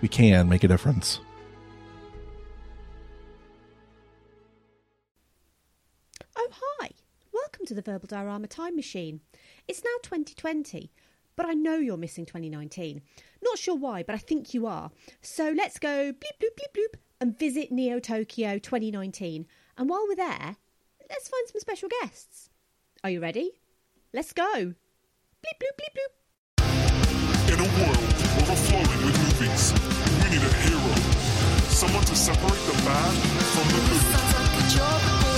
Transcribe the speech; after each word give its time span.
we 0.00 0.08
can 0.08 0.48
make 0.48 0.64
a 0.64 0.68
difference. 0.68 1.20
Oh, 6.36 6.48
hi. 6.52 6.90
Welcome 7.32 7.66
to 7.66 7.74
the 7.74 7.82
Verbal 7.82 8.08
Diorama 8.08 8.46
Time 8.46 8.76
Machine. 8.76 9.20
It's 9.68 9.84
now 9.84 9.90
2020, 10.02 10.90
but 11.36 11.46
I 11.46 11.52
know 11.52 11.76
you're 11.76 11.96
missing 11.96 12.24
2019. 12.26 13.02
Not 13.42 13.58
sure 13.58 13.76
why, 13.76 14.02
but 14.02 14.14
I 14.14 14.18
think 14.18 14.54
you 14.54 14.66
are. 14.66 14.90
So 15.22 15.52
let's 15.56 15.78
go 15.78 16.12
bleep, 16.12 16.38
bloop, 16.40 16.56
bleep, 16.56 16.74
bloop 16.74 16.98
and 17.20 17.38
visit 17.38 17.70
Neo 17.70 18.00
Tokyo 18.00 18.58
2019. 18.58 19.46
And 19.76 19.88
while 19.88 20.06
we're 20.08 20.16
there, 20.16 20.56
let's 21.08 21.28
find 21.28 21.48
some 21.48 21.60
special 21.60 21.88
guests. 22.00 22.48
Are 23.04 23.10
you 23.10 23.20
ready? 23.20 23.60
Let's 24.12 24.32
go. 24.32 24.44
Bleep, 24.54 25.58
bloop, 25.60 25.76
bleep, 25.78 25.94
bloop. 25.96 26.12
In 27.48 27.58
a 27.58 27.62
world 27.62 27.98
overflowing 28.42 29.06
with 29.06 29.19
movies, 29.40 29.72
we 30.22 30.30
need 30.30 30.42
a 30.42 30.54
hero. 30.54 30.94
Someone 31.68 32.04
to 32.04 32.14
separate 32.14 32.60
the 32.66 32.82
bad 32.84 33.14
from 33.52 33.68
the 33.68 35.24
good. 35.24 35.29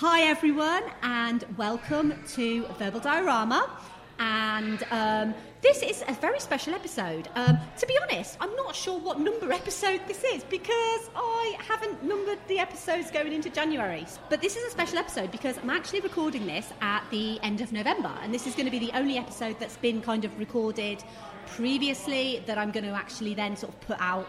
Hi, 0.00 0.28
everyone, 0.28 0.84
and 1.02 1.44
welcome 1.56 2.14
to 2.34 2.66
Verbal 2.78 3.00
Diorama. 3.00 3.68
And 4.20 4.80
um, 4.92 5.34
this 5.60 5.82
is 5.82 6.04
a 6.06 6.12
very 6.12 6.38
special 6.38 6.72
episode. 6.72 7.28
Um, 7.34 7.58
to 7.78 7.84
be 7.84 7.98
honest, 8.04 8.36
I'm 8.40 8.54
not 8.54 8.76
sure 8.76 8.96
what 9.00 9.18
number 9.18 9.52
episode 9.62 10.00
this 10.06 10.22
is 10.22 10.44
because 10.44 11.10
I 11.16 11.56
haven't 11.58 12.04
numbered 12.04 12.38
the 12.46 12.60
episodes 12.60 13.10
going 13.10 13.32
into 13.32 13.50
January. 13.50 14.06
But 14.30 14.40
this 14.40 14.54
is 14.56 14.62
a 14.62 14.70
special 14.70 14.98
episode 14.98 15.32
because 15.32 15.58
I'm 15.58 15.70
actually 15.70 16.02
recording 16.02 16.46
this 16.46 16.72
at 16.80 17.02
the 17.10 17.40
end 17.42 17.60
of 17.60 17.72
November, 17.72 18.12
and 18.22 18.32
this 18.32 18.46
is 18.46 18.54
going 18.54 18.66
to 18.66 18.70
be 18.70 18.78
the 18.78 18.96
only 18.96 19.18
episode 19.18 19.58
that's 19.58 19.78
been 19.78 20.00
kind 20.00 20.24
of 20.24 20.38
recorded 20.38 21.02
previously 21.48 22.44
that 22.46 22.56
I'm 22.56 22.70
going 22.70 22.84
to 22.84 22.92
actually 22.92 23.34
then 23.34 23.56
sort 23.56 23.72
of 23.72 23.80
put 23.80 23.96
out 23.98 24.28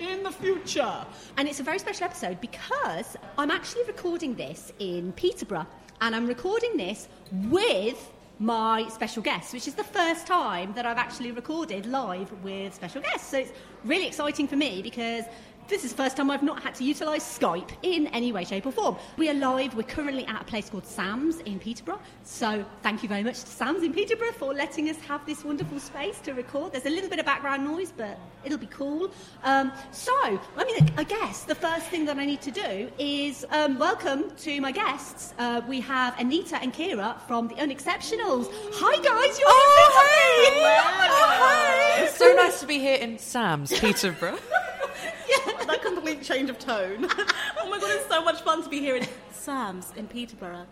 in 0.00 0.22
the 0.22 0.30
future. 0.30 1.04
And 1.36 1.48
it's 1.48 1.60
a 1.60 1.62
very 1.62 1.78
special 1.78 2.04
episode 2.04 2.40
because 2.40 3.16
I'm 3.38 3.50
actually 3.50 3.84
recording 3.84 4.34
this 4.34 4.72
in 4.78 5.12
Peterborough 5.12 5.66
and 6.00 6.14
I'm 6.16 6.26
recording 6.26 6.76
this 6.76 7.08
with 7.48 8.12
my 8.38 8.88
special 8.88 9.22
guest, 9.22 9.52
which 9.52 9.68
is 9.68 9.74
the 9.74 9.84
first 9.84 10.26
time 10.26 10.72
that 10.74 10.84
I've 10.84 10.98
actually 10.98 11.30
recorded 11.30 11.86
live 11.86 12.32
with 12.42 12.74
special 12.74 13.00
guests. 13.00 13.28
So 13.28 13.38
it's 13.38 13.52
really 13.84 14.06
exciting 14.06 14.48
for 14.48 14.56
me 14.56 14.82
because 14.82 15.24
this 15.72 15.84
is 15.84 15.92
the 15.92 16.02
first 16.02 16.18
time 16.18 16.30
I've 16.30 16.42
not 16.42 16.62
had 16.62 16.74
to 16.74 16.84
utilise 16.84 17.24
Skype 17.24 17.70
in 17.82 18.06
any 18.08 18.30
way, 18.30 18.44
shape, 18.44 18.66
or 18.66 18.72
form. 18.72 18.94
We 19.16 19.30
are 19.30 19.34
live. 19.34 19.74
We're 19.74 19.84
currently 19.84 20.26
at 20.26 20.42
a 20.42 20.44
place 20.44 20.68
called 20.68 20.84
Sam's 20.84 21.38
in 21.40 21.58
Peterborough. 21.58 21.98
So 22.24 22.62
thank 22.82 23.02
you 23.02 23.08
very 23.08 23.22
much 23.22 23.40
to 23.40 23.46
Sam's 23.46 23.82
in 23.82 23.94
Peterborough 23.94 24.32
for 24.32 24.52
letting 24.52 24.90
us 24.90 24.98
have 25.08 25.24
this 25.24 25.46
wonderful 25.46 25.80
space 25.80 26.18
to 26.20 26.34
record. 26.34 26.72
There's 26.72 26.84
a 26.84 26.90
little 26.90 27.08
bit 27.08 27.20
of 27.20 27.24
background 27.24 27.64
noise, 27.64 27.90
but 27.96 28.18
it'll 28.44 28.58
be 28.58 28.66
cool. 28.66 29.10
Um, 29.44 29.72
so, 29.92 30.12
I 30.58 30.64
mean, 30.66 30.90
I 30.98 31.04
guess 31.04 31.44
the 31.44 31.54
first 31.54 31.86
thing 31.86 32.04
that 32.04 32.18
I 32.18 32.26
need 32.26 32.42
to 32.42 32.50
do 32.50 32.90
is 32.98 33.46
um, 33.48 33.78
welcome 33.78 34.30
to 34.40 34.60
my 34.60 34.72
guests. 34.72 35.32
Uh, 35.38 35.62
we 35.66 35.80
have 35.80 36.20
Anita 36.20 36.60
and 36.60 36.74
Kira 36.74 37.18
from 37.22 37.48
the 37.48 37.54
Unexceptionals. 37.54 38.48
Hi, 38.74 38.96
guys. 38.96 39.38
You're 39.38 39.48
Oh, 39.48 40.04
hey! 40.04 40.60
Oh, 40.64 41.28
hi! 41.30 42.02
It's 42.02 42.18
so 42.18 42.30
nice 42.34 42.60
to 42.60 42.66
be 42.66 42.78
here 42.78 42.98
in 42.98 43.18
Sam's, 43.18 43.72
Peterborough. 43.80 44.38
that 45.66 45.80
complete 45.82 46.22
change 46.22 46.50
of 46.50 46.58
tone. 46.58 47.06
oh 47.60 47.70
my 47.70 47.78
god, 47.78 47.90
it's 47.90 48.08
so 48.08 48.22
much 48.22 48.40
fun 48.42 48.62
to 48.62 48.68
be 48.68 48.80
here 48.80 48.96
in 48.96 49.06
Sam's 49.30 49.92
in 49.96 50.06
Peterborough. 50.06 50.66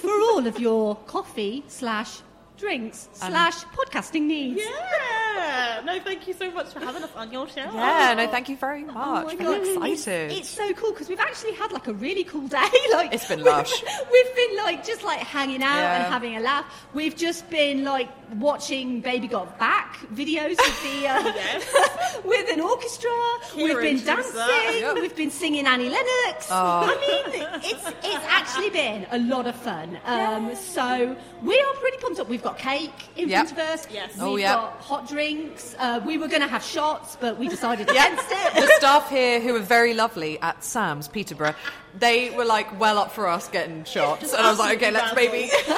For 0.00 0.10
all 0.10 0.46
of 0.46 0.58
your 0.58 0.96
coffee 1.06 1.64
slash 1.68 2.20
drinks 2.58 3.08
slash 3.12 3.54
podcasting 3.66 4.22
needs. 4.22 4.60
Yeah. 4.60 5.80
No, 5.84 6.00
thank 6.00 6.26
you 6.26 6.34
so 6.34 6.50
much 6.50 6.72
for 6.72 6.80
having 6.80 7.02
us 7.02 7.10
on 7.16 7.32
your 7.32 7.48
show. 7.48 7.60
Yeah, 7.72 8.14
no, 8.16 8.26
thank 8.28 8.48
you 8.48 8.56
very 8.56 8.82
much. 8.84 8.96
Oh 8.98 9.28
I'm 9.28 9.64
excited. 9.94 10.32
It's, 10.32 10.48
so 10.48 10.72
cool 10.74 10.90
because 10.92 11.08
we've 11.08 11.20
actually 11.20 11.52
had 11.52 11.70
like 11.72 11.86
a 11.86 11.94
really 11.94 12.24
cool 12.24 12.46
day. 12.48 12.58
Like 12.92 13.14
It's 13.14 13.28
been 13.28 13.38
we've- 13.44 13.48
We've 14.12 14.34
been 14.36 14.56
like 14.58 14.84
just 14.84 15.04
like 15.04 15.20
hanging 15.20 15.62
out 15.62 15.76
Yeah. 15.76 15.96
and 16.04 16.12
having 16.12 16.36
a 16.36 16.40
laugh. 16.40 16.64
We've 16.94 17.14
just 17.16 17.48
been 17.50 17.84
like 17.84 18.08
watching 18.36 19.00
Baby 19.00 19.28
Got 19.28 19.58
Back 19.58 19.98
videos 20.12 20.56
with 20.56 20.82
the 20.82 21.06
uh, 21.08 22.20
with 22.24 22.50
an 22.52 22.60
orchestra. 22.60 23.10
we've 23.56 23.76
been 23.80 24.04
dancing. 24.04 24.40
Yep. 24.80 24.94
We've 24.96 25.14
been 25.16 25.30
singing 25.30 25.66
Annie 25.66 25.88
Lennox. 25.90 26.48
Oh. 26.50 26.82
I 26.90 27.30
mean, 27.30 27.46
it's 27.62 27.86
it's 28.04 28.24
actually 28.28 28.70
been 28.70 29.06
a 29.12 29.18
lot 29.18 29.46
of 29.46 29.54
fun. 29.56 29.98
Um, 30.04 30.54
so 30.56 31.16
we 31.42 31.58
are 31.60 31.74
pretty 31.74 31.98
pumped 31.98 32.18
up. 32.20 32.28
We've 32.28 32.42
got 32.48 32.58
cake 32.58 32.92
in 33.16 33.28
Yep. 33.28 33.46
front 33.48 33.52
of 33.52 33.58
us. 33.74 33.86
Yes. 33.92 34.14
We've 34.14 34.22
Oh, 34.22 34.36
yeah. 34.36 34.54
got 34.54 34.72
hot 34.80 35.08
drinks. 35.08 35.74
Uh, 35.78 36.00
we 36.04 36.18
were 36.18 36.28
going 36.28 36.42
to 36.42 36.48
have 36.48 36.62
shots, 36.62 37.16
but 37.20 37.38
we 37.38 37.48
decided 37.48 37.88
against 37.90 38.26
it. 38.30 38.54
the 38.54 38.66
staff 38.78 39.08
here, 39.10 39.40
who 39.40 39.52
were 39.52 39.58
very 39.60 39.94
lovely 39.94 40.38
at 40.40 40.62
Sam's, 40.64 41.08
Peterborough, 41.08 41.54
they 41.98 42.30
were 42.30 42.44
like 42.44 42.78
well 42.78 42.98
up 42.98 43.12
for 43.12 43.26
us 43.28 43.48
getting 43.48 43.84
shots. 43.84 44.32
And 44.32 44.46
I 44.46 44.50
was 44.50 44.58
like, 44.58 44.76
okay, 44.78 44.90
let's 44.90 45.14
maybe. 45.14 45.50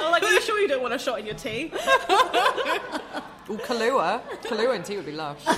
I'm 0.00 0.10
like, 0.12 0.22
are 0.22 0.30
you 0.32 0.40
sure 0.40 0.58
you 0.60 0.68
don't 0.68 0.82
want 0.82 0.94
a 0.94 0.98
shot 0.98 1.18
in 1.20 1.26
your 1.26 1.34
tea? 1.34 1.64
Ooh, 3.50 3.56
Kahlua. 3.56 4.20
Kahlua 4.42 4.74
and 4.76 4.84
tea 4.84 4.96
would 4.96 5.06
be 5.06 5.12
lush. 5.12 5.42
So. 5.44 5.52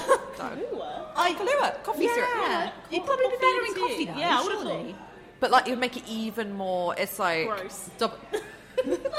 I, 1.16 1.32
Kahlua, 1.34 1.82
coffee 1.82 2.06
syrup. 2.08 2.28
yeah, 2.36 2.70
it'd 2.90 3.04
probably 3.04 3.26
be 3.28 3.36
better 3.36 3.60
in 3.66 3.74
tea. 3.74 3.80
coffee 3.80 4.04
though. 4.06 4.16
Yeah, 4.18 4.38
I 4.38 4.42
would've 4.42 4.60
surely. 4.62 4.94
But 5.40 5.50
like, 5.50 5.66
you'd 5.66 5.78
make 5.80 5.96
it 5.96 6.04
even 6.08 6.52
more. 6.54 6.94
It's 6.96 7.18
like. 7.18 7.46
Gross. 7.48 7.90
Double, 7.98 8.16
even 8.84 9.02
more 9.02 9.10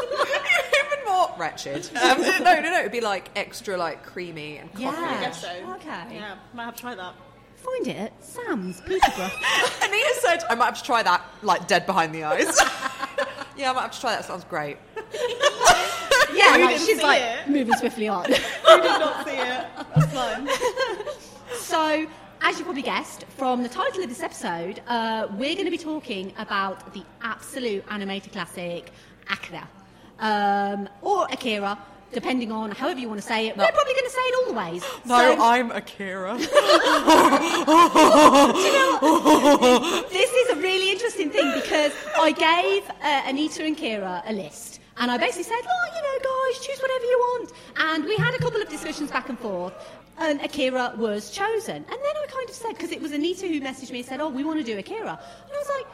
wretched. 1.42 1.90
Um, 2.02 2.22
no, 2.44 2.60
no, 2.60 2.62
no. 2.62 2.80
It'd 2.80 2.92
be 2.92 3.02
like 3.02 3.30
extra, 3.36 3.78
like 3.78 4.04
creamy 4.04 4.58
and 4.58 4.72
coffee. 4.72 4.84
Yeah. 4.84 5.22
guess 5.22 5.42
so. 5.42 5.50
Okay. 5.76 6.16
Yeah, 6.16 6.38
might 6.54 6.66
have 6.66 6.76
to 6.76 6.82
try 6.82 6.96
that. 6.96 7.14
Find 7.56 7.88
it 7.88 7.96
at 7.98 8.24
Sam's 8.24 8.82
Peterborough. 8.82 9.30
Anita 9.84 10.16
said, 10.22 10.44
I 10.50 10.56
might 10.56 10.66
have 10.66 10.78
to 10.78 10.84
try 10.84 11.04
that, 11.04 11.24
like 11.44 11.68
dead 11.68 11.86
behind 11.86 12.14
the 12.16 12.24
eyes. 12.24 12.58
yeah, 13.56 13.70
I 13.70 13.74
might 13.74 13.82
have 13.84 13.92
to 13.92 14.02
try 14.02 14.12
that. 14.16 14.26
Sounds 14.26 14.44
great. 14.46 14.78
yeah, 16.34 16.58
like, 16.58 16.78
she's 16.78 17.02
like 17.04 17.22
it. 17.22 17.50
moving 17.50 17.76
swiftly 17.76 18.08
on. 18.08 18.30
You 18.30 18.36
did 18.36 19.00
not 19.06 19.28
see 19.28 19.36
it. 19.36 19.66
That's 19.96 20.14
fine. 20.14 20.48
so, 21.54 22.08
as 22.42 22.58
you 22.58 22.64
probably 22.64 22.82
guessed 22.82 23.26
from 23.38 23.62
the 23.62 23.70
title 23.70 24.02
of 24.02 24.10
this 24.10 24.24
episode, 24.24 24.82
uh, 24.88 25.28
we're 25.32 25.54
going 25.54 25.66
to 25.66 25.72
be 25.72 25.78
talking 25.78 26.34
about 26.40 26.94
the 26.94 27.04
absolute 27.22 27.84
animated 27.90 28.32
classic 28.32 28.92
Akira, 29.30 29.68
um, 30.22 30.88
or 31.02 31.26
Akira, 31.32 31.78
depending 32.14 32.52
on 32.52 32.72
however 32.72 33.00
you 33.00 33.10
want 33.10 33.20
to 33.20 33.28
say 33.28 33.48
it. 33.48 33.58
But 33.58 33.64
they're 33.64 33.74
probably 33.74 33.94
going 33.94 34.06
to 34.06 34.12
say 34.12 34.22
it 34.22 34.36
all 34.38 34.46
the 34.54 34.58
ways. 34.60 34.84
No, 35.06 35.36
so, 35.36 35.42
I'm 35.42 35.72
Akira. 35.72 36.38
you 36.40 36.48
know 38.78 40.06
this 40.10 40.32
is 40.32 40.50
a 40.52 40.56
really 40.56 40.92
interesting 40.92 41.30
thing 41.30 41.52
because 41.56 41.92
I 42.18 42.32
gave 42.32 42.90
uh, 43.02 43.24
Anita 43.30 43.66
and 43.66 43.78
Kira 43.78 44.22
a 44.26 44.34
list. 44.34 44.80
And 44.98 45.10
I 45.10 45.18
basically 45.18 45.44
said, 45.44 45.62
"Oh, 45.64 45.88
you 45.96 46.02
know, 46.02 46.20
guys, 46.32 46.66
choose 46.66 46.80
whatever 46.80 47.06
you 47.06 47.18
want. 47.18 47.52
And 47.78 48.04
we 48.06 48.16
had 48.18 48.34
a 48.36 48.38
couple 48.38 48.62
of 48.62 48.70
discussions 48.70 49.10
back 49.10 49.30
and 49.30 49.40
forth. 49.40 49.74
And 50.20 50.40
Akira 50.42 50.94
was 50.98 51.32
chosen. 51.32 51.78
And 51.78 51.88
then 51.88 52.16
I 52.24 52.26
kind 52.28 52.48
of 52.48 52.56
said, 52.56 52.70
because 52.74 52.92
it 52.92 53.02
was 53.02 53.12
Anita 53.12 53.48
who 53.48 53.60
messaged 53.62 53.92
me 53.92 54.00
and 54.00 54.08
said, 54.08 54.20
oh, 54.22 54.30
we 54.30 54.44
want 54.44 54.60
to 54.60 54.64
do 54.64 54.78
Akira. 54.78 55.00
And 55.00 55.52
I 55.52 55.58
was 55.58 55.70
like, 55.76 55.88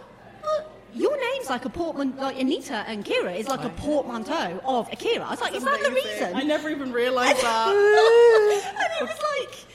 well, 0.44 0.71
your 0.97 1.17
name's 1.33 1.49
like 1.49 1.65
a 1.65 1.69
portman, 1.69 2.15
like 2.17 2.39
Anita 2.39 2.83
and 2.88 3.05
Kira 3.05 3.35
is 3.38 3.47
like 3.47 3.63
a 3.63 3.69
portmanteau 3.69 4.59
of 4.65 4.91
Akira. 4.91 5.25
I 5.25 5.31
was 5.31 5.41
like, 5.41 5.55
is 5.55 5.63
that 5.63 5.81
the 5.83 5.91
reason? 5.91 6.35
I 6.35 6.44
never 6.44 6.69
even 6.69 6.91
realised 6.91 7.38
that. 7.44 7.67
and 7.69 8.91
it 9.01 9.01
was 9.01 9.19
like, 9.39 9.65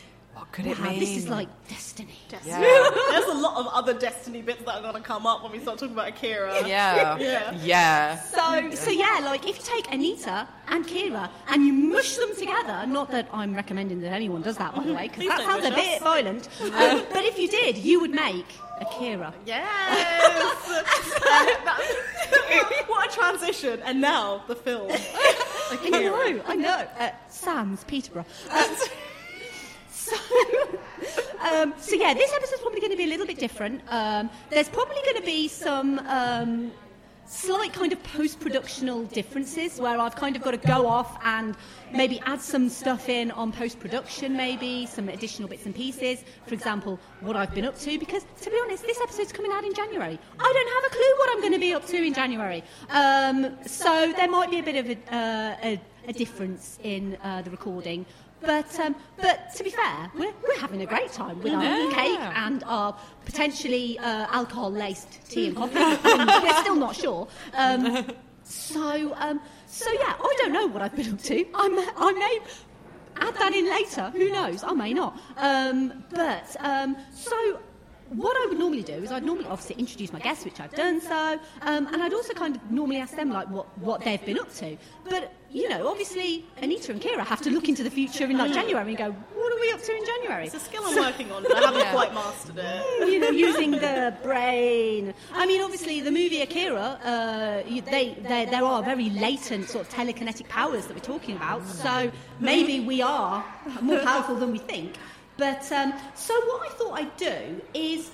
could 0.53 0.67
it 0.67 0.79
wow, 0.79 0.91
mean? 0.91 1.01
this 1.01 1.17
is 1.17 1.29
like 1.29 1.49
destiny. 1.67 2.13
Yeah. 2.45 2.61
There's 3.11 3.27
a 3.27 3.35
lot 3.35 3.57
of 3.57 3.67
other 3.69 3.95
Destiny 3.95 4.43
bits 4.43 4.63
that 4.65 4.75
are 4.77 4.83
going 4.83 4.95
to 4.95 5.01
come 5.01 5.27
up 5.27 5.43
when 5.43 5.51
we 5.51 5.61
start 5.61 5.79
talking 5.79 5.95
about 5.95 6.09
Akira. 6.09 6.69
Yeah. 6.69 7.19
Yeah. 7.23 7.53
Yeah. 7.63 8.19
So, 8.21 8.71
so 8.73 8.91
yeah, 8.91 9.21
like 9.23 9.49
if 9.49 9.57
you 9.57 9.65
take 9.65 9.93
Anita 9.93 10.47
and 10.69 10.87
Kira 10.87 11.31
and 11.49 11.65
you 11.65 11.73
mush 11.73 12.17
them 12.17 12.35
together, 12.37 12.85
not 12.87 13.11
that 13.13 13.29
I'm 13.33 13.55
recommending 13.55 14.01
that 14.01 14.13
anyone 14.13 14.43
does 14.43 14.57
that, 14.59 14.75
by 14.75 14.85
the 14.85 14.93
way, 14.93 15.09
because 15.09 15.25
that 15.29 15.41
sounds 15.41 15.65
a 15.65 15.71
bit 15.71 15.97
us. 15.97 16.03
violent. 16.03 16.49
Um, 16.61 17.05
but 17.13 17.25
if 17.25 17.39
you 17.39 17.49
did, 17.49 17.79
you 17.79 18.01
would 18.01 18.11
make 18.11 18.47
Akira. 18.81 19.33
Yes! 19.47 20.53
what 22.89 23.11
a 23.11 23.15
transition. 23.15 23.81
And 23.85 24.01
now, 24.01 24.43
the 24.49 24.57
film. 24.57 24.91
I 24.91 25.89
know, 25.89 26.43
I 26.47 26.57
know. 26.57 26.89
Uh, 26.99 27.11
Sam's 27.29 27.85
Peterborough. 27.85 28.27
Uh, 28.51 28.75
so, 30.13 30.79
um, 31.41 31.75
so 31.79 31.97
yeah, 31.97 32.15
this 32.15 32.33
episode's 32.33 32.61
probably 32.61 32.81
going 32.81 32.93
to 32.93 32.97
be 32.97 33.05
a 33.05 33.09
little 33.09 33.27
bit 33.27 33.39
different. 33.39 33.81
Um, 33.89 34.31
there's 34.51 34.69
probably 34.69 35.01
going 35.05 35.17
to 35.17 35.27
be 35.27 35.49
some 35.49 35.99
um, 36.01 36.73
slight 37.27 37.73
kind 37.73 37.93
of 37.93 38.03
post-productional 38.03 39.05
differences 39.05 39.81
where 39.81 39.99
I've 39.99 40.15
kind 40.15 40.37
of 40.37 40.43
got 40.43 40.51
to 40.51 40.59
go 40.59 40.87
off 40.87 41.19
and 41.25 41.57
maybe 41.91 42.21
add 42.27 42.41
some 42.41 42.69
stuff 42.69 43.09
in 43.09 43.31
on 43.31 43.53
post-production, 43.53 44.37
maybe 44.37 44.87
some 44.87 45.09
additional 45.09 45.49
bits 45.49 45.65
and 45.65 45.75
pieces. 45.75 46.25
For 46.47 46.55
example, 46.55 47.01
what 47.21 47.37
I've 47.37 47.55
been 47.55 47.65
up 47.65 47.79
to, 47.79 47.99
because 47.99 48.27
to 48.43 48.51
be 48.51 48.57
honest, 48.63 48.85
this 48.85 49.01
episode's 49.01 49.33
coming 49.33 49.51
out 49.53 49.65
in 49.65 49.73
January. 49.75 50.19
I 50.39 50.53
don't 50.53 50.83
have 50.83 50.93
a 50.93 50.95
clue 50.95 51.15
what 51.19 51.31
I'm 51.33 51.41
going 51.41 51.53
to 51.55 51.59
be 51.59 51.75
up 51.75 51.87
to 51.87 51.97
in 51.97 52.13
January. 52.13 52.63
Um, 52.91 53.57
so 53.67 54.13
there 54.17 54.29
might 54.29 54.51
be 54.51 54.59
a 54.59 54.63
bit 54.63 54.77
of 54.77 54.91
a, 54.91 55.15
uh, 55.15 55.57
a, 55.63 55.81
a 56.09 56.13
difference 56.13 56.79
in 56.83 57.17
uh, 57.23 57.43
the 57.43 57.51
recording. 57.51 58.05
But, 58.43 58.79
um, 58.81 58.97
but 59.21 59.55
to 59.57 59.65
be 59.65 59.71
fair, 59.71 60.11
we're, 60.15 60.33
we're 60.43 60.59
having 60.61 60.83
a 60.83 60.87
great 60.87 61.13
time 61.13 61.41
with 61.43 61.53
our 61.53 61.63
Yeah. 61.63 61.91
cake 61.93 62.19
and 62.19 62.65
our 62.65 62.97
potentially 63.25 63.99
uh, 64.01 64.27
alcohol-laced 64.31 65.31
tea 65.31 65.47
and 65.49 65.57
coffee. 65.57 65.79
Um, 65.79 66.43
we're 66.43 66.61
still 66.61 66.75
not 66.77 66.95
sure. 66.97 67.29
Um, 67.55 68.07
so, 68.45 69.15
um, 69.17 69.41
so 69.67 69.91
yeah, 69.93 70.15
I 70.19 70.35
don't 70.39 70.53
know 70.53 70.67
what 70.67 70.83
I've 70.83 70.95
been 70.97 71.13
up 71.13 71.23
to. 71.23 71.47
I'm, 71.55 71.79
I 71.97 72.13
may 72.13 72.41
add 73.25 73.35
that 73.37 73.55
in 73.55 73.71
later. 73.71 74.11
Who 74.11 74.31
knows? 74.31 74.65
I 74.65 74.73
may 74.73 74.93
not. 74.93 75.19
Um, 75.37 76.05
but 76.11 76.57
um, 76.61 76.97
so. 77.15 77.61
What 78.09 78.37
I 78.37 78.47
would 78.51 78.59
normally 78.59 78.83
do 78.83 78.93
is 78.93 79.11
I'd 79.11 79.25
normally 79.25 79.47
obviously 79.47 79.77
introduce 79.77 80.13
my 80.13 80.19
guests, 80.19 80.45
which 80.45 80.61
I've 80.61 80.75
done 80.75 81.01
so, 81.01 81.41
um, 81.63 81.87
and 81.87 82.03
I'd 82.03 82.13
also 82.13 82.35
kind 82.35 82.55
of 82.57 82.71
normally 82.71 82.99
ask 82.99 83.17
them 83.17 83.31
like 83.31 83.49
what, 83.49 83.67
what 83.79 84.05
they've 84.05 84.23
been 84.23 84.39
up 84.39 84.53
to. 84.57 84.77
But 85.09 85.33
you 85.53 85.69
know, 85.69 85.87
obviously 85.89 86.45
Anita 86.63 86.93
and 86.93 87.01
Kira 87.01 87.25
have 87.25 87.43
to 87.43 87.51
look 87.51 87.69
into 87.69 87.83
the 87.83 87.91
future 87.91 88.25
in 88.25 88.39
like 88.39 88.53
January 88.53 88.89
and 88.89 88.97
go, 88.97 89.11
what 89.11 89.53
are 89.53 89.61
we 89.61 89.71
up 89.73 89.83
to 89.83 89.95
in 89.97 90.05
January? 90.05 90.47
It's 90.47 90.55
a 90.55 90.61
skill 90.61 90.83
I'm 90.87 90.97
working 90.97 91.31
on, 91.31 91.43
but 91.43 91.55
I 91.57 91.61
haven't 91.61 91.81
Yeah. 91.81 91.93
quite 91.93 92.15
mastered 92.15 92.57
it. 92.59 93.09
you 93.13 93.19
know, 93.19 93.31
using 93.31 93.73
the 93.73 94.15
brain. 94.23 95.13
I 95.35 95.45
mean, 95.47 95.61
obviously, 95.61 96.01
the 96.01 96.11
movie 96.11 96.41
Akira, 96.43 96.81
uh, 97.05 97.63
you- 97.69 97.83
they, 97.83 98.15
they, 98.23 98.47
there 98.47 98.65
are 98.65 98.83
very 98.83 99.11
latent 99.11 99.69
sort 99.69 99.87
of 99.87 99.93
telekinetic 99.93 100.49
powers 100.49 100.87
that 100.87 100.95
we're 100.95 101.01
talking 101.01 101.37
about. 101.37 101.67
So 101.67 102.11
maybe 102.41 102.81
we 102.81 103.03
are 103.03 103.45
more 103.83 103.99
powerful 104.01 104.37
than 104.37 104.53
we 104.53 104.59
think. 104.59 104.97
But 105.37 105.71
um, 105.73 105.93
so 106.15 106.35
what 106.47 106.63
I 106.67 106.75
thought 106.75 106.93
I'd 106.99 107.17
do 107.17 107.61
is 107.75 108.11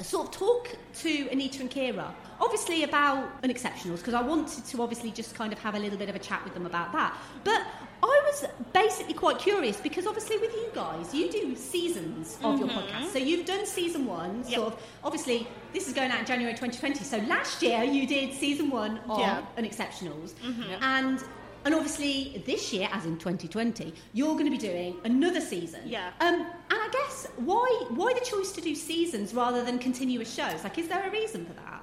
sort 0.00 0.26
of 0.28 0.32
talk 0.32 0.76
to 1.02 1.28
Anita 1.30 1.60
and 1.60 1.70
Kira, 1.70 2.12
obviously 2.40 2.82
about 2.84 3.42
Unexceptionals, 3.42 3.98
because 3.98 4.14
I 4.14 4.22
wanted 4.22 4.64
to 4.66 4.82
obviously 4.82 5.10
just 5.10 5.34
kind 5.34 5.52
of 5.52 5.58
have 5.60 5.74
a 5.74 5.78
little 5.78 5.98
bit 5.98 6.08
of 6.08 6.14
a 6.14 6.18
chat 6.18 6.42
with 6.44 6.54
them 6.54 6.66
about 6.66 6.92
that. 6.92 7.16
But 7.44 7.62
I 8.02 8.22
was 8.30 8.44
basically 8.72 9.14
quite 9.14 9.38
curious 9.38 9.78
because 9.80 10.06
obviously 10.06 10.38
with 10.38 10.52
you 10.52 10.68
guys, 10.74 11.14
you 11.14 11.30
do 11.30 11.56
seasons 11.56 12.38
of 12.42 12.58
your 12.58 12.68
podcast. 12.68 13.06
So 13.12 13.18
you've 13.18 13.46
done 13.46 13.66
season 13.66 14.06
one, 14.06 14.44
sort 14.44 14.74
of. 14.74 14.82
Obviously, 15.02 15.46
this 15.72 15.88
is 15.88 15.94
going 15.94 16.10
out 16.10 16.20
in 16.20 16.26
January 16.26 16.52
2020. 16.54 17.02
So 17.04 17.18
last 17.28 17.62
year 17.62 17.82
you 17.84 18.06
did 18.06 18.34
season 18.34 18.70
one 18.70 18.98
of 19.08 19.18
Yeah. 19.20 19.42
Unexceptionals, 19.58 20.34
and. 20.80 21.22
And 21.64 21.74
obviously, 21.74 22.44
this 22.46 22.72
year, 22.72 22.88
as 22.92 23.06
in 23.06 23.18
2020, 23.18 23.92
you're 24.12 24.34
going 24.34 24.44
to 24.44 24.52
be 24.52 24.56
doing 24.56 24.98
another 25.02 25.40
season. 25.40 25.80
Yeah. 25.84 26.10
Um, 26.20 26.34
and 26.42 26.46
I 26.70 26.88
guess 26.92 27.26
why 27.38 27.66
why 27.88 28.14
the 28.14 28.24
choice 28.24 28.52
to 28.52 28.60
do 28.60 28.76
seasons 28.76 29.34
rather 29.34 29.64
than 29.64 29.80
continuous 29.80 30.32
shows? 30.32 30.62
Like, 30.62 30.78
is 30.78 30.86
there 30.86 31.04
a 31.04 31.10
reason 31.10 31.44
for 31.44 31.54
that? 31.54 31.82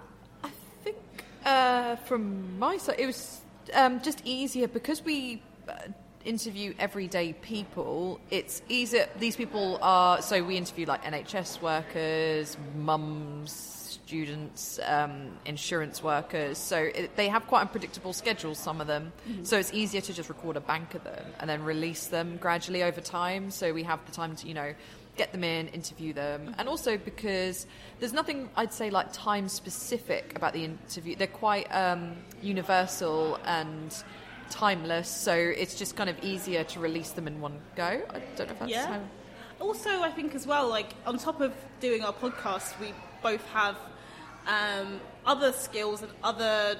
Uh, 1.45 1.95
from 1.97 2.57
my 2.57 2.77
side, 2.77 2.95
it 2.99 3.05
was 3.05 3.41
um, 3.73 4.01
just 4.01 4.21
easier 4.25 4.67
because 4.67 5.03
we 5.03 5.41
uh, 5.67 5.73
interview 6.25 6.73
everyday 6.79 7.33
people. 7.33 8.19
It's 8.29 8.61
easier. 8.69 9.07
These 9.19 9.35
people 9.35 9.77
are 9.81 10.21
so 10.21 10.43
we 10.43 10.57
interview 10.57 10.85
like 10.85 11.03
NHS 11.03 11.61
workers, 11.61 12.57
mums, 12.75 13.51
students, 14.05 14.79
um, 14.85 15.37
insurance 15.45 16.01
workers. 16.01 16.57
So 16.57 16.77
it, 16.77 17.15
they 17.15 17.27
have 17.27 17.47
quite 17.47 17.61
unpredictable 17.61 18.13
schedules. 18.13 18.57
Some 18.57 18.79
of 18.79 18.87
them, 18.87 19.11
so 19.43 19.57
it's 19.57 19.73
easier 19.73 20.01
to 20.01 20.13
just 20.13 20.29
record 20.29 20.57
a 20.57 20.61
bank 20.61 20.95
of 20.95 21.03
them 21.03 21.25
and 21.39 21.49
then 21.49 21.63
release 21.63 22.07
them 22.07 22.37
gradually 22.37 22.83
over 22.83 23.01
time. 23.01 23.51
So 23.51 23.73
we 23.73 23.83
have 23.83 24.05
the 24.05 24.11
time 24.11 24.35
to 24.37 24.47
you 24.47 24.53
know 24.53 24.73
get 25.15 25.31
them 25.31 25.43
in, 25.43 25.67
interview 25.69 26.11
them, 26.13 26.55
and 26.57 26.67
also 26.67 26.97
because 26.97 27.67
there's 27.99 28.13
nothing 28.13 28.49
I'd 28.55 28.73
say 28.73 28.89
like 28.89 29.13
time 29.13 29.47
specific 29.47 30.33
about 30.35 30.53
the 30.53 30.63
interview. 30.65 31.15
They're 31.15 31.27
quite 31.27 31.67
um, 31.67 32.15
universal 32.41 33.37
and 33.45 33.95
timeless, 34.49 35.07
so 35.09 35.33
it's 35.33 35.75
just 35.75 35.95
kind 35.95 36.09
of 36.09 36.21
easier 36.23 36.63
to 36.63 36.79
release 36.79 37.11
them 37.11 37.27
in 37.27 37.39
one 37.41 37.59
go. 37.75 37.83
I 37.83 38.19
don't 38.35 38.47
know 38.47 38.53
if 38.53 38.59
that's 38.59 38.71
Yeah. 38.71 38.87
how. 38.87 39.01
Also, 39.59 40.01
I 40.01 40.09
think 40.09 40.35
as 40.35 40.45
well, 40.47 40.67
like 40.67 40.89
on 41.05 41.17
top 41.17 41.39
of 41.41 41.53
doing 41.79 42.03
our 42.03 42.13
podcast, 42.13 42.77
we 42.79 42.93
both 43.21 43.45
have 43.49 43.77
um, 44.47 44.99
other 45.25 45.51
skills 45.53 46.01
and 46.01 46.11
other 46.23 46.75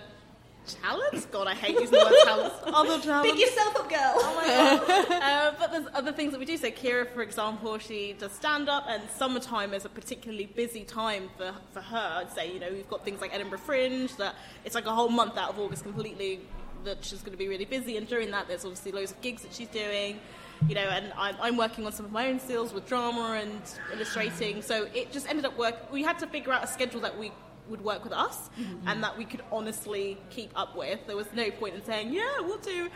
talents. 0.66 1.26
God, 1.26 1.48
I 1.48 1.54
hate 1.56 1.80
using 1.80 2.00
the 2.00 2.06
word 2.06 2.14
talents. 2.24 2.56
Other 2.66 3.00
talents. 3.00 3.32
Pick 3.32 3.40
yourself 3.40 3.76
up, 3.76 3.90
girl. 3.90 4.00
Oh 4.00 4.36
my 4.36 4.48
god. 4.48 5.22
uh, 5.22 5.54
but 5.60 5.72
there's 5.72 5.88
other 5.94 6.12
things 6.12 6.32
that 6.32 6.40
we 6.40 6.46
do. 6.46 6.58
So 6.58 6.70
Kira, 6.72 7.12
for 7.14 7.22
example, 7.22 7.78
she 7.78 8.16
does 8.18 8.32
stand 8.32 8.70
up, 8.70 8.86
and 8.88 9.04
summertime 9.10 9.74
is 9.74 9.86
a 9.86 9.90
particularly 9.90 10.46
busy 10.46 10.84
time 10.84 11.30
for 11.38 11.54
for 11.72 11.82
her. 11.82 12.20
I'd 12.22 12.32
say 12.32 12.54
you 12.54 12.60
know 12.60 12.70
we've 12.72 12.90
got 12.90 13.04
things 13.04 13.22
like 13.22 13.34
Edinburgh 13.34 13.60
Fringe 13.60 14.16
that 14.18 14.36
it's 14.66 14.76
like 14.76 14.86
a 14.86 14.94
whole 14.94 15.10
month 15.10 15.38
out 15.38 15.50
of 15.50 15.60
August 15.60 15.84
completely 15.84 16.42
that 16.84 17.04
she's 17.04 17.22
going 17.22 17.32
to 17.32 17.38
be 17.38 17.48
really 17.48 17.66
busy, 17.66 17.98
and 17.98 18.08
during 18.08 18.32
that 18.32 18.48
there's 18.48 18.66
obviously 18.66 18.92
loads 18.92 19.12
of 19.12 19.22
gigs 19.22 19.42
that 19.44 19.54
she's 19.54 19.70
doing. 19.70 20.20
You 20.68 20.76
know, 20.76 20.82
and 20.82 21.12
I'm, 21.18 21.36
I'm 21.42 21.58
working 21.58 21.86
on 21.86 21.92
some 21.92 22.06
of 22.06 22.14
my 22.14 22.30
own 22.30 22.40
skills 22.40 22.74
with 22.74 22.88
drama 22.88 23.42
and 23.42 23.62
illustrating. 23.92 24.62
So 24.62 24.88
it 24.94 25.12
just 25.12 25.28
ended 25.28 25.44
up 25.44 25.58
work. 25.58 25.92
We 25.92 26.04
had 26.04 26.18
to 26.20 26.28
figure 26.28 26.54
out 26.54 26.64
a 26.64 26.68
schedule 26.68 27.02
that 27.02 27.18
we 27.18 27.34
would 27.70 27.82
work 27.82 28.04
with 28.04 28.14
us 28.14 28.50
and 28.88 29.04
that 29.04 29.18
we 29.18 29.26
could 29.26 29.42
honestly 29.52 30.18
keep 30.30 30.52
up 30.56 30.76
with. 30.76 31.00
There 31.08 31.16
was 31.16 31.28
no 31.34 31.50
point 31.52 31.76
in 31.76 31.84
saying, 31.86 32.14
yeah, 32.14 32.40
we'll 32.42 32.58
do 32.58 32.90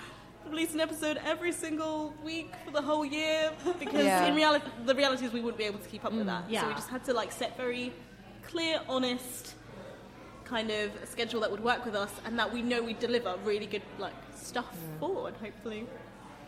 release 0.50 0.74
an 0.74 0.80
episode 0.80 1.20
every 1.26 1.52
single 1.52 2.14
week 2.24 2.54
for 2.64 2.72
the 2.72 2.82
whole 2.82 3.04
year 3.06 3.52
because 3.80 4.06
Yeah. 4.06 4.26
in 4.28 4.36
reality 4.36 4.66
the 4.86 4.96
reality 4.96 5.26
is 5.26 5.34
we 5.34 5.42
wouldn't 5.42 5.58
be 5.58 5.66
able 5.66 5.80
to 5.80 5.90
keep 5.90 6.06
up 6.06 6.14
with 6.14 6.26
that. 6.28 6.46
So 6.46 6.68
we 6.68 6.74
just 6.74 6.88
had 6.90 7.04
to 7.06 7.14
like 7.14 7.32
set 7.34 7.58
very 7.58 7.92
clear, 8.44 8.80
honest 8.88 9.56
kind 10.46 10.72
of 10.72 10.90
schedule 11.04 11.42
that 11.42 11.52
would 11.52 11.64
work 11.64 11.84
with 11.84 11.96
us 11.96 12.12
and 12.26 12.40
that 12.40 12.54
we 12.54 12.62
know 12.62 12.82
we 12.82 12.94
deliver 12.94 13.36
really 13.44 13.66
good 13.66 13.82
like 14.00 14.14
stuff 14.36 14.68
forward, 15.00 15.34
hopefully. 15.42 15.86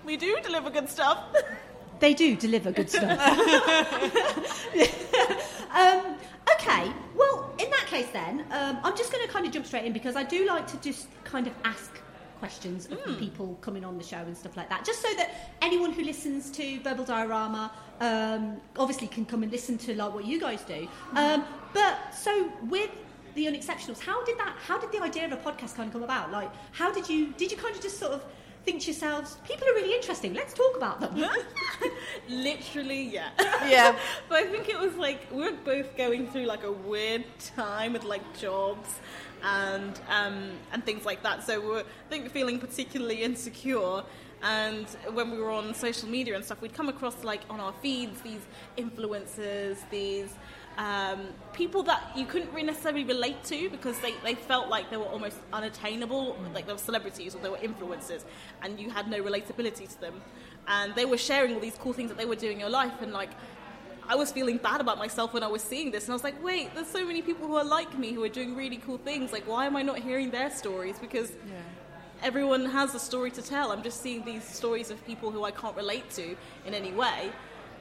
We 0.05 0.15
do 0.15 0.37
deliver 0.41 0.69
good 0.69 0.87
stuff. 0.89 1.19
They 1.99 2.13
do 2.13 2.37
deliver 2.37 2.71
good 2.71 2.89
stuff. 2.89 3.19
um, 5.75 6.15
okay, 6.55 6.91
well, 7.15 7.53
in 7.59 7.69
that 7.69 7.85
case, 7.87 8.07
then, 8.11 8.45
um, 8.51 8.79
I'm 8.83 8.95
just 8.97 9.11
going 9.11 9.25
to 9.25 9.31
kind 9.31 9.45
of 9.45 9.51
jump 9.51 9.65
straight 9.65 9.85
in 9.85 9.93
because 9.93 10.15
I 10.15 10.23
do 10.23 10.45
like 10.45 10.67
to 10.67 10.77
just 10.77 11.07
kind 11.23 11.47
of 11.47 11.53
ask 11.63 11.99
questions 12.39 12.85
of 12.85 13.03
the 13.05 13.15
people 13.15 13.57
coming 13.59 13.83
on 13.83 13.97
the 13.97 14.03
show 14.03 14.17
and 14.17 14.35
stuff 14.35 14.55
like 14.55 14.69
that, 14.69 14.85
just 14.85 15.01
so 15.01 15.13
that 15.15 15.51
anyone 15.61 15.91
who 15.91 16.03
listens 16.03 16.49
to 16.51 16.79
Verbal 16.81 17.03
Diorama 17.03 17.71
um, 17.99 18.61
obviously 18.77 19.07
can 19.07 19.25
come 19.25 19.43
and 19.43 19.51
listen 19.51 19.77
to 19.77 19.93
like 19.95 20.13
what 20.13 20.25
you 20.25 20.39
guys 20.39 20.61
do. 20.61 20.87
Um, 21.15 21.43
but 21.73 21.97
so 22.13 22.51
with 22.69 22.89
the 23.35 23.45
unexceptionals, 23.45 23.99
how 23.99 24.23
did 24.23 24.37
that? 24.37 24.55
How 24.65 24.79
did 24.79 24.91
the 24.91 25.01
idea 25.03 25.25
of 25.25 25.33
a 25.33 25.37
podcast 25.37 25.75
kind 25.75 25.87
of 25.87 25.93
come 25.93 26.03
about? 26.03 26.31
Like, 26.31 26.49
how 26.71 26.91
did 26.91 27.09
you? 27.09 27.33
Did 27.33 27.51
you 27.51 27.57
kind 27.57 27.75
of 27.75 27.81
just 27.81 27.99
sort 27.99 28.13
of 28.13 28.23
think 28.69 28.83
to 28.83 28.91
yourselves, 28.91 29.37
people 29.47 29.67
are 29.67 29.73
really 29.73 29.95
interesting. 29.95 30.33
Let's 30.33 30.53
talk 30.53 30.77
about 30.77 30.99
them. 30.99 31.25
Literally, 32.29 33.01
yeah. 33.01 33.29
Yeah. 33.67 33.97
but 34.29 34.37
I 34.43 34.45
think 34.45 34.69
it 34.69 34.79
was 34.79 34.95
like 34.95 35.27
we 35.31 35.43
were 35.43 35.57
both 35.65 35.97
going 35.97 36.27
through 36.27 36.45
like 36.45 36.63
a 36.63 36.71
weird 36.71 37.23
time 37.55 37.93
with 37.93 38.03
like 38.03 38.21
jobs 38.37 38.99
and 39.43 39.99
um, 40.07 40.51
and 40.71 40.85
things 40.85 41.03
like 41.03 41.23
that. 41.23 41.43
So 41.43 41.59
we 41.59 41.67
were 41.67 41.79
I 41.79 42.09
think 42.09 42.29
feeling 42.29 42.59
particularly 42.59 43.23
insecure. 43.23 44.03
And 44.41 44.87
when 45.13 45.31
we 45.31 45.37
were 45.39 45.51
on 45.51 45.73
social 45.73 46.07
media 46.07 46.35
and 46.35 46.45
stuff, 46.45 46.61
we'd 46.61 46.73
come 46.73 46.89
across 46.89 47.23
like 47.23 47.41
on 47.49 47.59
our 47.59 47.73
feeds 47.81 48.21
these 48.21 48.45
influencers, 48.77 49.77
these 49.89 50.29
um, 50.79 51.27
people 51.51 51.83
that 51.83 52.01
you 52.15 52.25
couldn't 52.25 52.49
really 52.51 52.63
necessarily 52.63 53.03
relate 53.03 53.43
to 53.43 53.69
because 53.69 53.99
they, 53.99 54.13
they 54.23 54.33
felt 54.33 54.69
like 54.69 54.89
they 54.89 54.95
were 54.95 55.03
almost 55.05 55.37
unattainable, 55.51 56.37
like 56.53 56.65
they 56.65 56.71
were 56.71 56.79
celebrities 56.79 57.35
or 57.35 57.39
they 57.39 57.49
were 57.49 57.57
influencers, 57.57 58.23
and 58.61 58.79
you 58.79 58.89
had 58.89 59.09
no 59.09 59.21
relatability 59.21 59.89
to 59.93 60.01
them. 60.01 60.21
And 60.69 60.95
they 60.95 61.03
were 61.03 61.17
sharing 61.17 61.53
all 61.53 61.59
these 61.59 61.75
cool 61.75 61.91
things 61.91 62.09
that 62.09 62.17
they 62.17 62.23
were 62.25 62.37
doing 62.37 62.53
in 62.53 62.59
your 62.61 62.69
life, 62.69 63.01
and 63.01 63.11
like 63.11 63.31
I 64.07 64.15
was 64.15 64.31
feeling 64.31 64.57
bad 64.57 64.79
about 64.79 64.97
myself 64.97 65.33
when 65.33 65.43
I 65.43 65.47
was 65.47 65.61
seeing 65.61 65.91
this, 65.91 66.05
and 66.05 66.13
I 66.13 66.15
was 66.15 66.23
like, 66.23 66.41
wait, 66.41 66.73
there's 66.73 66.87
so 66.87 67.05
many 67.05 67.21
people 67.21 67.45
who 67.45 67.55
are 67.57 67.65
like 67.65 67.99
me 67.99 68.13
who 68.13 68.23
are 68.23 68.29
doing 68.29 68.55
really 68.55 68.77
cool 68.77 68.97
things. 68.97 69.33
Like, 69.33 69.45
why 69.47 69.65
am 69.65 69.75
I 69.75 69.81
not 69.81 69.99
hearing 69.99 70.31
their 70.31 70.49
stories? 70.49 70.97
Because 70.97 71.33
everyone 72.23 72.65
has 72.65 72.95
a 72.95 72.99
story 72.99 73.31
to 73.31 73.41
tell. 73.41 73.71
I'm 73.73 73.83
just 73.83 74.01
seeing 74.01 74.23
these 74.23 74.45
stories 74.45 74.91
of 74.91 75.05
people 75.05 75.29
who 75.29 75.43
I 75.43 75.51
can't 75.51 75.75
relate 75.75 76.09
to 76.11 76.37
in 76.65 76.73
any 76.73 76.93
way. 76.93 77.31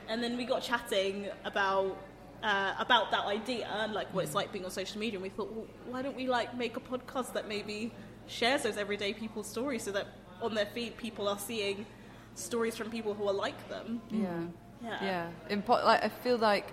And 0.09 0.23
then 0.23 0.37
we 0.37 0.45
got 0.45 0.63
chatting 0.63 1.29
about 1.45 1.97
uh, 2.43 2.75
about 2.79 3.11
that 3.11 3.25
idea 3.27 3.67
and 3.67 3.93
like 3.93 4.13
what 4.15 4.25
it's 4.25 4.35
like 4.35 4.53
being 4.53 4.65
on 4.65 4.71
social 4.71 4.99
media. 5.01 5.17
And 5.17 5.23
we 5.23 5.29
thought, 5.29 5.53
well, 5.53 5.67
why 5.89 6.03
don't 6.03 6.17
we 6.17 6.27
like 6.27 6.57
make 6.57 6.77
a 6.77 6.81
podcast 6.81 7.33
that 7.35 7.49
maybe 7.49 7.93
shares 8.27 8.63
those 8.63 8.77
everyday 8.77 9.13
people's 9.13 9.49
stories 9.49 9.83
so 9.83 9.93
that 9.93 10.07
on 10.41 10.55
their 10.55 10.67
feed 10.67 10.97
people 10.97 11.29
are 11.29 11.39
seeing 11.39 11.87
stories 12.35 12.77
from 12.77 12.91
people 12.91 13.15
who 13.15 13.27
are 13.27 13.33
like 13.33 13.69
them. 13.69 14.01
Yeah. 14.11 14.43
Yeah. 14.83 15.05
Yeah. 15.05 15.57
Impo- 15.57 15.85
like, 15.85 16.05
I 16.05 16.09
feel 16.09 16.37
like 16.39 16.73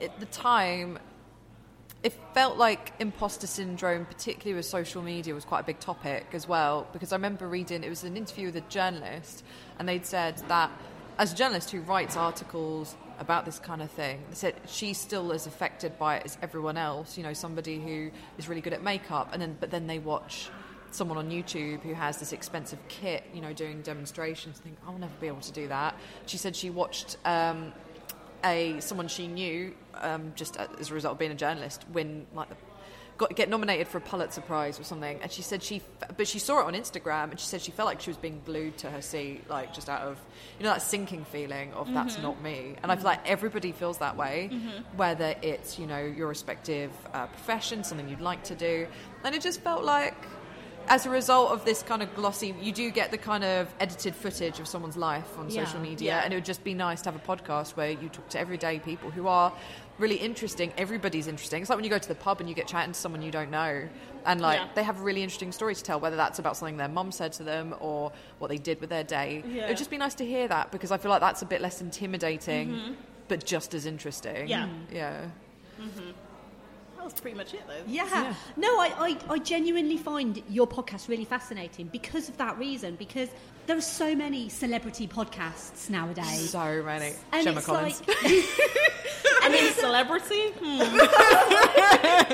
at 0.00 0.18
the 0.18 0.26
time, 0.26 0.98
it 2.02 2.14
felt 2.32 2.56
like 2.56 2.92
imposter 3.00 3.46
syndrome, 3.46 4.06
particularly 4.06 4.54
with 4.56 4.66
social 4.66 5.02
media, 5.02 5.34
was 5.34 5.44
quite 5.44 5.60
a 5.60 5.64
big 5.64 5.80
topic 5.80 6.26
as 6.32 6.48
well. 6.48 6.86
Because 6.92 7.12
I 7.12 7.16
remember 7.16 7.48
reading, 7.48 7.82
it 7.84 7.88
was 7.88 8.04
an 8.04 8.16
interview 8.16 8.46
with 8.46 8.56
a 8.56 8.60
journalist, 8.62 9.44
and 9.78 9.88
they'd 9.88 10.06
said 10.06 10.38
that 10.48 10.70
as 11.18 11.32
a 11.32 11.36
journalist 11.36 11.70
who 11.70 11.80
writes 11.80 12.16
articles 12.16 12.96
about 13.18 13.44
this 13.44 13.58
kind 13.58 13.82
of 13.82 13.90
thing, 13.90 14.22
they 14.28 14.34
said 14.34 14.54
she's 14.66 14.98
still 14.98 15.32
as 15.32 15.46
affected 15.46 15.98
by 15.98 16.16
it 16.16 16.22
as 16.24 16.38
everyone 16.42 16.76
else. 16.76 17.16
You 17.16 17.22
know, 17.22 17.32
somebody 17.32 17.78
who 17.78 18.10
is 18.38 18.48
really 18.48 18.60
good 18.60 18.72
at 18.72 18.82
makeup, 18.82 19.30
and 19.32 19.40
then 19.40 19.56
but 19.60 19.70
then 19.70 19.86
they 19.86 19.98
watch 19.98 20.50
someone 20.90 21.18
on 21.18 21.30
YouTube 21.30 21.80
who 21.82 21.92
has 21.92 22.18
this 22.18 22.32
expensive 22.32 22.78
kit, 22.88 23.24
you 23.34 23.40
know, 23.40 23.52
doing 23.52 23.82
demonstrations. 23.82 24.58
Think 24.58 24.76
I'll 24.86 24.98
never 24.98 25.12
be 25.20 25.26
able 25.26 25.40
to 25.40 25.52
do 25.52 25.68
that. 25.68 25.96
She 26.26 26.38
said 26.38 26.54
she 26.54 26.70
watched 26.70 27.16
um, 27.24 27.72
a 28.44 28.78
someone 28.80 29.08
she 29.08 29.26
knew 29.26 29.74
um, 29.94 30.32
just 30.36 30.56
as 30.56 30.90
a 30.90 30.94
result 30.94 31.12
of 31.12 31.18
being 31.18 31.32
a 31.32 31.36
journalist 31.36 31.84
win 31.92 32.26
like 32.34 32.48
the, 32.48 32.56
got 33.16 33.34
get 33.36 33.48
nominated 33.48 33.88
for 33.88 33.98
a 33.98 34.00
Pulitzer 34.00 34.40
Prize 34.40 34.78
or 34.80 34.84
something, 34.84 35.18
and 35.22 35.30
she 35.30 35.42
said 35.42 35.62
she 35.62 35.82
but 36.16 36.26
she 36.26 36.38
saw 36.38 36.60
it 36.60 36.66
on 36.66 36.74
Instagram 36.74 37.30
and 37.30 37.38
she 37.38 37.46
said 37.46 37.60
she 37.60 37.70
felt 37.70 37.86
like 37.86 38.00
she 38.00 38.10
was 38.10 38.16
being 38.16 38.40
glued 38.44 38.76
to 38.78 38.90
her 38.90 39.02
seat, 39.02 39.48
like 39.48 39.72
just 39.72 39.88
out 39.88 40.02
of 40.02 40.18
you 40.58 40.64
know 40.64 40.70
that 40.70 40.82
sinking 40.82 41.24
feeling 41.24 41.72
of 41.74 41.92
that's 41.92 42.18
not 42.22 42.42
me. 42.42 42.76
And 42.82 42.90
I 42.90 42.96
feel 42.96 43.04
like 43.04 43.28
everybody 43.28 43.72
feels 43.72 43.98
that 43.98 44.16
way, 44.16 44.50
whether 44.96 45.34
it's 45.42 45.78
you 45.78 45.86
know 45.86 46.04
your 46.04 46.28
respective 46.28 46.90
uh, 47.12 47.26
profession, 47.26 47.84
something 47.84 48.08
you'd 48.08 48.20
like 48.20 48.44
to 48.44 48.54
do, 48.54 48.86
and 49.24 49.34
it 49.34 49.42
just 49.42 49.60
felt 49.60 49.84
like 49.84 50.16
as 50.88 51.06
a 51.06 51.10
result 51.10 51.50
of 51.50 51.64
this 51.64 51.82
kind 51.82 52.02
of 52.02 52.14
glossy, 52.14 52.54
you 52.60 52.72
do 52.72 52.90
get 52.90 53.10
the 53.10 53.18
kind 53.18 53.44
of 53.44 53.72
edited 53.80 54.14
footage 54.14 54.60
of 54.60 54.68
someone's 54.68 54.96
life 54.96 55.38
on 55.38 55.48
Yeah. 55.50 55.64
social 55.64 55.80
media, 55.80 56.16
Yeah. 56.16 56.20
and 56.24 56.32
it 56.32 56.36
would 56.36 56.44
just 56.44 56.64
be 56.64 56.74
nice 56.74 57.02
to 57.02 57.10
have 57.10 57.16
a 57.16 57.26
podcast 57.36 57.76
where 57.76 57.90
you 57.90 58.08
talk 58.08 58.28
to 58.30 58.38
everyday 58.38 58.78
people 58.78 59.10
who 59.10 59.26
are 59.26 59.52
really 59.98 60.16
interesting. 60.16 60.72
Everybody's 60.76 61.26
interesting. 61.28 61.62
It's 61.62 61.70
like 61.70 61.76
when 61.76 61.84
you 61.84 61.90
go 61.90 61.98
to 61.98 62.08
the 62.08 62.14
pub 62.14 62.40
and 62.40 62.48
you 62.48 62.54
get 62.54 62.66
chatting 62.66 62.92
to 62.92 62.98
someone 62.98 63.22
you 63.22 63.30
don't 63.30 63.50
know, 63.50 63.88
and 64.26 64.40
like 64.40 64.58
Yeah. 64.58 64.68
they 64.74 64.82
have 64.82 64.98
a 65.00 65.02
really 65.02 65.22
interesting 65.22 65.52
story 65.52 65.74
to 65.74 65.82
tell, 65.82 66.00
whether 66.00 66.16
that's 66.16 66.38
about 66.38 66.56
something 66.56 66.76
their 66.76 66.88
mum 66.88 67.12
said 67.12 67.32
to 67.34 67.44
them 67.44 67.74
or 67.80 68.12
what 68.38 68.48
they 68.48 68.58
did 68.58 68.80
with 68.80 68.90
their 68.90 69.04
day. 69.04 69.42
Yeah. 69.46 69.64
It'd 69.64 69.76
just 69.76 69.90
be 69.90 69.98
nice 69.98 70.14
to 70.14 70.26
hear 70.26 70.48
that 70.48 70.70
because 70.72 70.90
I 70.90 70.98
feel 70.98 71.10
like 71.10 71.20
that's 71.20 71.42
a 71.42 71.46
bit 71.46 71.60
less 71.60 71.80
intimidating, 71.80 72.68
mm-hmm. 72.70 72.92
but 73.28 73.44
just 73.44 73.72
as 73.74 73.86
interesting. 73.86 74.48
Yeah. 74.48 74.68
yeah. 74.92 75.26
That 75.78 76.23
was 77.04 77.20
pretty 77.20 77.36
much 77.36 77.54
it, 77.54 77.62
though. 77.66 77.82
Yeah. 77.86 78.34
No, 78.56 78.80
I, 78.80 79.18
I, 79.28 79.34
I 79.34 79.38
genuinely 79.38 79.96
find 79.96 80.42
your 80.48 80.66
podcast 80.66 81.08
really 81.08 81.24
fascinating 81.24 81.86
because 81.86 82.28
of 82.28 82.36
that 82.38 82.58
reason, 82.58 82.96
because 82.96 83.28
there 83.66 83.76
are 83.76 83.82
so 83.82 84.14
many 84.14 84.48
celebrity 84.48 85.06
podcasts 85.08 85.88
nowadays. 85.88 86.50
So 86.50 86.82
many. 86.82 87.12
and 87.32 87.44
Gemma 87.44 87.58
it's 87.58 87.66
Collins. 87.66 88.02
like, 88.06 88.18
I 89.42 89.48
mean, 89.50 89.72
celebrity? 89.72 90.50
Hmm. 90.58 90.80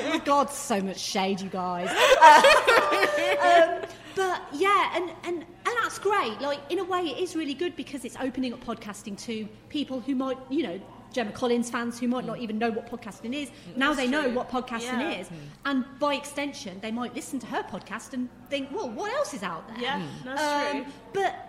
oh 0.13 0.21
God, 0.25 0.49
so 0.49 0.81
much 0.81 0.99
shade, 0.99 1.41
you 1.41 1.49
guys. 1.49 1.89
um, 3.41 3.89
but 4.15 4.41
yeah, 4.53 4.95
and, 4.95 5.09
and, 5.23 5.37
and 5.37 5.75
that's 5.81 5.99
great. 5.99 6.39
Like, 6.41 6.59
in 6.69 6.79
a 6.79 6.83
way, 6.83 7.01
it 7.01 7.17
is 7.17 7.35
really 7.35 7.53
good 7.53 7.75
because 7.75 8.05
it's 8.05 8.17
opening 8.19 8.53
up 8.53 8.63
podcasting 8.63 9.17
to 9.25 9.47
people 9.69 9.99
who 9.99 10.15
might, 10.15 10.37
you 10.49 10.63
know, 10.63 10.79
Gemma 11.11 11.31
Collins 11.31 11.69
fans 11.69 11.99
who 11.99 12.07
might 12.07 12.25
not 12.25 12.39
even 12.39 12.57
know 12.57 12.71
what 12.71 12.89
podcasting 12.89 13.33
is. 13.33 13.51
Now 13.75 13.93
they 13.93 14.07
know 14.07 14.29
what 14.29 14.49
podcasting 14.49 14.99
Yeah. 14.99 15.19
is. 15.19 15.29
And 15.65 15.85
by 15.99 16.15
extension, 16.15 16.79
they 16.81 16.91
might 16.91 17.13
listen 17.15 17.39
to 17.39 17.47
her 17.47 17.63
podcast 17.63 18.13
and 18.13 18.29
think, 18.49 18.69
well, 18.71 18.89
what 18.89 19.11
else 19.13 19.33
is 19.33 19.43
out 19.43 19.67
there? 19.67 19.77
Yeah, 19.79 19.99
mm. 20.01 20.23
that's 20.23 20.41
Um, 20.75 20.83
true. 20.83 20.93
But 21.13 21.47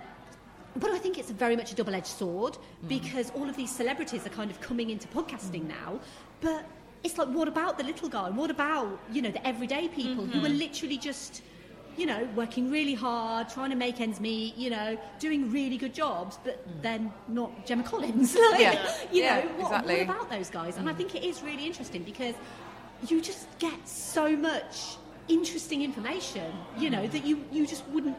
but 0.74 0.90
I 0.90 0.98
think 0.98 1.18
it's 1.18 1.30
very 1.30 1.54
much 1.54 1.70
a 1.72 1.74
double-edged 1.74 2.06
sword 2.06 2.56
because 2.88 3.30
all 3.36 3.46
of 3.46 3.56
these 3.56 3.70
celebrities 3.70 4.26
are 4.26 4.30
kind 4.30 4.50
of 4.50 4.58
coming 4.62 4.88
into 4.88 5.06
podcasting 5.08 5.64
now. 5.68 6.00
But 6.40 6.64
it's 7.04 7.18
like, 7.18 7.28
what 7.28 7.46
about 7.46 7.76
the 7.76 7.84
little 7.84 8.08
guy? 8.08 8.30
What 8.30 8.50
about 8.50 8.98
you 9.12 9.20
know 9.22 9.30
the 9.30 9.46
everyday 9.46 9.88
people 9.88 10.24
who 10.24 10.44
are 10.46 10.48
literally 10.48 10.96
just 10.96 11.42
you 11.96 12.06
know 12.06 12.28
working 12.34 12.70
really 12.70 12.94
hard, 12.94 13.48
trying 13.48 13.70
to 13.70 13.76
make 13.76 14.00
ends 14.00 14.20
meet, 14.20 14.56
you 14.56 14.70
know, 14.70 14.98
doing 15.18 15.50
really 15.50 15.76
good 15.76 15.94
jobs, 15.94 16.38
but 16.44 16.56
mm. 16.66 16.82
then 16.82 17.12
not 17.28 17.66
Gemma 17.66 17.82
Collins. 17.82 18.34
like, 18.52 18.60
Yeah. 18.60 18.96
you 19.12 19.22
Yeah, 19.22 19.40
know, 19.40 19.46
what, 19.58 19.66
exactly. 19.66 19.94
what 20.06 20.16
about 20.16 20.30
those 20.30 20.50
guys? 20.50 20.76
And 20.78 20.88
I 20.88 20.92
mm. 20.92 20.96
think 20.96 21.14
it 21.14 21.24
is 21.24 21.42
really 21.42 21.66
interesting 21.66 22.02
because 22.02 22.34
you 23.08 23.20
just 23.20 23.46
get 23.58 23.86
so 23.86 24.36
much 24.36 24.96
interesting 25.28 25.82
information, 25.82 26.52
you 26.78 26.90
know, 26.90 27.02
mm. 27.02 27.12
that 27.12 27.24
you, 27.24 27.44
you 27.50 27.66
just 27.66 27.86
wouldn't. 27.88 28.16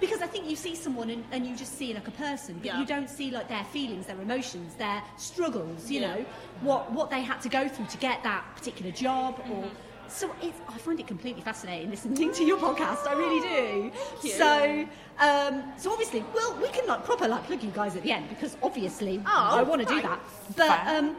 Because 0.00 0.20
I 0.20 0.26
think 0.26 0.50
you 0.50 0.56
see 0.56 0.74
someone 0.74 1.08
and, 1.08 1.24
and 1.30 1.46
you 1.46 1.56
just 1.56 1.78
see 1.78 1.94
like 1.94 2.08
a 2.08 2.12
person, 2.12 2.56
but 2.56 2.66
Yeah. 2.66 2.80
you 2.80 2.84
don't 2.86 3.08
see 3.08 3.30
like 3.30 3.48
their 3.48 3.64
feelings, 3.64 4.06
their 4.06 4.20
emotions, 4.20 4.74
their 4.74 5.02
struggles, 5.16 5.90
you 5.90 6.00
Yeah. 6.00 6.16
know, 6.16 6.24
what, 6.62 6.90
what 6.92 7.10
they 7.10 7.22
had 7.22 7.40
to 7.42 7.48
go 7.48 7.68
through 7.68 7.86
to 7.86 7.96
get 7.98 8.22
that 8.24 8.44
particular 8.56 8.90
job 8.90 9.38
or. 9.50 9.64
Mm-hmm. 9.64 9.74
So 10.08 10.30
it's, 10.42 10.58
I 10.68 10.78
find 10.78 11.00
it 11.00 11.06
completely 11.06 11.42
fascinating 11.42 11.90
listening 11.90 12.32
to 12.32 12.44
your 12.44 12.58
podcast. 12.58 13.06
I 13.06 13.14
really 13.14 13.40
do. 13.40 14.28
So, 14.28 14.86
um, 15.18 15.62
so 15.76 15.92
obviously, 15.92 16.24
well, 16.34 16.56
we 16.60 16.68
can 16.68 16.86
like 16.86 17.04
proper 17.04 17.28
like 17.28 17.44
plug 17.44 17.62
you 17.62 17.70
guys 17.70 17.96
at 17.96 18.02
the 18.02 18.12
end 18.12 18.28
because 18.28 18.56
obviously 18.62 19.20
oh, 19.26 19.58
I 19.58 19.62
want 19.62 19.86
to 19.86 19.86
do 19.86 20.00
that. 20.02 20.20
But 20.56 20.86
um, 20.86 21.16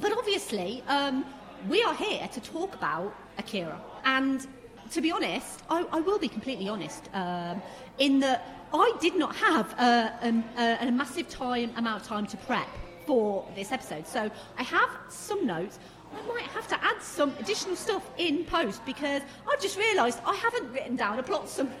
but 0.00 0.12
obviously, 0.12 0.82
um, 0.88 1.24
we 1.68 1.82
are 1.82 1.94
here 1.94 2.28
to 2.32 2.40
talk 2.40 2.74
about 2.74 3.14
Akira. 3.38 3.80
And 4.04 4.46
to 4.90 5.00
be 5.00 5.10
honest, 5.10 5.62
I, 5.70 5.86
I 5.92 6.00
will 6.00 6.18
be 6.18 6.28
completely 6.28 6.68
honest 6.68 7.08
um, 7.14 7.62
in 7.98 8.20
that 8.20 8.46
I 8.72 8.92
did 9.00 9.16
not 9.16 9.34
have 9.36 9.74
uh, 9.78 10.10
um, 10.22 10.44
a, 10.58 10.78
a 10.80 10.90
massive 10.90 11.28
time 11.28 11.72
amount 11.76 12.02
of 12.02 12.08
time 12.08 12.26
to 12.26 12.36
prep 12.38 12.68
for 13.06 13.46
this 13.54 13.70
episode. 13.70 14.06
So 14.06 14.30
I 14.58 14.62
have 14.62 14.90
some 15.08 15.46
notes. 15.46 15.78
I 16.16 16.26
might 16.26 16.44
have 16.50 16.66
to 16.68 16.84
add 16.84 17.02
some 17.02 17.34
additional 17.38 17.76
stuff 17.76 18.08
in 18.18 18.44
post 18.44 18.84
because 18.86 19.22
I've 19.50 19.60
just 19.60 19.76
realised 19.78 20.20
I 20.26 20.34
haven't 20.36 20.72
written 20.72 20.96
down 20.96 21.18
a 21.18 21.22
plot 21.22 21.48
summary. 21.48 21.74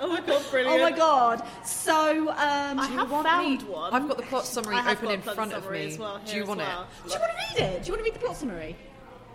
Oh 0.00 0.08
my 0.08 0.20
god, 0.20 0.42
oh 0.54 0.78
my 0.78 0.90
god! 0.92 1.42
So 1.64 2.28
um, 2.30 2.78
I 2.78 2.86
have 2.86 3.08
found 3.08 3.62
me- 3.62 3.68
one. 3.68 3.92
I've 3.92 4.06
got 4.06 4.16
the 4.16 4.22
plot 4.24 4.44
summary 4.54 4.76
open 4.76 5.10
in 5.10 5.22
front 5.22 5.52
of 5.52 5.62
summary 5.64 5.86
me. 5.86 5.92
as 5.92 5.98
well 5.98 6.20
Do 6.24 6.36
you 6.36 6.44
want 6.46 6.60
well. 6.60 6.86
Do 7.06 7.12
you 7.14 7.18
want 7.20 7.32
to 7.32 7.62
read 7.62 7.68
it? 7.74 7.82
Do 7.82 7.86
you 7.88 7.92
want 7.94 8.00
to 8.00 8.04
read 8.04 8.14
the 8.14 8.18
plot 8.18 8.36
summary? 8.36 8.76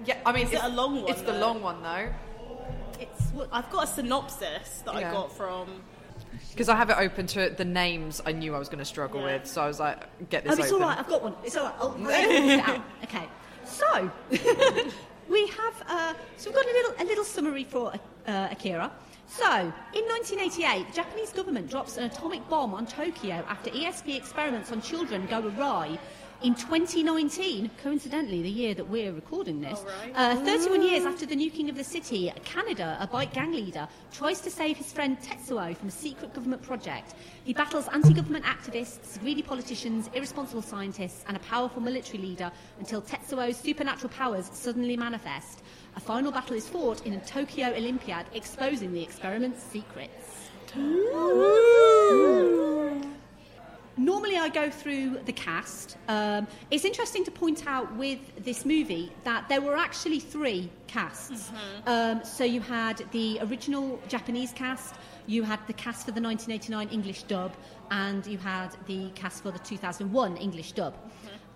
Yeah, 0.05 0.17
I 0.25 0.31
mean, 0.31 0.45
Is 0.47 0.53
it 0.53 0.55
it's 0.55 0.63
a 0.63 0.69
long 0.69 1.01
one, 1.01 1.11
It's 1.11 1.21
the 1.21 1.33
long 1.33 1.61
one 1.61 1.81
though, 1.83 2.09
It's 2.99 3.29
what 3.31 3.49
I've 3.51 3.69
got 3.71 3.85
a 3.85 3.87
synopsis 3.87 4.83
that 4.85 4.95
Yeah. 4.99 5.09
I 5.09 5.13
got 5.13 5.35
from. 5.35 5.67
because 6.51 6.69
I 6.69 6.75
have 6.75 6.89
it 6.89 6.97
open 6.97 7.27
to 7.27 7.49
the 7.49 7.65
names 7.65 8.21
I 8.25 8.31
knew 8.31 8.55
I 8.55 8.59
was 8.59 8.69
going 8.69 8.79
to 8.79 8.85
struggle 8.85 9.21
Yeah. 9.21 9.37
with. 9.39 9.47
So 9.47 9.61
I 9.61 9.67
was 9.67 9.79
like, 9.79 10.29
get 10.29 10.43
this. 10.43 10.53
Oh, 10.53 10.55
this 10.55 10.65
it's 10.65 10.73
open. 10.73 10.83
all 10.83 10.89
right. 10.89 10.99
I've 10.99 11.07
got 11.09 11.23
one. 11.23 11.35
It's 11.43 11.57
all 11.57 11.65
right. 11.65 11.75
I'll, 11.79 11.89
I'll 11.99 12.09
it 12.09 12.59
out. 12.69 12.81
Okay. 13.03 13.27
So 13.73 14.11
we 15.29 15.47
have. 15.47 15.83
Uh, 15.87 16.13
so 16.37 16.51
we've 16.51 16.55
got 16.55 16.65
a 16.65 16.73
little 16.73 16.93
a 16.99 17.05
little 17.05 17.23
summary 17.23 17.63
for 17.63 17.91
uh, 18.27 18.47
Akira. 18.51 18.91
So, 19.25 19.49
in 19.49 20.03
1988, 20.03 20.87
the 20.89 20.93
Japanese 20.93 21.31
government 21.31 21.67
drops 21.67 21.97
an 21.97 22.03
atomic 22.03 22.47
bomb 22.49 22.75
on 22.75 22.85
Tokyo 22.85 23.43
after 23.47 23.71
ESP 23.71 24.15
experiments 24.15 24.71
on 24.71 24.79
children 24.79 25.25
go 25.25 25.39
awry. 25.57 25.97
In 26.43 26.55
2019, 26.55 27.71
coincidentally, 27.81 28.41
the 28.41 28.49
year 28.49 28.73
that 28.73 28.89
we're 28.89 29.13
recording 29.13 29.61
this, 29.61 29.81
right. 30.03 30.11
uh, 30.13 30.35
31 30.43 30.83
years 30.83 31.05
after 31.05 31.25
the 31.25 31.37
nuking 31.37 31.69
of 31.69 31.77
the 31.77 31.85
city, 31.85 32.33
Kaneda, 32.43 33.01
a 33.01 33.07
bike 33.07 33.33
gang 33.33 33.53
leader, 33.53 33.87
tries 34.11 34.41
to 34.41 34.51
save 34.51 34.75
his 34.75 34.91
friend 34.91 35.17
Tetsuo 35.21 35.73
from 35.77 35.87
a 35.87 35.91
secret 35.91 36.33
government 36.33 36.61
project. 36.61 37.15
He 37.45 37.53
battles 37.53 37.87
anti 37.93 38.11
government 38.11 38.43
activists, 38.43 39.17
greedy 39.21 39.41
politicians, 39.41 40.09
irresponsible 40.13 40.61
scientists, 40.61 41.23
and 41.29 41.37
a 41.37 41.39
powerful 41.39 41.81
military 41.81 42.21
leader 42.21 42.51
until 42.77 43.01
Tetsuo's 43.01 43.55
supernatural 43.55 44.09
powers 44.09 44.49
suddenly 44.51 44.97
manifest. 44.97 45.63
A 45.95 46.01
final 46.01 46.29
battle 46.29 46.57
is 46.57 46.67
fought 46.67 47.05
in 47.05 47.13
a 47.13 47.21
Tokyo 47.21 47.69
Olympiad, 47.73 48.25
exposing 48.33 48.91
the 48.91 49.01
experiment's 49.01 49.63
secrets. 49.63 50.49
Normally, 53.95 54.37
I 54.37 54.49
go 54.49 54.69
through 54.71 55.19
the 55.25 55.33
cast. 55.33 55.97
Um, 56.07 56.47
it's 56.71 56.83
interesting 56.83 57.23
to 57.25 57.31
point 57.31 57.67
out 57.67 57.95
with 57.95 58.19
this 58.43 58.65
movie 58.65 59.11
that 59.23 59.47
there 59.49 59.61
were 59.61 59.77
actually 59.77 60.19
three 60.19 60.69
casts. 60.87 61.51
Um, 61.85 62.23
so 62.23 62.43
you 62.43 62.59
had 62.61 63.03
the 63.11 63.39
original 63.43 63.99
Japanese 64.07 64.51
cast, 64.51 64.95
you 65.27 65.43
had 65.43 65.59
the 65.67 65.73
cast 65.73 66.05
for 66.05 66.11
the 66.11 66.21
1989 66.21 66.89
English 66.89 67.23
dub, 67.23 67.53
and 67.91 68.25
you 68.25 68.39
had 68.39 68.69
the 68.87 69.09
cast 69.11 69.43
for 69.43 69.51
the 69.51 69.59
2001 69.59 70.37
English 70.37 70.71
dub. 70.71 70.95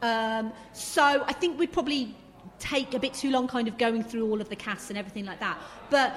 Um, 0.04 0.54
so 0.74 1.24
I 1.26 1.34
think 1.34 1.58
we'd 1.58 1.74
probably 1.74 2.16
take 2.60 2.94
a 2.94 3.00
bit 3.00 3.14
too 3.14 3.32
long 3.32 3.48
kind 3.48 3.68
of 3.68 3.78
going 3.78 4.04
through 4.04 4.30
all 4.30 4.42
of 4.42 4.50
the 4.50 4.56
casts 4.56 4.90
and 4.90 4.98
everything 4.98 5.26
like 5.26 5.40
that. 5.40 5.58
But 5.90 6.16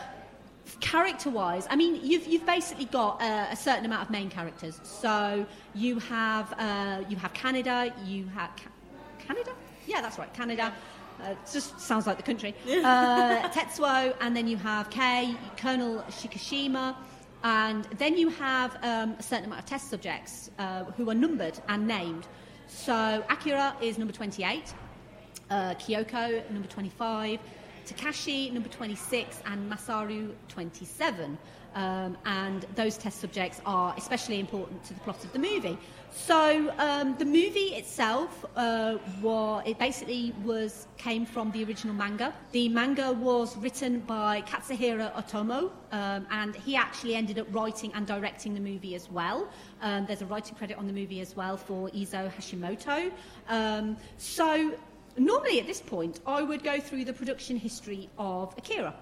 character 0.80 1.30
wise, 1.30 1.66
I 1.70 1.76
mean, 1.76 2.00
you've, 2.02 2.26
you've 2.26 2.46
basically 2.46 2.86
got 2.86 3.20
a, 3.22 3.48
a 3.52 3.56
certain 3.56 3.84
amount 3.84 4.02
of 4.02 4.10
main 4.10 4.30
characters. 4.30 4.80
So 4.82 5.46
you 5.74 5.98
have, 6.00 6.52
uh, 6.58 7.02
you 7.08 7.16
have 7.16 7.32
Kaneda, 7.32 7.92
you 8.06 8.26
have. 8.28 8.50
Ca- 8.56 9.34
Kaneda? 9.34 9.52
Yeah, 9.86 10.00
that's 10.00 10.18
right, 10.18 10.32
Kaneda. 10.34 10.72
Uh, 11.22 11.30
it 11.32 11.38
just 11.52 11.78
sounds 11.80 12.06
like 12.06 12.16
the 12.16 12.22
country. 12.22 12.54
Uh, 12.84 13.48
Tetsuo, 13.50 14.14
and 14.20 14.36
then 14.36 14.46
you 14.46 14.56
have 14.56 14.88
Kei, 14.90 15.34
Colonel 15.56 16.02
Shikishima, 16.08 16.96
and 17.44 17.84
then 17.98 18.16
you 18.16 18.28
have 18.28 18.76
um, 18.82 19.16
a 19.18 19.22
certain 19.22 19.46
amount 19.46 19.60
of 19.60 19.66
test 19.66 19.88
subjects 19.90 20.50
uh, 20.58 20.84
who 20.84 21.08
are 21.10 21.14
numbered 21.14 21.58
and 21.68 21.86
named. 21.86 22.26
So 22.66 23.24
Akira 23.28 23.76
is 23.82 23.98
number 23.98 24.12
28, 24.12 24.72
uh, 25.50 25.74
Kyoko, 25.74 26.50
number 26.50 26.68
25, 26.68 27.38
Takashi, 27.86 28.52
number 28.52 28.68
26, 28.68 29.42
and 29.46 29.70
Masaru, 29.70 30.32
27. 30.48 31.38
Um, 31.72 32.18
and 32.26 32.66
those 32.74 32.98
test 32.98 33.20
subjects 33.20 33.60
are 33.64 33.94
especially 33.96 34.40
important 34.40 34.82
to 34.84 34.94
the 34.94 35.00
plot 35.00 35.22
of 35.24 35.32
the 35.32 35.38
movie. 35.38 35.78
So 36.12 36.74
um, 36.78 37.16
the 37.16 37.24
movie 37.24 37.74
itself, 37.76 38.44
uh, 38.56 38.98
wa- 39.22 39.62
it 39.64 39.78
basically 39.78 40.34
was 40.44 40.88
came 40.98 41.24
from 41.24 41.52
the 41.52 41.62
original 41.62 41.94
manga. 41.94 42.34
The 42.50 42.68
manga 42.68 43.12
was 43.12 43.56
written 43.56 44.00
by 44.00 44.42
Katsuhiro 44.42 45.12
Otomo, 45.14 45.70
um, 45.92 46.26
and 46.32 46.56
he 46.56 46.74
actually 46.74 47.14
ended 47.14 47.38
up 47.38 47.46
writing 47.54 47.92
and 47.94 48.04
directing 48.04 48.52
the 48.54 48.60
movie 48.60 48.96
as 48.96 49.08
well. 49.08 49.48
Um, 49.80 50.06
there's 50.06 50.22
a 50.22 50.26
writing 50.26 50.56
credit 50.56 50.76
on 50.76 50.88
the 50.88 50.92
movie 50.92 51.20
as 51.20 51.36
well 51.36 51.56
for 51.56 51.88
Izo 51.90 52.28
Hashimoto. 52.32 53.12
Um, 53.48 53.96
so 54.18 54.72
normally 55.16 55.60
at 55.60 55.66
this 55.66 55.80
point, 55.80 56.20
I 56.26 56.42
would 56.42 56.62
go 56.62 56.80
through 56.80 57.04
the 57.04 57.12
production 57.12 57.56
history 57.56 58.08
of 58.18 58.54
Akira. 58.56 58.94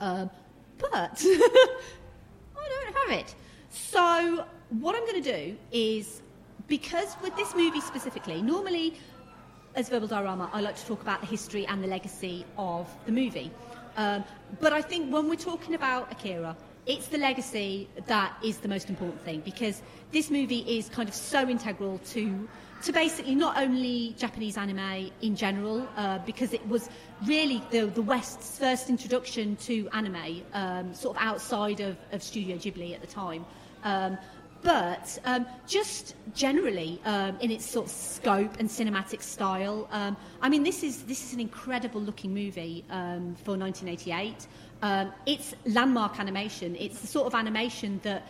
Um, 0.00 0.30
but 0.78 0.90
I 1.24 2.68
don't 2.68 2.96
have 2.96 3.18
it. 3.18 3.34
So 3.70 4.44
what 4.70 4.94
I'm 4.94 5.02
going 5.02 5.22
to 5.22 5.32
do 5.32 5.56
is, 5.72 6.22
because 6.66 7.16
with 7.22 7.34
this 7.36 7.54
movie 7.54 7.80
specifically, 7.80 8.42
normally 8.42 8.94
as 9.74 9.88
Verbal 9.88 10.08
Diorama, 10.08 10.50
I 10.52 10.60
like 10.60 10.76
to 10.76 10.86
talk 10.86 11.02
about 11.02 11.20
the 11.20 11.26
history 11.26 11.66
and 11.66 11.82
the 11.82 11.88
legacy 11.88 12.44
of 12.56 12.88
the 13.06 13.12
movie. 13.12 13.50
Um, 13.96 14.24
but 14.60 14.72
I 14.72 14.82
think 14.82 15.12
when 15.12 15.28
we're 15.28 15.36
talking 15.36 15.74
about 15.74 16.10
Akira, 16.10 16.56
it's 16.86 17.08
the 17.08 17.18
legacy 17.18 17.88
that 18.06 18.32
is 18.42 18.58
the 18.58 18.68
most 18.68 18.88
important 18.88 19.22
thing 19.22 19.40
because 19.44 19.82
this 20.10 20.30
movie 20.30 20.60
is 20.60 20.88
kind 20.88 21.08
of 21.08 21.14
so 21.14 21.48
integral 21.48 21.98
to 22.10 22.48
to 22.82 22.92
basically 22.92 23.34
not 23.34 23.58
only 23.58 24.14
Japanese 24.18 24.56
anime 24.56 25.10
in 25.22 25.34
general, 25.34 25.88
uh, 25.96 26.18
because 26.20 26.52
it 26.52 26.66
was 26.68 26.88
really 27.26 27.62
the, 27.70 27.86
the 27.86 28.02
West's 28.02 28.58
first 28.58 28.88
introduction 28.88 29.56
to 29.56 29.88
anime, 29.92 30.42
um, 30.52 30.94
sort 30.94 31.16
of 31.16 31.22
outside 31.22 31.80
of, 31.80 31.96
of 32.12 32.22
Studio 32.22 32.56
Ghibli 32.56 32.94
at 32.94 33.00
the 33.00 33.06
time. 33.06 33.44
Um, 33.84 34.18
but 34.62 35.18
um, 35.24 35.46
just 35.66 36.14
generally 36.34 37.00
um, 37.04 37.36
in 37.40 37.50
its 37.50 37.64
sort 37.64 37.86
of 37.86 37.92
scope 37.92 38.58
and 38.58 38.68
cinematic 38.68 39.22
style, 39.22 39.88
um, 39.92 40.16
I 40.42 40.48
mean, 40.48 40.64
this 40.64 40.82
is 40.82 41.04
this 41.04 41.24
is 41.24 41.32
an 41.32 41.40
incredible 41.40 42.00
looking 42.00 42.34
movie 42.34 42.84
um, 42.90 43.36
for 43.44 43.56
1988. 43.56 44.46
Um, 44.82 45.12
it's 45.26 45.54
landmark 45.64 46.18
animation. 46.18 46.76
It's 46.76 47.00
the 47.00 47.06
sort 47.06 47.26
of 47.26 47.34
animation 47.34 48.00
that, 48.02 48.26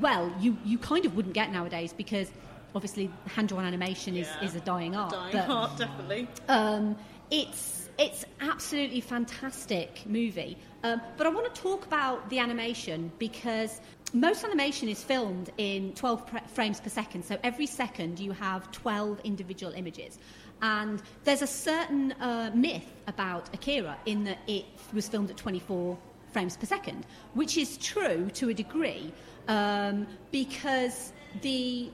well, 0.00 0.32
you 0.40 0.56
you 0.64 0.76
kind 0.76 1.06
of 1.06 1.14
wouldn't 1.14 1.34
get 1.34 1.52
nowadays 1.52 1.92
because 1.92 2.30
obviously 2.74 3.10
hand-drawn 3.26 3.64
animation 3.64 4.16
is, 4.16 4.28
Yeah. 4.40 4.46
is 4.48 4.54
a 4.56 4.60
dying 4.60 4.96
art. 4.96 5.12
Dying 5.12 5.32
but, 5.32 5.44
Heart, 5.46 5.78
definitely. 5.78 6.28
um, 6.48 6.96
it's 7.30 7.88
it's 7.96 8.24
absolutely 8.40 9.00
fantastic 9.00 10.02
movie. 10.06 10.56
Um, 10.82 11.00
but 11.16 11.28
I 11.28 11.30
want 11.30 11.54
to 11.54 11.60
talk 11.62 11.86
about 11.86 12.28
the 12.28 12.40
animation 12.40 13.12
because 13.20 13.80
most 14.12 14.44
animation 14.44 14.88
is 14.88 15.02
filmed 15.04 15.50
in 15.58 15.92
12 15.94 16.26
pr- 16.26 16.38
frames 16.48 16.80
per 16.80 16.88
second. 16.90 17.24
So 17.24 17.38
every 17.44 17.66
second 17.66 18.18
you 18.18 18.32
have 18.32 18.68
12 18.72 19.20
individual 19.22 19.72
images. 19.74 20.18
And 20.60 21.00
there's 21.22 21.42
a 21.42 21.46
certain 21.46 22.12
uh, 22.20 22.50
myth 22.52 22.90
about 23.06 23.48
Akira 23.54 23.96
in 24.06 24.24
that 24.24 24.38
it 24.48 24.64
was 24.92 25.08
filmed 25.08 25.30
at 25.30 25.36
24 25.36 25.96
frames 26.32 26.56
per 26.56 26.66
second, 26.66 27.06
which 27.34 27.56
is 27.56 27.76
true 27.76 28.28
to 28.34 28.48
a 28.48 28.54
degree 28.54 29.12
um, 29.46 30.04
because 30.32 31.12
the 31.42 31.90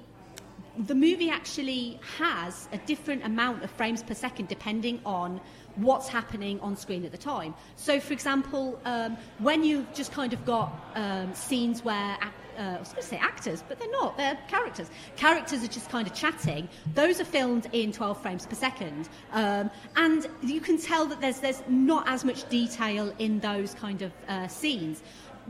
the 0.78 0.94
movie 0.94 1.30
actually 1.30 1.98
has 2.18 2.68
a 2.72 2.78
different 2.78 3.24
amount 3.24 3.62
of 3.62 3.70
frames 3.70 4.02
per 4.02 4.14
second 4.14 4.48
depending 4.48 5.00
on 5.04 5.40
what's 5.76 6.08
happening 6.08 6.60
on 6.60 6.76
screen 6.76 7.04
at 7.04 7.12
the 7.12 7.18
time. 7.18 7.54
So, 7.76 8.00
for 8.00 8.12
example, 8.12 8.80
um, 8.84 9.16
when 9.38 9.64
you've 9.64 9.92
just 9.94 10.12
kind 10.12 10.32
of 10.32 10.44
got 10.44 10.72
um, 10.94 11.34
scenes 11.34 11.84
where 11.84 12.16
uh, 12.58 12.62
I 12.62 12.78
was 12.78 12.88
going 12.88 13.02
to 13.02 13.08
say 13.08 13.16
actors, 13.16 13.64
but 13.66 13.78
they're 13.78 13.90
not, 13.90 14.16
they're 14.16 14.38
characters. 14.48 14.90
Characters 15.16 15.64
are 15.64 15.68
just 15.68 15.88
kind 15.88 16.06
of 16.06 16.14
chatting. 16.14 16.68
Those 16.94 17.20
are 17.20 17.24
filmed 17.24 17.68
in 17.72 17.92
12 17.92 18.20
frames 18.20 18.46
per 18.46 18.54
second. 18.54 19.08
Um, 19.32 19.70
and 19.96 20.26
you 20.42 20.60
can 20.60 20.76
tell 20.76 21.06
that 21.06 21.20
there's, 21.20 21.40
there's 21.40 21.62
not 21.68 22.06
as 22.08 22.24
much 22.24 22.48
detail 22.48 23.14
in 23.18 23.40
those 23.40 23.74
kind 23.74 24.02
of 24.02 24.12
uh, 24.28 24.48
scenes 24.48 25.02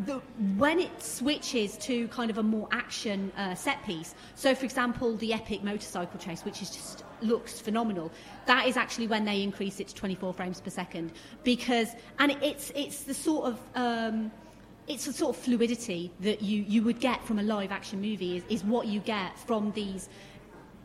the, 0.07 0.21
when 0.57 0.79
it 0.79 1.03
switches 1.03 1.77
to 1.79 2.09
kind 2.09 2.31
of 2.31 2.39
a 2.39 2.43
more 2.43 2.69
action 2.73 3.33
uh, 3.37 3.55
set 3.55 3.85
piece, 3.85 4.15
so 4.35 4.55
for 4.55 4.65
example, 4.65 5.17
the 5.17 5.33
epic 5.33 5.63
motorcycle 5.63 6.19
chase, 6.19 6.45
which 6.45 6.63
is 6.63 6.71
just 6.71 7.05
looks 7.23 7.61
phenomenal, 7.61 8.11
that 8.47 8.67
is 8.67 8.77
actually 8.77 9.07
when 9.07 9.25
they 9.25 9.43
increase 9.43 9.81
it 9.81 9.89
to 9.89 9.95
24 9.95 10.33
frames 10.33 10.61
per 10.61 10.71
second 10.71 11.13
because, 11.45 11.89
and 12.19 12.33
it's 12.43 12.71
it's 12.75 13.05
the 13.05 13.15
sort 13.15 13.47
of 13.47 13.61
um, 13.75 14.31
it's 14.89 15.05
the 15.05 15.13
sort 15.13 15.37
of 15.37 15.43
fluidity 15.43 16.11
that 16.21 16.43
you, 16.43 16.63
you 16.63 16.83
would 16.83 16.99
get 16.99 17.25
from 17.25 17.39
a 17.39 17.43
live 17.43 17.71
action 17.71 18.01
movie 18.01 18.39
is, 18.39 18.43
is 18.49 18.65
what 18.65 18.87
you 18.87 19.01
get 19.01 19.39
from 19.39 19.71
these 19.73 20.09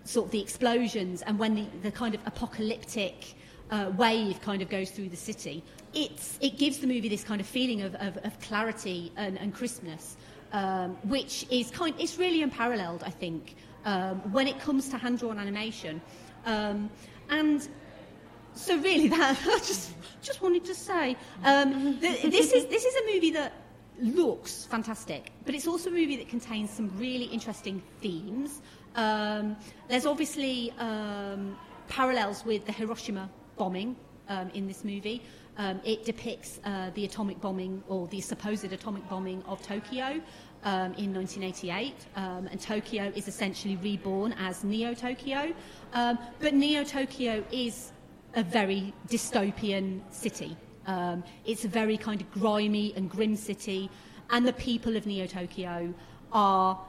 sort 0.03 0.27
of 0.27 0.31
the 0.31 0.39
explosions 0.41 1.23
and 1.23 1.39
when 1.39 1.55
the, 1.55 1.65
the 1.81 1.91
kind 1.91 2.13
of 2.13 2.21
apocalyptic 2.27 3.33
uh, 3.71 3.91
wave 3.97 4.39
kind 4.41 4.61
of 4.61 4.69
goes 4.69 4.91
through 4.91 5.09
the 5.09 5.17
city, 5.17 5.63
it's, 5.95 6.37
it 6.41 6.57
gives 6.57 6.79
the 6.79 6.87
movie 6.87 7.09
this 7.09 7.23
kind 7.23 7.41
of 7.41 7.47
feeling 7.47 7.81
of, 7.81 7.95
of, 7.95 8.17
of 8.17 8.39
clarity 8.41 9.11
and, 9.15 9.39
and 9.39 9.53
crispness, 9.53 10.17
um, 10.51 10.91
which 11.03 11.45
is 11.49 11.71
kind, 11.71 11.95
it's 11.97 12.17
really 12.17 12.41
unparalleled, 12.41 13.03
I 13.03 13.09
think, 13.09 13.55
um, 13.85 14.17
when 14.31 14.47
it 14.47 14.59
comes 14.59 14.89
to 14.89 14.97
hand-drawn 14.97 15.39
animation. 15.39 16.01
Um, 16.45 16.89
and 17.29 17.67
so 18.53 18.77
really, 18.77 19.07
that 19.15 19.37
I 19.45 19.57
just 19.59 19.91
just 20.21 20.41
wanted 20.41 20.65
to 20.65 20.73
say 20.75 21.15
um, 21.43 21.99
that 21.99 22.21
this 22.23 22.51
is 22.51 22.65
this 22.65 22.83
is 22.83 22.95
a 22.95 23.13
movie 23.13 23.31
that 23.31 23.53
looks 23.99 24.65
fantastic, 24.65 25.31
but 25.45 25.55
it's 25.55 25.67
also 25.67 25.89
a 25.89 25.93
movie 25.93 26.17
that 26.17 26.29
contains 26.29 26.69
some 26.69 26.91
really 26.97 27.25
interesting 27.25 27.81
themes. 28.01 28.61
Um, 28.95 29.57
there's 29.87 30.05
obviously 30.05 30.71
um, 30.79 31.57
parallels 31.89 32.45
with 32.45 32.65
the 32.65 32.71
Hiroshima 32.71 33.29
bombing 33.57 33.95
in 34.53 34.67
this 34.67 34.83
movie. 34.83 35.21
Um, 35.57 35.79
it 35.85 36.03
depicts 36.03 36.59
uh, 36.65 36.89
the 36.95 37.05
atomic 37.05 37.39
bombing 37.39 37.83
or 37.87 38.07
the 38.07 38.21
supposed 38.21 38.65
atomic 38.65 39.07
bombing 39.07 39.41
of 39.43 39.61
Tokyo 39.61 40.21
um, 40.63 40.93
in 40.95 41.13
1988, 41.13 41.93
um, 42.15 42.47
and 42.51 42.59
Tokyo 42.59 43.11
is 43.15 43.27
essentially 43.27 43.77
reborn 43.77 44.33
as 44.33 44.63
Neo 44.63 44.93
Tokyo. 44.93 45.53
Um, 45.93 46.17
but 46.39 46.53
Neo 46.53 46.83
Tokyo 46.83 47.43
is 47.51 47.93
a 48.35 48.43
very 48.43 48.93
dystopian 49.07 50.01
city. 50.11 50.57
Um, 50.87 51.23
it's 51.45 51.65
a 51.65 51.69
very 51.69 51.97
kind 51.97 52.19
of 52.19 52.29
grimy 52.31 52.93
and 52.95 53.09
grim 53.09 53.35
city, 53.35 53.89
and 54.31 54.45
the 54.45 54.53
people 54.53 54.97
of 54.97 55.05
Neo 55.05 55.25
Tokyo 55.25 55.93
are 56.31 56.79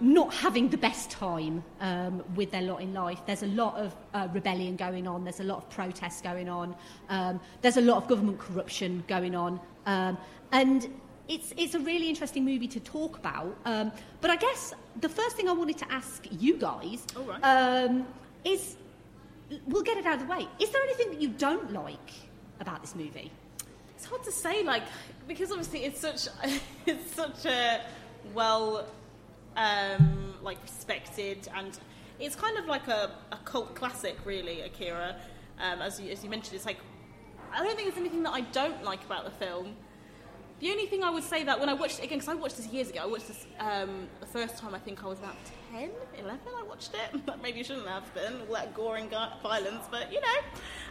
not 0.00 0.32
having 0.34 0.68
the 0.68 0.76
best 0.76 1.10
time 1.10 1.64
um, 1.80 2.22
with 2.34 2.50
their 2.50 2.62
lot 2.62 2.80
in 2.82 2.92
life. 2.92 3.20
There's 3.26 3.42
a 3.42 3.48
lot 3.48 3.76
of 3.76 3.94
uh, 4.14 4.28
rebellion 4.32 4.76
going 4.76 5.06
on. 5.06 5.24
There's 5.24 5.40
a 5.40 5.44
lot 5.44 5.58
of 5.58 5.70
protests 5.70 6.20
going 6.20 6.48
on. 6.48 6.74
Um, 7.08 7.40
there's 7.62 7.76
a 7.76 7.80
lot 7.80 7.96
of 8.02 8.08
government 8.08 8.38
corruption 8.38 9.04
going 9.08 9.34
on, 9.34 9.60
um, 9.86 10.18
and 10.52 10.88
it's 11.28 11.52
it's 11.56 11.74
a 11.74 11.80
really 11.80 12.08
interesting 12.08 12.44
movie 12.44 12.68
to 12.68 12.80
talk 12.80 13.18
about. 13.18 13.56
Um, 13.64 13.92
but 14.20 14.30
I 14.30 14.36
guess 14.36 14.74
the 15.00 15.08
first 15.08 15.36
thing 15.36 15.48
I 15.48 15.52
wanted 15.52 15.78
to 15.78 15.92
ask 15.92 16.26
you 16.30 16.56
guys 16.56 17.04
right. 17.16 17.40
um, 17.42 18.06
is, 18.44 18.76
we'll 19.66 19.82
get 19.82 19.98
it 19.98 20.06
out 20.06 20.20
of 20.20 20.26
the 20.26 20.26
way. 20.26 20.46
Is 20.60 20.70
there 20.70 20.82
anything 20.82 21.10
that 21.10 21.20
you 21.20 21.28
don't 21.28 21.72
like 21.72 22.12
about 22.60 22.80
this 22.80 22.94
movie? 22.94 23.30
It's 23.96 24.04
hard 24.04 24.22
to 24.24 24.32
say, 24.32 24.62
like, 24.62 24.82
because 25.26 25.50
obviously 25.50 25.84
it's 25.84 26.00
such 26.00 26.28
it's 26.86 27.14
such 27.14 27.46
a 27.46 27.80
well, 28.34 28.86
um, 29.56 30.34
like 30.42 30.62
respected, 30.62 31.48
and 31.54 31.78
it's 32.18 32.36
kind 32.36 32.58
of 32.58 32.66
like 32.66 32.88
a, 32.88 33.10
a 33.32 33.36
cult 33.44 33.74
classic, 33.74 34.16
really. 34.24 34.62
Akira, 34.62 35.16
um, 35.60 35.80
as 35.80 36.00
you 36.00 36.10
as 36.10 36.22
you 36.22 36.30
mentioned, 36.30 36.54
it's 36.54 36.66
like 36.66 36.78
I 37.52 37.58
don't 37.58 37.76
think 37.76 37.88
there's 37.88 38.00
anything 38.00 38.22
that 38.24 38.32
I 38.32 38.42
don't 38.42 38.82
like 38.84 39.04
about 39.04 39.24
the 39.24 39.30
film. 39.30 39.74
The 40.60 40.70
only 40.70 40.86
thing 40.86 41.02
I 41.04 41.10
would 41.10 41.22
say 41.22 41.44
that 41.44 41.60
when 41.60 41.68
I 41.68 41.74
watched 41.74 41.98
it 41.98 42.04
again, 42.04 42.18
because 42.18 42.32
I 42.32 42.34
watched 42.34 42.56
this 42.56 42.66
years 42.68 42.88
ago, 42.88 43.00
I 43.02 43.06
watched 43.06 43.28
this 43.28 43.46
um, 43.58 44.08
the 44.20 44.26
first 44.26 44.56
time 44.56 44.74
I 44.74 44.78
think 44.78 45.04
I 45.04 45.06
was 45.06 45.18
about 45.18 45.36
10, 45.76 45.90
11, 46.20 46.40
I 46.58 46.62
watched 46.62 46.92
it. 46.94 47.20
Maybe 47.42 47.58
you 47.58 47.64
shouldn't 47.64 47.86
have 47.86 48.14
been, 48.14 48.40
all 48.40 48.54
that 48.54 48.74
gore 48.74 48.96
and 48.96 49.10
violence, 49.42 49.84
but 49.90 50.10
you 50.10 50.20
know, 50.22 50.38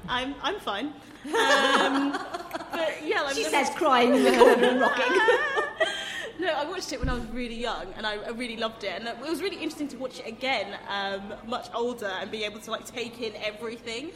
I'm, 0.08 0.36
I'm 0.44 0.60
fine. 0.60 0.88
Um, 1.26 2.12
but 2.72 2.94
yeah, 3.04 3.28
She 3.34 3.46
says, 3.46 3.72
crying 3.72 4.14
in 4.14 4.24
the 4.24 4.32
corner 4.32 4.64
and 4.64 4.80
rocking. 4.80 5.06
no, 6.40 6.54
I 6.54 6.66
watched 6.66 6.94
it 6.94 7.00
when 7.00 7.10
I 7.10 7.16
was 7.16 7.26
really 7.28 7.56
young, 7.56 7.88
and 7.98 8.06
I, 8.06 8.18
I 8.18 8.30
really 8.30 8.58
loved 8.58 8.84
it. 8.84 8.94
And 9.00 9.08
it 9.08 9.18
was 9.28 9.42
really 9.42 9.56
interesting 9.58 9.88
to 9.88 9.98
watch 9.98 10.20
it 10.20 10.28
again, 10.28 10.78
um, 10.88 11.34
much 11.48 11.68
older, 11.74 12.12
and 12.22 12.30
be 12.30 12.44
able 12.44 12.60
to 12.60 12.70
like 12.70 12.86
take 12.86 13.22
in 13.22 13.34
everything 13.38 14.12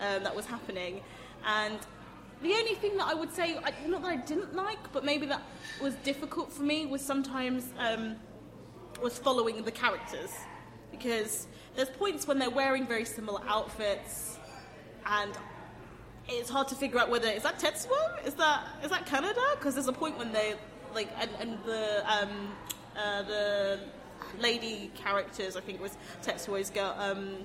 um, 0.00 0.22
that 0.22 0.36
was 0.36 0.44
happening. 0.44 1.00
And 1.46 1.78
the 2.42 2.52
only 2.52 2.74
thing 2.74 2.98
that 2.98 3.06
I 3.06 3.14
would 3.14 3.32
say, 3.32 3.58
not 3.86 4.02
that 4.02 4.10
I 4.10 4.16
didn't 4.16 4.54
like, 4.54 4.92
but 4.92 5.02
maybe 5.02 5.24
that 5.26 5.42
was 5.80 5.94
difficult 6.04 6.52
for 6.52 6.62
me, 6.62 6.84
was 6.84 7.00
sometimes 7.00 7.72
um, 7.78 8.16
was 9.02 9.18
following 9.18 9.62
the 9.64 9.70
characters 9.70 10.30
because 10.90 11.46
there's 11.76 11.90
points 11.90 12.26
when 12.26 12.38
they're 12.38 12.50
wearing 12.50 12.86
very 12.86 13.04
similar 13.04 13.40
outfits, 13.46 14.38
and 15.06 15.32
it's 16.28 16.50
hard 16.50 16.68
to 16.68 16.74
figure 16.74 16.98
out 16.98 17.10
whether 17.10 17.28
is 17.28 17.42
that 17.42 17.58
Tetsuo, 17.58 18.26
is 18.26 18.34
that 18.34 18.66
is 18.84 18.90
that 18.90 19.06
Kaneda? 19.06 19.58
Because 19.58 19.74
there's 19.74 19.88
a 19.88 19.92
point 19.92 20.18
when 20.18 20.32
they 20.32 20.54
like 20.94 21.08
and, 21.18 21.30
and 21.40 21.58
the 21.64 22.04
um, 22.10 22.52
uh, 22.96 23.22
the 23.22 23.80
lady 24.38 24.90
characters, 24.94 25.56
I 25.56 25.60
think 25.60 25.78
it 25.78 25.82
was 25.82 25.96
Tetsuo's 26.22 26.70
girl, 26.70 26.94
um, 26.98 27.36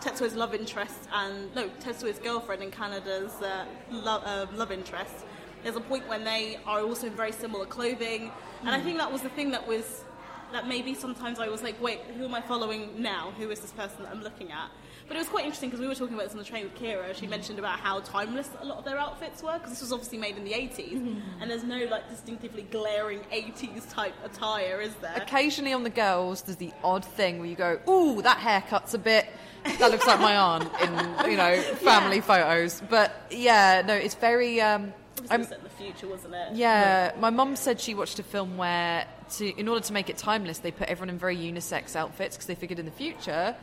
Tetsuo's 0.00 0.34
love 0.34 0.54
interest, 0.54 1.08
and 1.12 1.54
no 1.54 1.68
Tetsuo's 1.80 2.18
girlfriend 2.18 2.62
and 2.62 2.72
Kaneda's 2.72 3.40
uh, 3.42 3.64
lo- 3.90 4.22
um 4.24 4.56
love 4.56 4.72
interest. 4.72 5.14
There's 5.62 5.76
a 5.76 5.80
point 5.80 6.08
when 6.08 6.24
they 6.24 6.58
are 6.66 6.80
also 6.80 7.06
in 7.06 7.12
very 7.14 7.32
similar 7.32 7.66
clothing, 7.66 8.32
and 8.62 8.70
I 8.70 8.80
think 8.80 8.98
that 8.98 9.12
was 9.12 9.22
the 9.22 9.28
thing 9.30 9.50
that 9.50 9.66
was 9.66 10.04
that 10.52 10.66
maybe 10.68 10.94
sometimes 10.94 11.38
I 11.38 11.48
was 11.48 11.62
like, 11.62 11.80
wait, 11.82 12.00
who 12.16 12.24
am 12.24 12.34
I 12.34 12.40
following 12.40 13.02
now? 13.02 13.32
Who 13.38 13.50
is 13.50 13.60
this 13.60 13.72
person 13.72 14.02
that 14.02 14.10
I'm 14.12 14.22
looking 14.22 14.50
at? 14.52 14.70
But 15.08 15.16
it 15.16 15.20
was 15.20 15.28
quite 15.28 15.44
interesting 15.44 15.70
because 15.70 15.80
we 15.80 15.88
were 15.88 15.94
talking 15.96 16.14
about 16.14 16.26
this 16.26 16.32
on 16.34 16.38
the 16.38 16.44
train 16.44 16.64
with 16.64 16.76
Kira. 16.76 17.12
She 17.16 17.26
mentioned 17.26 17.58
about 17.58 17.80
how 17.80 17.98
timeless 18.00 18.48
a 18.60 18.64
lot 18.64 18.78
of 18.78 18.84
their 18.84 18.96
outfits 18.96 19.42
were 19.42 19.54
because 19.54 19.70
this 19.70 19.80
was 19.80 19.92
obviously 19.92 20.18
made 20.18 20.36
in 20.36 20.44
the 20.44 20.52
80s, 20.52 21.20
and 21.40 21.50
there's 21.50 21.64
no 21.64 21.84
like 21.86 22.08
distinctively 22.08 22.62
glaring 22.62 23.18
80s 23.32 23.92
type 23.92 24.14
attire, 24.24 24.80
is 24.80 24.94
there? 24.96 25.16
Occasionally 25.16 25.72
on 25.72 25.82
the 25.82 25.90
girls, 25.90 26.42
there's 26.42 26.58
the 26.58 26.72
odd 26.84 27.04
thing 27.04 27.38
where 27.40 27.48
you 27.48 27.56
go, 27.56 27.80
"Ooh, 27.88 28.22
that 28.22 28.36
haircut's 28.38 28.94
a 28.94 28.98
bit." 28.98 29.26
That 29.64 29.90
looks 29.90 30.06
like 30.06 30.20
my 30.20 30.36
aunt 30.36 30.70
in 30.80 31.30
you 31.30 31.36
know 31.36 31.60
family 31.82 32.20
photos. 32.20 32.80
But 32.88 33.12
yeah, 33.30 33.82
no, 33.84 33.94
it's 33.94 34.14
very. 34.14 34.60
Um, 34.60 34.94
Obviously, 35.20 35.34
it 35.34 35.34
I'm, 35.34 35.40
was 35.40 35.48
set 35.48 35.58
in 35.58 35.64
the 35.64 35.70
future, 35.70 36.08
wasn't 36.08 36.34
it? 36.34 36.52
yeah, 36.54 37.12
my 37.18 37.30
mum 37.30 37.56
said 37.56 37.80
she 37.80 37.94
watched 37.94 38.18
a 38.18 38.22
film 38.22 38.56
where, 38.56 39.06
to, 39.36 39.48
in 39.58 39.68
order 39.68 39.84
to 39.84 39.92
make 39.92 40.10
it 40.10 40.16
timeless, 40.18 40.58
they 40.58 40.70
put 40.70 40.88
everyone 40.88 41.10
in 41.10 41.18
very 41.18 41.36
unisex 41.36 41.94
outfits 41.96 42.36
because 42.36 42.46
they 42.46 42.54
figured 42.54 42.78
in 42.78 42.84
the 42.86 42.90
future 42.92 43.54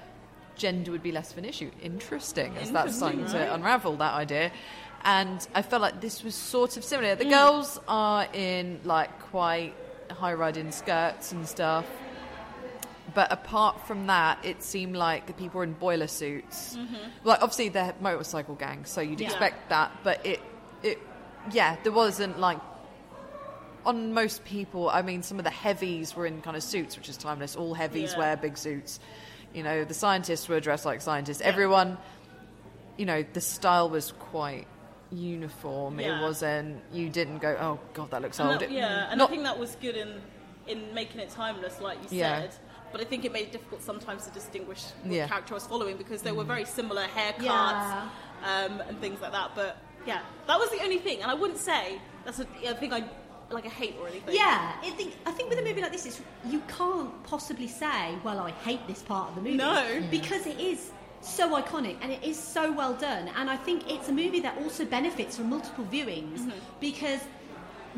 gender 0.55 0.91
would 0.91 1.03
be 1.03 1.11
less 1.11 1.31
of 1.31 1.37
an 1.37 1.45
issue. 1.45 1.69
Interesting, 1.83 2.55
as 2.57 2.71
that's 2.71 2.95
starting 2.97 3.19
Interesting, 3.19 3.41
to 3.41 3.47
right. 3.47 3.55
unravel 3.55 3.95
that 3.97 4.15
idea. 4.15 4.51
And 5.03 5.47
I 5.53 5.61
felt 5.61 5.83
like 5.83 6.01
this 6.01 6.23
was 6.23 6.33
sort 6.33 6.77
of 6.77 6.83
similar. 6.83 7.15
Mm. 7.15 7.19
The 7.19 7.25
girls 7.25 7.79
are 7.87 8.27
in 8.33 8.79
like 8.83 9.19
quite 9.19 9.73
high 10.09 10.33
riding 10.33 10.71
skirts 10.71 11.31
and 11.31 11.47
stuff. 11.47 11.85
But 13.13 13.31
apart 13.31 13.87
from 13.87 14.07
that, 14.07 14.43
it 14.43 14.61
seemed 14.63 14.95
like 14.95 15.27
the 15.27 15.33
people 15.33 15.59
were 15.59 15.63
in 15.63 15.73
boiler 15.73 16.07
suits. 16.07 16.75
Mm-hmm. 16.75 16.95
Like 17.23 17.41
obviously 17.41 17.69
they're 17.69 17.95
motorcycle 18.01 18.55
gangs, 18.55 18.89
so 18.89 19.01
you'd 19.01 19.19
Yeah. 19.21 19.27
expect 19.27 19.69
that. 19.69 19.91
But 20.03 20.25
it, 20.25 20.41
it, 20.83 20.99
yeah, 21.51 21.75
there 21.83 21.91
wasn't 21.91 22.39
like 22.39 22.59
on 23.85 24.13
most 24.13 24.43
people. 24.45 24.89
I 24.89 25.01
mean, 25.01 25.23
some 25.23 25.37
of 25.39 25.43
the 25.45 25.49
heavies 25.51 26.15
were 26.15 26.25
in 26.25 26.41
kind 26.41 26.57
of 26.57 26.63
suits, 26.63 26.97
which 26.97 27.09
is 27.09 27.17
timeless. 27.17 27.55
All 27.55 27.73
heavies 27.73 28.11
Yeah. 28.13 28.19
wear 28.19 28.37
big 28.37 28.57
suits. 28.57 28.99
You 29.53 29.63
know, 29.63 29.85
the 29.85 29.93
scientists 29.93 30.49
were 30.49 30.59
dressed 30.59 30.85
like 30.85 31.01
scientists. 31.01 31.41
Everyone, 31.41 31.97
you 32.97 33.05
know, 33.05 33.23
the 33.33 33.41
style 33.41 33.89
was 33.89 34.11
quite 34.19 34.67
uniform. 35.11 35.99
Yeah. 35.99 36.19
It 36.19 36.21
wasn't. 36.21 36.81
You 36.91 37.09
didn't 37.09 37.37
go, 37.39 37.55
oh 37.59 37.79
god, 37.93 38.11
that 38.11 38.21
looks 38.21 38.39
And 38.39 38.49
old. 38.49 38.59
that- 38.59 38.71
yeah, 38.71 39.07
and 39.09 39.17
not- 39.19 39.29
I 39.29 39.31
think 39.31 39.43
that 39.43 39.57
was 39.57 39.75
good 39.81 39.95
in 39.95 40.21
in 40.67 40.93
making 40.93 41.21
it 41.21 41.29
timeless, 41.29 41.79
like 41.79 41.97
you 42.11 42.19
Yeah. 42.19 42.41
said. 42.41 42.51
But 42.91 42.99
I 42.99 43.05
think 43.05 43.23
it 43.23 43.31
made 43.31 43.45
it 43.47 43.51
difficult 43.53 43.81
sometimes 43.81 44.25
to 44.25 44.31
distinguish 44.31 44.83
what 45.01 45.13
Yeah. 45.13 45.25
character 45.29 45.53
I 45.53 45.55
was 45.55 45.65
following 45.65 45.95
because 45.95 46.23
they 46.23 46.33
were 46.33 46.43
Mm. 46.43 46.47
very 46.47 46.65
similar 46.65 47.05
haircuts 47.05 47.43
Yeah. 47.43 48.09
um, 48.43 48.81
and 48.81 48.99
things 48.99 49.21
like 49.21 49.31
that. 49.31 49.51
But 49.55 49.77
yeah, 50.07 50.21
that 50.47 50.57
was 50.59 50.69
the 50.69 50.81
only 50.83 50.97
thing, 50.99 51.21
and 51.21 51.29
I 51.29 51.33
wouldn't 51.35 51.59
say 51.59 51.99
that's 52.25 52.39
a, 52.39 52.47
a 52.65 52.73
thing 52.73 52.91
I 52.93 53.03
like 53.49 53.65
a 53.65 53.69
hate 53.69 53.95
or 54.01 54.07
anything. 54.07 54.35
Yeah, 54.35 54.73
I 54.81 54.89
think 54.91 55.13
I 55.25 55.31
think 55.31 55.49
with 55.49 55.59
a 55.59 55.61
movie 55.61 55.81
like 55.81 55.91
this, 55.91 56.05
it's, 56.05 56.21
you 56.53 56.61
can't 56.77 57.11
possibly 57.23 57.67
say, 57.67 58.15
"Well, 58.23 58.39
I 58.39 58.51
hate 58.51 58.85
this 58.87 59.01
part 59.03 59.29
of 59.29 59.35
the 59.35 59.41
movie," 59.41 59.57
No. 59.57 60.01
because 60.11 60.45
it 60.47 60.59
is 60.59 60.91
so 61.21 61.59
iconic 61.61 61.97
and 62.01 62.11
it 62.11 62.23
is 62.23 62.37
so 62.37 62.71
well 62.71 62.93
done. 62.93 63.27
And 63.37 63.49
I 63.49 63.57
think 63.57 63.89
it's 63.91 64.07
a 64.09 64.13
movie 64.13 64.39
that 64.41 64.57
also 64.59 64.85
benefits 64.85 65.37
from 65.37 65.49
multiple 65.49 65.85
viewings 65.91 66.39
Mm-hmm. 66.39 66.59
because 66.79 67.21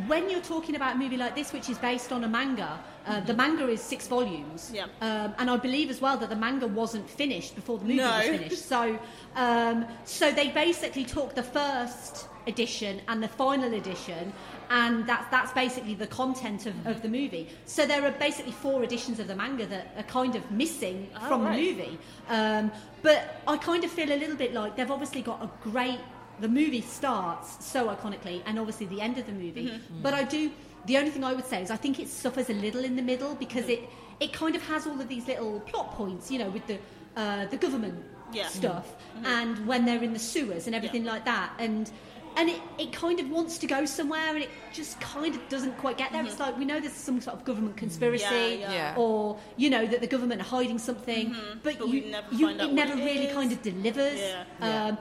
when 0.08 0.30
you're 0.30 0.42
talking 0.42 0.76
about 0.76 0.96
a 0.96 0.98
movie 0.98 1.18
like 1.18 1.36
this, 1.36 1.52
which 1.54 1.70
is 1.70 1.78
based 1.78 2.12
on 2.12 2.24
a 2.24 2.28
manga, 2.28 2.80
uh, 3.06 3.20
the 3.22 3.34
manga 3.34 3.68
is 3.68 3.82
six 3.82 4.08
volumes, 4.08 4.72
Mm-hmm. 4.72 4.76
Yeah. 4.76 4.86
um, 5.26 5.34
and 5.40 5.50
I 5.50 5.58
believe 5.58 5.90
as 5.90 6.00
well 6.02 6.18
that 6.18 6.30
the 6.30 6.36
manga 6.36 6.68
wasn't 6.68 7.10
finished 7.10 7.56
before 7.56 7.78
the 7.78 7.86
movie 7.86 7.98
No. 7.98 8.18
was 8.18 8.28
finished. 8.28 8.66
So, 8.66 9.00
um, 9.36 9.86
so 10.06 10.32
they 10.32 10.50
basically 10.50 11.06
took 11.06 11.36
the 11.36 11.44
first 11.44 12.28
edition 12.48 13.02
and 13.08 13.22
the 13.22 13.28
final 13.28 13.74
edition, 13.74 14.32
and 14.70 15.06
that's 15.08 15.28
that's 15.30 15.52
basically 15.54 15.96
the 15.96 16.08
content 16.08 16.66
of, 16.66 16.74
of 16.88 17.02
the 17.02 17.10
movie. 17.10 17.48
So 17.66 17.86
there 17.86 18.04
are 18.06 18.12
basically 18.12 18.52
four 18.52 18.84
editions 18.84 19.20
of 19.20 19.28
the 19.28 19.36
manga 19.36 19.66
that 19.68 19.94
are 19.98 20.04
kind 20.04 20.36
of 20.36 20.50
missing 20.52 21.10
Oh, 21.16 21.28
from 21.28 21.44
right. 21.46 21.56
the 21.56 21.72
movie. 21.72 21.98
Um, 22.30 22.72
but 23.02 23.42
I 23.48 23.58
kind 23.58 23.84
of 23.84 23.92
feel 23.92 24.12
a 24.12 24.18
little 24.18 24.36
bit 24.36 24.54
like 24.54 24.76
they've 24.76 24.92
obviously 24.92 25.22
got 25.22 25.42
a 25.44 25.50
great. 25.70 26.00
The 26.40 26.48
movie 26.48 26.82
starts 26.82 27.66
so 27.66 27.88
iconically, 27.88 28.42
and 28.46 28.58
obviously 28.60 28.86
the 28.86 29.02
end 29.02 29.18
of 29.18 29.26
the 29.26 29.32
movie. 29.34 29.68
Mm-hmm. 29.72 30.02
But 30.02 30.14
I 30.14 30.24
do. 30.24 30.52
The 30.86 30.98
only 30.98 31.12
thing 31.12 31.24
I 31.24 31.34
would 31.34 31.46
say 31.46 31.62
is 31.62 31.72
I 31.72 31.76
think 31.76 32.00
it 32.00 32.08
suffers 32.08 32.50
a 32.50 32.54
little 32.54 32.84
in 32.84 32.96
the 32.96 33.02
middle 33.02 33.36
because 33.36 33.66
Mm. 33.66 33.70
it 33.76 33.90
it 34.20 34.34
kind 34.34 34.56
of 34.56 34.62
has 34.68 34.86
all 34.88 35.00
of 35.00 35.08
these 35.08 35.28
little 35.28 35.60
plot 35.62 35.92
points, 35.96 36.30
you 36.32 36.40
know, 36.40 36.50
with 36.50 36.66
the 36.68 36.78
uh, 37.18 37.46
the 37.48 37.58
government 37.58 37.98
Yeah. 38.32 38.48
stuff 38.48 38.86
and 39.24 39.66
when 39.68 39.86
they're 39.86 40.04
in 40.04 40.14
the 40.14 40.20
sewers 40.20 40.68
and 40.68 40.76
everything 40.76 41.04
like 41.04 41.26
that 41.26 41.50
and 41.60 41.92
and 42.38 42.48
it, 42.50 42.62
it 42.78 42.92
kind 42.94 43.20
of 43.20 43.28
wants 43.32 43.58
to 43.58 43.68
go 43.68 43.86
somewhere 43.86 44.30
and 44.36 44.44
it 44.44 44.50
just 44.72 45.02
kind 45.02 45.34
of 45.36 45.42
doesn't 45.50 45.76
quite 45.80 45.98
get 45.98 46.12
there. 46.12 46.24
It's 46.24 46.40
like 46.40 46.56
we 46.58 46.64
know 46.64 46.80
there's 46.80 46.94
some 46.94 47.20
sort 47.20 47.36
of 47.38 47.44
government 47.44 47.76
conspiracy 47.76 48.26
Mm-hmm. 48.26 48.62
Yeah, 48.62 48.72
yeah. 48.72 49.04
or 49.04 49.38
you 49.58 49.70
know 49.70 49.86
that 49.88 50.00
the 50.02 50.08
government 50.16 50.40
are 50.42 50.50
hiding 50.58 50.78
something, 50.80 51.36
but, 51.64 51.80
But 51.80 51.88
you, 51.90 52.02
never, 52.18 52.28
you, 52.40 52.48
it 52.50 52.72
never 52.74 52.94
it 52.94 53.04
really 53.10 53.26
is. 53.28 53.34
kind 53.34 53.52
of 53.52 53.62
delivers. 53.64 54.20
Yeah. 54.20 54.88
Um, 54.88 54.98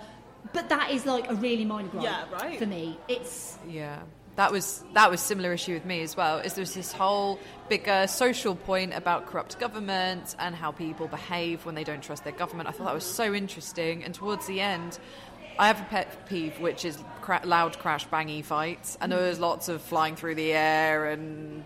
but 0.52 0.68
that 0.68 0.90
is 0.90 1.06
like 1.06 1.30
a 1.30 1.34
really 1.34 1.64
minor 1.64 1.88
gripe 1.88 2.04
Yeah, 2.04 2.24
right. 2.32 2.58
for 2.58 2.66
me. 2.66 2.98
It's 3.08 3.58
Yeah. 3.68 4.00
That 4.36 4.52
was 4.52 4.84
that 4.94 5.10
was 5.10 5.20
similar 5.20 5.52
issue 5.52 5.74
with 5.74 5.84
me 5.84 6.00
as 6.02 6.16
well. 6.16 6.38
Is 6.38 6.54
there's 6.54 6.72
this 6.74 6.92
whole 6.92 7.40
bigger 7.68 8.06
social 8.06 8.54
point 8.54 8.94
about 8.94 9.26
corrupt 9.26 9.58
government 9.58 10.36
and 10.38 10.54
how 10.54 10.70
people 10.70 11.08
behave 11.08 11.66
when 11.66 11.74
they 11.74 11.82
don't 11.82 12.02
trust 12.04 12.22
their 12.22 12.32
government. 12.32 12.68
I 12.68 12.72
thought 12.72 12.84
that 12.86 12.94
was 12.94 13.04
so 13.04 13.34
interesting. 13.34 14.04
And 14.04 14.14
towards 14.14 14.46
the 14.46 14.60
end, 14.60 15.00
I 15.58 15.66
have 15.66 15.80
a 15.80 15.84
pet 15.86 16.28
peeve, 16.28 16.60
which 16.60 16.84
is 16.84 17.02
cra- 17.20 17.40
loud 17.44 17.80
crash 17.80 18.06
bangy 18.06 18.44
fights. 18.44 18.96
And 19.00 19.10
there 19.10 19.20
was 19.26 19.40
lots 19.40 19.68
of 19.68 19.82
flying 19.82 20.14
through 20.14 20.36
the 20.36 20.52
air 20.52 21.06
and 21.06 21.64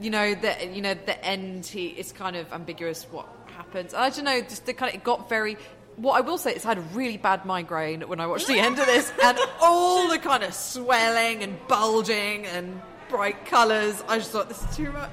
you 0.00 0.10
know 0.10 0.36
the 0.36 0.68
you 0.72 0.80
know 0.82 0.94
the 0.94 1.24
end. 1.24 1.66
He 1.66 1.88
it's 1.88 2.12
kind 2.12 2.36
of 2.36 2.52
ambiguous 2.52 3.02
what 3.10 3.26
happens. 3.56 3.92
I 3.92 4.10
don't 4.10 4.24
know. 4.24 4.40
Just 4.40 4.66
the 4.66 4.72
kind 4.72 4.90
of 4.90 5.00
it 5.00 5.02
got 5.04 5.28
very. 5.28 5.56
What 5.98 6.14
I 6.14 6.20
will 6.20 6.38
say 6.38 6.54
is, 6.54 6.64
I 6.64 6.68
had 6.68 6.78
a 6.78 6.88
really 6.94 7.16
bad 7.16 7.44
migraine 7.44 8.02
when 8.02 8.20
I 8.20 8.26
watched 8.26 8.46
the 8.46 8.58
end 8.58 8.78
of 8.78 8.86
this, 8.94 9.12
and 9.22 9.38
all 9.60 10.08
the 10.08 10.18
kind 10.18 10.42
of 10.44 10.54
swelling 10.54 11.42
and 11.42 11.58
bulging 11.68 12.46
and 12.46 12.80
bright 13.08 13.46
colours. 13.46 14.02
I 14.06 14.18
just 14.18 14.30
thought 14.30 14.48
this 14.48 14.62
is 14.62 14.76
too 14.76 14.92
much. 14.92 15.10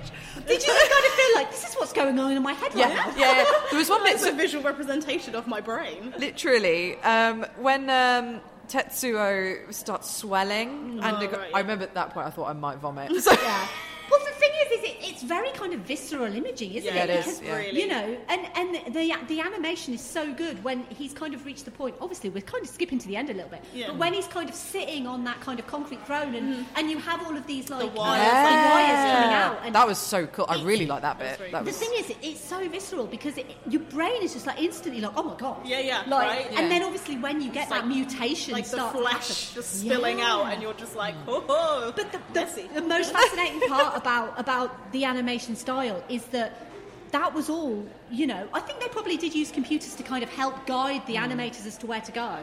Did 0.48 0.62
you 0.62 0.74
kind 0.74 1.06
of 1.06 1.12
feel 1.14 1.36
like 1.36 1.50
this 1.52 1.68
is 1.68 1.76
what's 1.76 1.94
going 1.94 2.20
on 2.20 2.32
in 2.34 2.44
my 2.44 2.54
head 2.54 2.72
Yeah, 2.76 2.88
right 2.90 2.96
now? 2.96 3.18
yeah, 3.18 3.38
yeah. 3.44 3.52
There 3.72 3.80
was 3.80 3.90
one 3.90 4.04
bit. 4.04 4.16
It's 4.16 4.26
a 4.26 4.32
visual 4.34 4.64
representation 4.64 5.34
of 5.34 5.48
my 5.48 5.60
brain. 5.62 6.14
Literally, 6.20 6.98
um, 7.02 7.46
when 7.58 7.90
um, 7.90 8.42
Tetsuo 8.68 9.74
starts 9.74 10.12
swelling, 10.12 11.00
and 11.02 11.18
Oh, 11.18 11.28
got- 11.28 11.40
right, 11.40 11.52
I 11.54 11.60
remember 11.62 11.86
at 11.86 11.94
that 11.96 12.12
point 12.12 12.28
I 12.28 12.30
thought 12.30 12.50
I 12.50 12.54
might 12.54 12.78
vomit. 12.80 13.12
So, 13.24 13.32
Yeah. 13.42 13.68
Well, 14.10 14.20
the 14.20 14.32
thing 14.40 14.50
is, 14.66 14.72
is 14.80 14.84
it, 14.90 14.98
it's 15.02 15.24
very 15.24 15.50
kind 15.52 15.74
of 15.74 15.80
visceral 15.82 16.32
imaging, 16.34 16.74
isn't 16.74 16.94
Yeah, 16.94 17.04
it? 17.06 17.10
it 17.10 17.20
is, 17.28 17.40
Because, 17.40 17.42
yeah. 17.42 17.56
Really. 17.58 17.82
You 17.82 17.88
know, 17.88 18.18
and, 18.30 18.42
and 18.56 18.94
the 18.96 19.14
the 19.28 19.40
animation 19.42 19.94
is 19.94 20.02
so 20.02 20.32
good 20.34 20.64
when 20.64 20.84
he's 20.90 21.14
kind 21.14 21.34
of 21.34 21.46
reached 21.46 21.66
the 21.66 21.72
point. 21.72 21.96
Obviously, 22.02 22.30
we're 22.30 22.42
kind 22.42 22.64
of 22.64 22.70
skipping 22.70 23.00
to 23.00 23.08
the 23.08 23.16
end 23.16 23.30
a 23.30 23.34
little 23.34 23.50
bit, 23.50 23.64
Yeah. 23.74 23.88
but 23.88 23.98
when 23.98 24.14
he's 24.14 24.28
kind 24.28 24.50
of 24.50 24.56
sitting 24.56 25.08
on 25.08 25.24
that 25.24 25.40
kind 25.42 25.60
of 25.60 25.68
concrete 25.68 26.06
throne, 26.06 26.36
and 26.36 26.66
and 26.76 26.90
you 26.92 26.98
have 27.00 27.26
all 27.26 27.36
of 27.36 27.46
these 27.48 27.70
like 27.70 27.86
Mm-hmm. 27.86 27.98
wires. 27.98 28.22
Yeah. 28.24 28.74
wires 28.74 29.14
coming 29.22 29.36
out, 29.36 29.60
and 29.66 29.76
that 29.76 29.88
was 29.88 29.98
so 29.98 30.28
cool. 30.28 30.46
I 30.50 30.62
really 30.64 30.86
like 30.86 31.02
that 31.02 31.18
That's 31.20 31.32
bit. 31.32 31.40
very 31.40 31.52
That 31.52 31.66
the 31.66 31.72
thing 31.72 31.90
is, 31.98 32.10
it- 32.10 32.18
it's 32.22 32.42
so 32.44 32.68
visceral 32.70 33.08
because 33.08 33.38
it, 33.38 33.46
your 33.70 33.82
brain 33.82 34.22
is 34.22 34.34
just 34.34 34.46
like 34.48 34.60
instantly 34.62 35.02
like, 35.02 35.14
oh 35.16 35.24
my 35.24 35.36
god. 35.36 35.66
Yeah, 35.66 35.80
yeah, 35.80 36.04
Like, 36.08 36.28
right? 36.30 36.46
and 36.48 36.54
Yeah. 36.54 36.70
then 36.70 36.84
obviously 36.84 37.18
when 37.18 37.42
you 37.42 37.50
get 37.52 37.64
It's 37.64 37.72
that 37.72 37.86
like- 37.86 37.96
mutation, 37.96 38.54
Like 38.54 38.64
the 38.66 38.70
start 38.78 38.94
to 38.96 39.02
flesh 39.02 39.54
just 39.54 39.80
spilling 39.82 40.20
Yeah. 40.20 40.32
out, 40.34 40.46
and 40.54 40.62
you're 40.62 40.74
just 40.74 40.96
like, 40.96 41.16
oh, 41.28 41.44
oh. 41.50 41.94
But 41.96 42.12
the, 42.12 42.20
the, 42.34 42.42
messy. 42.42 42.70
the 42.74 42.82
most 42.82 43.12
fascinating 43.12 43.62
part 43.70 43.95
about 43.96 44.40
about 44.40 44.92
the 44.92 45.06
animation 45.06 45.56
style 45.56 46.04
is 46.10 46.26
that 46.28 46.68
that 47.12 47.34
was 47.34 47.50
all. 47.50 47.86
You 48.12 48.28
know, 48.28 48.48
I 48.54 48.60
think 48.60 48.80
they 48.80 48.88
probably 48.88 49.18
did 49.18 49.34
use 49.34 49.52
computers 49.52 49.96
to 49.96 50.04
kind 50.04 50.24
of 50.24 50.30
help 50.30 50.66
guide 50.68 51.06
the 51.08 51.16
mm. 51.16 51.26
animators 51.26 51.66
as 51.66 51.78
to 51.80 51.88
where 51.88 52.02
to 52.02 52.12
go. 52.12 52.38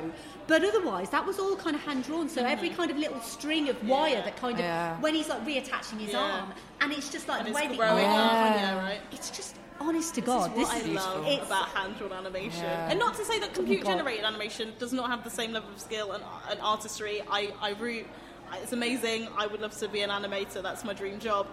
But 0.46 0.64
otherwise, 0.64 1.10
that 1.10 1.24
was 1.24 1.38
all 1.38 1.56
kind 1.56 1.76
of 1.76 1.82
hand 1.82 2.04
drawn. 2.04 2.28
So 2.28 2.44
every 2.44 2.70
mm. 2.70 2.76
kind 2.76 2.90
of 2.90 2.96
little 2.96 3.20
string 3.20 3.68
of 3.68 3.76
wire 3.86 4.22
that 4.22 4.36
kind 4.36 4.54
of 4.54 4.64
Yeah. 4.64 5.00
when 5.00 5.14
he's 5.14 5.28
like 5.28 5.44
reattaching 5.46 6.00
his 6.00 6.12
Yeah. 6.12 6.20
arm, 6.20 6.52
and 6.80 6.92
it's 6.92 7.10
just 7.10 7.28
like 7.28 7.40
and 7.40 7.48
the 7.48 7.52
way 7.52 7.68
the 7.68 7.76
growing 7.76 8.06
up. 8.06 8.32
Yeah, 8.32 8.78
right. 8.78 9.00
It's 9.12 9.30
just 9.30 9.56
honest 9.80 10.14
to 10.14 10.20
This 10.20 10.26
God. 10.26 10.56
is 10.56 10.68
what 10.68 10.74
I 10.74 10.80
love 10.92 11.26
it's- 11.26 11.46
about 11.46 11.68
hand-drawn 11.68 12.12
animation, 12.12 12.64
Yeah. 12.64 12.90
and 12.90 12.98
not 12.98 13.14
to 13.16 13.24
say 13.24 13.38
that 13.40 13.50
oh 13.52 13.54
computer-generated 13.54 14.24
animation 14.24 14.72
does 14.78 14.92
not 14.92 15.10
have 15.10 15.24
the 15.24 15.30
same 15.30 15.52
level 15.52 15.70
of 15.70 15.80
skill 15.80 16.12
and, 16.12 16.22
and 16.50 16.60
artistry. 16.60 17.22
I, 17.30 17.52
I 17.60 17.70
root. 17.70 18.06
It's 18.62 18.72
amazing. 18.72 19.28
I 19.36 19.46
would 19.46 19.60
love 19.60 19.76
to 19.78 19.88
be 19.88 20.00
an 20.02 20.10
animator. 20.10 20.62
That's 20.62 20.84
my 20.84 20.92
dream 20.94 21.18
job. 21.18 21.46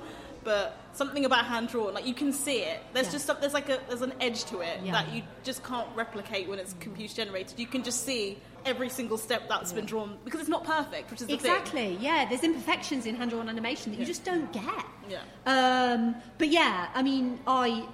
But 0.43 0.77
something 0.93 1.25
about 1.25 1.45
hand-drawn, 1.45 1.93
like 1.93 2.07
you 2.07 2.13
can 2.13 2.31
see 2.31 2.59
it. 2.59 2.79
There's 2.93 3.07
Yeah. 3.07 3.11
just 3.13 3.25
some, 3.25 3.37
there's 3.41 3.53
like 3.53 3.67
a 3.67 3.79
there's 3.89 4.01
an 4.01 4.13
edge 4.21 4.45
to 4.45 4.61
it 4.61 4.79
Yeah. 4.83 4.93
that 4.93 5.13
you 5.13 5.23
just 5.43 5.63
can't 5.65 5.87
replicate 5.95 6.47
when 6.47 6.59
it's 6.59 6.75
computer-generated. 6.79 7.59
You 7.59 7.67
can 7.67 7.83
just 7.83 8.05
see 8.05 8.37
every 8.65 8.87
single 8.89 9.17
step 9.17 9.49
that's 9.49 9.73
been 9.73 9.85
drawn 9.85 10.17
because 10.23 10.39
it's 10.39 10.49
not 10.49 10.63
perfect, 10.63 11.11
which 11.11 11.21
is 11.21 11.27
the 11.27 11.35
thing. 11.37 11.51
Exactly. 11.51 11.97
Yeah, 11.99 12.25
there's 12.27 12.43
imperfections 12.43 13.05
in 13.05 13.15
hand-drawn 13.15 13.49
animation 13.49 13.91
that 13.91 13.99
you 13.99 14.05
just 14.05 14.23
don't 14.23 14.51
get. 14.53 14.85
Yeah. 15.09 15.19
Um, 15.45 16.15
but 16.37 16.47
yeah, 16.47 16.87
I 16.93 17.03
mean, 17.03 17.39
I 17.45 17.85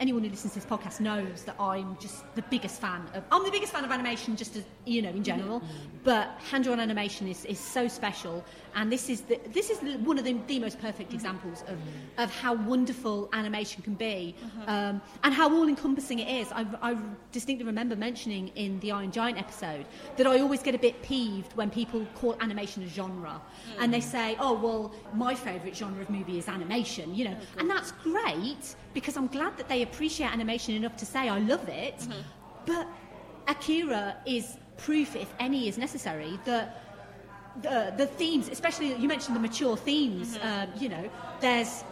anyone 0.00 0.24
who 0.24 0.28
listens 0.30 0.52
to 0.52 0.60
this 0.60 0.68
podcast 0.68 1.00
knows 1.00 1.44
that 1.44 1.54
I'm 1.58 1.96
just 2.00 2.22
the 2.34 2.42
biggest 2.42 2.80
fan 2.82 3.06
of. 3.14 3.22
I'm 3.32 3.44
the 3.44 3.50
biggest 3.50 3.72
fan 3.72 3.84
of 3.84 3.90
animation, 3.90 4.36
just 4.36 4.56
as 4.56 4.64
you 4.84 5.02
know, 5.02 5.10
in 5.10 5.24
general. 5.24 5.60
Mm-hmm. 5.60 5.72
Mm-hmm. 5.72 5.98
But 6.04 6.28
hand-drawn 6.50 6.80
animation 6.80 7.28
is, 7.28 7.46
is 7.46 7.58
so 7.58 7.88
special, 7.88 8.44
and 8.74 8.92
this 8.92 9.08
is 9.08 9.22
the, 9.22 9.40
this 9.52 9.70
is 9.70 9.78
one 10.00 10.18
of 10.18 10.24
the, 10.24 10.34
the 10.46 10.58
most 10.58 10.78
perfect 10.78 11.08
mm-hmm. 11.08 11.14
examples 11.14 11.64
of 11.66 11.78
of 12.18 12.30
how 12.34 12.54
wonderful 12.54 13.30
animation 13.32 13.82
can 13.82 13.94
be, 13.94 14.34
uh-huh. 14.44 14.70
um, 14.70 15.02
and 15.22 15.32
how 15.32 15.50
all-encompassing 15.54 16.18
it 16.18 16.28
is. 16.28 16.52
I, 16.52 16.66
I 16.82 16.96
distinctly 17.32 17.64
remember 17.64 17.96
mentioning 17.96 18.48
in 18.54 18.78
the 18.80 18.92
Iron 18.92 19.10
Giant 19.12 19.38
episode 19.38 19.86
that 20.16 20.26
I 20.26 20.40
always 20.40 20.62
get 20.62 20.74
a 20.74 20.78
bit 20.78 21.00
peeved 21.02 21.56
when 21.56 21.70
people 21.70 22.06
call 22.16 22.36
animation 22.40 22.82
a 22.82 22.88
genre, 22.88 23.40
mm. 23.40 23.82
and 23.82 23.92
they 23.92 24.00
say, 24.00 24.36
"Oh, 24.38 24.52
well, 24.52 24.92
my 25.14 25.34
favourite 25.34 25.74
genre 25.74 26.02
of 26.02 26.10
movie 26.10 26.38
is 26.38 26.48
animation," 26.48 27.14
you 27.14 27.24
know, 27.24 27.36
oh, 27.40 27.60
and 27.60 27.70
that's 27.70 27.92
great 27.92 28.76
because 28.92 29.16
I'm 29.16 29.28
glad 29.28 29.56
that 29.56 29.68
they 29.68 29.80
appreciate 29.82 30.30
animation 30.30 30.74
enough 30.74 30.96
to 30.98 31.06
say 31.06 31.30
I 31.30 31.38
love 31.38 31.66
it. 31.68 32.06
But 32.66 32.86
Akira 33.46 34.16
is 34.26 34.56
proof, 34.76 35.16
if 35.16 35.32
any 35.38 35.68
is 35.68 35.78
necessary, 35.78 36.38
that 36.44 36.82
the, 37.62 37.92
the 37.96 38.06
themes, 38.06 38.48
especially 38.48 38.94
you 38.94 39.08
mentioned 39.08 39.36
the 39.36 39.40
mature 39.40 39.76
themes, 39.76 40.38
um, 40.42 40.68
you 40.78 40.88
know, 40.88 41.08
there's 41.40 41.84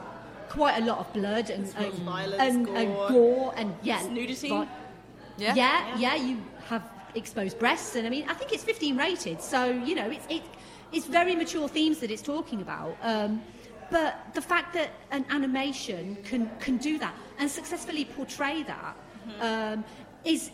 quite 0.48 0.82
a 0.82 0.84
lot 0.84 0.98
of 0.98 1.12
blood 1.12 1.50
and, 1.50 1.68
full 1.68 1.86
of 1.86 1.94
and, 1.94 2.02
violence, 2.02 2.42
and, 2.42 2.66
gore. 2.66 3.08
gore 3.08 3.54
and 3.56 3.74
yeah, 3.82 4.00
It's 4.00 4.08
nudity. 4.08 4.48
yeah. 4.48 5.54
yeah, 5.54 5.98
yeah, 5.98 6.14
you 6.14 6.38
have 6.68 6.82
exposed 7.14 7.58
breasts, 7.58 7.96
and 7.96 8.06
I 8.06 8.10
mean, 8.10 8.28
I 8.28 8.34
think 8.34 8.52
it's 8.52 8.64
15 8.64 8.96
rated, 8.96 9.40
so 9.40 9.70
you 9.70 9.94
know, 9.94 10.10
it's 10.10 10.26
it, 10.28 10.42
it's 10.92 11.06
very 11.06 11.34
mature 11.34 11.68
themes 11.68 11.98
that 12.00 12.10
it's 12.10 12.22
talking 12.22 12.60
about. 12.60 12.96
Um, 13.02 13.42
but 13.90 14.34
the 14.34 14.40
fact 14.40 14.72
that 14.74 14.90
an 15.10 15.24
animation 15.30 16.16
can 16.24 16.50
can 16.60 16.76
do 16.78 16.98
that 16.98 17.14
and 17.38 17.50
successfully 17.50 18.04
portray 18.04 18.62
that 18.62 18.96
um, 19.40 19.84
is 20.24 20.50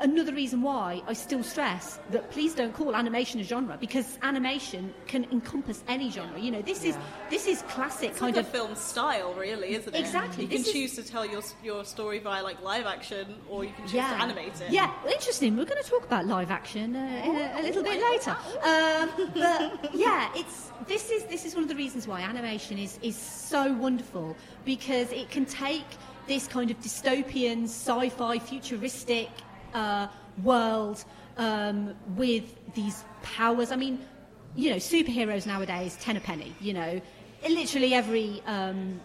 another 0.00 0.32
reason 0.32 0.62
why 0.62 1.02
I 1.06 1.12
still 1.14 1.42
stress 1.42 1.98
that 2.10 2.30
please 2.30 2.54
don't 2.54 2.74
call 2.74 2.94
animation 2.94 3.40
a 3.40 3.44
genre 3.44 3.76
because 3.80 4.18
animation 4.22 4.92
can 5.06 5.24
encompass 5.32 5.82
any 5.88 6.10
genre. 6.10 6.38
You 6.38 6.50
know, 6.50 6.62
this 6.62 6.84
is 6.84 6.96
this 7.30 7.46
is 7.46 7.62
classic 7.62 8.10
It's 8.10 8.18
kind 8.18 8.36
like 8.36 8.44
of 8.44 8.48
a 8.48 8.52
film 8.52 8.74
style, 8.74 9.32
really, 9.34 9.74
isn't 9.74 9.94
it? 9.94 9.98
Exactly. 9.98 10.44
You 10.44 10.48
can 10.48 10.60
is- 10.60 10.72
choose 10.72 10.94
to 10.96 11.02
tell 11.02 11.24
your 11.24 11.42
your 11.62 11.84
story 11.84 12.18
via 12.18 12.42
like 12.42 12.62
live 12.62 12.86
action, 12.86 13.36
or 13.48 13.64
you 13.64 13.72
can 13.72 13.84
choose 13.84 13.94
yeah. 13.94 14.16
to 14.16 14.22
animate 14.22 14.60
it. 14.60 14.70
Yeah, 14.70 14.92
well, 15.02 15.12
interesting. 15.12 15.56
We're 15.56 15.64
going 15.64 15.82
to 15.82 15.88
talk 15.88 16.04
about 16.04 16.26
live 16.26 16.50
action 16.50 16.94
uh, 16.96 17.22
in 17.24 17.36
a, 17.36 17.60
a 17.60 17.62
little 17.62 17.82
bit 17.82 18.02
later. 18.02 18.36
Um, 18.62 19.30
but 19.34 19.94
yeah, 19.94 20.28
it's 20.34 20.70
this 20.86 21.10
is 21.10 21.24
this 21.24 21.44
is 21.44 21.54
one 21.54 21.62
of 21.62 21.68
the 21.68 21.76
reasons 21.76 22.06
why 22.06 22.20
animation 22.20 22.78
is 22.78 22.98
is 23.02 23.16
so 23.16 23.72
wonderful 23.74 24.36
because 24.64 25.10
it 25.12 25.30
can 25.30 25.46
take 25.46 25.84
this 26.26 26.46
kind 26.48 26.70
of 26.70 26.80
dystopian, 26.80 27.64
sci-fi, 27.64 28.38
futuristic 28.38 29.30
uh, 29.76 30.08
world 30.42 31.04
um, 31.36 31.94
with 32.16 32.46
these 32.74 33.04
powers. 33.22 33.70
I 33.70 33.76
mean, 33.76 33.98
you 34.54 34.70
know, 34.70 34.76
superheroes 34.76 35.46
nowadays, 35.46 35.96
ten 36.00 36.16
a 36.16 36.20
penny. 36.20 36.52
You 36.60 36.74
know, 36.74 37.00
literally 37.48 37.94
every. 37.94 38.42
Um, 38.46 39.00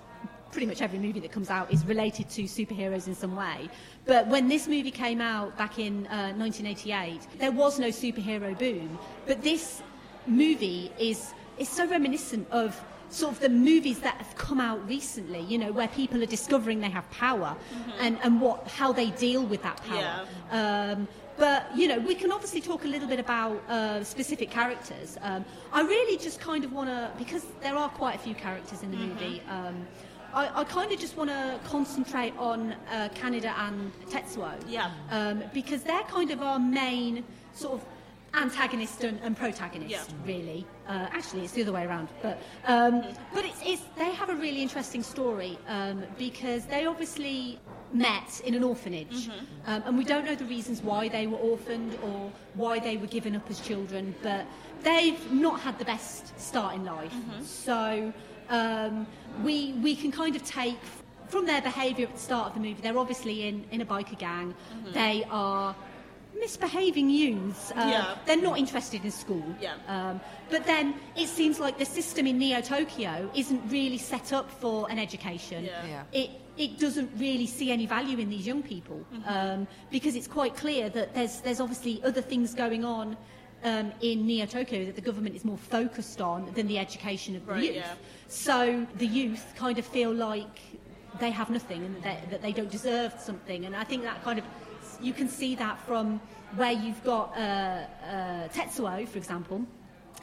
pretty 0.51 0.67
much 0.67 0.81
every 0.81 0.99
movie 0.99 1.21
that 1.21 1.31
comes 1.31 1.49
out 1.49 1.71
is 1.71 1.85
related 1.85 2.29
to 2.29 2.43
superheroes 2.43 3.07
in 3.07 3.15
some 3.15 3.37
way. 3.37 3.69
But 4.05 4.27
when 4.27 4.49
this 4.49 4.67
movie 4.67 4.91
came 4.91 5.21
out 5.21 5.57
back 5.57 5.79
in 5.79 6.05
uh, 6.07 6.33
1988, 6.35 7.39
there 7.39 7.53
was 7.53 7.79
no 7.79 7.87
superhero 7.87 8.57
boom. 8.59 8.99
But 9.25 9.41
this 9.43 9.81
movie 10.27 10.91
is 10.99 11.33
is 11.57 11.69
so 11.69 11.87
reminiscent 11.87 12.47
of 12.51 12.79
sort 13.11 13.33
of 13.33 13.39
the 13.39 13.49
movies 13.49 13.99
that 13.99 14.15
have 14.15 14.35
come 14.35 14.59
out 14.59 14.87
recently. 14.87 15.41
You 15.41 15.57
know, 15.57 15.71
where 15.71 15.87
people 15.89 16.21
are 16.23 16.27
discovering 16.27 16.81
they 16.81 16.89
have 16.89 17.09
power 17.11 17.55
and 17.99 18.17
and 18.23 18.41
what 18.41 18.67
how 18.67 18.91
they 18.91 19.11
deal 19.11 19.43
with 19.43 19.61
that 19.63 19.81
power. 19.83 20.25
Um, 20.51 21.07
but 21.37 21.75
you 21.75 21.87
know, 21.87 21.99
we 21.99 22.15
can 22.15 22.31
obviously 22.31 22.61
talk 22.61 22.85
a 22.85 22.87
little 22.87 23.07
bit 23.07 23.19
about 23.19 23.61
uh, 23.69 24.03
specific 24.03 24.51
characters. 24.51 25.17
Um, 25.21 25.43
I 25.73 25.81
really 25.81 26.17
just 26.17 26.39
kind 26.39 26.63
of 26.63 26.71
want 26.71 26.89
to 26.89 27.11
because 27.17 27.45
there 27.61 27.75
are 27.75 27.89
quite 27.89 28.15
a 28.15 28.19
few 28.19 28.35
characters 28.35 28.83
in 28.83 28.91
the 28.91 28.97
movie. 28.97 29.41
Um, 29.49 29.87
I, 30.33 30.61
I 30.61 30.63
kind 30.63 30.91
of 30.91 30.99
just 30.99 31.17
want 31.17 31.29
to 31.29 31.59
concentrate 31.65 32.33
on 32.37 32.73
uh, 32.91 33.09
Kaneda 33.15 33.53
and 33.57 33.91
Tetsuo. 34.09 34.53
Yeah. 34.67 34.91
Um, 35.09 35.43
because 35.53 35.83
they're 35.83 36.03
kind 36.03 36.31
of 36.31 36.41
our 36.41 36.59
main 36.59 37.23
sort 37.53 37.73
of 37.73 37.85
antagonist 38.33 39.03
and, 39.03 39.19
and 39.23 39.35
protagonist, 39.35 39.91
Yeah. 39.91 40.03
really. 40.25 40.65
Uh, 40.87 41.07
actually, 41.11 41.43
it's 41.43 41.53
the 41.53 41.61
other 41.63 41.71
way 41.73 41.85
around. 41.85 42.09
But 42.21 42.41
um, 42.65 43.01
but 43.33 43.45
it's, 43.45 43.59
it's 43.63 43.81
they 43.97 44.11
have 44.11 44.29
a 44.29 44.35
really 44.35 44.61
interesting 44.61 45.03
story 45.03 45.57
um, 45.67 46.03
because 46.17 46.65
they 46.65 46.85
obviously 46.85 47.59
met 47.93 48.41
in 48.45 48.53
an 48.55 48.63
orphanage, 48.63 49.29
um, 49.67 49.83
and 49.85 49.97
we 49.97 50.03
don't 50.05 50.25
know 50.25 50.35
the 50.35 50.45
reasons 50.45 50.81
why 50.81 51.09
they 51.09 51.27
were 51.27 51.37
orphaned 51.37 51.97
or 52.03 52.31
why 52.55 52.79
they 52.79 52.95
were 52.97 53.07
given 53.07 53.35
up 53.35 53.49
as 53.49 53.59
children, 53.59 54.15
but 54.23 54.45
they've 54.81 55.31
not 55.31 55.59
had 55.59 55.77
the 55.77 55.85
best 55.85 56.39
start 56.39 56.75
in 56.75 56.85
life. 56.85 57.13
So 57.43 58.13
um, 58.49 59.05
we 59.43 59.73
we 59.83 59.95
can 59.95 60.11
kind 60.11 60.35
of 60.35 60.43
take 60.43 60.77
from 61.27 61.45
their 61.45 61.61
behaviour 61.61 62.07
at 62.07 62.13
the 62.13 62.19
start 62.19 62.47
of 62.49 62.53
the 62.55 62.59
movie. 62.59 62.81
They're 62.81 62.97
obviously 62.97 63.47
in 63.47 63.65
in 63.71 63.81
a 63.81 63.85
biker 63.85 64.17
gang. 64.17 64.55
They 64.93 65.25
are 65.29 65.75
misbehaving 66.41 67.09
youths. 67.09 67.71
Uh, 67.71 67.87
Yeah. 67.93 68.15
They're 68.25 68.45
not 68.49 68.57
interested 68.57 69.01
in 69.05 69.11
school. 69.11 69.45
Yeah. 69.61 69.75
Um, 69.87 70.19
but 70.49 70.65
then 70.65 70.85
it 71.15 71.27
seems 71.29 71.55
like 71.59 71.77
the 71.77 71.85
system 71.99 72.23
in 72.27 72.37
Neo 72.43 72.61
Tokyo 72.61 73.13
isn't 73.41 73.61
really 73.77 73.97
set 74.13 74.33
up 74.33 74.47
for 74.61 74.89
an 74.91 74.99
education. 74.99 75.63
Yeah. 75.65 75.85
Yeah. 75.95 76.21
It 76.23 76.29
it 76.57 76.71
doesn't 76.85 77.09
really 77.17 77.47
see 77.47 77.71
any 77.71 77.85
value 77.97 78.17
in 78.23 78.29
these 78.29 78.45
young 78.51 78.61
people 78.73 78.99
Mm-hmm. 79.13 79.29
um, 79.35 79.67
because 79.89 80.13
it's 80.19 80.27
quite 80.39 80.53
clear 80.63 80.89
that 80.97 81.07
there's 81.15 81.35
there's 81.45 81.61
obviously 81.65 81.93
other 82.09 82.21
things 82.31 82.53
going 82.65 82.83
on. 82.99 83.07
Um, 83.63 83.87
in 84.01 84.25
Neo 84.25 84.47
Tokyo, 84.47 84.85
that 84.87 84.95
the 84.95 85.05
government 85.09 85.35
is 85.35 85.45
more 85.45 85.61
focused 85.77 86.19
on 86.19 86.51
than 86.55 86.65
the 86.73 86.79
education 86.79 87.35
of 87.35 87.45
the 87.45 87.51
Right, 87.51 87.63
youth. 87.65 87.75
yeah. 87.75 87.93
So 88.27 88.87
the 89.03 89.05
youth 89.05 89.45
kind 89.55 89.77
of 89.77 89.85
feel 89.85 90.11
like 90.11 90.55
they 91.19 91.29
have 91.29 91.49
nothing 91.51 91.81
and 91.85 91.93
that, 92.01 92.19
that 92.31 92.41
they 92.41 92.53
don't 92.53 92.71
deserve 92.71 93.11
something. 93.19 93.65
And 93.67 93.75
I 93.75 93.83
think 93.83 94.01
that 94.01 94.23
kind 94.23 94.39
of, 94.39 94.45
you 94.99 95.13
can 95.13 95.27
see 95.29 95.53
that 95.63 95.77
from 95.87 96.19
where 96.55 96.71
you've 96.71 97.03
got 97.03 97.35
uh, 97.37 97.39
uh, 97.41 98.47
Tetsuo, 98.49 99.07
for 99.07 99.17
example, 99.17 99.61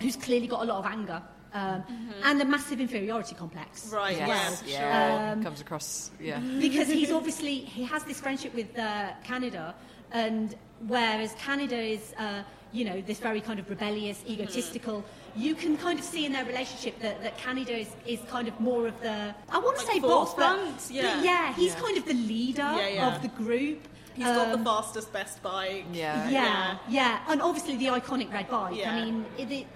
who's 0.01 0.17
clearly 0.17 0.47
got 0.47 0.63
a 0.63 0.65
lot 0.65 0.79
of 0.85 0.87
anger 0.87 1.23
um, 1.55 1.83
and 2.25 2.41
a 2.41 2.45
massive 2.45 2.81
inferiority 2.81 3.35
complex. 3.35 3.91
Right, 3.93 4.13
as 4.13 4.19
yeah, 4.19 4.29
well. 4.29 4.59
yeah, 4.67 5.33
Um, 5.33 5.43
comes 5.43 5.61
across. 5.61 6.11
Yeah, 6.21 6.39
because 6.61 6.89
he's 6.89 7.11
obviously 7.21 7.57
he 7.61 7.85
has 7.85 8.05
this 8.05 8.21
friendship 8.21 8.55
with 8.55 8.77
uh, 8.79 9.11
Kaneda, 9.25 9.75
and 10.13 10.55
whereas 10.87 11.33
Kaneda 11.35 11.73
is, 11.97 12.15
uh, 12.19 12.43
you 12.73 12.85
know, 12.85 13.01
this 13.01 13.19
very 13.19 13.41
kind 13.41 13.59
of 13.59 13.69
rebellious, 13.71 14.23
egotistical. 14.29 15.03
You 15.37 15.55
can 15.55 15.77
kind 15.79 15.99
of 15.99 16.05
see 16.05 16.27
in 16.27 16.33
their 16.33 16.45
relationship 16.45 16.99
that, 17.01 17.23
that 17.23 17.39
Kaneda 17.39 17.71
is, 17.81 17.89
is 18.07 18.21
kind 18.29 18.47
of 18.49 18.59
more 18.61 18.87
of 18.87 19.01
the 19.01 19.35
I 19.51 19.59
want 19.59 19.79
to 19.79 19.85
Like 19.87 19.95
say 19.95 20.01
boss, 20.01 20.35
but, 20.35 20.59
yeah. 20.91 21.17
but 21.17 21.25
yeah, 21.25 21.55
he's 21.55 21.73
Yeah. 21.75 21.81
kind 21.81 21.97
of 21.97 22.05
the 22.07 22.15
leader 22.15 22.63
Yeah, 22.77 22.89
yeah. 22.89 23.15
of 23.17 23.23
the 23.23 23.29
group. 23.29 23.89
He's 24.19 24.27
got 24.27 24.49
Um, 24.53 24.59
the 24.59 24.71
fastest, 24.71 25.13
best 25.13 25.43
bike. 25.43 25.85
yeah, 25.93 26.29
yeah, 26.29 26.79
yeah, 26.89 27.21
and 27.31 27.41
obviously 27.41 27.77
the 27.77 27.87
iconic 27.87 28.33
red 28.33 28.49
bike. 28.51 28.77
Yeah. 28.77 28.91
I 28.93 29.05
mean, 29.05 29.25
it, 29.39 29.51
it, 29.51 29.67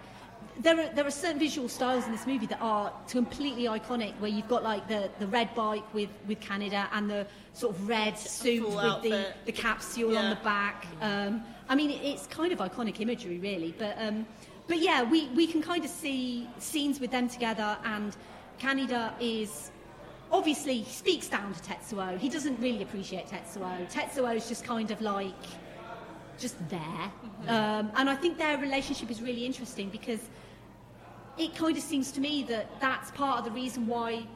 there 0.61 0.79
are 0.79 0.89
there 0.97 1.07
are 1.07 1.11
certain 1.11 1.39
visual 1.39 1.69
styles 1.69 2.05
in 2.07 2.13
this 2.13 2.27
movie 2.27 2.47
that 2.47 2.61
are 2.61 2.93
completely 3.09 3.65
iconic. 3.79 4.13
Where 4.21 4.31
you've 4.31 4.49
got 4.49 4.63
like 4.63 4.87
the, 4.89 5.11
the 5.19 5.27
red 5.39 5.55
bike 5.55 5.87
with, 5.95 6.11
with 6.29 6.41
Kaneda 6.41 6.89
and 6.93 7.09
the 7.09 7.27
sort 7.55 7.75
of 7.75 7.89
red 7.89 8.19
suit 8.19 8.63
with 8.65 8.75
the, 8.75 8.81
outfit. 8.81 9.35
the 9.47 9.53
capsule 9.53 10.17
on 10.19 10.31
the 10.31 10.41
back. 10.45 10.87
Um, 11.01 11.43
I 11.69 11.75
mean, 11.75 11.91
it, 11.91 12.01
it's 12.03 12.27
kind 12.27 12.53
of 12.53 12.59
iconic 12.59 13.01
imagery, 13.01 13.39
really. 13.39 13.75
But 13.79 13.97
um, 13.99 14.27
but 14.69 14.79
yeah, 14.79 15.03
we, 15.03 15.29
we 15.31 15.47
can 15.47 15.63
kind 15.63 15.85
of 15.85 15.91
see 15.91 16.49
scenes 16.59 17.01
with 17.01 17.11
them 17.11 17.29
together, 17.29 17.77
and 17.85 18.15
Kaneda 18.61 19.13
is 19.21 19.71
obviously 20.33 20.79
he 20.79 20.91
speaks 20.91 21.29
down 21.29 21.53
to 21.53 21.61
Tetsuo. 21.61 22.19
He 22.19 22.29
doesn't 22.29 22.59
really 22.61 22.83
appreciate 22.83 23.27
Tetsuo. 23.29 23.91
Tetsuo 23.91 24.35
is 24.35 24.49
just 24.49 24.65
kind 24.65 24.91
of 24.91 25.01
like 25.01 25.35
just 26.39 26.57
there. 26.69 27.13
Um, 27.47 27.93
and 27.97 28.09
I 28.09 28.17
think 28.17 28.39
their 28.39 28.57
relationship 28.59 29.11
is 29.11 29.21
really 29.21 29.45
interesting 29.45 29.91
because 29.91 30.21
it 31.39 31.55
kind 31.55 31.77
of 31.77 31.83
seems 31.83 32.11
to 32.13 32.21
me 32.21 32.43
that 32.45 32.81
that's 32.81 33.11
part 33.13 33.39
of 33.39 33.45
the 33.45 33.51
reason 33.51 33.87
why 33.87 34.27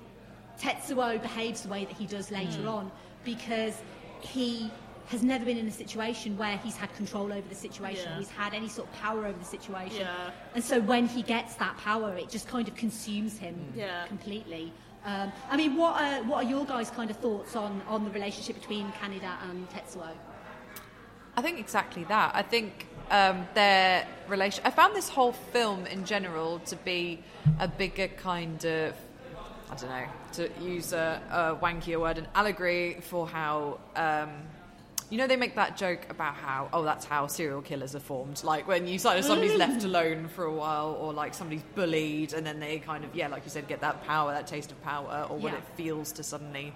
Tetsuo 0.61 1.21
behaves 1.21 1.63
the 1.63 1.69
way 1.69 1.85
that 1.85 1.95
he 1.97 2.07
does 2.07 2.31
later 2.31 2.69
on 2.69 2.91
because 3.25 3.75
he 4.21 4.71
has 5.09 5.23
never 5.23 5.45
been 5.45 5.57
in 5.57 5.69
a 5.69 5.73
situation 5.73 6.37
where 6.37 6.57
he's 6.59 6.77
had 6.77 6.93
control 6.97 7.33
over 7.33 7.49
the 7.49 7.55
situation, 7.55 8.11
Yeah. 8.11 8.19
he's 8.19 8.31
had 8.31 8.55
any 8.55 8.69
sort 8.69 8.89
of 8.89 8.95
power 8.95 9.25
over 9.27 9.39
the 9.39 9.45
situation. 9.45 10.01
Yeah. 10.01 10.31
And 10.55 10.65
so 10.65 10.81
when 10.81 11.07
he 11.07 11.23
gets 11.23 11.55
that 11.57 11.77
power, 11.77 12.17
it 12.17 12.29
just 12.29 12.49
kind 12.49 12.67
of 12.67 12.75
consumes 12.75 13.39
him 13.39 13.73
Yeah. 13.77 14.07
completely. 14.07 14.73
Um, 15.07 15.33
I 15.49 15.57
mean, 15.57 15.77
what 15.77 16.03
are, 16.03 16.25
what 16.25 16.45
are 16.45 16.49
your 16.49 16.65
guys' 16.65 16.91
kind 16.91 17.11
of 17.13 17.17
thoughts 17.19 17.55
on, 17.55 17.81
on 17.87 18.05
the 18.05 18.11
relationship 18.11 18.57
between 18.57 18.91
Kaneda 18.93 19.37
and 19.49 19.71
Tetsuo? 19.71 20.09
I 21.37 21.43
think 21.43 21.61
exactly 21.61 22.03
that. 22.05 22.35
I 22.35 22.43
think 22.43 22.89
um, 23.13 23.47
their 23.55 24.05
relation. 24.27 24.65
I 24.67 24.71
found 24.71 24.97
this 24.97 25.09
whole 25.09 25.31
film 25.31 25.87
in 25.87 26.05
general 26.05 26.59
to 26.61 26.77
be 26.77 27.23
a 27.61 27.69
bigger 27.69 28.09
kind 28.09 28.65
of. 28.65 28.95
I 29.71 29.75
don't 29.77 29.91
know 29.91 30.07
to 30.33 30.51
use 30.61 30.93
a, 30.93 31.23
a 31.31 31.65
wankier 31.65 32.01
word, 32.01 32.19
an 32.19 32.27
allegory 32.35 32.99
for 33.01 33.29
how. 33.29 33.79
Um, 33.95 34.31
you 35.09 35.19
know, 35.19 35.27
they 35.27 35.37
make 35.37 35.55
that 35.55 35.77
joke 35.77 36.07
about 36.11 36.35
how, 36.35 36.69
oh, 36.73 36.83
that's 36.83 37.05
how 37.05 37.27
serial 37.29 37.63
killers 37.63 37.95
are 37.95 38.01
formed. 38.01 38.43
Like 38.43 38.67
when 38.67 38.89
you 38.89 38.99
sort 38.99 39.19
of 39.19 39.25
somebody's 39.25 39.53
mm. 39.53 39.59
left 39.59 39.85
alone 39.85 40.29
for 40.29 40.45
a 40.45 40.53
while, 40.53 40.97
or 41.01 41.13
like 41.13 41.35
somebody's 41.35 41.63
bullied, 41.75 42.33
and 42.33 42.45
then 42.45 42.59
they 42.59 42.79
kind 42.79 43.05
of, 43.05 43.15
yeah, 43.15 43.29
like 43.29 43.45
you 43.45 43.51
said, 43.51 43.69
get 43.69 43.81
that 43.81 44.05
power, 44.05 44.33
that 44.33 44.47
taste 44.47 44.73
of 44.73 44.83
power, 44.83 45.27
or 45.31 45.39
what 45.39 45.53
Yeah. 45.53 45.59
it 45.59 45.65
feels 45.77 46.13
to 46.13 46.23
suddenly 46.23 46.73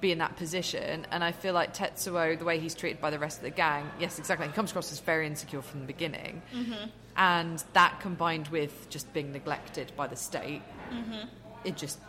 be 0.00 0.12
in 0.12 0.18
that 0.18 0.36
position. 0.36 1.06
And 1.10 1.24
I 1.24 1.32
feel 1.32 1.54
like 1.54 1.74
Tetsuo, 1.74 2.38
the 2.38 2.44
way 2.44 2.58
he's 2.58 2.74
treated 2.74 3.00
by 3.00 3.10
the 3.10 3.18
rest 3.18 3.38
of 3.38 3.44
the 3.44 3.50
gang, 3.50 3.90
yes, 3.98 4.18
exactly. 4.18 4.46
He 4.46 4.52
comes 4.52 4.70
across 4.70 4.92
as 4.92 5.00
very 5.00 5.26
insecure 5.26 5.62
from 5.62 5.80
the 5.80 5.86
beginning. 5.86 6.42
Mm-hmm. 6.54 6.88
And 7.16 7.62
that 7.74 8.00
combined 8.00 8.48
with 8.48 8.90
just 8.90 9.12
being 9.14 9.32
neglected 9.32 9.92
by 9.96 10.08
the 10.08 10.16
state, 10.16 10.62
mm-hmm. 10.90 11.28
it 11.64 11.76
just 11.76 12.00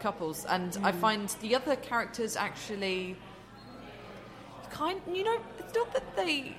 couples. 0.00 0.44
And 0.44 0.76
I 0.82 0.92
mm. 0.92 1.00
find 1.00 1.28
the 1.40 1.54
other 1.54 1.76
characters 1.76 2.36
actually 2.36 3.16
kind 4.76 5.00
you 5.12 5.24
know, 5.24 5.38
it's 5.58 5.74
not 5.74 5.92
that 5.94 6.16
they 6.16 6.54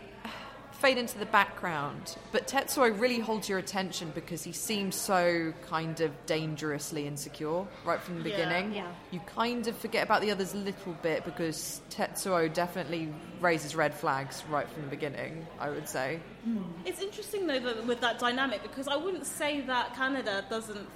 fade 0.71 0.97
into 0.99 1.17
the 1.17 1.25
background, 1.25 2.15
but 2.32 2.47
Tetsuo 2.47 2.99
really 2.99 3.17
holds 3.19 3.49
your 3.49 3.58
attention 3.58 4.12
because 4.13 4.43
he 4.43 4.51
seems 4.51 4.95
so 4.95 5.51
kind 5.67 6.01
of 6.01 6.12
dangerously 6.27 7.08
insecure 7.08 7.65
right 7.84 7.99
from 7.99 8.21
the 8.21 8.30
Yeah. 8.30 8.36
beginning. 8.38 8.73
Yeah. 8.75 8.91
You 9.10 9.19
kind 9.21 9.67
of 9.67 9.75
forget 9.75 10.03
about 10.03 10.21
the 10.21 10.30
others 10.30 10.53
a 10.53 10.58
little 10.58 10.93
bit 11.01 11.25
because 11.25 11.82
Tetsuo 11.89 12.51
definitely 12.53 13.12
raises 13.41 13.75
red 13.75 13.91
flags 13.93 14.43
right 14.49 14.69
from 14.69 14.84
the 14.84 14.89
beginning, 14.89 15.47
I 15.60 15.71
would 15.71 15.89
say. 15.89 16.19
Hmm. 16.43 16.60
It's 16.86 17.01
interesting 17.01 17.47
though 17.47 17.60
that 17.60 17.88
with 17.88 17.99
that 18.01 18.19
dynamic 18.19 18.62
because 18.62 18.88
I 18.88 18.97
wouldn't 18.97 19.25
say 19.25 19.62
that 19.62 19.95
Kaneda 19.95 20.47
doesn't 20.47 20.88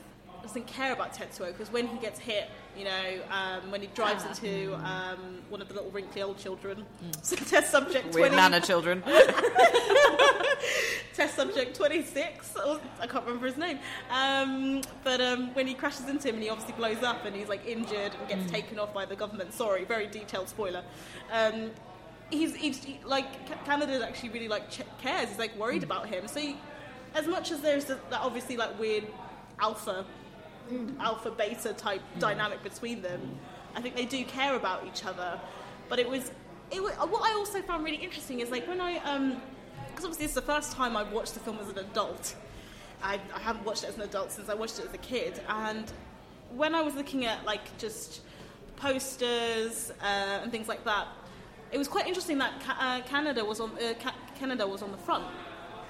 doesn't 0.41 0.67
care 0.67 0.93
about 0.93 1.13
Tetsuo 1.13 1.47
because 1.47 1.71
when 1.71 1.87
he 1.87 1.97
gets 1.97 2.19
hit, 2.19 2.49
you 2.77 2.85
know, 2.85 3.19
um, 3.29 3.71
when 3.71 3.81
he 3.81 3.87
drives 3.87 4.25
into 4.25 4.75
um, 4.85 5.39
one 5.49 5.61
of 5.61 5.67
the 5.67 5.73
little 5.73 5.91
wrinkly 5.91 6.21
old 6.21 6.37
children, 6.37 6.85
so 7.21 7.35
test 7.35 7.71
subject 7.71 8.13
Weird 8.13 8.31
twenty, 8.31 8.35
Nana 8.35 8.61
children. 8.61 9.01
test 11.13 11.35
subject 11.35 11.75
twenty 11.75 12.03
six, 12.03 12.55
I 12.99 13.07
can't 13.07 13.25
remember 13.25 13.47
his 13.47 13.57
name, 13.57 13.79
um, 14.09 14.81
but 15.03 15.21
um, 15.21 15.53
when 15.53 15.67
he 15.67 15.73
crashes 15.73 16.07
into 16.07 16.29
him 16.29 16.35
and 16.35 16.43
he 16.43 16.49
obviously 16.49 16.75
blows 16.75 17.03
up 17.03 17.25
and 17.25 17.35
he's 17.35 17.49
like 17.49 17.65
injured 17.65 18.13
and 18.19 18.27
gets 18.27 18.51
taken 18.51 18.79
off 18.79 18.93
by 18.93 19.05
the 19.05 19.15
government. 19.15 19.53
Sorry, 19.53 19.85
very 19.85 20.07
detailed 20.07 20.49
spoiler. 20.49 20.83
Um, 21.31 21.71
he's, 22.31 22.55
he's 22.55 22.83
he, 22.83 22.99
like 23.05 23.47
Kaneda 23.65 24.01
actually 24.01 24.29
really 24.29 24.47
like 24.47 24.63
cares. 25.01 25.29
He's 25.29 25.39
like 25.39 25.57
worried 25.57 25.83
about 25.83 26.07
him. 26.07 26.27
So 26.27 26.39
he, 26.39 26.57
as 27.13 27.27
much 27.27 27.51
as 27.51 27.61
there's 27.61 27.85
that 27.85 28.01
obviously 28.11 28.57
like 28.57 28.77
weird 28.79 29.05
alpha 29.59 30.05
alpha 30.99 31.31
beta 31.31 31.73
type 31.73 32.01
dynamic 32.19 32.63
between 32.63 33.01
them, 33.01 33.37
I 33.75 33.81
think 33.81 33.95
they 33.95 34.05
do 34.05 34.23
care 34.25 34.55
about 34.55 34.85
each 34.87 35.05
other. 35.05 35.39
But 35.89 35.99
it 35.99 36.09
was 36.09 36.31
it 36.71 36.81
was, 36.81 36.93
what 36.93 37.29
I 37.29 37.33
also 37.35 37.61
found 37.61 37.83
really 37.83 37.97
interesting 37.97 38.39
is 38.39 38.49
like 38.49 38.67
when 38.67 38.79
I 38.81 38.97
um 38.99 39.41
because 39.89 40.05
obviously 40.05 40.25
it's 40.25 40.33
the 40.33 40.41
first 40.41 40.71
time 40.71 40.95
I've 40.95 41.11
watched 41.11 41.33
the 41.33 41.39
film 41.41 41.57
as 41.59 41.69
an 41.69 41.79
adult. 41.79 42.35
I, 43.03 43.19
I 43.35 43.39
haven't 43.39 43.65
watched 43.65 43.83
it 43.83 43.87
as 43.89 43.95
an 43.95 44.03
adult 44.03 44.31
since 44.31 44.47
I 44.47 44.53
watched 44.53 44.77
it 44.79 44.85
as 44.87 44.93
a 44.93 44.97
kid, 44.99 45.41
and 45.49 45.91
when 46.55 46.75
I 46.75 46.81
was 46.81 46.93
looking 46.95 47.25
at 47.25 47.43
like 47.45 47.75
just 47.77 48.21
posters 48.75 49.91
uh, 50.01 50.39
and 50.43 50.51
things 50.51 50.67
like 50.67 50.83
that, 50.85 51.07
it 51.71 51.77
was 51.77 51.87
quite 51.87 52.07
interesting 52.07 52.37
that 52.39 52.59
Ca- 52.61 52.77
uh, 52.79 53.01
Kaneda 53.07 53.45
was 53.45 53.59
on 53.59 53.71
uh, 53.71 53.93
Ca- 53.99 54.15
Kaneda 54.39 54.67
was 54.69 54.81
on 54.81 54.91
the 54.91 54.97
front. 54.97 55.25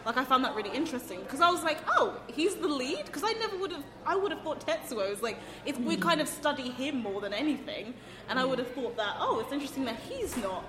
Like 0.06 0.18
I 0.18 0.24
found 0.24 0.44
that 0.46 0.56
really 0.56 0.76
interesting 0.76 1.22
because 1.22 1.42
I 1.42 1.50
was 1.50 1.64
like, 1.64 1.80
oh, 1.88 2.20
he's 2.28 2.56
the 2.56 2.68
lead 2.68 3.06
because 3.06 3.24
I 3.24 3.34
never 3.34 3.58
would 3.58 3.72
have. 3.72 3.84
I 4.06 4.16
would 4.16 4.32
have 4.32 4.42
thought 4.42 4.66
Tetsuo 4.66 5.10
was 5.10 5.22
like 5.22 5.38
it, 5.66 5.80
we 5.80 5.96
hmm. 5.96 6.02
kind 6.02 6.22
of 6.22 6.28
study 6.28 6.70
him 6.72 6.98
more 6.98 7.22
than 7.22 7.34
anything, 7.34 7.94
and 8.30 8.40
I 8.40 8.44
hmm. 8.44 8.50
would 8.50 8.60
have 8.60 8.72
thought 8.72 8.98
that 8.98 9.16
oh, 9.20 9.40
it's 9.40 9.54
interesting 9.54 9.86
that 9.86 10.00
he's 10.00 10.36
not 10.38 10.64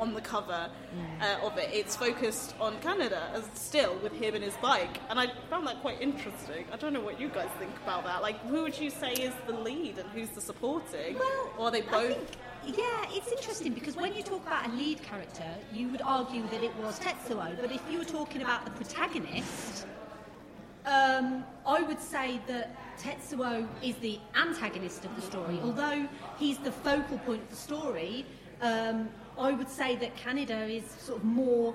on 0.00 0.14
the 0.14 0.20
cover 0.20 0.68
hmm. 0.92 1.22
uh, 1.22 1.46
of 1.46 1.56
it. 1.58 1.70
It's 1.72 1.94
focused 1.94 2.54
on 2.60 2.76
Kaneda 2.80 3.32
as 3.34 3.44
still 3.54 3.96
with 4.02 4.12
him 4.12 4.34
and 4.34 4.42
his 4.42 4.56
bike, 4.56 4.98
and 5.08 5.18
I 5.20 5.28
found 5.48 5.66
that 5.66 5.80
quite 5.80 6.00
interesting. 6.00 6.64
I 6.72 6.76
don't 6.76 6.92
know 6.92 7.00
what 7.00 7.20
you 7.20 7.28
guys 7.28 7.50
think 7.58 7.76
about 7.84 8.04
that. 8.04 8.22
Like, 8.22 8.40
who 8.46 8.62
would 8.62 8.78
you 8.78 8.90
say 8.90 9.12
is 9.12 9.32
the 9.46 9.52
lead 9.52 9.98
and 9.98 10.08
who's 10.10 10.30
the 10.30 10.40
supporting? 10.40 11.18
Well, 11.18 11.50
or 11.58 11.66
are 11.66 11.70
they 11.70 11.82
both? 11.82 12.36
Yeah, 12.66 13.06
it's 13.10 13.30
interesting 13.30 13.72
because 13.72 13.96
when 13.96 14.14
you 14.14 14.22
talk 14.22 14.46
about 14.46 14.68
a 14.68 14.72
lead 14.72 15.02
character, 15.02 15.48
you 15.72 15.88
would 15.88 16.02
argue 16.02 16.42
that 16.48 16.62
it 16.62 16.74
was 16.76 16.98
Tetsuo, 17.00 17.60
but 17.60 17.72
if 17.72 17.82
you 17.90 17.98
were 17.98 18.04
talking 18.04 18.42
about 18.42 18.64
the 18.64 18.70
protagonist, 18.72 19.86
um, 20.86 21.44
I 21.66 21.82
would 21.82 22.00
say 22.00 22.40
that 22.46 22.76
Tetsuo 22.98 23.66
is 23.82 23.96
the 23.96 24.18
antagonist 24.36 25.04
of 25.04 25.14
the 25.16 25.22
story. 25.22 25.58
Although 25.62 26.08
he's 26.38 26.58
the 26.58 26.72
focal 26.72 27.18
point 27.18 27.42
of 27.42 27.50
the 27.50 27.56
story, 27.56 28.24
um, 28.60 29.08
I 29.38 29.52
would 29.52 29.68
say 29.68 29.96
that 29.96 30.16
Kaneda 30.16 30.70
is 30.70 30.84
sort 30.98 31.18
of 31.18 31.24
more 31.24 31.74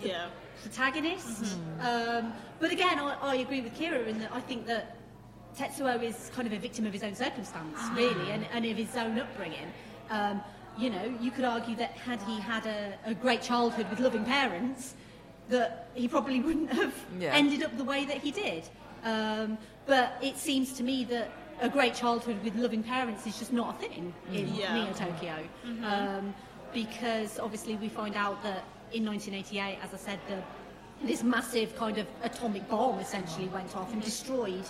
yeah. 0.00 0.28
protagonist. 0.62 1.58
Um, 1.80 2.32
but 2.60 2.70
again, 2.70 2.98
I, 2.98 3.16
I 3.20 3.34
agree 3.36 3.60
with 3.60 3.74
Kira 3.76 4.06
in 4.06 4.18
that 4.20 4.32
I 4.32 4.40
think 4.40 4.66
that 4.66 4.96
Tetsuo 5.56 6.02
is 6.02 6.30
kind 6.34 6.46
of 6.46 6.52
a 6.52 6.58
victim 6.58 6.86
of 6.86 6.92
his 6.92 7.02
own 7.02 7.14
circumstance, 7.14 7.78
really, 7.94 8.30
and, 8.30 8.46
and 8.52 8.64
of 8.64 8.76
his 8.76 8.96
own 8.96 9.18
upbringing. 9.18 9.72
Um, 10.12 10.42
you 10.78 10.90
know, 10.90 11.04
you 11.20 11.30
could 11.30 11.44
argue 11.44 11.74
that 11.76 11.92
had 11.92 12.20
he 12.22 12.38
had 12.40 12.66
a, 12.66 12.92
a 13.06 13.14
great 13.14 13.42
childhood 13.42 13.88
with 13.90 13.98
loving 14.00 14.24
parents, 14.24 14.94
that 15.48 15.88
he 15.94 16.06
probably 16.06 16.40
wouldn't 16.46 16.70
have 16.72 16.94
Yeah. 17.18 17.34
ended 17.34 17.62
up 17.62 17.76
the 17.76 17.84
way 17.84 18.04
that 18.04 18.18
he 18.18 18.30
did. 18.30 18.62
Um, 19.04 19.58
but 19.86 20.12
it 20.22 20.36
seems 20.38 20.72
to 20.74 20.82
me 20.82 21.04
that 21.06 21.30
a 21.60 21.68
great 21.68 21.94
childhood 21.94 22.42
with 22.44 22.54
loving 22.56 22.82
parents 22.82 23.26
is 23.26 23.38
just 23.38 23.52
not 23.52 23.74
a 23.74 23.78
thing 23.78 24.14
in 24.32 24.54
Yeah. 24.54 24.74
Neo 24.74 24.92
Tokyo. 24.92 25.36
Um, 25.84 26.34
because 26.72 27.38
obviously 27.38 27.74
we 27.76 27.88
find 27.88 28.14
out 28.16 28.42
that 28.42 28.64
in 28.92 29.04
1988, 29.04 29.78
as 29.82 29.92
I 29.92 29.96
said, 29.96 30.18
the, 30.28 30.38
this 31.06 31.22
massive 31.22 31.74
kind 31.76 31.98
of 31.98 32.06
atomic 32.22 32.68
bomb 32.68 32.98
essentially 33.00 33.48
went 33.48 33.76
off 33.76 33.92
and 33.92 34.02
destroyed 34.02 34.64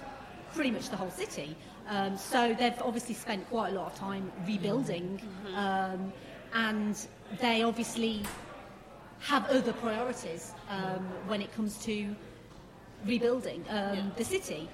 pretty 0.54 0.70
much 0.70 0.88
the 0.90 0.96
whole 0.96 1.10
city. 1.10 1.56
Um, 1.88 2.16
so 2.16 2.54
they've 2.58 2.80
obviously 2.82 3.14
spent 3.14 3.48
quite 3.50 3.72
a 3.72 3.74
lot 3.74 3.92
of 3.92 3.98
time 3.98 4.30
rebuilding, 4.46 5.20
um, 5.54 6.12
and 6.54 6.96
they 7.40 7.62
obviously 7.62 8.22
have 9.20 9.48
other 9.50 9.72
priorities 9.74 10.52
um, 10.68 11.04
when 11.26 11.40
it 11.42 11.52
comes 11.54 11.78
to 11.84 12.14
rebuilding 13.06 13.64
um, 13.68 13.96
Yeah. 13.96 14.02
the 14.16 14.24
city. 14.24 14.68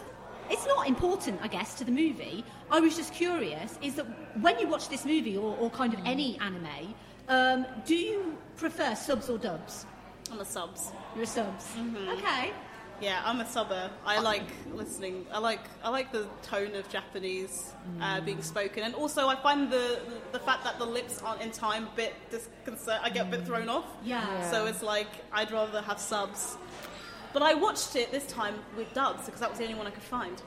It's 0.51 0.67
not 0.67 0.89
important, 0.89 1.41
I 1.43 1.49
guess, 1.49 1.75
to 1.75 1.85
the 1.85 1.93
movie. 1.93 2.45
I 2.71 2.81
was 2.81 2.97
just 2.97 3.13
curious: 3.15 3.79
is 3.83 3.95
that 3.97 4.07
when 4.41 4.59
you 4.59 4.67
watch 4.69 4.89
this 4.89 5.05
movie 5.05 5.37
or, 5.37 5.57
or 5.59 5.71
kind 5.71 5.93
of 5.95 6.01
any 6.05 6.39
anime, 6.41 6.95
um, 7.29 7.67
do 7.87 7.95
you 7.95 8.37
prefer 8.57 8.95
subs 8.95 9.29
or 9.29 9.39
dubs? 9.39 9.87
I'm 10.31 10.41
a 10.41 10.45
subs. 10.45 10.93
You're 11.15 11.25
a 11.25 11.27
subs. 11.27 11.65
Mm-hmm. 11.77 12.09
Okay. 12.11 12.53
Yeah, 13.01 13.23
I'm 13.25 13.41
a 13.41 13.47
subber. 13.47 13.91
I 14.05 14.17
ah. 14.17 14.21
like 14.21 14.43
listening. 14.75 15.27
I 15.33 15.39
like 15.39 15.61
I 15.85 15.91
like 15.91 16.13
the 16.13 16.27
tone 16.43 16.75
of 16.75 16.89
Japanese 16.89 17.73
uh, 18.01 18.21
mm. 18.21 18.25
being 18.25 18.43
spoken, 18.43 18.83
and 18.83 18.95
also 18.95 19.29
I 19.29 19.37
find 19.37 19.71
the 19.71 20.01
the 20.33 20.41
fact 20.41 20.65
that 20.65 20.79
the 20.79 20.85
lips 20.85 21.23
aren't 21.23 21.43
in 21.43 21.51
time 21.51 21.85
a 21.85 21.97
bit 21.97 22.15
disconcert. 22.31 22.99
I 23.03 23.11
get 23.11 23.27
a 23.27 23.31
bit 23.31 23.43
mm. 23.43 23.47
thrown 23.47 23.69
off. 23.69 23.87
Yeah. 24.05 24.51
So 24.51 24.67
it's 24.67 24.83
like 24.83 25.09
I'd 25.33 25.51
rather 25.51 25.81
have 25.83 26.01
subs. 26.01 26.57
But 27.33 27.43
I 27.43 27.55
watched 27.55 27.95
it 27.95 28.11
this 28.11 28.27
time 28.27 28.55
with 28.77 28.93
dubs 28.95 29.27
because 29.27 29.41
that 29.41 29.51
was 29.51 29.59
the 29.59 29.65
only 29.65 29.77
one 29.77 29.87
I 29.87 29.91
could 29.91 30.03
find. 30.03 30.41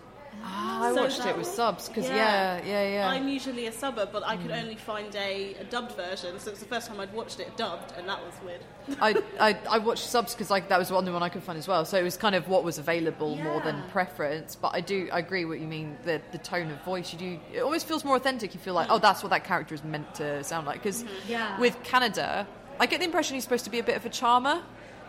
Ah, 0.43 0.83
I 0.85 0.93
So 0.93 1.01
watched 1.01 1.17
that- 1.19 1.27
it 1.27 1.37
with 1.37 1.47
subs 1.47 1.87
because 1.87 2.07
yeah, 2.07 2.61
yeah, 2.65 2.87
yeah. 2.87 3.09
I'm 3.09 3.27
usually 3.27 3.67
a 3.67 3.71
subber, 3.71 4.07
but 4.11 4.23
I 4.25 4.37
could 4.37 4.51
mm. 4.51 4.61
only 4.61 4.75
find 4.75 5.13
a, 5.15 5.55
a 5.55 5.63
dubbed 5.65 5.91
version, 5.93 6.39
so 6.39 6.51
it's 6.51 6.59
the 6.59 6.65
first 6.65 6.87
time 6.87 6.99
I'd 6.99 7.13
watched 7.13 7.39
it 7.39 7.55
dubbed, 7.57 7.93
and 7.97 8.07
that 8.07 8.23
was 8.23 8.33
weird. 8.43 8.61
I, 9.01 9.21
I, 9.39 9.57
I 9.69 9.77
watched 9.77 10.07
subs 10.07 10.33
because 10.33 10.49
like 10.49 10.69
that 10.69 10.79
was 10.79 10.89
the 10.89 10.95
only 10.95 11.11
one 11.11 11.21
I 11.21 11.29
could 11.29 11.43
find 11.43 11.59
as 11.59 11.67
well. 11.67 11.85
So 11.85 11.97
it 11.97 12.03
was 12.03 12.17
kind 12.17 12.35
of 12.35 12.47
what 12.47 12.63
was 12.63 12.77
available 12.77 13.35
more 13.35 13.61
than 13.61 13.83
preference. 13.89 14.55
But 14.55 14.73
I 14.73 14.81
do 14.81 15.09
I 15.11 15.19
agree 15.19 15.45
what 15.45 15.59
you 15.59 15.67
mean. 15.67 15.97
The 16.03 16.21
the 16.31 16.37
tone 16.37 16.71
of 16.71 16.81
voice 16.83 17.13
you 17.13 17.19
do 17.19 17.39
it 17.53 17.61
always 17.61 17.83
feels 17.83 18.03
more 18.05 18.15
authentic. 18.15 18.53
You 18.53 18.59
feel 18.59 18.73
like 18.73 18.87
mm. 18.87 18.95
oh 18.95 18.99
that's 18.99 19.23
what 19.23 19.29
that 19.29 19.43
character 19.43 19.75
is 19.75 19.83
meant 19.83 20.15
to 20.15 20.43
sound 20.43 20.65
like. 20.65 20.81
Because 20.81 21.03
mm-hmm. 21.03 21.31
Yeah. 21.31 21.59
with 21.59 21.81
Kaneda, 21.83 22.47
I 22.79 22.85
get 22.85 22.99
the 22.99 23.05
impression 23.05 23.35
he's 23.35 23.43
supposed 23.43 23.65
to 23.65 23.71
be 23.71 23.79
a 23.79 23.83
bit 23.83 23.95
of 23.95 24.05
a 24.05 24.09
charmer 24.09 24.63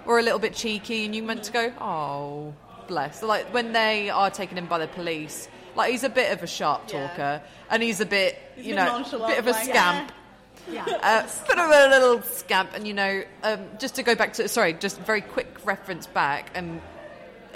or 0.05 0.18
a 0.18 0.23
little 0.23 0.41
bit 0.41 0.53
cheeky, 0.53 1.05
and 1.05 1.14
you 1.14 1.23
meant 1.23 1.45
to 1.45 1.53
mm-hmm. 1.53 1.79
go 1.79 1.85
oh 1.85 2.55
bless. 2.93 3.20
So, 3.20 3.26
like 3.26 3.47
when 3.53 3.72
they 3.72 4.11
are 4.11 4.30
taken 4.30 4.59
in 4.59 4.66
by 4.66 4.78
the 4.78 4.88
police. 4.88 5.49
Like 5.74 5.90
he's 5.90 6.05
a 6.05 6.11
bit 6.11 6.30
of 6.32 6.43
a 6.43 6.47
sharp 6.47 6.86
talker, 6.86 7.40
and 7.70 7.82
he's 7.82 8.01
a 8.01 8.05
bit, 8.05 8.38
He's 8.57 8.66
you 8.66 8.74
know, 8.74 8.99
a 8.99 9.26
bit 9.26 9.38
of 9.38 9.47
a 9.47 9.53
like, 9.53 9.64
scamp. 9.64 10.12
Yeah. 10.70 10.84
Uh, 10.84 11.22
bit 11.49 11.59
of 11.59 11.70
a 11.70 11.88
little 11.88 12.20
scamp, 12.20 12.74
and 12.74 12.86
you 12.86 12.93
know, 12.93 13.22
um, 13.43 13.61
just 13.78 13.95
to 13.95 14.03
go 14.03 14.14
back 14.14 14.34
to 14.34 14.49
sorry, 14.49 14.74
just 14.74 15.01
very 15.01 15.22
quick 15.22 15.49
reference 15.64 16.07
back, 16.07 16.51
and 16.55 16.82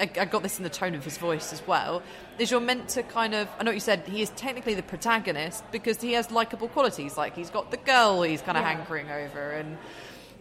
I, 0.00 0.08
I 0.18 0.24
got 0.24 0.42
this 0.42 0.56
in 0.56 0.64
the 0.64 0.70
tone 0.70 0.94
of 0.94 1.04
his 1.04 1.18
voice 1.18 1.52
as 1.52 1.60
well. 1.66 2.02
Is 2.38 2.50
you're 2.50 2.58
meant 2.60 2.88
to 2.90 3.02
kind 3.02 3.34
of, 3.34 3.48
I 3.58 3.64
know 3.64 3.68
what 3.70 3.74
you 3.76 3.80
said 3.80 4.02
he 4.06 4.22
is 4.22 4.30
technically 4.30 4.74
the 4.74 4.82
protagonist 4.82 5.62
because 5.70 6.00
he 6.00 6.14
has 6.14 6.30
likable 6.30 6.68
qualities, 6.68 7.18
like 7.18 7.36
he's 7.36 7.50
got 7.50 7.70
the 7.70 7.76
girl 7.78 8.22
he's 8.22 8.40
kind 8.40 8.56
of 8.56 8.64
Yeah. 8.64 8.72
hankering 8.72 9.10
over, 9.10 9.50
and 9.50 9.76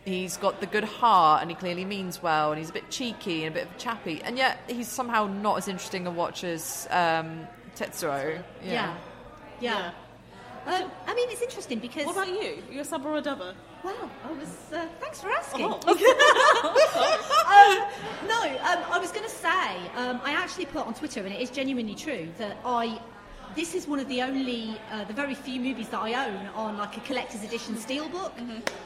he's 0.05 0.37
got 0.37 0.61
the 0.61 0.67
good 0.67 0.83
heart, 0.83 1.41
and 1.41 1.51
he 1.51 1.55
clearly 1.55 1.83
means 1.83 2.21
well, 2.21 2.51
and 2.51 2.59
he's 2.59 2.69
a 2.69 2.73
bit 2.73 2.89
cheeky 2.89 3.43
and 3.43 3.53
a 3.53 3.59
bit 3.59 3.67
of 3.67 3.75
a 3.75 3.79
chappy, 3.79 4.21
and 4.23 4.37
yet 4.37 4.59
he's 4.67 4.87
somehow 4.87 5.27
not 5.27 5.57
as 5.57 5.67
interesting 5.67 6.07
a 6.07 6.11
watch 6.11 6.43
as 6.43 6.87
um, 6.91 7.47
Tetsuo. 7.75 8.41
Yeah. 8.63 8.95
Yeah. 9.59 9.91
Um, 10.65 10.91
I 11.05 11.13
mean, 11.13 11.29
it's 11.29 11.41
interesting 11.41 11.79
because. 11.79 12.05
What 12.05 12.15
about 12.15 12.27
you? 12.27 12.63
You're 12.71 12.81
a 12.81 12.85
sub 12.85 13.05
or 13.05 13.17
a 13.17 13.21
dubber? 13.21 13.53
Wow, 13.83 14.09
I 14.23 14.31
was. 14.31 14.73
Uh, 14.73 14.87
thanks 14.99 15.21
for 15.21 15.29
asking. 15.29 15.67
Oh. 15.69 15.73
um, 17.45 18.27
no, 18.27 18.41
um, 18.41 18.83
I 18.91 18.97
was 18.99 19.11
going 19.11 19.25
to 19.25 19.31
say, 19.31 19.75
um, 19.95 20.19
I 20.23 20.31
actually 20.31 20.65
put 20.65 20.87
on 20.87 20.95
Twitter, 20.95 21.23
and 21.23 21.33
it 21.33 21.39
is 21.39 21.51
genuinely 21.51 21.95
true 21.95 22.27
that 22.39 22.57
I. 22.65 22.99
This 23.55 23.73
is 23.73 23.87
one 23.87 24.01
of 24.01 24.09
the 24.09 24.21
only, 24.21 24.77
uh, 24.91 25.05
the 25.05 25.13
very 25.13 25.33
few 25.33 25.61
movies 25.61 25.87
that 25.87 26.01
I 26.01 26.27
own 26.27 26.47
on 26.47 26.77
like 26.77 26.97
a 26.97 26.99
collector's 26.99 27.41
edition 27.41 27.75
steelbook, 27.75 28.33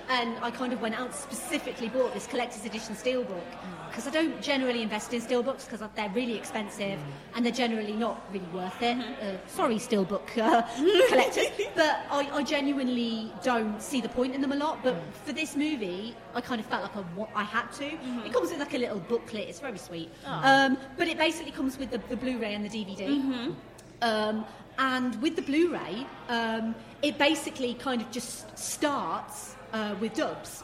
and 0.10 0.38
I 0.44 0.52
kind 0.52 0.74
of 0.74 0.80
went 0.80 0.94
out 0.94 1.08
and 1.08 1.16
specifically 1.16 1.90
bought 1.90 2.14
this 2.14 2.28
collector's 2.28 2.66
edition 2.66 2.94
steelbook 2.94 3.42
because 3.90 4.06
I 4.06 4.12
don't 4.12 4.40
generally 4.44 4.84
invest 4.84 5.12
in 5.12 5.22
steelbooks 5.22 5.66
because 5.66 5.82
they're 5.96 6.10
really 6.10 6.38
expensive 6.38 7.00
and 7.34 7.44
they're 7.44 7.52
generally 7.52 7.94
not 7.94 8.24
really 8.32 8.46
worth 8.54 8.80
it. 8.84 8.96
Uh, 9.00 9.38
sorry, 9.48 9.78
steelbook 9.78 10.38
uh, 10.38 10.62
collectors, 11.10 11.48
but 11.74 12.06
I, 12.12 12.30
I 12.32 12.44
genuinely 12.44 13.34
don't 13.42 13.82
see 13.82 14.02
the 14.02 14.10
point 14.10 14.36
in 14.36 14.42
them 14.42 14.52
a 14.52 14.56
lot. 14.56 14.84
But 14.84 14.96
for 15.26 15.34
this 15.34 15.56
movie, 15.56 16.16
I 16.36 16.42
kind 16.42 16.62
of 16.62 16.68
felt 16.68 16.84
like 16.84 16.96
I, 16.96 17.42
I 17.42 17.44
had 17.44 17.72
to. 17.74 17.86
It 18.24 18.32
comes 18.32 18.52
with 18.52 18.60
like 18.60 18.76
a 18.76 18.78
little 18.78 19.00
booklet. 19.00 19.50
It's 19.50 19.60
very 19.60 19.80
sweet, 19.80 20.12
um, 20.26 20.78
but 20.96 21.08
it 21.08 21.18
basically 21.18 21.52
comes 21.54 21.80
with 21.80 21.90
the, 21.90 21.98
the 22.08 22.16
Blu-ray 22.16 22.54
and 22.54 22.64
the 22.64 22.70
DVD. 22.70 23.08
Um, 24.02 24.46
and 24.80 25.22
with 25.22 25.36
the 25.36 25.42
Blu-ray, 25.42 26.08
um, 26.30 26.74
it 27.04 27.18
basically 27.18 27.74
kind 27.76 28.02
of 28.02 28.10
just 28.12 28.58
starts 28.58 29.56
uh, 29.74 29.94
with 30.00 30.14
dubs. 30.16 30.64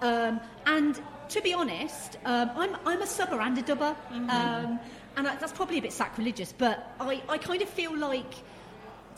Um, 0.00 0.40
and 0.64 0.98
to 1.28 1.42
be 1.42 1.52
honest, 1.52 2.18
um, 2.24 2.50
I'm, 2.56 2.76
I'm 2.86 3.02
a 3.02 3.06
subber 3.06 3.40
and 3.40 3.58
a 3.58 3.62
dubber. 3.62 3.94
Um, 4.10 4.80
and 5.16 5.26
I, 5.26 5.36
that's 5.36 5.52
probably 5.52 5.78
a 5.78 5.82
bit 5.82 5.92
sacrilegious, 5.92 6.54
but 6.56 6.94
I, 7.00 7.20
I 7.28 7.38
kind 7.38 7.60
of 7.60 7.68
feel 7.68 7.96
like 7.96 8.32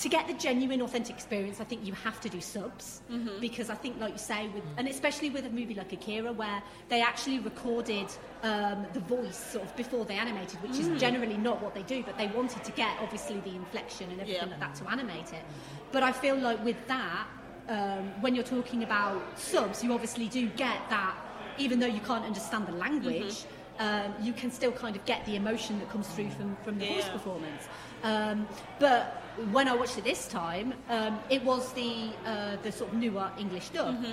to 0.01 0.09
get 0.09 0.27
the 0.27 0.33
genuine, 0.35 0.81
authentic 0.81 1.15
experience, 1.15 1.61
I 1.61 1.65
think 1.65 1.85
you 1.85 1.93
have 1.93 2.21
to 2.23 2.29
do 2.31 2.41
subs 2.41 3.03
because 3.41 3.69
I 3.69 3.75
think, 3.75 4.01
like 4.01 4.13
you 4.13 4.19
say, 4.19 4.49
with 4.49 4.65
and 4.79 4.89
especially 4.89 5.29
with 5.31 5.45
a 5.45 5.51
movie 5.51 5.75
like 5.75 5.93
Akira, 5.93 6.33
where 6.33 6.63
they 6.89 7.03
actually 7.03 7.39
recorded 7.41 8.07
um, 8.43 8.87
the 8.95 9.01
voice 9.01 9.37
sort 9.37 9.65
of 9.65 9.77
before 9.77 10.05
they 10.07 10.15
animated, 10.15 10.63
which 10.63 10.79
is 10.79 10.89
generally 11.01 11.37
not 11.37 11.61
what 11.63 11.75
they 11.75 11.83
do, 11.83 12.03
but 12.03 12.17
they 12.17 12.29
wanted 12.29 12.65
to 12.65 12.73
get 12.73 12.97
obviously 13.01 13.41
the 13.41 13.55
inflection 13.55 14.11
and 14.11 14.21
everything 14.21 14.45
Yeah. 14.49 14.51
like 14.59 14.61
that 14.61 14.75
to 14.77 14.91
animate 14.91 15.33
it. 15.35 15.45
But 15.93 16.03
I 16.03 16.13
feel 16.13 16.37
like 16.37 16.65
with 16.65 16.79
that, 16.89 17.27
um, 17.69 18.11
when 18.23 18.35
you're 18.35 18.43
talking 18.45 18.83
about 18.83 19.39
subs, 19.39 19.85
you 19.85 19.93
obviously 19.93 20.29
do 20.29 20.47
get 20.49 20.79
that, 20.89 21.15
even 21.59 21.79
though 21.79 21.87
you 21.87 22.01
can't 22.01 22.25
understand 22.25 22.67
the 22.67 22.73
language. 22.73 23.45
Um, 23.79 24.13
you 24.21 24.35
can 24.35 24.51
still 24.51 24.73
kind 24.73 24.95
of 24.95 25.03
get 25.07 25.25
the 25.25 25.37
emotion 25.37 25.79
that 25.79 25.89
comes 25.89 26.07
through 26.09 26.29
from, 26.31 26.55
from 26.65 26.79
the 26.79 26.87
voice 26.87 27.09
performance. 27.09 27.63
Um, 28.03 28.47
but 28.79 29.20
when 29.53 29.69
I 29.69 29.75
watched 29.75 29.99
it 29.99 30.05
this 30.05 30.29
time, 30.29 30.75
um, 30.89 31.19
it 31.31 31.43
was 31.45 31.73
the 31.73 32.11
uh, 32.27 32.57
the 32.63 32.73
sort 32.73 32.93
of 32.93 32.99
newer 32.99 33.31
English 33.39 33.71
dub. 33.71 34.05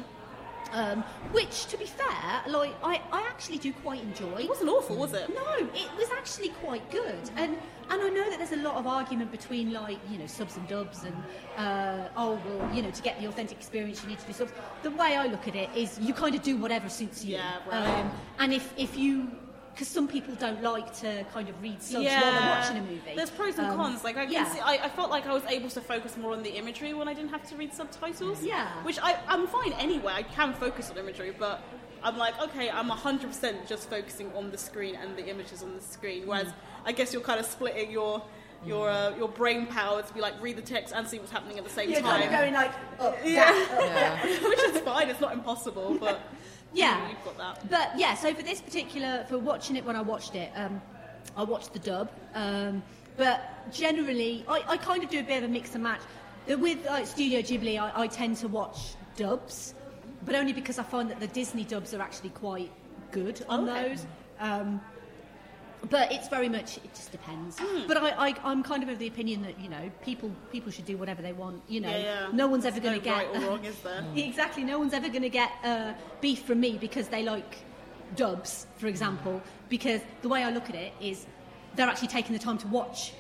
Um, 0.73 1.01
which, 1.32 1.67
to 1.67 1.78
be 1.78 1.86
fair, 1.86 2.41
like 2.47 2.75
I, 2.84 3.01
I 3.13 3.21
actually 3.30 3.57
do 3.57 3.71
quite 3.71 4.01
enjoy. 4.03 4.39
It 4.39 4.49
wasn't 4.49 4.69
awful, 4.69 4.97
was 4.97 5.13
it? 5.13 5.30
No, 5.30 5.53
it 5.55 5.89
was 5.97 6.09
actually 6.17 6.49
quite 6.49 6.89
good, 6.91 7.30
and 7.38 7.55
and 7.89 8.01
I 8.01 8.09
know 8.09 8.30
that 8.30 8.38
there's 8.38 8.51
a 8.51 8.57
lot 8.57 8.75
of 8.75 8.86
argument 8.86 9.32
between 9.32 9.71
like 9.71 9.97
you 10.11 10.17
know 10.17 10.28
subs 10.28 10.57
and 10.57 10.67
dubs, 10.67 11.03
and 11.03 11.15
uh, 11.57 12.09
oh 12.17 12.41
well, 12.45 12.75
you 12.75 12.82
know 12.82 12.91
to 12.91 13.01
get 13.01 13.19
the 13.21 13.28
authentic 13.28 13.57
experience 13.57 14.03
you 14.03 14.09
need 14.09 14.19
to 14.19 14.28
do 14.28 14.34
subs. 14.34 14.51
The 14.84 14.91
way 14.91 15.15
I 15.15 15.28
look 15.28 15.47
at 15.47 15.55
it 15.55 15.69
is 15.73 15.97
you 15.99 16.13
kind 16.13 16.36
of 16.36 16.43
do 16.43 16.57
whatever 16.57 16.89
suits 16.89 17.23
you. 17.23 17.36
Yeah, 17.36 17.59
right. 17.71 18.01
Um, 18.01 18.11
and 18.39 18.53
if 18.53 18.73
if 18.78 18.97
you 18.97 19.32
because 19.78 19.88
some 19.89 20.07
people 20.07 20.34
don't 20.36 20.63
like 20.63 20.91
to 21.01 21.23
kind 21.32 21.47
of 21.47 21.61
read 21.61 21.80
subs 21.84 22.03
while 22.03 22.32
they're 22.32 22.49
watching 22.49 22.78
a 22.78 22.82
movie. 22.82 23.13
There's 23.15 23.30
pros 23.30 23.59
and 23.59 23.67
Um, 23.67 23.75
cons. 23.78 24.03
Like 24.03 24.17
I 24.17 24.23
can 24.25 24.34
yeah. 24.34 24.51
see, 24.51 24.59
I, 24.59 24.80
I 24.86 24.89
felt 24.89 25.11
like 25.11 25.28
I 25.28 25.34
was 25.34 25.43
able 25.45 25.69
to 25.69 25.82
focus 25.82 26.17
more 26.17 26.34
on 26.34 26.41
the 26.41 26.49
imagery 26.49 26.95
when 26.95 27.07
I 27.07 27.13
didn't 27.13 27.30
have 27.30 27.47
to 27.49 27.55
read 27.55 27.71
subtitles. 27.75 28.41
Yeah. 28.43 28.67
Which 28.82 28.97
I, 29.03 29.15
I'm 29.28 29.45
fine 29.45 29.73
anyway. 29.73 30.13
I 30.15 30.23
can 30.23 30.53
focus 30.55 30.89
on 30.89 30.97
imagery, 30.97 31.32
but 31.38 31.61
I'm 32.03 32.17
like, 32.17 32.41
okay, 32.41 32.71
I'm 32.71 32.89
100% 32.89 33.67
just 33.67 33.88
focusing 33.88 34.34
on 34.34 34.49
the 34.49 34.57
screen 34.57 34.95
and 34.95 35.15
the 35.15 35.28
images 35.28 35.61
on 35.61 35.75
the 35.75 35.82
screen. 35.84 36.25
Whereas 36.25 36.51
I 36.84 36.91
guess 36.91 37.13
you're 37.13 37.21
kind 37.21 37.39
of 37.39 37.45
splitting 37.45 37.91
your 37.91 38.23
your 38.65 38.89
uh, 38.89 39.15
your 39.15 39.28
brain 39.30 39.67
power 39.67 40.01
to 40.01 40.13
be 40.15 40.19
like 40.19 40.34
read 40.41 40.55
the 40.57 40.63
text 40.63 40.91
and 40.95 41.07
see 41.07 41.19
what's 41.19 41.32
happening 41.32 41.59
at 41.59 41.63
the 41.63 41.69
same 41.69 41.91
You're 41.91 42.01
time. 42.01 42.21
kind 42.21 42.23
of 42.23 42.32
going 42.32 42.53
like 42.55 42.71
up, 42.99 43.15
Yeah. 43.23 43.51
down, 43.51 43.61
up, 43.61 43.80
Yeah. 43.82 44.25
Which 44.49 44.59
is 44.59 44.80
fine. 44.80 45.09
It's 45.11 45.21
not 45.21 45.34
impossible, 45.34 45.95
but 45.99 46.19
Yeah. 46.74 47.09
you've 47.09 47.24
got 47.24 47.38
that. 47.38 47.70
But 47.70 47.91
yeah, 47.97 48.13
so 48.15 48.34
for 48.34 48.43
this 48.43 48.61
particular, 48.61 49.26
for 49.30 49.38
watching 49.38 49.76
it 49.76 49.86
when 49.86 49.95
I 49.95 50.01
watched 50.01 50.36
it, 50.36 50.51
um, 50.55 50.82
I 51.36 51.43
watched 51.43 51.74
the 51.74 51.80
dub. 51.80 52.09
Um, 52.34 52.84
but 53.15 53.72
generally, 53.72 54.45
I, 54.47 54.63
I 54.68 54.78
kind 54.78 55.03
of 55.03 55.09
do 55.09 55.20
a 55.20 55.24
bit 55.24 55.38
of 55.43 55.49
a 55.49 55.51
mix 55.51 55.74
and 55.74 55.84
match. 55.84 56.01
With 56.47 56.80
Studio 57.05 57.41
Ghibli, 57.41 57.78
I, 57.80 58.03
I 58.03 58.07
tend 58.07 58.38
to 58.38 58.47
watch 58.47 58.93
dubs, 59.18 59.74
but 60.24 60.36
only 60.36 60.53
because 60.53 60.80
I 60.80 60.84
find 60.84 61.09
that 61.09 61.20
the 61.20 61.28
Disney 61.28 61.63
dubs 61.65 61.93
are 61.93 62.01
actually 62.01 62.30
quite 62.30 62.72
good 63.11 63.43
on 63.49 63.68
Okay. 63.68 63.89
those. 63.89 64.05
Um, 64.39 64.80
but 65.89 66.11
it's 66.11 66.27
very 66.27 66.49
much 66.49 66.77
it 66.77 66.93
just 66.93 67.11
depends. 67.11 67.57
Hmm. 67.59 67.88
But 67.88 67.97
I, 67.97 68.29
I, 68.29 68.35
I'm 68.43 68.63
kind 68.63 68.83
of 68.83 68.89
of 68.89 68.99
the 68.99 69.07
opinion 69.07 69.41
that 69.43 69.59
you 69.59 69.69
know 69.69 69.89
people 70.03 70.31
people 70.51 70.71
should 70.71 70.85
do 70.85 70.97
whatever 70.97 71.21
they 71.21 71.33
want. 71.33 71.61
You 71.67 71.81
know, 71.81 71.89
Yeah, 71.89 71.97
yeah. 71.97 72.29
no 72.33 72.47
one's 72.47 72.65
ever 72.65 72.79
going 72.79 72.95
to 72.99 73.03
get 73.03 73.15
right 73.33 73.43
or 73.43 73.47
wrong, 73.47 73.65
is 73.71 73.77
there? 73.79 74.05
exactly. 74.15 74.63
No 74.63 74.79
one's 74.79 74.93
ever 74.93 75.09
going 75.09 75.21
to 75.23 75.29
get 75.29 75.51
uh, 75.63 75.93
beef 76.21 76.43
from 76.43 76.59
me 76.59 76.77
because 76.77 77.07
they 77.07 77.23
like 77.23 77.57
dubs, 78.15 78.67
for 78.77 78.88
example. 78.88 79.41
Because 79.69 80.01
the 80.21 80.29
way 80.29 80.43
I 80.43 80.49
look 80.51 80.69
at 80.69 80.75
it 80.75 80.93
is, 80.99 81.25
they're 81.75 81.88
actually 81.89 82.07
taking 82.09 82.33
the 82.33 82.39
time 82.39 82.57
to 82.59 82.67
watch 82.67 83.13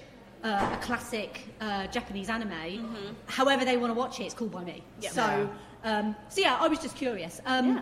uh, 0.43 0.77
a 0.79 0.83
classic 0.83 1.41
uh, 1.61 1.87
Japanese 1.87 2.29
anime. 2.29 3.15
However 3.25 3.65
they 3.65 3.77
want 3.77 3.93
to 3.93 3.99
watch 3.99 4.19
it, 4.19 4.23
it's 4.23 4.33
cool 4.33 4.47
by 4.47 4.63
me. 4.63 4.83
Mm-hmm. 5.01 5.13
So, 5.13 5.49
um, 5.83 6.15
so 6.29 6.41
yeah, 6.41 6.57
I 6.59 6.67
was 6.67 6.79
just 6.79 6.95
curious. 6.95 7.41
Um, 7.45 7.67
Yeah. 7.75 7.81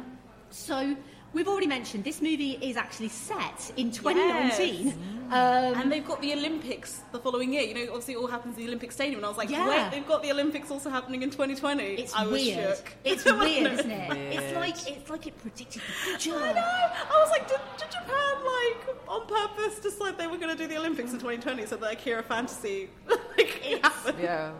So. 0.50 0.96
We've 1.36 1.50
already 1.50 1.68
mentioned 1.68 2.06
this 2.06 2.22
movie 2.22 2.58
is 2.62 2.78
actually 2.78 3.10
set 3.10 3.72
in 3.76 3.92
2019. 3.92 4.86
Yes. 4.86 4.96
Um, 5.26 5.82
And 5.82 5.92
they've 5.92 6.08
got 6.08 6.22
the 6.22 6.32
Olympics 6.32 7.02
the 7.12 7.20
following 7.20 7.52
year. 7.52 7.64
You 7.64 7.74
know, 7.74 7.88
obviously 7.90 8.14
it 8.14 8.18
all 8.18 8.28
happens 8.28 8.54
at 8.54 8.58
the 8.60 8.68
Olympic 8.68 8.94
Stadium. 8.94 9.18
And 9.18 9.26
I 9.26 9.28
was 9.30 9.38
like, 9.38 9.50
Yeah. 9.50 9.68
wait, 9.68 9.92
they've 9.92 10.08
got 10.08 10.24
the 10.24 10.32
Olympics 10.32 10.72
also 10.72 10.90
happening 10.90 11.24
in 11.24 11.30
2020. 11.32 11.84
it's 11.84 12.16
I 12.16 12.24
was 12.24 12.32
weird. 12.32 12.78
shook. 12.78 12.94
It's 13.04 13.26
weird, 13.44 13.68
it? 13.68 13.74
isn't 13.80 13.92
it? 13.92 14.34
It's 14.38 14.56
like 14.56 14.78
it's 14.98 15.10
like 15.10 15.28
it 15.28 15.38
predicted 15.42 15.82
the 15.82 16.18
future. 16.18 16.38
I 16.40 16.54
know. 16.54 16.62
I 16.62 17.20
was 17.22 17.30
like, 17.32 17.50
did, 17.50 17.60
did 17.80 17.92
Japan 17.92 18.36
like 18.56 19.10
on 19.10 19.28
purpose 19.28 19.80
decide 19.80 20.18
they 20.18 20.28
were 20.28 20.38
going 20.38 20.56
to 20.56 20.62
do 20.64 20.68
the 20.70 20.78
Olympics 20.78 21.12
in 21.12 21.20
2020 21.20 21.66
so 21.66 21.76
that 21.76 21.92
Akira 21.92 22.24
Fantasy 22.24 22.90
like, 23.38 23.50
happened? 23.84 24.20
Yeah. 24.22 24.52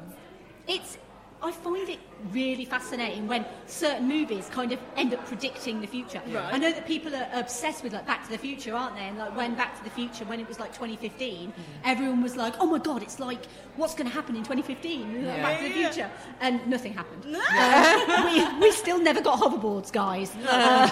it's 0.68 0.98
I 1.46 1.52
find 1.52 1.88
it 1.88 2.00
really 2.32 2.66
fascinating 2.66 3.28
when 3.28 3.46
certain 3.68 4.08
movies 4.08 4.50
kind 4.52 4.72
of 4.72 4.80
end 4.98 5.14
up 5.14 5.24
predicting 5.28 5.80
the 5.80 5.88
future. 5.88 6.22
Right. 6.28 6.54
I 6.54 6.58
know 6.58 6.72
that 6.72 6.88
people 6.88 7.16
are 7.16 7.28
obsessed 7.34 7.84
with 7.84 7.94
like 7.94 8.08
Back 8.08 8.24
to 8.26 8.32
the 8.32 8.38
Future, 8.38 8.74
aren't 8.74 8.96
they? 8.96 9.04
And 9.04 9.18
like 9.18 9.38
when 9.38 9.54
Back 9.56 9.78
to 9.78 9.84
the 9.84 9.92
Future, 9.92 10.26
when 10.26 10.40
it 10.40 10.48
was 10.48 10.60
like 10.60 10.74
2015, 10.74 11.54
everyone 11.84 12.24
was 12.24 12.36
like, 12.36 12.56
"Oh 12.60 12.66
my 12.66 12.80
God, 12.80 13.04
it's 13.04 13.20
like 13.20 13.46
what's 13.76 13.94
going 13.94 14.08
to 14.10 14.14
happen 14.14 14.36
in 14.36 14.44
2015? 14.44 15.26
Like, 15.28 15.42
Back 15.42 15.58
to 15.60 15.64
the 15.64 15.70
Yeah, 15.70 15.76
yeah. 15.76 15.92
Future," 15.92 16.12
and 16.42 16.68
nothing 16.68 16.94
happened. 16.94 17.24
Uh, 17.28 18.24
we, 18.26 18.60
we 18.68 18.72
still 18.72 19.00
never 19.00 19.22
got 19.22 19.40
hoverboards, 19.40 19.92
guys. 19.92 20.36
Uh, 20.48 20.90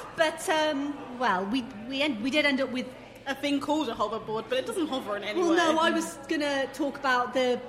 but 0.16 0.48
um, 0.48 0.96
well, 1.18 1.44
we 1.46 1.64
we 1.88 2.02
end, 2.02 2.20
we 2.22 2.30
did 2.30 2.44
end 2.44 2.60
up 2.60 2.70
with 2.72 2.86
A 3.26 3.34
thing 3.34 3.60
called 3.60 3.88
a 3.88 3.94
hoverboard, 3.94 4.44
but 4.48 4.58
it 4.58 4.66
doesn't 4.66 4.88
hover 4.88 5.16
in 5.16 5.22
any 5.22 5.38
well, 5.38 5.50
way. 5.50 5.56
no, 5.56 5.78
I 5.78 5.90
was 5.90 6.18
going 6.26 6.40
to 6.40 6.66
talk 6.72 6.98
about 6.98 7.32
the 7.34 7.60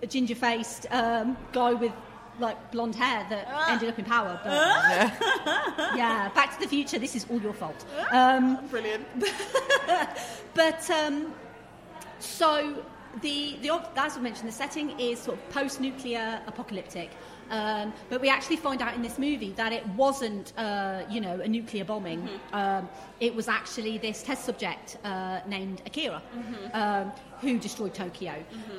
g- 0.00 0.06
ginger-faced 0.06 0.86
um, 0.90 1.36
guy 1.52 1.72
with 1.74 1.92
like 2.40 2.70
blonde 2.70 2.94
hair 2.94 3.26
that 3.30 3.70
ended 3.70 3.88
up 3.88 3.98
in 3.98 4.04
power. 4.04 4.40
But 4.44 4.52
yeah, 5.96 6.28
Back 6.34 6.54
to 6.54 6.60
the 6.60 6.68
Future. 6.68 6.98
This 6.98 7.16
is 7.16 7.26
all 7.30 7.40
your 7.40 7.52
fault. 7.52 7.84
Um, 8.12 8.64
Brilliant. 8.68 9.06
but 10.54 10.90
um, 10.90 11.32
so 12.20 12.82
the 13.22 13.56
the 13.62 13.70
as 13.96 14.16
I 14.16 14.20
mentioned, 14.20 14.48
the 14.48 14.52
setting 14.52 14.98
is 15.00 15.18
sort 15.18 15.38
of 15.38 15.50
post-nuclear 15.50 16.40
apocalyptic. 16.46 17.10
Um, 17.50 17.92
but 18.10 18.20
we 18.20 18.28
actually 18.28 18.56
find 18.56 18.82
out 18.82 18.94
in 18.94 19.02
this 19.02 19.18
movie 19.18 19.52
that 19.52 19.72
it 19.72 19.86
wasn't, 19.88 20.52
uh, 20.56 21.02
you 21.10 21.20
know, 21.20 21.40
a 21.40 21.48
nuclear 21.48 21.84
bombing. 21.84 22.28
Um, 22.52 22.88
it 23.20 23.34
was 23.34 23.48
actually 23.48 23.98
this 23.98 24.22
test 24.22 24.44
subject 24.44 24.98
uh, 25.04 25.40
named 25.46 25.82
Akira 25.86 26.22
um, 26.74 27.12
who 27.40 27.58
destroyed 27.58 27.94
Tokyo. 27.94 28.34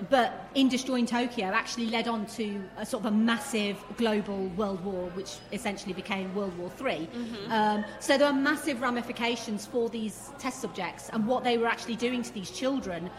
But 0.10 0.50
in 0.56 0.70
destroying 0.70 1.06
Tokyo, 1.06 1.46
actually 1.48 1.88
led 1.88 2.08
on 2.08 2.26
to 2.28 2.62
a 2.78 2.86
sort 2.86 3.06
of 3.06 3.14
a 3.14 3.16
massive 3.16 3.78
global 3.98 4.48
world 4.58 4.84
war, 4.84 5.10
which 5.16 5.38
essentially 5.52 5.94
became 5.94 6.34
World 6.36 6.58
War 6.58 6.70
Three. 6.70 7.08
Um, 7.50 7.84
so 8.00 8.18
there 8.18 8.28
are 8.28 8.34
massive 8.34 8.82
ramifications 8.82 9.66
for 9.66 9.90
these 9.90 10.32
test 10.40 10.62
subjects 10.62 11.10
and 11.14 11.26
what 11.26 11.44
they 11.44 11.58
were 11.58 11.68
actually 11.68 11.96
doing 11.96 12.22
to 12.24 12.34
these 12.34 12.52
children. 12.52 13.10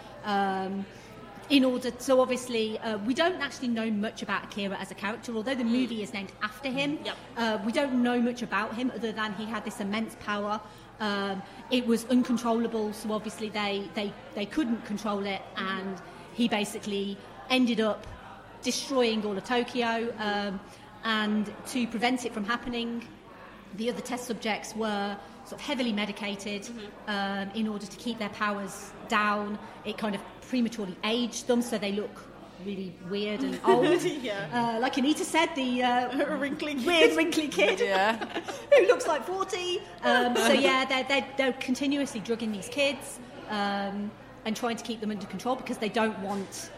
In 1.50 1.64
order, 1.64 1.90
so 1.98 2.20
obviously, 2.20 2.78
uh, 2.78 2.98
we 2.98 3.12
don't 3.12 3.40
actually 3.40 3.66
know 3.66 3.90
much 3.90 4.22
about 4.22 4.44
Akira 4.44 4.76
as 4.76 4.92
a 4.92 4.94
character, 4.94 5.34
although 5.34 5.56
the 5.56 5.64
movie 5.64 6.00
is 6.00 6.14
named 6.14 6.30
after 6.44 6.68
him. 6.70 7.00
Yep. 7.04 7.16
Uh, 7.36 7.58
we 7.66 7.72
don't 7.72 8.04
know 8.04 8.20
much 8.20 8.42
about 8.42 8.72
him 8.76 8.92
other 8.94 9.10
than 9.10 9.34
he 9.34 9.46
had 9.46 9.64
this 9.64 9.80
immense 9.80 10.14
power. 10.20 10.60
Um, 11.00 11.42
it 11.72 11.84
was 11.84 12.04
uncontrollable, 12.04 12.92
so 12.92 13.10
obviously 13.10 13.48
they, 13.48 13.82
they, 13.94 14.12
they 14.36 14.46
couldn't 14.46 14.84
control 14.86 15.26
it, 15.26 15.42
and 15.56 16.00
he 16.34 16.46
basically 16.46 17.18
ended 17.48 17.80
up 17.80 18.06
destroying 18.62 19.26
all 19.26 19.36
of 19.36 19.42
Tokyo. 19.42 20.14
Um, 20.20 20.60
and 21.02 21.52
to 21.70 21.84
prevent 21.88 22.24
it 22.26 22.32
from 22.32 22.44
happening, 22.44 23.08
the 23.76 23.90
other 23.90 24.02
test 24.02 24.28
subjects 24.28 24.76
were 24.76 25.16
sort 25.46 25.60
of 25.60 25.66
heavily 25.66 25.92
medicated 25.92 26.68
um, 27.08 27.50
in 27.56 27.66
order 27.66 27.86
to 27.86 27.96
keep 27.96 28.20
their 28.20 28.28
powers 28.28 28.92
down. 29.08 29.58
It 29.84 29.98
kind 29.98 30.14
of 30.14 30.20
prematurely 30.50 30.96
aged 31.04 31.46
them, 31.46 31.62
so 31.62 31.78
they 31.78 31.92
look 31.92 32.10
really 32.66 32.92
weird 33.08 33.40
and 33.42 33.58
old. 33.64 34.02
Yeah. 34.02 34.48
Uh, 34.52 34.80
like 34.80 34.98
Anita 34.98 35.24
said, 35.24 35.48
the 35.54 35.82
uh, 35.82 36.36
wrinkly 36.44 36.74
kid. 36.74 36.86
weird 36.86 37.16
wrinkly 37.16 37.48
kid 37.48 37.80
Yeah. 37.92 38.18
who 38.72 38.86
looks 38.86 39.06
like 39.06 39.24
40. 39.24 39.78
Um, 40.02 40.36
so 40.36 40.52
yeah, 40.52 40.84
they're, 40.84 41.04
they're, 41.04 41.26
they're 41.38 41.52
continuously 41.54 42.20
drugging 42.20 42.52
these 42.52 42.68
kids 42.68 43.18
um, 43.48 44.10
and 44.44 44.54
trying 44.56 44.76
to 44.76 44.84
keep 44.84 45.00
them 45.00 45.10
under 45.10 45.26
control 45.26 45.54
because 45.56 45.78
they 45.78 45.88
don't 45.88 46.18
want 46.20 46.70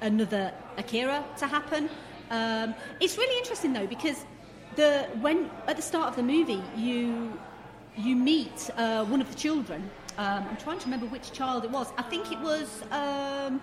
another 0.00 0.52
Akira 0.76 1.24
to 1.38 1.46
happen. 1.46 1.88
Um, 2.30 2.74
it's 3.00 3.16
really 3.16 3.38
interesting 3.38 3.72
though 3.72 3.86
because 3.86 4.24
the 4.76 5.06
when 5.20 5.48
at 5.68 5.76
the 5.76 5.82
start 5.82 6.08
of 6.08 6.16
the 6.16 6.22
movie 6.22 6.62
you 6.76 7.38
you 7.96 8.16
meet 8.16 8.70
uh, 8.76 9.04
one 9.04 9.20
of 9.20 9.28
the 9.30 9.36
children. 9.36 9.90
Um, 10.18 10.44
I'm 10.50 10.56
trying 10.56 10.78
to 10.78 10.84
remember 10.84 11.06
which 11.06 11.32
child 11.32 11.64
it 11.64 11.70
was. 11.70 11.92
I 11.96 12.02
think 12.02 12.30
it 12.32 12.38
was. 12.40 12.82
Um, 12.90 13.60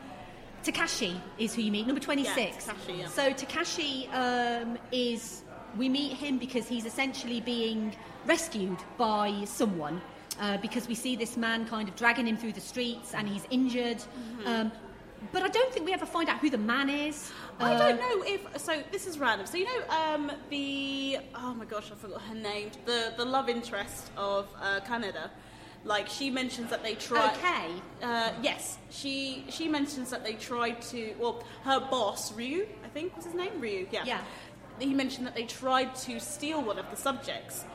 Takashi 0.63 1.15
is 1.37 1.55
who 1.55 1.61
you 1.61 1.71
meet, 1.71 1.85
number 1.87 2.01
26. 2.01 2.65
Takashi, 2.65 2.99
yeah. 2.99 3.07
So 3.07 3.31
Takashi 3.31 4.13
um, 4.13 4.77
is, 4.91 5.43
we 5.77 5.87
meet 5.87 6.13
him 6.13 6.37
because 6.37 6.67
he's 6.67 6.85
essentially 6.85 7.39
being 7.39 7.95
rescued 8.25 8.77
by 8.97 9.43
someone. 9.45 10.01
Uh, 10.39 10.57
because 10.57 10.87
we 10.87 10.95
see 10.95 11.15
this 11.17 11.35
man 11.35 11.65
kind 11.67 11.89
of 11.89 11.95
dragging 11.97 12.25
him 12.25 12.37
through 12.37 12.53
the 12.53 12.61
streets 12.61 13.13
and 13.13 13.27
he's 13.27 13.45
injured. 13.51 13.97
Mm-hmm. 13.97 14.47
Um, 14.47 14.71
but 15.33 15.43
I 15.43 15.49
don't 15.49 15.73
think 15.73 15.85
we 15.85 15.91
ever 15.93 16.05
find 16.05 16.29
out 16.29 16.39
who 16.39 16.49
the 16.49 16.57
man 16.57 16.89
is. 16.89 17.29
I 17.59 17.73
Uh, 17.75 17.77
don't 17.77 17.99
know 17.99 18.23
if 18.25 18.57
so. 18.57 18.81
This 18.89 19.05
is 19.05 19.19
random. 19.19 19.45
So 19.47 19.57
you 19.57 19.65
know 19.65 19.81
um, 19.89 20.31
the 20.49 21.17
oh 21.35 21.53
my 21.55 21.65
gosh, 21.65 21.91
I 21.91 21.95
forgot 21.95 22.21
her 22.21 22.35
name. 22.35 22.71
The 22.85 23.13
the 23.17 23.25
love 23.25 23.49
interest 23.49 24.11
of 24.15 24.47
uh, 24.61 24.79
Kaneda. 24.87 25.29
Like 25.85 26.09
she 26.09 26.29
mentions 26.29 26.69
that 26.69 26.83
they 26.83 26.95
tried. 26.95 27.37
Okay. 27.37 27.67
Uh, 28.03 28.31
yes, 28.41 28.77
she 28.89 29.45
she 29.49 29.67
mentions 29.67 30.09
that 30.09 30.23
they 30.23 30.33
tried 30.33 30.81
to. 30.83 31.13
Well, 31.17 31.43
her 31.63 31.79
boss 31.79 32.33
Ryu, 32.33 32.67
I 32.83 32.89
think 32.89 33.15
was 33.15 33.25
his 33.25 33.33
name. 33.33 33.59
Ryu. 33.59 33.87
Yeah. 33.91 34.03
Yeah. 34.05 34.21
He 34.79 34.93
mentioned 34.93 35.25
that 35.27 35.35
they 35.35 35.43
tried 35.45 35.95
to 35.95 36.19
steal 36.19 36.61
one 36.61 36.79
of 36.79 36.89
the 36.89 36.95
subjects, 36.95 37.65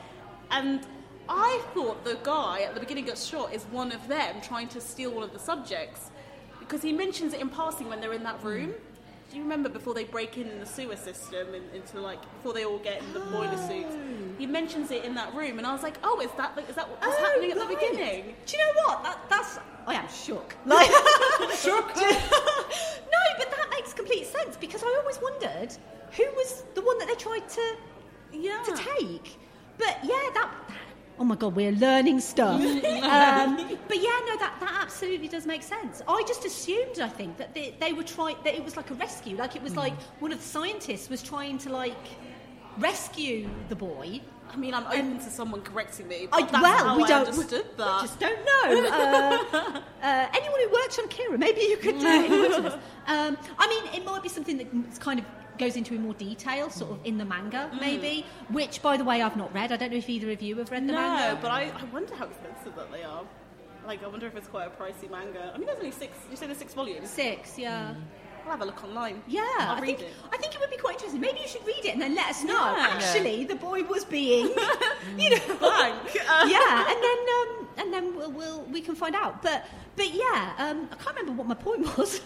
and 0.51 0.85
I 1.27 1.61
thought 1.73 2.03
the 2.03 2.19
guy 2.23 2.61
at 2.61 2.73
the 2.73 2.79
beginning 2.79 3.05
got 3.05 3.17
shot 3.17 3.53
is 3.53 3.63
one 3.65 3.91
of 3.91 4.07
them 4.07 4.41
trying 4.41 4.67
to 4.69 4.81
steal 4.81 5.11
one 5.11 5.23
of 5.23 5.33
the 5.33 5.39
subjects 5.39 6.11
because 6.59 6.81
he 6.81 6.93
mentions 6.93 7.33
it 7.33 7.41
in 7.41 7.49
passing 7.49 7.89
when 7.89 8.01
they're 8.01 8.13
in 8.13 8.23
that 8.23 8.43
room. 8.43 8.73
Do 9.35 9.39
you 9.39 9.43
remember 9.43 9.67
before 9.67 9.93
they 9.93 10.05
break 10.05 10.37
in 10.37 10.61
the 10.61 10.65
sewer 10.65 10.95
system 10.95 11.53
and 11.53 11.65
into 11.75 11.99
like 11.99 12.21
before 12.37 12.53
they 12.53 12.63
all 12.63 12.77
get 12.77 13.01
in 13.01 13.11
the 13.13 13.19
boiler 13.19 13.57
suits? 13.67 13.91
Oh. 13.91 13.97
He 14.37 14.45
mentions 14.45 14.91
it 14.91 15.03
in 15.03 15.13
that 15.15 15.35
room, 15.35 15.57
and 15.57 15.67
I 15.67 15.73
was 15.73 15.83
like, 15.83 15.97
"Oh, 16.05 16.21
is 16.21 16.31
that 16.37 16.57
is 16.69 16.75
that 16.75 16.89
what's 16.89 17.05
Oh, 17.05 17.11
happening 17.21 17.51
at 17.51 17.59
the 17.59 17.65
beginning?" 17.65 18.33
Do 18.45 18.55
you 18.57 18.63
know 18.63 18.71
what? 18.85 19.03
That, 19.03 19.19
that's. 19.29 19.59
I 19.87 19.95
am 19.95 20.07
shook. 20.07 20.55
Like, 20.65 20.87
shook. 21.57 21.93
no, 21.97 23.21
but 23.37 23.51
that 23.51 23.67
makes 23.71 23.91
complete 23.93 24.25
sense 24.25 24.55
because 24.55 24.83
I 24.83 24.97
always 25.01 25.19
wondered 25.21 25.75
who 26.15 26.23
was 26.37 26.63
the 26.73 26.81
one 26.81 26.97
that 26.99 27.09
they 27.09 27.15
tried 27.15 27.49
to 27.49 27.75
Yeah. 28.31 28.63
to 28.67 28.71
take. 28.97 29.37
But 29.77 29.97
yeah, 30.01 30.29
that. 30.33 30.49
Oh 31.17 31.23
my 31.23 31.35
god, 31.35 31.55
we're 31.55 31.71
learning 31.71 32.19
stuff. 32.19 32.59
um, 32.61 33.77
but 33.87 33.97
yeah, 33.97 34.19
no, 34.27 34.37
that, 34.37 34.57
that 34.59 34.79
absolutely 34.81 35.29
does 35.29 35.45
make 35.45 35.63
sense. 35.63 36.01
I 36.07 36.23
just 36.27 36.43
assumed, 36.43 36.99
I 36.99 37.07
think, 37.07 37.37
that 37.37 37.53
they, 37.53 37.75
they 37.79 37.93
were 37.93 38.03
trying 38.03 38.35
that 38.43 38.53
it 38.53 38.63
was 38.63 38.75
like 38.75 38.91
a 38.91 38.95
rescue, 38.95 39.37
like 39.37 39.55
it 39.55 39.63
was 39.63 39.75
like 39.75 39.93
one 40.19 40.31
of 40.33 40.39
the 40.39 40.43
scientists 40.43 41.09
was 41.09 41.23
trying 41.23 41.57
to 41.59 41.69
like 41.69 42.05
rescue 42.77 43.49
the 43.69 43.75
boy. 43.75 44.21
I 44.51 44.57
mean, 44.57 44.73
I'm 44.73 44.85
open 44.87 45.17
to 45.19 45.29
someone 45.29 45.61
correcting 45.61 46.07
me. 46.07 46.27
I, 46.31 46.41
that's 46.43 46.53
well, 46.53 46.97
we 46.97 47.03
I 47.03 47.07
don't. 47.07 47.27
understood 47.27 47.65
we, 47.71 47.77
that. 47.77 48.01
we 48.01 48.07
just 48.07 48.19
don't 48.19 48.39
know. 48.39 48.89
Uh, 48.89 49.81
uh, 50.03 50.27
anyone 50.33 50.59
who 50.61 50.71
works 50.71 50.99
on 50.99 51.07
Kira, 51.07 51.37
maybe 51.37 51.61
you 51.61 51.77
could. 51.77 51.95
Uh, 51.95 52.77
um, 53.07 53.37
I 53.57 53.67
mean, 53.67 53.93
it 53.93 54.05
might 54.05 54.21
be 54.21 54.29
something 54.29 54.57
that's 54.85 54.99
kind 54.99 55.19
of 55.19 55.25
goes 55.57 55.75
into 55.75 55.93
in 55.95 56.01
more 56.01 56.13
detail, 56.13 56.69
sort 56.69 56.91
of 56.91 56.99
in 57.05 57.17
the 57.17 57.25
manga, 57.25 57.69
mm. 57.73 57.81
maybe. 57.81 58.25
Which, 58.49 58.81
by 58.81 58.97
the 58.97 59.03
way, 59.03 59.21
I've 59.21 59.37
not 59.37 59.53
read. 59.53 59.71
I 59.71 59.77
don't 59.77 59.91
know 59.91 59.97
if 59.97 60.09
either 60.09 60.31
of 60.31 60.41
you 60.41 60.57
have 60.57 60.71
read 60.71 60.87
the 60.87 60.93
no, 60.93 60.99
manga. 60.99 61.35
No, 61.35 61.41
but 61.41 61.51
I, 61.51 61.71
I 61.75 61.83
wonder 61.85 62.15
how 62.15 62.25
expensive 62.25 62.75
that 62.75 62.91
they 62.91 63.03
are. 63.03 63.23
Like, 63.87 64.03
I 64.03 64.07
wonder 64.07 64.25
if 64.25 64.35
it's 64.35 64.47
quite 64.47 64.67
a 64.67 64.71
pricey 64.71 65.09
manga. 65.09 65.51
I 65.53 65.57
mean, 65.57 65.67
there's 65.67 65.77
only 65.77 65.91
six. 65.91 66.17
You 66.29 66.37
say 66.37 66.47
there's 66.47 66.57
six 66.57 66.73
volumes. 66.73 67.09
Six, 67.09 67.57
yeah. 67.59 67.93
Mm. 67.93 68.01
I'll 68.45 68.51
have 68.51 68.61
a 68.61 68.65
look 68.65 68.83
online. 68.83 69.21
Yeah, 69.27 69.41
I'll 69.59 69.75
I 69.77 69.79
read 69.81 69.97
think 69.97 70.01
it. 70.01 70.13
I 70.31 70.37
think 70.37 70.53
it 70.53 70.59
would 70.59 70.69
be 70.69 70.77
quite 70.77 70.93
interesting. 70.93 71.19
Maybe 71.19 71.39
you 71.41 71.47
should 71.47 71.65
read 71.65 71.83
it 71.83 71.93
and 71.93 72.01
then 72.01 72.13
let 72.15 72.29
us 72.29 72.43
know. 72.43 72.53
Yeah. 72.53 72.89
Actually, 72.91 73.43
the 73.45 73.55
boy 73.55 73.83
was 73.83 74.05
being, 74.05 74.45
you 75.17 75.29
know, 75.31 75.55
Blank. 75.57 76.17
Uh, 76.29 76.47
yeah, 76.49 76.85
and 76.91 77.03
then 77.03 77.17
um, 77.37 77.67
and 77.77 77.93
then 77.93 78.15
we'll, 78.15 78.31
we'll 78.31 78.61
we 78.65 78.81
can 78.81 78.93
find 78.95 79.15
out. 79.15 79.41
But 79.41 79.65
but 79.95 80.13
yeah, 80.13 80.53
um, 80.59 80.87
I 80.91 80.95
can't 80.95 81.17
remember 81.17 81.31
what 81.33 81.47
my 81.47 81.55
point 81.55 81.97
was. 81.97 82.21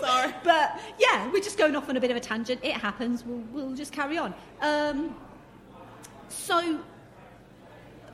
Sorry. 0.00 0.34
But 0.44 0.80
yeah, 0.98 1.30
we're 1.30 1.42
just 1.42 1.58
going 1.58 1.76
off 1.76 1.88
on 1.88 1.96
a 1.96 2.00
bit 2.00 2.10
of 2.10 2.16
a 2.16 2.20
tangent. 2.20 2.60
It 2.62 2.72
happens. 2.72 3.24
We'll 3.24 3.44
we'll 3.52 3.74
just 3.76 3.92
carry 3.92 4.16
on. 4.16 4.32
Um, 4.62 5.14
so 6.28 6.78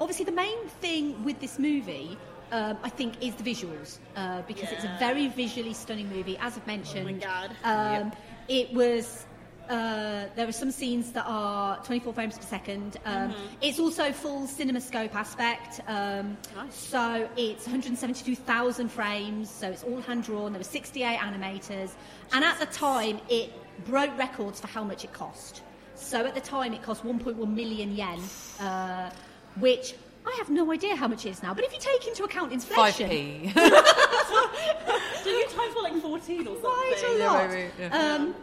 obviously 0.00 0.24
the 0.24 0.32
main 0.32 0.66
thing 0.80 1.22
with 1.24 1.38
this 1.40 1.58
movie. 1.58 2.18
Um, 2.52 2.76
I 2.84 2.90
think 2.90 3.14
is 3.20 3.34
the 3.34 3.42
visuals 3.42 3.98
uh, 4.16 4.42
because 4.42 4.70
it's 4.70 4.84
a 4.84 4.96
very 5.00 5.26
visually 5.28 5.74
stunning 5.74 6.08
movie. 6.08 6.36
As 6.38 6.56
I've 6.56 6.66
mentioned, 6.66 7.20
God. 7.22 7.50
um, 7.64 8.12
it 8.48 8.72
was. 8.72 9.26
Uh, 9.68 10.26
there 10.36 10.46
are 10.46 10.52
some 10.52 10.70
scenes 10.70 11.10
that 11.10 11.24
are 11.26 11.82
24 11.82 12.12
frames 12.12 12.36
per 12.38 12.44
second. 12.44 12.98
Um, 13.04 13.34
It's 13.60 13.80
also 13.80 14.12
full 14.12 14.46
CinemaScope 14.46 15.12
aspect. 15.12 15.80
Um, 15.88 16.36
Nice. 16.54 16.72
So 16.76 17.28
it's 17.36 17.66
172,000 17.66 18.88
frames. 18.88 19.50
So 19.50 19.68
it's 19.68 19.82
all 19.82 20.00
hand 20.02 20.22
drawn. 20.22 20.52
There 20.52 20.60
were 20.60 20.64
68 20.64 21.18
animators, 21.18 21.90
and 22.32 22.44
at 22.44 22.60
the 22.60 22.66
time 22.66 23.18
it 23.28 23.50
broke 23.84 24.16
records 24.16 24.60
for 24.60 24.68
how 24.68 24.84
much 24.84 25.02
it 25.02 25.12
cost. 25.12 25.62
So 25.96 26.24
at 26.24 26.34
the 26.36 26.40
time 26.40 26.72
it 26.72 26.82
cost 26.82 27.02
1.1 27.02 27.36
million 27.52 27.96
yen, 27.96 28.20
uh, 28.60 29.10
which 29.58 29.94
I 30.26 30.34
have 30.38 30.50
no 30.50 30.72
idea 30.72 30.96
how 30.96 31.06
much 31.08 31.24
it 31.24 31.30
is 31.30 31.42
now, 31.42 31.54
but 31.54 31.64
if 31.64 31.72
you 31.72 31.78
take 31.78 32.06
into 32.08 32.24
account 32.24 32.52
inflation. 32.52 32.76
Five 32.84 33.00
inflation, 33.00 33.52
p. 33.54 33.60
Do 35.24 35.30
you 35.30 35.46
times 35.48 35.74
for 35.74 35.82
like 35.82 36.00
14 36.02 36.40
or 36.40 36.44
something? 36.44 36.60
quite 36.60 37.04
a 37.06 37.18
Yeah, 37.18 37.26
lot. 37.30 37.50
maybe, 37.50 37.70
yeah. 37.78 38.14
Um, 38.14 38.34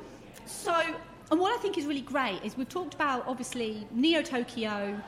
so, 0.46 0.74
and 1.32 1.40
what 1.40 1.54
I 1.54 1.62
think 1.62 1.78
is 1.78 1.86
really 1.86 2.02
great 2.02 2.40
is 2.44 2.58
we've 2.58 2.70
talked 2.70 2.94
about 2.94 3.26
obviously 3.28 3.88
Neo 3.92 4.22
Tokyo 4.22 5.00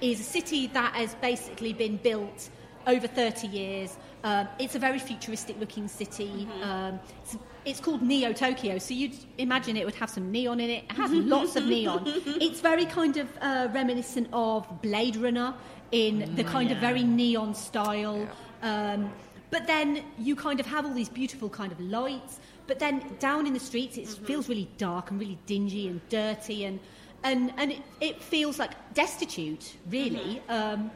is 0.00 0.20
a 0.20 0.24
city 0.24 0.66
that 0.68 0.94
has 0.94 1.14
basically 1.16 1.72
been 1.72 1.96
built 1.96 2.50
over 2.86 3.06
30 3.06 3.48
years. 3.48 3.96
Um, 4.22 4.48
it's 4.58 4.74
a 4.74 4.78
very 4.78 4.98
futuristic 4.98 5.58
looking 5.60 5.88
city. 5.88 6.48
Um, 6.62 6.98
it's, 7.22 7.36
it's 7.64 7.80
called 7.80 8.02
Neo 8.02 8.32
Tokyo, 8.32 8.78
so 8.78 8.94
you'd 8.94 9.14
imagine 9.38 9.76
it 9.76 9.84
would 9.84 9.94
have 9.96 10.10
some 10.10 10.30
neon 10.30 10.60
in 10.60 10.70
it. 10.70 10.84
It 10.84 10.92
has 10.92 11.10
lots 11.12 11.56
of 11.56 11.66
neon. 11.66 12.02
It's 12.06 12.60
very 12.60 12.86
kind 12.86 13.16
of 13.16 13.28
uh, 13.40 13.68
reminiscent 13.72 14.28
of 14.32 14.82
Blade 14.82 15.16
Runner 15.16 15.54
in 15.92 16.34
the 16.34 16.44
kind 16.44 16.70
of 16.70 16.78
very 16.78 17.02
neon 17.02 17.54
style. 17.54 18.28
Um, 18.62 19.12
but 19.50 19.66
then 19.66 20.04
you 20.18 20.34
kind 20.34 20.60
of 20.60 20.66
have 20.66 20.84
all 20.84 20.92
these 20.92 21.08
beautiful 21.08 21.48
kind 21.48 21.72
of 21.72 21.80
lights. 21.80 22.40
But 22.66 22.78
then 22.78 23.16
down 23.20 23.46
in 23.46 23.52
the 23.52 23.60
streets, 23.60 23.96
it 23.96 24.08
feels 24.08 24.48
really 24.48 24.68
dark 24.76 25.10
and 25.10 25.20
really 25.20 25.38
dingy 25.46 25.88
and 25.88 26.00
dirty, 26.08 26.64
and 26.64 26.80
and 27.22 27.52
and 27.56 27.72
it, 27.72 27.82
it 28.00 28.22
feels 28.22 28.58
like 28.58 28.72
destitute, 28.94 29.76
really. 29.88 30.42
Um, 30.48 30.90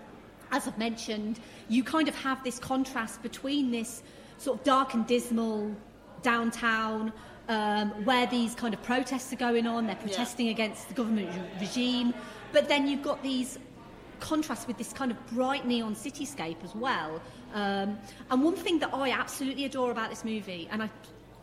as 0.53 0.66
I've 0.66 0.78
mentioned, 0.78 1.38
you 1.68 1.84
kind 1.84 2.09
of 2.09 2.16
have 2.16 2.43
this 2.43 2.59
contrast 2.59 3.22
between 3.22 3.70
this 3.70 4.03
sort 4.38 4.59
of 4.59 4.64
dark 4.64 4.95
and 4.95 5.07
dismal 5.07 5.74
downtown. 6.22 7.12
Um, 7.49 7.91
where 8.05 8.28
these 8.28 8.55
kind 8.55 8.72
of 8.72 8.80
protests 8.84 9.32
are 9.32 9.36
going 9.36 9.66
on, 9.66 9.88
they're 9.88 9.97
protesting 9.97 10.51
against 10.51 10.86
the 10.86 10.95
government 10.95 11.30
re- 11.34 11.66
regime, 11.66 12.14
but 12.53 12.68
then 12.68 12.86
you've 12.86 13.03
got 13.03 13.20
these 13.24 13.59
contrast 14.20 14.68
with 14.68 14.78
this 14.78 14.92
kind 14.92 15.10
of 15.10 15.16
bright 15.32 15.66
neon 15.66 15.94
cityscape 15.94 16.62
as 16.64 16.74
well. 16.74 17.20
Um, 17.54 17.98
and 18.30 18.42
one 18.44 18.54
thing 18.54 18.78
that 18.80 18.90
I 18.94 19.10
absolutely 19.10 19.64
adore 19.64 19.90
about 19.90 20.10
this 20.10 20.24
movie, 20.24 20.68
and 20.70 20.82
I, 20.82 20.90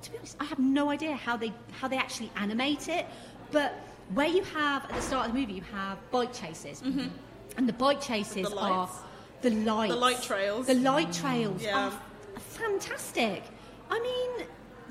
to 0.04 0.12
be 0.12 0.18
honest, 0.18 0.38
I 0.40 0.46
have 0.46 0.60
no 0.60 0.90
idea 0.90 1.16
how 1.16 1.36
they 1.38 1.52
how 1.82 1.88
they 1.88 1.98
actually 1.98 2.32
animate 2.38 2.88
it, 2.88 3.06
but 3.52 3.74
where 4.14 4.28
you 4.28 4.44
have 4.44 4.84
at 4.86 4.92
the 4.96 5.02
start 5.02 5.28
of 5.28 5.34
the 5.34 5.40
movie, 5.40 5.54
you 5.54 5.64
have 5.74 5.98
bike 6.12 6.32
chases, 6.34 6.82
and 6.82 7.68
the 7.68 7.74
bike 7.74 8.00
chases 8.02 8.48
Mm-hmm. 8.48 8.56
The 8.56 8.62
are 8.62 8.90
the 9.42 9.50
lights, 9.52 9.94
The 9.94 10.00
light 10.00 10.22
trails. 10.22 10.68
the 10.68 10.74
light 10.76 11.12
trails 11.14 11.62
Yeah. 11.62 11.78
are 11.90 11.92
fantastic. 12.40 13.44
I 13.90 14.00
mean, 14.00 14.48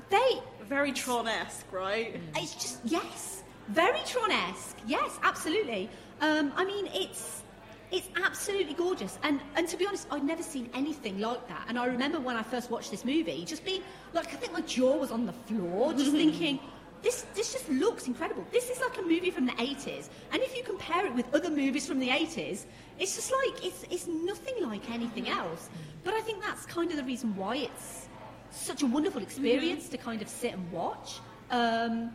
they 0.09 0.41
Very 0.67 0.91
Tron-esque, 0.91 1.65
right? 1.71 2.19
it's 2.35 2.53
just 2.53 2.79
yes, 2.85 3.43
very 3.69 3.99
Tron-esque. 4.05 4.77
Yes, 4.87 5.17
absolutely. 5.23 5.89
Um, 6.21 6.51
I 6.55 6.63
mean, 6.65 6.87
it's 6.93 7.43
it's 7.91 8.09
absolutely 8.23 8.73
gorgeous. 8.73 9.17
And 9.23 9.39
and 9.55 9.67
to 9.67 9.77
be 9.77 9.87
honest, 9.87 10.07
I'd 10.11 10.23
never 10.23 10.43
seen 10.43 10.69
anything 10.73 11.19
like 11.19 11.47
that. 11.47 11.65
And 11.67 11.77
I 11.79 11.85
remember 11.85 12.19
when 12.19 12.35
I 12.35 12.43
first 12.43 12.69
watched 12.69 12.91
this 12.91 13.05
movie, 13.05 13.45
just 13.45 13.63
being 13.63 13.81
like, 14.13 14.27
I 14.27 14.37
think 14.37 14.53
my 14.53 14.61
jaw 14.61 14.97
was 14.97 15.11
on 15.11 15.25
the 15.25 15.33
floor, 15.33 15.93
just 15.93 16.11
thinking. 16.23 16.59
This, 17.03 17.27
this 17.35 17.53
just 17.53 17.69
looks 17.69 18.07
incredible. 18.07 18.43
This 18.51 18.71
is 18.71 18.81
like 18.81 18.97
a 18.97 19.03
movie 19.03 19.29
from 19.29 19.45
the 19.45 19.51
80s. 19.53 20.09
And 20.33 20.41
if 20.41 20.57
you 20.57 20.63
compare 20.63 21.05
it 21.05 21.13
with 21.13 21.31
other 21.33 21.51
movies 21.51 21.85
from 21.85 21.99
the 21.99 22.09
80s, 22.09 22.65
it's 22.97 23.15
just 23.15 23.31
like, 23.31 23.63
it's, 23.63 23.85
it's 23.91 24.07
nothing 24.07 24.67
like 24.67 24.89
anything 24.89 25.29
else. 25.29 25.69
But 26.03 26.15
I 26.15 26.21
think 26.21 26.41
that's 26.41 26.65
kind 26.65 26.89
of 26.89 26.97
the 26.97 27.03
reason 27.03 27.35
why 27.35 27.57
it's 27.57 28.07
such 28.49 28.81
a 28.81 28.87
wonderful 28.87 29.21
experience 29.21 29.89
to 29.89 29.97
kind 29.97 30.23
of 30.23 30.27
sit 30.27 30.53
and 30.53 30.71
watch. 30.71 31.19
Um, 31.51 32.11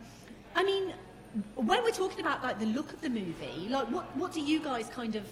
I 0.53 0.63
mean, 0.63 0.93
when 1.55 1.81
we're 1.83 1.91
talking 1.91 2.19
about 2.19 2.43
like 2.43 2.59
the 2.59 2.65
look 2.67 2.91
of 2.93 3.01
the 3.01 3.09
movie, 3.09 3.67
like 3.69 3.89
what 3.89 4.15
what 4.17 4.33
do 4.33 4.41
you 4.41 4.59
guys 4.59 4.87
kind 4.89 5.15
of 5.15 5.25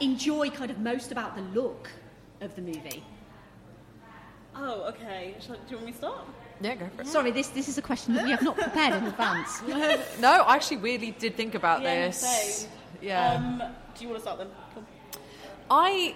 enjoy 0.00 0.50
kind 0.50 0.70
of 0.70 0.78
most 0.78 1.12
about 1.12 1.34
the 1.36 1.42
look 1.58 1.88
of 2.40 2.54
the 2.56 2.62
movie? 2.62 3.02
Oh, 4.56 4.82
okay. 4.88 5.34
Shall, 5.40 5.56
do 5.56 5.60
you 5.70 5.76
want 5.76 5.86
me 5.86 5.92
to 5.92 5.98
start? 5.98 6.20
yeah, 6.60 6.74
go 6.76 6.88
for 6.94 7.02
it. 7.02 7.08
Sorry, 7.08 7.30
this 7.32 7.48
this 7.48 7.68
is 7.68 7.78
a 7.78 7.82
question 7.82 8.14
that 8.14 8.24
we 8.24 8.30
have 8.30 8.42
not 8.42 8.56
prepared 8.56 8.94
in 8.94 9.04
advance. 9.06 9.60
No, 10.20 10.42
I 10.44 10.54
actually 10.54 10.76
weirdly 10.78 11.10
did 11.12 11.36
think 11.36 11.54
about 11.54 11.82
Yeah, 11.82 12.06
this. 12.06 12.18
same. 12.18 12.70
Yeah. 13.02 13.34
Um, 13.34 13.62
do 13.96 14.04
you 14.04 14.08
want 14.10 14.18
to 14.18 14.22
start 14.22 14.38
then? 14.38 14.48
Cool. 14.74 14.84
I 15.70 16.14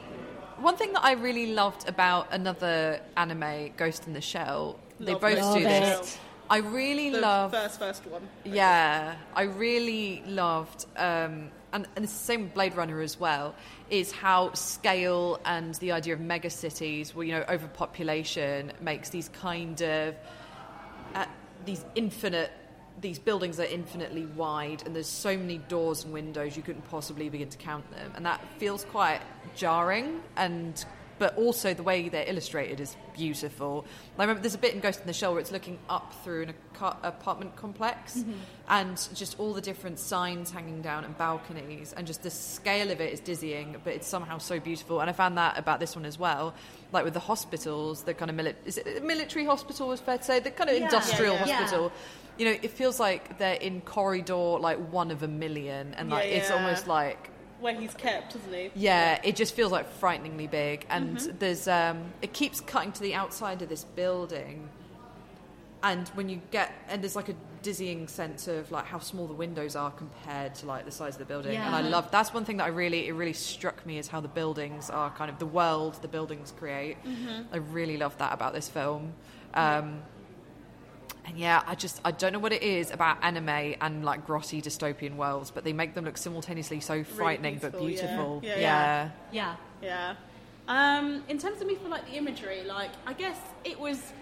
one 0.58 0.76
thing 0.76 0.92
that 0.92 1.04
I 1.04 1.12
really 1.12 1.52
loved 1.54 1.88
about 1.88 2.28
another 2.32 3.00
anime, 3.16 3.70
Ghost 3.76 4.06
in 4.06 4.12
the 4.12 4.20
Shell, 4.20 4.78
they 5.00 5.12
Love 5.12 5.20
both 5.20 5.36
Ghost 5.36 5.52
do 5.52 5.56
in 5.58 5.62
the 5.64 5.68
this. 5.68 6.10
Shell. 6.12 6.20
I 6.50 6.58
really 6.58 7.10
The 7.10 7.20
love 7.20 7.50
first, 7.52 7.78
first 7.78 8.06
one. 8.06 8.22
Yeah, 8.44 9.16
I 9.36 9.42
really 9.42 10.22
loved, 10.26 10.86
um, 10.96 11.50
and, 11.72 11.86
and 11.96 12.04
it's 12.04 12.12
the 12.12 12.24
same 12.24 12.42
with 12.44 12.54
Blade 12.54 12.74
Runner 12.76 13.00
as 13.00 13.18
well, 13.18 13.54
is 13.90 14.12
how 14.12 14.52
scale 14.52 15.40
and 15.44 15.74
the 15.76 15.92
idea 15.92 16.14
of 16.14 16.20
mega 16.20 16.50
cities, 16.50 17.14
well, 17.14 17.24
you 17.24 17.32
know, 17.32 17.44
overpopulation 17.48 18.72
makes 18.80 19.10
these 19.10 19.28
kind 19.28 19.80
of 19.82 20.14
uh, 21.14 21.26
these 21.64 21.84
infinite. 21.94 22.50
These 23.00 23.20
buildings 23.20 23.60
are 23.60 23.64
infinitely 23.64 24.26
wide, 24.26 24.82
and 24.84 24.92
there's 24.92 25.06
so 25.06 25.36
many 25.36 25.58
doors 25.58 26.02
and 26.02 26.12
windows 26.12 26.56
you 26.56 26.64
couldn't 26.64 26.88
possibly 26.90 27.28
begin 27.28 27.48
to 27.48 27.58
count 27.58 27.88
them, 27.92 28.10
and 28.16 28.26
that 28.26 28.40
feels 28.58 28.84
quite 28.86 29.20
jarring. 29.54 30.20
And 30.36 30.84
but 31.18 31.36
also 31.36 31.74
the 31.74 31.82
way 31.82 32.08
they're 32.08 32.28
illustrated 32.28 32.80
is 32.80 32.96
beautiful. 33.14 33.84
I 34.18 34.22
remember 34.22 34.42
there's 34.42 34.54
a 34.54 34.58
bit 34.58 34.74
in 34.74 34.80
Ghost 34.80 35.00
in 35.00 35.06
the 35.06 35.12
Shell 35.12 35.32
where 35.32 35.40
it's 35.40 35.52
looking 35.52 35.78
up 35.88 36.14
through 36.24 36.42
an 36.44 36.54
apartment 37.02 37.56
complex, 37.56 38.18
mm-hmm. 38.18 38.32
and 38.68 39.08
just 39.14 39.38
all 39.38 39.52
the 39.52 39.60
different 39.60 39.98
signs 39.98 40.50
hanging 40.50 40.82
down 40.82 41.04
and 41.04 41.16
balconies, 41.18 41.92
and 41.96 42.06
just 42.06 42.22
the 42.22 42.30
scale 42.30 42.90
of 42.90 43.00
it 43.00 43.12
is 43.12 43.20
dizzying, 43.20 43.76
but 43.84 43.92
it's 43.94 44.06
somehow 44.06 44.38
so 44.38 44.60
beautiful. 44.60 45.00
And 45.00 45.10
I 45.10 45.12
found 45.12 45.36
that 45.38 45.58
about 45.58 45.80
this 45.80 45.96
one 45.96 46.04
as 46.04 46.18
well, 46.18 46.54
like 46.92 47.04
with 47.04 47.14
the 47.14 47.20
hospitals, 47.20 48.02
the 48.04 48.14
kind 48.14 48.30
of 48.30 48.36
mili- 48.36 48.54
is 48.64 48.78
it 48.78 49.04
military 49.04 49.44
hospital 49.44 49.88
was 49.88 50.00
fair 50.00 50.18
to 50.18 50.24
say, 50.24 50.40
the 50.40 50.50
kind 50.50 50.70
of 50.70 50.76
Yeah. 50.76 50.84
industrial 50.84 51.34
Yeah, 51.34 51.46
yeah. 51.46 51.56
hospital. 51.56 51.92
You 52.38 52.44
know, 52.44 52.58
it 52.62 52.70
feels 52.70 53.00
like 53.00 53.38
they're 53.38 53.54
in 53.54 53.80
corridor 53.80 54.58
like 54.60 54.78
one 54.92 55.10
of 55.10 55.22
a 55.24 55.28
million, 55.28 55.94
and 55.94 56.08
like 56.08 56.26
Yeah, 56.30 56.36
it's 56.36 56.50
almost 56.50 56.86
like 56.86 57.30
Where 57.60 57.74
he's 57.74 57.94
kept, 57.94 58.36
isn't 58.36 58.52
he? 58.52 58.70
yeah, 58.74 59.20
it 59.24 59.34
just 59.36 59.54
feels 59.54 59.72
like 59.72 59.88
frighteningly 59.88 60.46
big, 60.46 60.86
and 60.90 61.16
Mm-hmm. 61.16 61.38
there's 61.38 61.66
um, 61.68 62.04
it 62.22 62.32
keeps 62.32 62.60
cutting 62.60 62.92
to 62.92 63.00
the 63.02 63.14
outside 63.14 63.62
of 63.62 63.68
this 63.68 63.84
building, 63.84 64.68
and 65.82 66.08
when 66.10 66.28
you 66.28 66.40
get 66.50 66.72
and 66.88 67.02
there's 67.02 67.16
like 67.16 67.28
a 67.28 67.34
dizzying 67.62 68.06
sense 68.08 68.46
of 68.48 68.70
like 68.70 68.84
how 68.84 68.98
small 69.00 69.26
the 69.26 69.34
windows 69.34 69.74
are 69.76 69.90
compared 69.90 70.54
to 70.54 70.66
like 70.66 70.84
the 70.84 70.90
size 70.92 71.14
of 71.14 71.18
the 71.18 71.24
building, 71.24 71.56
and 71.56 71.74
I 71.74 71.80
love 71.82 72.10
that's 72.10 72.32
one 72.32 72.44
thing 72.44 72.58
that 72.58 72.64
I 72.64 72.68
really 72.68 73.08
it 73.08 73.12
really 73.12 73.32
struck 73.32 73.84
me 73.86 73.98
is 73.98 74.08
how 74.08 74.20
the 74.20 74.28
buildings 74.28 74.90
are 74.90 75.10
kind 75.10 75.30
of 75.30 75.38
the 75.38 75.46
world 75.46 76.00
the 76.02 76.08
buildings 76.08 76.52
create. 76.56 76.96
Mm-hmm. 77.04 77.52
I 77.52 77.56
really 77.58 77.96
love 77.96 78.16
that 78.18 78.32
about 78.32 78.52
this 78.54 78.68
film. 78.68 79.12
Um, 79.54 80.02
and 81.28 81.38
yeah, 81.38 81.62
I 81.66 81.74
just 81.74 82.00
I 82.04 82.10
don't 82.10 82.32
know 82.32 82.38
what 82.38 82.52
it 82.54 82.62
is 82.62 82.90
about 82.90 83.18
anime 83.22 83.74
and 83.80 84.02
like 84.02 84.26
grotty 84.26 84.62
dystopian 84.62 85.16
worlds, 85.16 85.50
but 85.50 85.62
they 85.62 85.74
make 85.74 85.94
them 85.94 86.06
look 86.06 86.16
simultaneously 86.16 86.80
so 86.80 87.04
frightening 87.04 87.58
but 87.58 87.78
beautiful, 87.78 87.88
yeah. 87.88 88.00
beautiful. 88.00 88.40
Yeah, 88.42 88.58
yeah. 88.58 89.10
Yeah. 89.30 89.56
Yeah. 89.82 90.14
Um, 90.68 91.24
in 91.28 91.38
terms 91.38 91.60
of 91.60 91.66
me 91.66 91.74
for 91.74 91.88
like 91.88 92.06
the 92.06 92.16
imagery, 92.16 92.64
like 92.64 92.90
I 93.06 93.12
guess 93.12 93.38
it 93.64 93.78
was 93.78 94.12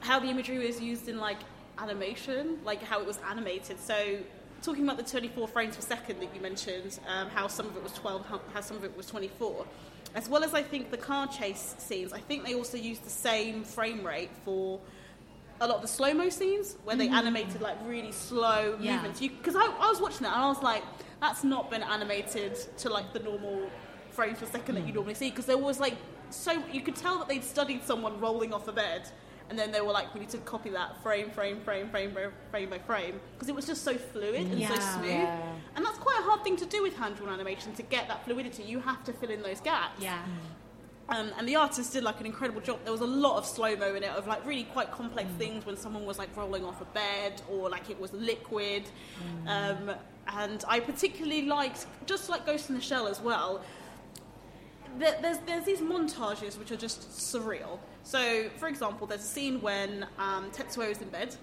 how 0.00 0.18
the 0.18 0.28
imagery 0.28 0.58
was 0.66 0.80
used 0.80 1.08
in 1.08 1.18
like 1.18 1.38
animation, 1.78 2.60
like 2.64 2.82
how 2.82 2.98
it 3.00 3.06
was 3.06 3.18
animated. 3.28 3.78
So 3.78 4.18
talking 4.62 4.84
about 4.84 4.96
the 4.96 5.02
24 5.02 5.48
frames 5.48 5.76
per 5.76 5.82
second 5.82 6.20
that 6.20 6.34
you 6.34 6.40
mentioned, 6.40 6.98
um, 7.06 7.28
how 7.28 7.46
some 7.46 7.66
of 7.66 7.76
it 7.76 7.82
was 7.82 7.92
12, 7.92 8.26
how, 8.26 8.40
how 8.54 8.60
some 8.62 8.78
of 8.78 8.84
it 8.84 8.96
was 8.96 9.06
24, 9.06 9.66
as 10.14 10.30
well 10.30 10.42
as 10.44 10.54
I 10.54 10.62
think 10.62 10.90
the 10.90 10.96
car 10.96 11.26
chase 11.26 11.74
scenes. 11.78 12.14
I 12.14 12.20
think 12.20 12.46
they 12.46 12.54
also 12.54 12.78
used 12.78 13.04
the 13.04 13.10
same 13.10 13.64
frame 13.64 14.06
rate 14.06 14.30
for 14.44 14.80
a 15.60 15.66
lot 15.66 15.76
of 15.76 15.82
the 15.82 15.88
slow 15.88 16.12
mo 16.12 16.28
scenes 16.28 16.76
where 16.84 16.96
they 16.96 17.06
mm-hmm. 17.06 17.16
animated 17.16 17.60
like 17.60 17.76
really 17.84 18.12
slow 18.12 18.76
Yeah. 18.80 18.94
movements. 18.94 19.20
Because 19.20 19.56
I, 19.56 19.64
I 19.66 19.88
was 19.88 20.00
watching 20.00 20.22
that 20.22 20.34
and 20.34 20.42
I 20.42 20.48
was 20.48 20.62
like, 20.62 20.82
that's 21.20 21.44
not 21.44 21.70
been 21.70 21.82
animated 21.82 22.56
to 22.78 22.90
like 22.90 23.12
the 23.12 23.20
normal 23.20 23.70
frames 24.10 24.38
per 24.38 24.46
second 24.46 24.74
that 24.74 24.86
you 24.86 24.92
mm. 24.92 24.96
normally 24.96 25.14
see. 25.14 25.30
Because 25.30 25.46
there 25.46 25.58
was 25.58 25.80
like 25.80 25.96
so 26.30 26.62
you 26.72 26.80
could 26.80 26.96
tell 26.96 27.18
that 27.18 27.28
they'd 27.28 27.44
studied 27.44 27.84
someone 27.84 28.20
rolling 28.20 28.52
off 28.52 28.68
a 28.68 28.72
bed. 28.72 29.08
And 29.48 29.56
then 29.56 29.70
they 29.70 29.80
were 29.80 29.92
like, 29.92 30.12
we 30.12 30.18
need 30.18 30.30
to 30.30 30.38
copy 30.38 30.70
that 30.70 31.00
frame, 31.04 31.30
frame, 31.30 31.60
frame, 31.60 31.88
frame, 31.88 32.10
frame, 32.10 32.32
frame 32.50 32.68
by 32.68 32.78
frame. 32.80 33.20
Because 33.34 33.48
it 33.48 33.54
was 33.54 33.64
just 33.64 33.84
so 33.84 33.96
fluid 33.96 34.50
and 34.50 34.60
so 34.60 34.74
smooth. 34.74 35.10
Yeah. 35.10 35.52
And 35.76 35.86
that's 35.86 35.98
quite 35.98 36.18
a 36.18 36.22
hard 36.22 36.42
thing 36.42 36.56
to 36.56 36.66
do 36.66 36.82
with 36.82 36.96
hand 36.96 37.16
drawn 37.16 37.32
animation 37.32 37.72
to 37.74 37.84
get 37.84 38.08
that 38.08 38.24
fluidity. 38.24 38.64
You 38.64 38.80
have 38.80 39.04
to 39.04 39.12
fill 39.12 39.30
in 39.30 39.42
those 39.42 39.60
gaps. 39.60 40.02
Yeah. 40.02 40.18
Mm. 40.18 40.28
Um, 41.08 41.30
and 41.38 41.48
the 41.48 41.54
artist 41.56 41.92
did 41.92 42.02
like 42.02 42.18
an 42.18 42.26
incredible 42.26 42.60
job. 42.60 42.80
There 42.82 42.92
was 42.92 43.00
a 43.00 43.06
lot 43.06 43.38
of 43.38 43.46
slow 43.46 43.76
mo 43.76 43.94
in 43.94 44.02
it 44.02 44.10
of 44.10 44.26
like 44.26 44.44
really 44.44 44.64
quite 44.64 44.90
complex 44.90 45.28
Mm. 45.30 45.38
things 45.38 45.66
when 45.66 45.76
someone 45.76 46.04
was 46.04 46.18
like 46.18 46.36
rolling 46.36 46.64
off 46.64 46.80
a 46.80 46.84
bed 46.86 47.40
or 47.48 47.68
like 47.70 47.88
it 47.90 48.00
was 48.00 48.12
liquid. 48.12 48.84
Mm. 49.44 49.48
Um, 49.88 49.94
and 50.28 50.64
I 50.66 50.80
particularly 50.80 51.42
liked, 51.42 51.86
just 52.06 52.28
like 52.28 52.44
Ghost 52.44 52.68
in 52.70 52.74
the 52.74 52.80
Shell 52.80 53.06
as 53.06 53.20
well, 53.20 53.62
there, 54.98 55.16
there's 55.22 55.38
there's 55.46 55.64
these 55.64 55.80
montages 55.80 56.58
which 56.58 56.72
are 56.72 56.76
just 56.76 57.08
surreal. 57.10 57.78
So, 58.02 58.48
for 58.56 58.66
example, 58.68 59.06
there's 59.06 59.20
a 59.22 59.24
scene 59.24 59.60
when 59.60 60.06
um, 60.18 60.50
Tetsuo 60.50 60.90
is 60.90 61.00
in 61.02 61.08
bed, 61.08 61.36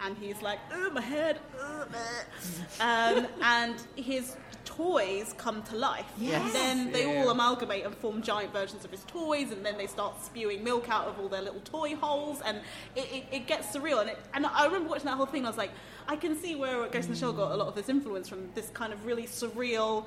and 0.00 0.16
he's 0.18 0.42
like, 0.42 0.58
"Oh, 0.72 0.90
my 0.90 1.00
head," 1.00 1.38
um, 2.80 3.26
and 3.42 3.76
he's 3.96 4.36
toys 4.76 5.34
come 5.36 5.62
to 5.64 5.76
life. 5.76 6.06
Yes. 6.18 6.42
And 6.42 6.54
then 6.54 6.92
they 6.92 7.04
Yeah. 7.12 7.22
all 7.22 7.30
amalgamate 7.30 7.84
and 7.84 7.94
form 7.96 8.22
giant 8.22 8.52
versions 8.52 8.84
of 8.84 8.90
his 8.90 9.04
toys, 9.04 9.50
and 9.52 9.64
then 9.66 9.76
they 9.76 9.86
start 9.86 10.24
spewing 10.24 10.64
milk 10.64 10.88
out 10.88 11.06
of 11.08 11.18
all 11.20 11.28
their 11.28 11.42
little 11.42 11.60
toy 11.60 11.94
holes, 11.96 12.40
and 12.40 12.58
it, 12.96 13.08
it, 13.12 13.24
it 13.32 13.46
gets 13.46 13.74
surreal. 13.74 14.00
And, 14.00 14.10
it, 14.10 14.18
and 14.34 14.46
I 14.46 14.64
remember 14.66 14.88
watching 14.88 15.06
that 15.06 15.16
whole 15.16 15.26
thing, 15.26 15.40
and 15.40 15.46
I 15.46 15.50
was 15.50 15.58
like, 15.58 15.72
I 16.08 16.16
can 16.16 16.34
see 16.36 16.54
where 16.54 16.86
Ghost 16.88 17.06
in 17.08 17.14
the 17.14 17.18
Shell 17.18 17.34
got 17.34 17.52
a 17.52 17.56
lot 17.56 17.68
of 17.68 17.74
this 17.74 17.88
influence 17.88 18.28
from 18.28 18.48
this 18.54 18.70
kind 18.70 18.92
of 18.92 19.04
really 19.04 19.24
surreal, 19.24 20.04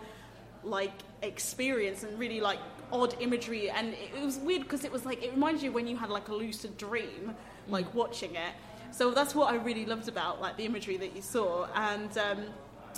like, 0.63 0.93
experience 1.21 2.03
and 2.03 2.17
really, 2.17 2.41
like, 2.41 2.59
odd 2.91 3.15
imagery. 3.19 3.69
And 3.69 3.89
it, 3.93 4.11
it 4.17 4.23
was 4.23 4.37
weird 4.37 4.63
because 4.63 4.83
it 4.83 4.91
was 4.91 5.05
like, 5.05 5.23
it 5.23 5.31
reminds 5.31 5.61
you 5.63 5.71
when 5.71 5.87
you 5.87 5.97
had, 5.97 6.09
like, 6.09 6.27
a 6.29 6.33
lucid 6.33 6.77
dream, 6.77 7.35
like, 7.67 7.93
watching 7.93 8.35
it. 8.35 8.53
So 8.91 9.11
that's 9.11 9.33
what 9.33 9.51
I 9.51 9.55
really 9.55 9.85
loved 9.85 10.07
about, 10.07 10.39
like, 10.41 10.55
the 10.57 10.65
imagery 10.65 10.97
that 10.97 11.15
you 11.15 11.21
saw. 11.21 11.67
And, 11.75 12.17
um, 12.17 12.39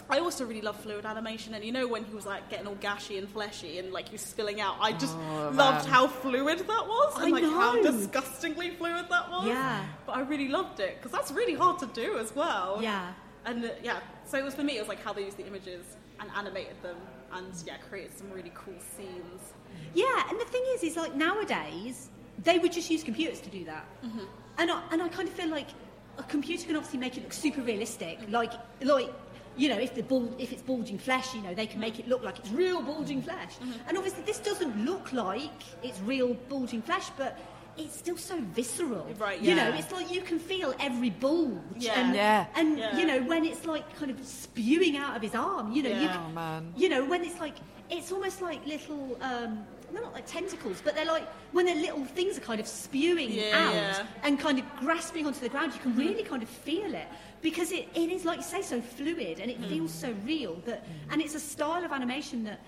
I 0.10 0.20
also 0.20 0.46
really 0.46 0.62
love 0.62 0.80
fluid 0.80 1.06
animation, 1.06 1.54
and 1.54 1.64
you 1.64 1.72
know 1.72 1.88
when 1.88 2.04
he 2.06 2.14
was 2.14 2.26
like 2.26 2.50
getting 2.50 2.68
all 2.68 2.76
gashy 2.76 3.18
and 3.18 3.30
fleshy 3.30 3.80
and 3.80 3.92
like 3.94 4.08
he 4.10 4.14
was 4.14 4.22
spilling 4.22 4.60
out. 4.62 4.76
I 4.80 4.92
just 4.94 5.16
Oh, 5.16 5.52
loved 5.54 5.88
how 5.88 6.08
fluid 6.08 6.60
that 6.60 6.68
was, 6.88 7.16
and 7.18 7.26
I 7.28 7.30
like 7.40 7.44
how 7.44 7.82
disgustingly 7.82 8.72
fluid 8.72 9.06
that 9.10 9.30
was. 9.30 9.48
Yeah. 9.48 9.86
but 10.06 10.16
I 10.18 10.22
really 10.22 10.48
loved 10.48 10.80
it 10.80 10.98
because 10.98 11.12
that's 11.12 11.32
really 11.32 11.56
hard 11.56 11.80
to 11.80 11.88
do 11.88 12.18
as 12.18 12.36
well. 12.36 12.80
Yeah. 12.82 13.14
and 13.46 13.66
uh, 13.66 13.70
yeah, 13.84 14.00
so 14.26 14.38
it 14.38 14.44
was 14.44 14.56
for 14.56 14.64
me. 14.64 14.78
It 14.78 14.80
was 14.80 14.90
like 14.90 15.04
how 15.04 15.14
they 15.14 15.24
used 15.24 15.38
the 15.38 15.46
images 15.48 15.86
and 16.20 16.30
animated 16.36 16.82
them, 16.82 16.98
and 17.34 17.52
yeah, 17.66 17.78
created 17.90 18.18
some 18.18 18.32
really 18.32 18.52
cool 18.56 18.74
scenes. 18.96 19.54
Yeah, 19.94 20.30
and 20.30 20.40
the 20.40 20.46
thing 20.46 20.64
is, 20.76 20.84
is 20.84 20.96
like 20.98 21.16
nowadays 21.16 22.10
they 22.44 22.60
would 22.60 22.72
just 22.74 22.90
use 22.90 23.04
computers 23.04 23.40
to 23.42 23.50
do 23.50 23.66
that, 23.66 23.86
and 24.58 24.72
I, 24.72 24.82
and 24.92 25.02
I 25.02 25.08
kind 25.10 25.28
of 25.28 25.34
feel 25.34 25.50
like 25.50 25.68
a 26.18 26.24
computer 26.24 26.66
can 26.68 26.76
obviously 26.78 27.00
make 27.00 27.18
it 27.18 27.24
look 27.24 27.34
super 27.34 27.62
realistic, 27.62 28.20
like 28.30 28.54
like 28.82 29.10
you 29.58 29.70
know 29.70 29.78
if 29.78 29.94
the 29.96 30.04
bul- 30.04 30.36
if 30.40 30.52
it's 30.52 30.62
bulging 30.62 30.98
flesh, 30.98 31.34
you 31.34 31.42
know 31.42 31.54
they 31.54 31.68
can 31.68 31.80
make 31.80 32.00
it 32.00 32.08
look 32.08 32.24
like 32.24 32.40
it's 32.40 32.50
real 32.52 32.82
bulging 32.82 33.22
flesh, 33.22 33.54
and 33.88 33.98
obviously 33.98 34.24
this 34.24 34.40
doesn't 34.40 34.86
look 34.86 35.12
like 35.14 35.62
it's 35.84 36.00
real 36.02 36.34
bulging 36.50 36.82
flesh, 36.82 37.10
but. 37.18 37.38
It's 37.78 37.98
still 37.98 38.16
so 38.16 38.40
visceral, 38.54 39.06
Right, 39.20 39.42
yeah. 39.42 39.50
You 39.50 39.56
know, 39.58 39.78
it's 39.78 39.92
like 39.92 40.10
you 40.10 40.22
can 40.22 40.40
feel 40.40 40.74
every 40.80 41.10
bulge, 41.10 41.60
Yeah. 41.76 42.00
and, 42.00 42.16
Yeah. 42.16 42.46
and 42.56 42.78
Yeah. 42.80 42.98
you 42.98 43.06
know 43.06 43.22
when 43.24 43.44
it's 43.44 43.66
like 43.66 43.84
kind 44.00 44.10
of 44.10 44.26
spewing 44.26 44.96
out 44.96 45.18
of 45.18 45.22
his 45.22 45.36
arm. 45.36 45.74
You 45.74 45.84
know, 45.84 45.90
you 45.90 46.08
can, 46.08 46.24
Oh, 46.26 46.32
man. 46.32 46.74
you 46.78 46.88
know, 46.88 47.04
when 47.04 47.26
it's 47.26 47.38
like, 47.42 47.56
it's 47.90 48.14
almost 48.14 48.42
like 48.42 48.66
little, 48.66 49.18
um, 49.20 49.66
they're 49.92 50.02
not 50.02 50.14
like 50.14 50.26
tentacles, 50.26 50.82
but 50.86 50.96
they're 50.96 51.04
like, 51.18 51.28
when 51.52 51.66
their 51.66 51.76
little 51.76 52.06
things 52.06 52.38
are 52.38 52.42
kind 52.50 52.62
of 52.62 52.68
spewing 52.68 53.30
Yeah, 53.32 53.44
out 53.68 53.74
yeah. 53.76 53.94
Mm-hmm. 53.96 54.26
and 54.26 54.40
kind 54.40 54.58
of 54.60 54.66
grasping 54.78 55.28
onto 55.28 55.42
the 55.42 55.50
ground, 55.50 55.74
you 55.74 55.82
can 55.82 55.98
really 55.98 56.24
kind 56.24 56.44
of 56.44 56.48
feel 56.48 56.96
it. 56.96 57.08
Because 57.46 57.72
it, 57.72 57.88
it 57.94 58.10
is, 58.12 58.26
like 58.26 58.38
you 58.38 58.44
say, 58.56 58.64
so 58.64 58.82
fluid 58.82 59.40
and 59.40 59.52
it 59.52 59.62
Mm. 59.62 59.70
feels 59.70 59.92
so 59.94 60.10
real 60.26 60.56
that, 60.66 60.80
and 61.12 61.22
it's 61.22 61.36
a 61.36 61.40
style 61.40 61.84
of 61.86 61.92
animation 61.92 62.44
that 62.46 62.60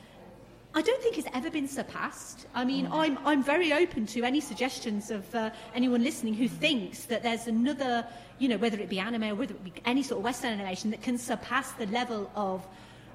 I 0.76 0.84
don't 0.84 1.02
think 1.02 1.16
has 1.16 1.26
ever 1.34 1.50
been 1.50 1.68
surpassed. 1.68 2.46
I 2.54 2.64
mean, 2.64 2.86
Mm. 2.86 2.94
I'm, 3.02 3.18
I'm 3.26 3.42
very 3.44 3.74
open 3.74 4.06
to 4.16 4.20
any 4.24 4.40
suggestions 4.40 5.10
of 5.10 5.24
uh, 5.34 5.50
anyone 5.74 6.04
listening 6.04 6.36
who 6.36 6.48
thinks 6.48 7.06
that 7.06 7.24
there's 7.24 7.48
another, 7.48 8.06
you 8.38 8.48
know, 8.50 8.58
whether 8.58 8.78
it 8.80 8.88
be 8.88 9.00
anime 9.00 9.24
or 9.32 9.36
whether 9.42 9.56
it 9.56 9.64
be 9.64 9.74
any 9.86 10.04
sort 10.04 10.20
of 10.20 10.24
Western 10.24 10.52
animation 10.54 10.92
that 10.92 11.02
can 11.02 11.18
surpass 11.18 11.72
the 11.72 11.88
level 11.88 12.30
of 12.36 12.58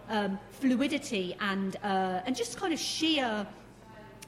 um, 0.08 0.40
fluidity 0.50 1.36
and, 1.38 1.76
uh, 1.84 2.26
and 2.26 2.34
just 2.34 2.56
kind 2.56 2.72
of 2.74 2.80
sheer 2.80 3.46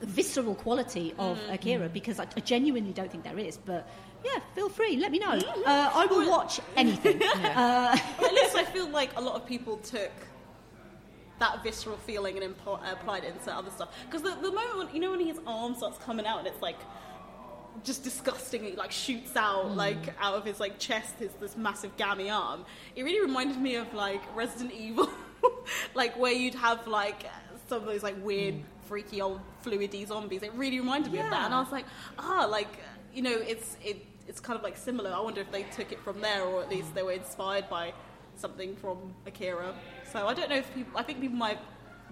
visceral 0.02 0.54
quality 0.54 1.12
of 1.18 1.36
Mm. 1.38 1.54
Akira 1.54 1.88
because 1.88 2.20
I, 2.20 2.26
I 2.36 2.40
genuinely 2.54 2.92
don't 2.92 3.10
think 3.10 3.24
there 3.24 3.38
is. 3.40 3.56
But 3.56 3.88
yeah, 4.24 4.40
feel 4.54 4.68
free, 4.68 4.96
let 4.96 5.10
me 5.12 5.18
know. 5.18 5.32
Uh, 5.32 5.90
I 5.94 6.06
will 6.06 6.28
watch 6.28 6.60
anything. 6.76 7.22
uh, 7.34 7.96
But 8.18 8.26
at 8.26 8.32
least 8.34 8.56
I 8.62 8.64
feel 8.64 8.88
like 8.88 9.10
a 9.16 9.20
lot 9.20 9.34
of 9.36 9.46
people 9.46 9.76
took 9.78 10.10
that 11.40 11.62
visceral 11.62 11.96
feeling 11.98 12.42
and 12.42 12.54
impo- 12.56 12.80
applied 12.92 13.24
it 13.24 13.34
into 13.34 13.52
other 13.52 13.70
stuff. 13.70 13.94
Because 14.06 14.22
the, 14.22 14.30
the 14.40 14.52
moment, 14.52 14.78
when, 14.78 14.94
you 14.94 15.00
know, 15.00 15.10
when 15.10 15.20
his 15.20 15.38
arm 15.46 15.74
starts 15.74 15.98
coming 15.98 16.26
out 16.26 16.38
and 16.38 16.46
it's 16.48 16.62
like 16.62 16.78
just 17.82 18.04
disgustingly 18.04 18.76
like 18.76 18.92
shoots 18.92 19.34
out 19.34 19.74
like 19.74 20.14
out 20.20 20.34
of 20.34 20.44
his 20.44 20.60
like 20.60 20.78
chest 20.78 21.12
his 21.18 21.32
this 21.40 21.56
massive 21.56 21.94
gammy 21.96 22.30
arm 22.30 22.64
it 22.94 23.02
really 23.02 23.20
reminded 23.20 23.60
me 23.60 23.74
of 23.74 23.92
like 23.94 24.22
resident 24.36 24.72
evil. 24.72 25.08
Like 25.94 26.16
where 26.18 26.32
you'd 26.32 26.54
have 26.54 26.86
like 26.86 27.26
some 27.68 27.78
of 27.82 27.86
those 27.86 28.02
like 28.02 28.16
weird 28.24 28.54
freaky 28.86 29.20
old 29.20 29.40
fluidy 29.64 30.06
zombies. 30.06 30.42
It 30.42 30.52
really 30.54 30.78
reminded 30.78 31.12
me 31.12 31.18
of 31.18 31.30
that. 31.30 31.44
And 31.46 31.54
i 31.54 31.60
was 31.60 31.72
like 31.72 31.84
ah 32.18 32.46
like 32.50 32.68
you 33.12 33.22
know 33.22 33.36
it's 33.36 33.76
it 33.84 34.04
it's 34.28 34.40
kind 34.40 34.56
of 34.56 34.62
like 34.62 34.76
similar 34.76 35.10
i 35.12 35.20
wonder 35.20 35.40
if 35.40 35.50
they 35.52 35.62
took 35.64 35.92
it 35.92 36.00
from 36.00 36.20
there 36.20 36.42
or 36.44 36.62
at 36.62 36.68
least 36.70 36.94
they 36.94 37.02
were 37.02 37.12
inspired 37.12 37.68
by 37.68 37.92
something 38.36 38.74
from 38.76 38.98
akira 39.26 39.74
so 40.12 40.26
i 40.26 40.34
don't 40.34 40.50
know 40.50 40.56
if 40.56 40.72
people 40.74 40.96
i 40.98 41.02
think 41.02 41.20
people 41.20 41.36
might 41.36 41.58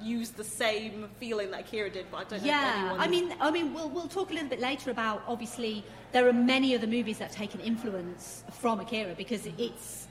use 0.00 0.30
the 0.30 0.44
same 0.44 1.08
feeling 1.20 1.50
that 1.50 1.60
akira 1.60 1.90
did 1.90 2.06
but 2.10 2.18
i 2.18 2.24
don't 2.24 2.40
know 2.40 2.46
Yeah, 2.46 2.96
I 3.04 3.06
mean, 3.08 3.34
I 3.40 3.50
mean, 3.50 3.74
we'll 3.74 3.90
we'll 3.90 4.08
talk 4.08 4.30
a 4.30 4.34
little 4.34 4.48
bit 4.48 4.58
later 4.60 4.90
about. 4.90 5.22
Obviously, 5.28 5.84
there 6.12 6.26
are 6.28 6.32
many 6.32 6.74
other 6.74 6.86
movies 6.86 7.18
that 7.18 7.28
have 7.28 7.36
taken 7.36 7.60
influence 7.60 8.42
from 8.60 8.80
Akira 8.80 9.14
because 9.14 9.46
it's 9.58 10.08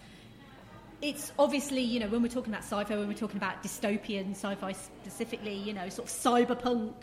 it's 1.02 1.32
obviously 1.39 1.82
you 1.82 1.99
know 1.99 2.08
when 2.08 2.22
we're 2.22 2.28
talking 2.28 2.54
about 2.54 2.64
sci-fi, 2.64 2.95
when 2.95 3.08
we're 3.08 3.14
talking 3.14 3.38
about 3.38 3.64
dystopian 3.64 4.32
sci-fi 4.32 4.72
specifically, 4.72 5.56
you 5.56 5.74
know, 5.74 5.89
sort 5.89 6.08
of 6.10 6.14
cyberpunk 6.14 6.93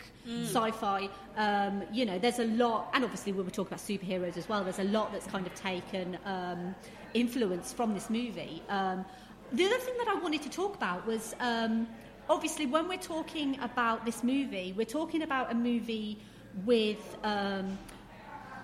sci-fi. 0.47 1.09
Um, 1.37 1.83
you 1.93 2.05
know, 2.05 2.19
there's 2.19 2.39
a 2.39 2.45
lot, 2.45 2.91
and 2.95 3.05
obviously 3.05 3.33
when 3.33 3.45
we're 3.45 3.51
talking 3.51 3.75
about 3.75 3.81
superheroes 3.81 4.37
as 4.37 4.49
well, 4.49 4.63
there's 4.65 4.79
a 4.79 4.85
lot 4.85 5.13
that's 5.13 5.27
kind 5.27 5.47
of 5.47 5.55
taken 5.55 6.19
um, 6.25 6.75
influence 7.15 7.73
from 7.73 7.95
this 7.95 8.09
movie. 8.11 8.63
Um, 8.69 9.05
the 9.53 9.65
other 9.65 9.79
thing 9.79 9.95
that 9.99 10.09
I 10.09 10.15
wanted 10.15 10.43
to 10.43 10.51
talk 10.51 10.75
about 10.75 11.07
was. 11.07 11.35
Um, 11.41 11.89
obviously, 12.31 12.67
when 12.67 12.89
we're 12.89 12.99
talking 12.99 13.59
about 13.61 14.05
this 14.05 14.23
movie, 14.23 14.75
we're 14.77 14.85
talking 14.85 15.23
about 15.23 15.51
a 15.51 15.55
movie 15.55 16.19
with 16.65 17.17
um, 17.25 17.79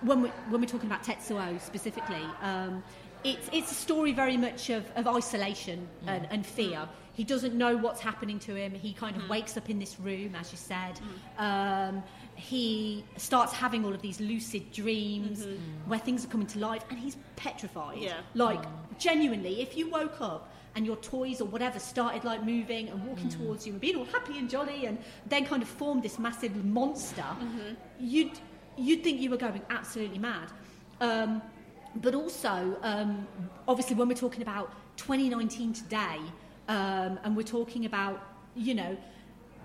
when 0.01 0.21
we 0.21 0.29
when 0.49 0.61
we're 0.61 0.67
talking 0.67 0.89
about 0.89 1.03
Tetsuo 1.03 1.59
specifically. 1.59 2.23
It's 3.25 3.49
it's 3.51 3.71
a 3.71 3.75
story 3.75 4.13
very 4.13 4.37
much 4.37 4.69
of, 4.69 4.83
of 4.95 5.07
isolation 5.07 5.79
mm. 6.05 6.09
and, 6.09 6.27
and 6.29 6.45
fear. 6.45 6.77
Mm. 6.77 6.89
He 7.15 7.23
doesn't 7.23 7.55
know 7.55 7.77
what's 7.77 8.01
happening 8.01 8.39
to 8.39 8.55
him. 8.55 8.71
He 8.73 8.91
kind 8.93 9.15
of 9.15 9.23
mm. 9.23 9.29
wakes 9.29 9.57
up 9.57 9.69
in 9.69 9.79
this 9.79 9.99
room, 9.99 10.35
as 10.35 10.51
you 10.51 10.57
said. 10.57 10.99
Um, 11.37 12.03
he 12.35 13.03
starts 13.17 13.53
having 13.53 13.85
all 13.85 13.93
of 13.93 14.01
these 14.01 14.19
lucid 14.19 14.71
dreams 14.73 15.39
mm-hmm. 15.45 15.89
where 15.89 15.99
things 15.99 16.25
are 16.25 16.27
coming 16.27 16.47
to 16.47 16.59
life, 16.59 16.83
and 16.89 16.99
he's 16.99 17.17
petrified. 17.35 17.99
Yeah. 17.99 18.19
Like 18.33 18.63
genuinely, 18.99 19.61
if 19.61 19.77
you 19.77 19.89
woke 19.89 20.19
up 20.21 20.51
and 20.75 20.85
your 20.85 20.97
toys 20.97 21.39
or 21.39 21.45
whatever 21.45 21.79
started 21.79 22.25
like 22.25 22.43
moving 22.45 22.89
and 22.89 23.03
walking 23.07 23.29
towards 23.29 23.65
you 23.65 23.71
and 23.71 23.81
being 23.81 23.95
all 23.95 24.05
happy 24.05 24.37
and 24.37 24.49
jolly 24.49 24.85
and 24.85 24.97
then 25.25 25.45
kind 25.45 25.63
of 25.63 25.69
formed 25.69 26.03
this 26.03 26.19
massive 26.19 26.53
monster, 26.65 27.21
mm-hmm. 27.21 27.73
you'd 27.99 28.37
you'd 28.77 29.03
think 29.03 29.21
you 29.21 29.29
were 29.29 29.37
going 29.37 29.61
absolutely 29.69 30.19
mad. 30.19 30.51
Um, 30.99 31.41
but 31.97 32.13
also, 32.15 32.77
um, 32.83 33.27
obviously, 33.67 33.95
when 33.95 34.07
we're 34.07 34.15
talking 34.15 34.41
about 34.41 34.71
2019 34.97 35.73
today, 35.73 36.19
um, 36.67 37.19
and 37.23 37.35
we're 37.35 37.43
talking 37.43 37.85
about 37.85 38.21
you 38.55 38.73
know 38.73 38.97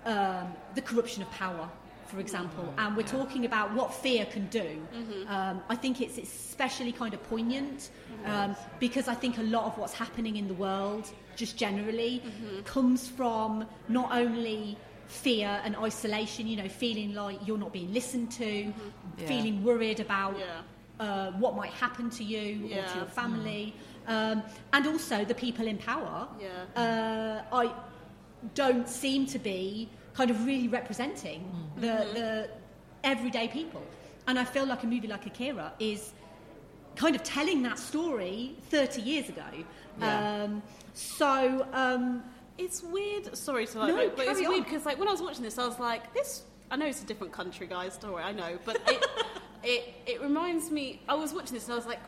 um, 0.05 0.53
the 0.75 0.81
corruption 0.81 1.21
of 1.23 1.31
power, 1.31 1.69
for 2.07 2.19
example, 2.19 2.73
and 2.77 2.95
we're 2.97 3.03
talking 3.03 3.45
about 3.45 3.73
what 3.73 3.93
fear 3.93 4.25
can 4.25 4.47
do. 4.47 4.81
Um, 5.27 5.61
I 5.69 5.75
think 5.75 6.01
it's 6.01 6.17
especially 6.17 6.91
kind 6.91 7.13
of 7.13 7.23
poignant 7.29 7.89
um, 8.25 8.55
because 8.79 9.07
I 9.07 9.13
think 9.15 9.37
a 9.37 9.43
lot 9.43 9.65
of 9.65 9.77
what's 9.77 9.93
happening 9.93 10.35
in 10.37 10.47
the 10.47 10.53
world, 10.53 11.09
just 11.35 11.57
generally, 11.57 12.21
comes 12.65 13.07
from 13.07 13.65
not 13.87 14.11
only 14.11 14.77
fear 15.07 15.59
and 15.65 15.75
isolation, 15.75 16.47
you 16.47 16.55
know, 16.55 16.69
feeling 16.69 17.13
like 17.13 17.37
you're 17.45 17.57
not 17.57 17.73
being 17.73 17.93
listened 17.93 18.31
to, 18.31 18.45
Yeah. 19.17 19.27
feeling 19.27 19.61
worried 19.63 19.99
about 19.99 20.37
Yeah. 20.39 20.61
Uh, 21.01 21.31
what 21.43 21.51
might 21.61 21.73
happen 21.85 22.05
to 22.19 22.23
you 22.33 22.47
or 22.67 22.83
to 22.91 22.95
your 23.01 23.11
family, 23.21 23.65
um, 24.07 24.37
and 24.75 24.83
also 24.91 25.17
the 25.25 25.35
people 25.45 25.65
in 25.67 25.77
power. 25.91 26.17
Yeah. 26.39 26.81
Uh, 26.83 27.55
I 27.61 27.73
don't 28.61 28.87
seem 28.87 29.25
to 29.27 29.39
be 29.39 29.89
kind 30.13 30.29
of 30.33 30.37
really 30.45 30.67
representing 30.79 31.41
the, 31.77 31.87
Mm-hmm. 31.87 32.13
the 32.19 32.49
everyday 33.03 33.47
people, 33.47 33.83
and 34.27 34.37
I 34.43 34.45
feel 34.45 34.65
like 34.65 34.81
a 34.83 34.87
movie 34.87 35.07
like 35.15 35.25
Akira 35.25 35.67
is 35.79 36.13
kind 36.95 37.15
of 37.15 37.23
telling 37.23 37.63
that 37.63 37.79
story 37.79 38.55
30 38.69 39.01
years 39.01 39.27
ago. 39.29 39.49
Yeah. 39.99 40.43
Um, 40.43 40.61
so. 40.93 41.65
Um, 41.73 42.05
It's 42.57 42.83
weird. 42.83 43.25
Sorry 43.35 43.65
to 43.71 43.75
like, 43.79 43.87
No, 43.95 44.09
but 44.15 44.25
it's 44.27 44.39
carry 44.39 44.47
weird 44.51 44.65
on. 44.65 44.69
because 44.69 44.85
like 44.89 44.97
when 44.99 45.07
I 45.07 45.13
was 45.17 45.21
watching 45.27 45.43
this, 45.47 45.57
I 45.57 45.65
was 45.65 45.79
like, 45.79 46.03
this. 46.13 46.29
I 46.71 46.75
know 46.79 46.85
it's 46.91 47.01
a 47.01 47.05
different 47.11 47.33
country, 47.33 47.65
guys. 47.77 47.93
Don't 47.97 48.13
I 48.31 48.33
know, 48.41 48.53
but 48.67 48.75
it 48.93 48.99
it, 49.63 49.93
it 50.05 50.21
reminds 50.21 50.71
me. 50.71 51.01
I 51.07 51.15
was 51.15 51.33
watching 51.33 51.53
this 51.53 51.65
and 51.65 51.73
I 51.73 51.75
was 51.75 51.85
like, 51.85 51.99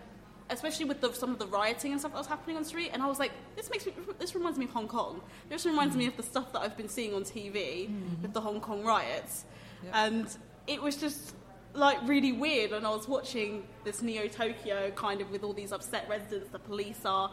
especially 0.49 0.85
with 0.85 1.01
the, 1.01 1.11
some 1.13 1.31
of 1.31 1.39
the 1.39 1.47
rioting 1.47 1.91
and 1.91 1.99
stuff 1.99 2.11
that 2.11 2.17
was 2.17 2.27
happening 2.27 2.55
on 2.55 2.63
the 2.63 2.69
street, 2.69 2.91
and 2.93 3.01
I 3.01 3.07
was 3.07 3.19
like, 3.19 3.31
this 3.55 3.69
makes 3.69 3.85
me. 3.85 3.93
This 4.19 4.35
reminds 4.35 4.57
me 4.57 4.65
of 4.65 4.71
Hong 4.71 4.87
Kong. 4.87 5.21
This 5.49 5.65
reminds 5.65 5.95
me 5.95 6.07
of 6.07 6.17
the 6.17 6.23
stuff 6.23 6.51
that 6.53 6.61
I've 6.61 6.77
been 6.77 6.89
seeing 6.89 7.13
on 7.13 7.23
TV 7.23 7.89
with 8.21 8.33
the 8.33 8.41
Hong 8.41 8.59
Kong 8.59 8.83
riots, 8.83 9.45
and 9.93 10.27
it 10.67 10.81
was 10.81 10.95
just 10.95 11.35
like 11.73 11.97
really 12.07 12.31
weird. 12.31 12.71
And 12.71 12.85
I 12.85 12.89
was 12.89 13.07
watching 13.07 13.63
this 13.83 14.01
Neo 14.01 14.27
Tokyo 14.27 14.91
kind 14.91 15.21
of 15.21 15.31
with 15.31 15.43
all 15.43 15.53
these 15.53 15.71
upset 15.71 16.07
residents. 16.09 16.49
The 16.49 16.59
police 16.59 17.01
are, 17.05 17.31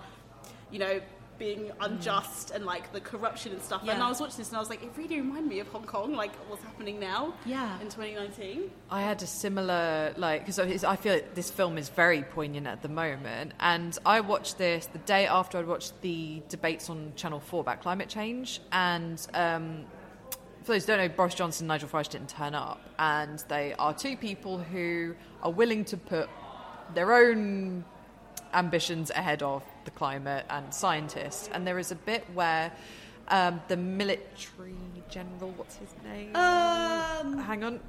you 0.70 0.78
know, 0.78 1.00
being 1.40 1.72
unjust 1.80 2.52
and 2.52 2.64
like 2.66 2.92
the 2.92 3.00
corruption 3.00 3.52
and 3.52 3.62
stuff. 3.62 3.82
And 3.88 4.02
I 4.02 4.08
was 4.08 4.20
watching 4.20 4.36
this 4.36 4.48
and 4.48 4.58
I 4.58 4.60
was 4.60 4.68
like, 4.68 4.84
it 4.84 4.90
really 4.96 5.16
reminded 5.16 5.48
me 5.48 5.58
of 5.58 5.66
Hong 5.68 5.84
Kong, 5.84 6.12
like 6.12 6.32
what's 6.48 6.62
happening 6.62 7.00
now. 7.00 7.34
Yeah. 7.46 7.80
In 7.80 7.88
2019. 7.88 8.70
I 8.90 9.00
had 9.00 9.22
a 9.22 9.26
similar 9.26 10.12
like 10.16 10.42
because 10.42 10.58
I 10.60 10.96
feel 10.96 11.14
like 11.14 11.34
this 11.34 11.50
film 11.50 11.78
is 11.78 11.88
very 11.88 12.22
poignant 12.22 12.66
at 12.66 12.82
the 12.82 12.88
moment, 12.88 13.54
and 13.58 13.98
I 14.04 14.20
watched 14.20 14.58
this 14.58 14.86
the 14.86 14.98
day 14.98 15.26
after 15.26 15.58
I'd 15.58 15.66
watched 15.66 16.00
the 16.02 16.42
debates 16.48 16.90
on 16.90 17.12
Channel 17.16 17.40
Four 17.40 17.62
about 17.62 17.80
climate 17.80 18.08
change, 18.08 18.60
and 18.70 19.26
um, 19.32 19.86
for 20.62 20.72
those 20.72 20.84
who 20.84 20.88
don't 20.88 20.98
know, 20.98 21.08
Boris 21.08 21.34
Johnson 21.34 21.64
and 21.64 21.68
Nigel 21.68 21.88
Farage 21.88 22.10
didn't 22.10 22.28
turn 22.28 22.54
up, 22.54 22.80
and 22.98 23.42
they 23.48 23.74
are 23.78 23.94
two 23.94 24.16
people 24.16 24.58
who 24.58 25.14
are 25.42 25.50
willing 25.50 25.86
to 25.86 25.96
put 25.96 26.28
their 26.94 27.14
own 27.14 27.84
ambitions 28.52 29.10
ahead 29.10 29.42
of 29.42 29.62
the 29.84 29.90
climate 29.90 30.46
and 30.50 30.72
scientists. 30.72 31.48
And 31.52 31.66
there 31.66 31.78
is 31.78 31.90
a 31.92 31.96
bit 31.96 32.24
where 32.34 32.72
um, 33.28 33.60
the 33.68 33.76
military 33.76 34.74
general, 35.08 35.50
what's 35.56 35.76
his 35.76 35.94
name? 36.04 36.34
Um, 36.36 37.38
Hang 37.38 37.64
on. 37.64 37.80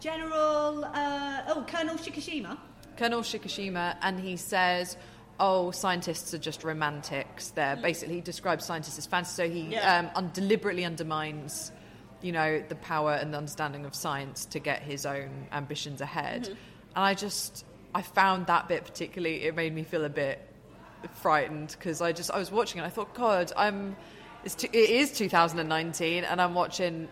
General, 0.00 0.84
uh, 0.84 1.42
oh, 1.48 1.64
Colonel 1.68 1.96
Shikishima. 1.96 2.58
Colonel 2.96 3.20
Shikishima, 3.22 3.96
and 4.02 4.20
he 4.20 4.36
says, 4.36 4.96
"Oh, 5.40 5.70
scientists 5.70 6.34
are 6.34 6.38
just 6.38 6.62
romantics." 6.62 7.50
There, 7.50 7.76
basically, 7.76 8.16
he 8.16 8.20
describes 8.20 8.64
scientists 8.64 8.98
as 8.98 9.06
fantasy. 9.06 9.34
So 9.34 9.48
he 9.48 9.60
Yeah. 9.72 9.98
um, 10.00 10.10
un- 10.14 10.30
deliberately 10.34 10.84
undermines, 10.84 11.72
you 12.22 12.32
know, 12.32 12.62
the 12.68 12.74
power 12.76 13.12
and 13.12 13.32
the 13.32 13.38
understanding 13.38 13.84
of 13.86 13.94
science 13.94 14.44
to 14.46 14.58
get 14.58 14.82
his 14.82 15.06
own 15.06 15.46
ambitions 15.52 16.00
ahead. 16.00 16.48
And 16.48 16.56
I 17.04 17.14
just, 17.14 17.64
I 17.94 18.02
found 18.02 18.46
that 18.46 18.68
bit 18.68 18.84
particularly. 18.84 19.44
It 19.44 19.54
made 19.56 19.74
me 19.74 19.82
feel 19.84 20.04
a 20.04 20.08
bit 20.08 20.38
frightened 21.12 21.76
because 21.78 22.00
I 22.00 22.12
just, 22.12 22.30
I 22.30 22.38
was 22.38 22.50
watching 22.50 22.80
and 22.80 22.86
I 22.86 22.90
thought, 22.90 23.14
God, 23.14 23.52
I'm. 23.56 23.96
It's 24.44 24.54
t- 24.54 24.68
it 24.72 24.90
is 24.90 25.10
2019, 25.12 26.24
and 26.24 26.40
I'm 26.40 26.54
watching 26.54 27.08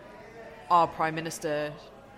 our 0.69 0.87
prime 0.87 1.15
minister 1.15 1.73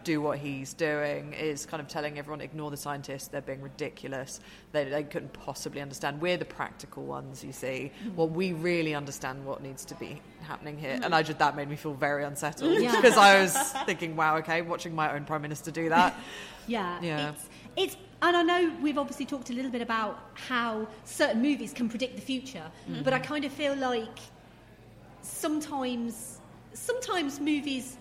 do 0.05 0.21
what 0.21 0.37
he's 0.37 0.73
doing 0.73 1.33
is 1.33 1.65
kind 1.65 1.81
of 1.81 1.87
telling 1.87 2.17
everyone 2.19 2.39
ignore 2.39 2.69
the 2.69 2.77
scientists 2.77 3.27
they're 3.27 3.41
being 3.41 3.61
ridiculous 3.61 4.39
they, 4.71 4.85
they 4.85 5.03
couldn't 5.03 5.33
possibly 5.33 5.81
understand 5.81 6.21
we're 6.21 6.37
the 6.37 6.45
practical 6.45 7.03
ones 7.03 7.43
you 7.43 7.51
see 7.51 7.91
mm-hmm. 8.03 8.15
well 8.15 8.29
we 8.29 8.53
really 8.53 8.93
understand 8.93 9.43
what 9.43 9.63
needs 9.63 9.83
to 9.83 9.95
be 9.95 10.21
happening 10.43 10.77
here 10.77 10.93
mm-hmm. 10.93 11.03
and 11.03 11.15
I 11.15 11.23
just 11.23 11.39
that 11.39 11.55
made 11.55 11.67
me 11.67 11.75
feel 11.75 11.95
very 11.95 12.23
unsettled 12.23 12.79
Yeah. 12.79 12.95
because 12.95 13.17
I 13.17 13.41
was 13.41 13.57
thinking 13.87 14.15
wow 14.15 14.37
okay 14.37 14.61
watching 14.61 14.93
my 14.93 15.11
own 15.11 15.25
prime 15.25 15.41
minister 15.41 15.71
do 15.71 15.89
that 15.89 16.15
Yeah, 16.67 16.99
Yeah. 17.01 17.29
It's, 17.29 17.49
it's 17.75 17.97
and 18.21 18.35
I 18.37 18.43
know 18.43 18.71
we've 18.81 18.97
obviously 18.97 19.25
talked 19.25 19.49
a 19.49 19.53
little 19.53 19.71
bit 19.71 19.81
about 19.81 20.19
how 20.33 20.87
certain 21.03 21.41
movies 21.41 21.73
can 21.73 21.89
predict 21.89 22.15
the 22.15 22.21
future, 22.21 22.71
but 23.03 23.13
I 23.13 23.19
kind 23.19 23.45
of 23.45 23.51
feel 23.51 23.75
like 23.75 24.19
sometimes 25.21 26.39
sometimes 26.73 27.39
movies 27.39 27.97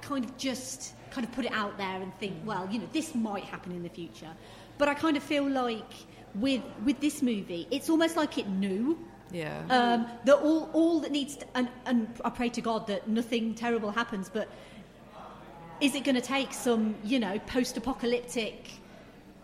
kind 0.00 0.24
of 0.24 0.36
just 0.36 0.94
kind 1.10 1.26
of 1.26 1.32
put 1.32 1.44
it 1.44 1.52
out 1.52 1.76
there 1.78 2.02
and 2.02 2.12
think, 2.18 2.34
well, 2.44 2.68
you 2.70 2.78
know, 2.78 2.88
this 2.92 3.14
might 3.14 3.44
happen 3.44 3.72
in 3.72 3.82
the 3.82 3.88
future. 3.88 4.30
But 4.78 4.88
I 4.88 4.94
kind 4.94 5.16
of 5.16 5.22
feel 5.22 5.48
like 5.48 5.92
with 6.34 6.62
with 6.84 7.00
this 7.00 7.22
movie, 7.22 7.66
it's 7.70 7.88
almost 7.88 8.16
like 8.16 8.38
it 8.38 8.48
knew. 8.48 8.98
Yeah. 9.32 9.62
Um, 9.70 10.06
that 10.26 10.36
all, 10.36 10.70
all 10.72 11.00
that 11.00 11.10
needs 11.10 11.36
to, 11.36 11.46
and, 11.56 11.68
and 11.86 12.06
I 12.24 12.30
pray 12.30 12.50
to 12.50 12.60
God 12.60 12.86
that 12.86 13.08
nothing 13.08 13.54
terrible 13.54 13.90
happens, 13.90 14.28
but 14.28 14.48
is 15.80 15.94
it 15.96 16.04
going 16.04 16.14
to 16.14 16.20
take 16.20 16.52
some, 16.52 16.94
you 17.02 17.18
know, 17.18 17.40
post 17.40 17.76
apocalyptic, 17.76 18.70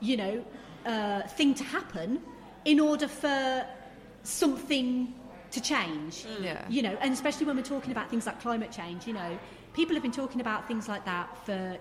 you 0.00 0.16
know, 0.16 0.44
uh, 0.86 1.22
thing 1.28 1.54
to 1.54 1.64
happen 1.64 2.20
in 2.64 2.80
order 2.80 3.08
for 3.08 3.66
something 4.22 5.14
to 5.50 5.60
change? 5.60 6.24
Mm. 6.24 6.44
Yeah. 6.44 6.64
You 6.68 6.82
know, 6.82 6.96
and 7.00 7.12
especially 7.12 7.46
when 7.46 7.56
we're 7.56 7.62
talking 7.62 7.92
about 7.92 8.10
things 8.10 8.26
like 8.26 8.40
climate 8.40 8.72
change, 8.72 9.06
you 9.06 9.12
know, 9.12 9.38
people 9.72 9.94
have 9.94 10.02
been 10.02 10.12
talking 10.12 10.40
about 10.40 10.66
things 10.68 10.88
like 10.88 11.04
that 11.04 11.28
for 11.46 11.76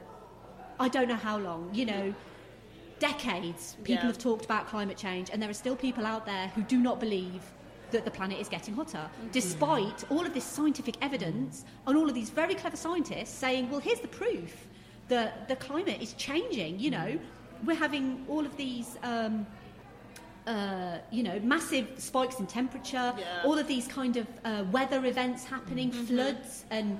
I 0.79 0.87
don't 0.87 1.09
know 1.09 1.15
how 1.15 1.37
long, 1.37 1.69
you 1.73 1.85
know. 1.85 2.13
Decades, 2.99 3.77
people 3.83 4.03
Yeah. 4.03 4.07
have 4.07 4.17
talked 4.17 4.43
about 4.43 4.67
climate 4.67 4.97
change, 4.97 5.29
and 5.31 5.41
there 5.41 5.49
are 5.49 5.53
still 5.53 5.75
people 5.75 6.05
out 6.05 6.25
there 6.25 6.49
who 6.49 6.61
do 6.63 6.77
not 6.77 6.99
believe 6.99 7.41
that 7.91 8.03
the 8.03 8.11
planet 8.11 8.39
is 8.39 8.49
getting 8.49 8.75
hotter, 8.75 9.09
mm-hmm. 9.09 9.29
despite 9.31 10.03
all 10.11 10.25
of 10.25 10.33
this 10.33 10.43
scientific 10.43 10.95
evidence 11.01 11.63
and 11.87 11.97
all 11.97 12.07
of 12.09 12.13
these 12.13 12.29
very 12.29 12.55
clever 12.55 12.75
scientists 12.75 13.33
saying, 13.33 13.69
well, 13.69 13.79
here's 13.79 14.01
the 14.01 14.07
proof 14.09 14.67
that 15.07 15.47
the 15.47 15.55
climate 15.55 16.01
is 16.01 16.13
changing. 16.13 16.79
You 16.79 16.91
know, 16.91 16.97
mm. 16.97 17.19
We're 17.65 17.75
having 17.75 18.25
all 18.29 18.45
of 18.45 18.55
these. 18.57 18.97
Um, 19.03 19.45
uh, 20.47 20.97
you 21.11 21.21
know, 21.21 21.39
massive 21.41 21.87
spikes 21.97 22.39
in 22.39 22.47
temperature, 22.47 23.13
Yeah. 23.17 23.43
all 23.45 23.59
of 23.59 23.67
these 23.67 23.87
kind 23.87 24.17
of 24.17 24.25
uh, 24.43 24.63
weather 24.71 25.05
events 25.05 25.43
happening, 25.43 25.91
floods 25.91 26.65
and 26.71 26.99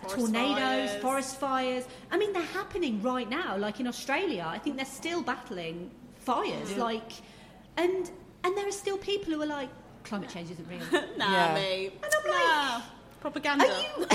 Forest 0.00 0.16
tornadoes, 0.16 0.90
fires. 0.90 1.02
forest 1.02 1.36
fires. 1.40 1.84
I 2.10 2.16
mean, 2.16 2.32
they're 2.32 2.42
happening 2.60 3.02
right 3.02 3.28
now. 3.28 3.56
Like 3.58 3.80
in 3.80 3.86
Australia, 3.86 4.46
I 4.48 4.58
think 4.58 4.76
they're 4.76 4.86
still 4.86 5.20
battling 5.22 5.90
fires. 6.20 6.74
Like, 6.76 7.12
and 7.76 8.10
and 8.44 8.56
there 8.56 8.66
are 8.66 8.72
still 8.72 8.96
people 8.96 9.34
who 9.34 9.42
are 9.42 9.46
like, 9.60 9.68
climate 10.04 10.30
change 10.30 10.50
isn't 10.52 10.68
real. 10.68 10.80
Nah, 11.18 11.30
Yeah. 11.32 11.54
mate. 11.54 11.92
And 12.02 12.12
I'm 12.18 12.30
like, 12.30 12.46
nah. 12.46 12.82
propaganda. 13.20 13.64
Are 13.64 13.82
you? 13.82 14.06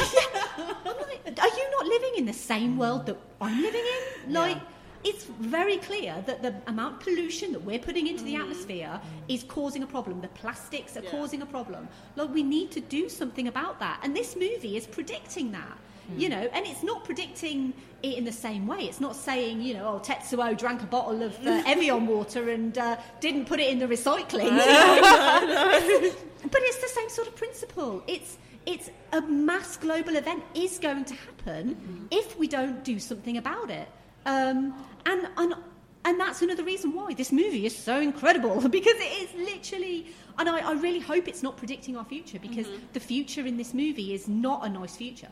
I'm 0.58 0.98
like, 1.08 1.40
are 1.40 1.54
you 1.60 1.72
not 1.78 1.86
living 1.86 2.14
in 2.18 2.26
the 2.26 2.34
same 2.52 2.78
world 2.78 3.06
that 3.08 3.18
I'm 3.42 3.62
living 3.62 3.84
in? 4.26 4.34
Like, 4.34 4.58
it's 5.04 5.26
very 5.26 5.78
clear 5.78 6.24
that 6.26 6.42
the 6.42 6.54
amount 6.68 6.96
of 6.96 7.00
pollution 7.02 7.52
that 7.54 7.64
we're 7.64 7.80
putting 7.80 8.08
into 8.08 8.24
the 8.24 8.36
atmosphere 8.36 9.00
is 9.28 9.44
causing 9.44 9.84
a 9.84 9.88
problem. 9.88 10.22
The 10.22 10.28
plastics 10.30 10.96
are 10.98 11.04
Yeah. 11.04 11.10
causing 11.12 11.42
a 11.42 11.46
problem. 11.46 11.88
Like, 12.16 12.34
we 12.34 12.44
need 12.44 12.72
to 12.72 12.82
do 12.82 13.10
something 13.10 13.48
about 13.48 13.80
that. 13.80 14.00
And 14.04 14.16
this 14.16 14.36
movie 14.36 14.78
is 14.78 14.86
predicting 14.88 15.52
that. 15.54 15.78
You 16.18 16.28
know, 16.28 16.50
and 16.52 16.66
it's 16.66 16.84
not 16.84 17.06
predicting 17.06 17.72
it 18.04 18.18
in 18.18 18.26
the 18.26 18.34
same 18.34 18.68
way. 18.68 18.80
It's 18.80 19.00
not 19.00 19.16
saying, 19.16 19.62
you 19.62 19.76
know, 19.76 19.86
oh, 19.96 20.00
Tetsuo 20.06 20.58
drank 20.58 20.82
a 20.84 20.86
bottle 20.86 21.24
of 21.24 21.34
uh, 21.48 21.64
Evian 21.68 22.06
water 22.06 22.50
and 22.50 22.78
uh, 22.78 22.98
didn't 23.22 23.46
put 23.46 23.62
it 23.62 23.70
in 23.70 23.80
the 23.80 23.88
recycling. 23.88 24.52
But 26.52 26.62
it's 26.64 26.78
the 26.82 26.88
same 26.90 27.10
sort 27.10 27.28
of 27.30 27.36
principle. 27.36 28.04
It's 28.08 28.38
it's 28.66 28.90
a 29.14 29.22
mass 29.22 29.78
global 29.78 30.16
event 30.18 30.44
is 30.54 30.80
going 30.80 31.06
to 31.06 31.16
happen 31.16 32.08
if 32.12 32.38
we 32.38 32.48
don't 32.48 32.84
do 32.84 33.00
something 33.00 33.38
about 33.38 33.70
it. 33.70 33.88
Um, 34.26 34.74
and 35.06 35.28
and 35.38 35.56
and 36.04 36.20
that's 36.20 36.42
another 36.42 36.64
reason 36.64 36.94
why 36.94 37.14
this 37.14 37.32
movie 37.32 37.66
is 37.66 37.78
so 37.78 38.00
incredible 38.00 38.68
because 38.70 38.96
it 38.96 39.22
is 39.24 39.48
literally. 39.48 40.08
And 40.40 40.50
I, 40.50 40.60
I 40.70 40.72
really 40.74 41.00
hope 41.00 41.28
it's 41.28 41.44
not 41.44 41.58
predicting 41.58 41.98
our 41.98 42.06
future 42.06 42.40
because 42.40 42.66
the 42.94 43.00
future 43.00 43.46
in 43.46 43.58
this 43.58 43.74
movie 43.74 44.14
is 44.14 44.28
not 44.28 44.66
a 44.66 44.70
nice 44.70 44.96
future. 44.96 45.28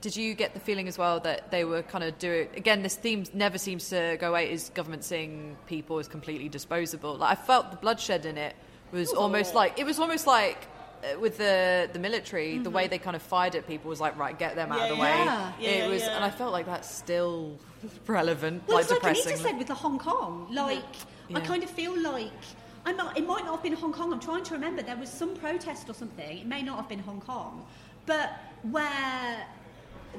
Did 0.00 0.16
you 0.16 0.34
get 0.34 0.54
the 0.54 0.60
feeling 0.60 0.86
as 0.88 0.96
well 0.96 1.18
that 1.20 1.50
they 1.50 1.64
were 1.64 1.82
kind 1.82 2.04
of 2.04 2.16
doing 2.18 2.48
again? 2.56 2.82
This 2.82 2.94
theme 2.94 3.24
never 3.34 3.58
seems 3.58 3.88
to 3.90 4.16
go 4.20 4.30
away. 4.30 4.50
Is 4.50 4.70
government 4.70 5.04
seeing 5.04 5.56
people 5.66 5.98
as 5.98 6.08
completely 6.08 6.48
disposable? 6.48 7.16
Like 7.16 7.38
I 7.38 7.42
felt 7.42 7.70
the 7.72 7.76
bloodshed 7.76 8.24
in 8.24 8.38
it 8.38 8.54
was 8.92 9.12
almost 9.12 9.54
like 9.54 9.78
it 9.78 9.84
was 9.84 9.98
almost 9.98 10.26
like 10.26 10.68
uh, 11.02 11.18
with 11.18 11.36
the 11.36 11.90
the 11.92 11.98
military. 11.98 12.58
The 12.58 12.70
way 12.70 12.86
they 12.86 12.98
kind 12.98 13.16
of 13.16 13.22
fired 13.22 13.56
at 13.56 13.66
people 13.66 13.90
was 13.90 14.00
like 14.00 14.16
right, 14.16 14.38
get 14.38 14.54
them 14.54 14.72
out 14.72 14.82
of 14.90 14.96
the 14.96 15.02
way. 15.02 15.10
yeah. 15.10 15.52
Yeah, 15.58 15.68
it 15.68 15.78
yeah, 15.78 15.88
was, 15.88 16.02
yeah. 16.02 16.16
and 16.16 16.24
I 16.24 16.30
felt 16.30 16.52
like 16.52 16.66
that's 16.66 16.90
still 16.90 17.58
relevant, 18.06 18.62
Well, 18.66 18.76
like 18.78 18.90
it's 18.90 19.02
like. 19.02 19.16
Anita 19.16 19.36
said 19.36 19.58
with 19.58 19.66
the 19.68 19.74
Hong 19.74 19.98
Kong. 19.98 20.48
Like, 20.50 20.78
I 20.78 21.38
Yeah. 21.38 21.40
kind 21.40 21.62
of 21.62 21.70
feel 21.70 21.98
like 22.00 22.32
I'm 22.86 22.96
not. 22.96 23.16
It 23.18 23.26
might 23.26 23.44
not 23.44 23.52
have 23.56 23.62
been 23.62 23.74
Hong 23.74 23.92
Kong. 23.92 24.12
I'm 24.12 24.20
trying 24.20 24.42
to 24.44 24.54
remember. 24.54 24.82
There 24.82 24.96
was 24.96 25.10
some 25.10 25.34
protest 25.36 25.88
or 25.88 25.94
something. 25.94 26.38
It 26.38 26.46
may 26.46 26.62
not 26.62 26.76
have 26.76 26.88
been 26.88 26.98
Hong 27.00 27.20
Kong, 27.20 27.64
but 28.06 28.32
where 28.62 29.46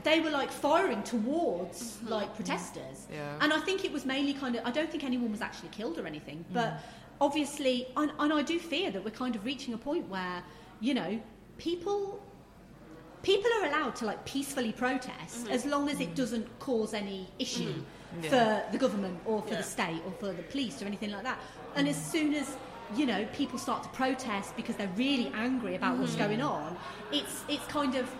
they 0.04 0.20
were 0.22 0.30
like 0.30 0.52
firing 0.52 1.04
towards 1.04 1.98
like 2.04 2.34
protesters. 2.36 3.08
Yeah. 3.12 3.36
And 3.42 3.52
I 3.52 3.60
think 3.60 3.84
it 3.84 3.92
was 3.92 4.06
mainly 4.06 4.34
kind 4.34 4.56
of. 4.56 4.66
I 4.66 4.72
don't 4.72 4.90
think 4.92 5.04
anyone 5.04 5.32
was 5.32 5.42
actually 5.42 5.70
killed 5.70 5.98
or 5.98 6.06
anything, 6.08 6.46
Mm. 6.50 6.54
but 6.54 6.80
obviously, 7.20 7.88
and, 7.98 8.12
and 8.20 8.32
I 8.32 8.42
do 8.42 8.58
fear 8.60 8.90
that 8.92 9.04
we're 9.04 9.12
kind 9.12 9.36
of 9.36 9.44
reaching 9.46 9.74
a 9.74 9.78
point 9.78 10.08
where 10.08 10.44
you 10.80 10.94
know 10.94 11.20
people 11.58 12.22
people 13.24 13.50
are 13.62 13.68
allowed 13.68 13.96
to 13.98 14.06
like 14.06 14.24
peacefully 14.26 14.72
protest 14.72 15.44
mm-hmm. 15.44 15.52
as 15.52 15.66
long 15.66 15.90
as 15.90 16.00
it 16.00 16.16
doesn't 16.16 16.48
cause 16.60 16.94
any 16.94 17.28
issue 17.40 17.74
mm. 17.74 17.84
Yeah. 18.24 18.30
for 18.30 18.72
the 18.72 18.78
government 18.78 19.20
or 19.26 19.42
for 19.42 19.52
Yeah. 19.52 19.58
the 19.58 19.64
state 19.64 20.02
or 20.06 20.12
for 20.20 20.34
the 20.34 20.44
police 20.44 20.82
or 20.82 20.86
anything 20.86 21.12
like 21.12 21.24
that. 21.24 21.40
And 21.76 21.88
as 21.88 21.96
soon 21.96 22.34
as 22.34 22.58
you 22.96 23.06
know 23.06 23.26
people 23.34 23.58
start 23.58 23.84
to 23.84 23.90
protest 23.90 24.56
because 24.58 24.76
they're 24.76 24.92
really 24.98 25.32
angry 25.34 25.76
about 25.76 25.98
what's 25.98 26.14
mm-hmm. 26.14 26.24
going 26.24 26.42
on, 26.42 26.78
it's 27.12 27.44
it's 27.48 27.66
kind 27.68 27.96
of 27.96 28.14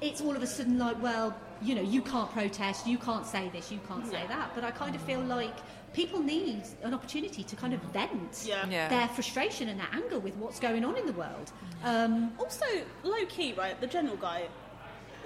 it's 0.00 0.20
all 0.20 0.34
of 0.34 0.42
a 0.42 0.46
sudden 0.46 0.78
like 0.78 1.00
well 1.02 1.36
you 1.60 1.74
know 1.74 1.82
you 1.82 2.00
can't 2.00 2.30
protest, 2.30 2.86
you 2.86 2.96
can't 2.96 3.26
say 3.26 3.50
this, 3.50 3.70
you 3.70 3.80
can't 3.86 4.06
say 4.06 4.24
that. 4.28 4.52
But 4.54 4.64
I 4.64 4.70
kind 4.70 4.94
of 4.94 5.02
feel 5.02 5.20
like 5.20 5.56
people 5.92 6.20
need 6.22 6.62
an 6.82 6.94
opportunity 6.94 7.42
to 7.42 7.56
kind 7.56 7.74
of 7.74 7.80
vent 7.92 8.44
Yeah. 8.46 8.66
Yeah. 8.68 8.88
their 8.88 9.08
frustration 9.08 9.68
and 9.68 9.78
their 9.80 9.88
anger 9.92 10.18
with 10.20 10.36
what's 10.36 10.60
going 10.60 10.84
on 10.84 10.96
in 10.96 11.06
the 11.06 11.12
world. 11.12 11.52
Um, 11.84 12.32
Also, 12.38 12.64
low 13.02 13.24
key, 13.28 13.52
right? 13.54 13.80
The 13.80 13.86
general 13.86 14.16
guy. 14.16 14.44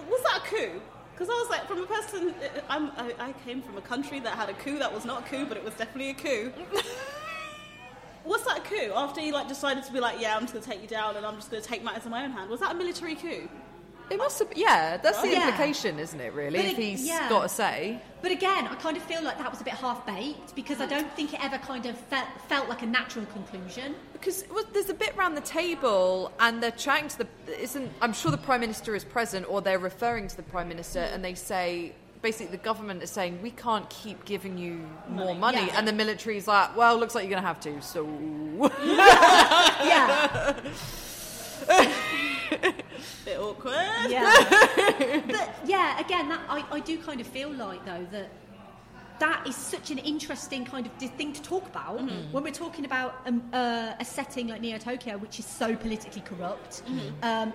Was 0.09 0.23
that 0.23 0.39
a 0.39 0.47
coup? 0.47 0.81
Because 1.13 1.29
I 1.29 1.33
was 1.35 1.49
like, 1.51 1.69
from 1.69 1.79
a 1.83 1.87
person, 1.87 2.35
I'm, 2.69 2.91
I, 2.97 3.15
I 3.19 3.33
came 3.45 3.63
from 3.63 3.77
a 3.77 3.81
country 3.83 4.19
that 4.21 4.35
had 4.35 4.49
a 4.49 4.55
coup 4.55 4.79
that 4.79 4.93
was 4.93 5.05
not 5.05 5.25
a 5.25 5.29
coup, 5.31 5.47
but 5.47 5.57
it 5.57 5.65
was 5.65 5.75
definitely 5.75 6.11
a 6.11 6.15
coup. 6.15 6.53
Was 8.25 8.43
that 8.47 8.57
a 8.59 8.61
coup? 8.63 8.91
After 8.95 9.21
he 9.21 9.33
like 9.33 9.49
decided 9.49 9.85
to 9.85 9.93
be 9.93 10.01
like, 10.01 10.19
yeah, 10.19 10.35
I'm 10.35 10.43
just 10.45 10.55
gonna 10.55 10.65
take 10.65 10.81
you 10.81 10.89
down 10.89 11.17
and 11.17 11.27
I'm 11.27 11.35
just 11.37 11.51
gonna 11.51 11.63
take 11.63 11.85
matters 11.85 12.07
in 12.07 12.11
my 12.11 12.25
own 12.25 12.31
hand. 12.31 12.49
Was 12.49 12.61
that 12.61 12.71
a 12.73 12.75
military 12.75 13.15
coup? 13.17 13.49
It 14.11 14.19
must 14.19 14.39
have, 14.39 14.49
yeah. 14.55 14.97
That's 14.99 15.21
the 15.23 15.29
Yeah. 15.31 15.47
implication, 15.49 15.99
isn't 15.99 16.21
it? 16.21 16.33
Really, 16.35 16.57
But 16.59 16.67
if 16.67 16.77
he's 16.77 17.07
yeah. 17.07 17.29
got 17.29 17.47
a 17.47 17.49
say. 17.49 18.01
But 18.23 18.33
again, 18.33 18.67
I 18.69 18.75
kind 18.77 18.97
of 18.97 19.03
feel 19.03 19.23
like 19.23 19.39
that 19.39 19.51
was 19.51 19.61
a 19.61 19.65
bit 19.65 19.75
half 19.75 20.05
baked 20.07 20.55
because 20.55 20.81
I 20.81 20.87
don't 20.87 21.11
think 21.17 21.33
it 21.35 21.43
ever 21.45 21.59
kind 21.59 21.87
of 21.87 21.97
felt, 21.99 22.27
felt 22.49 22.69
like 22.69 22.83
a 22.83 22.87
natural 22.87 23.27
conclusion. 23.27 23.95
Because 24.13 24.45
was- 24.51 24.67
there's 24.73 24.89
a 24.91 24.95
bit 24.95 25.17
round 25.17 25.37
the 25.37 25.41
table, 25.43 26.33
and 26.41 26.63
they're 26.63 26.71
chatting 26.71 27.09
to 27.09 27.19
the. 27.19 27.29
Isn't 27.63 27.91
I'm 28.01 28.13
sure 28.13 28.31
the 28.31 28.39
prime 28.39 28.61
minister 28.61 28.95
is 28.95 29.05
present, 29.05 29.47
or 29.49 29.61
they're 29.63 29.79
referring 29.79 30.29
to 30.29 30.37
the 30.37 30.43
prime 30.45 30.69
minister, 30.69 31.01
and 31.01 31.25
they 31.25 31.35
say 31.35 31.93
basically 32.23 32.47
the 32.57 32.63
government 32.63 33.03
is 33.03 33.11
saying 33.11 33.41
we 33.43 33.51
can't 33.51 33.89
keep 33.91 34.25
giving 34.25 34.57
you 34.57 34.81
more 35.11 35.35
money, 35.35 35.59
Yeah. 35.67 35.75
and 35.77 35.87
the 35.87 35.93
military's 35.93 36.49
like, 36.49 36.75
well, 36.75 36.97
looks 36.97 37.15
like 37.15 37.25
you're 37.25 37.31
going 37.31 37.43
to 37.43 37.47
have 37.47 37.61
to. 37.61 37.83
So 37.83 38.05
Yeah, 38.83 40.55
Bit 43.25 43.39
awkward. 43.39 44.11
yeah. 44.11 45.23
but 45.27 45.55
yeah, 45.65 46.01
again, 46.01 46.29
that 46.29 46.41
I, 46.49 46.65
I 46.71 46.81
do 46.81 46.99
kind 46.99 47.21
of 47.21 47.27
feel 47.27 47.51
like 47.51 47.85
though 47.85 48.07
that 48.13 48.31
that 49.21 49.47
is 49.47 49.55
such 49.55 49.91
an 49.91 49.99
interesting 49.99 50.65
kind 50.65 50.87
of 50.87 50.93
thing 50.93 51.33
to 51.33 51.41
talk 51.43 51.67
about 51.67 52.01
when 52.33 52.43
we're 52.43 52.51
talking 52.51 52.85
about 52.85 53.21
um, 53.27 53.43
uh, 53.53 53.93
a 54.01 54.05
setting 54.05 54.49
like 54.49 54.61
Neo 54.61 54.77
Tokyo, 54.79 55.17
which 55.19 55.39
is 55.39 55.47
so 55.47 55.77
politically 55.77 56.23
corrupt. 56.23 56.83
Um, 57.23 57.53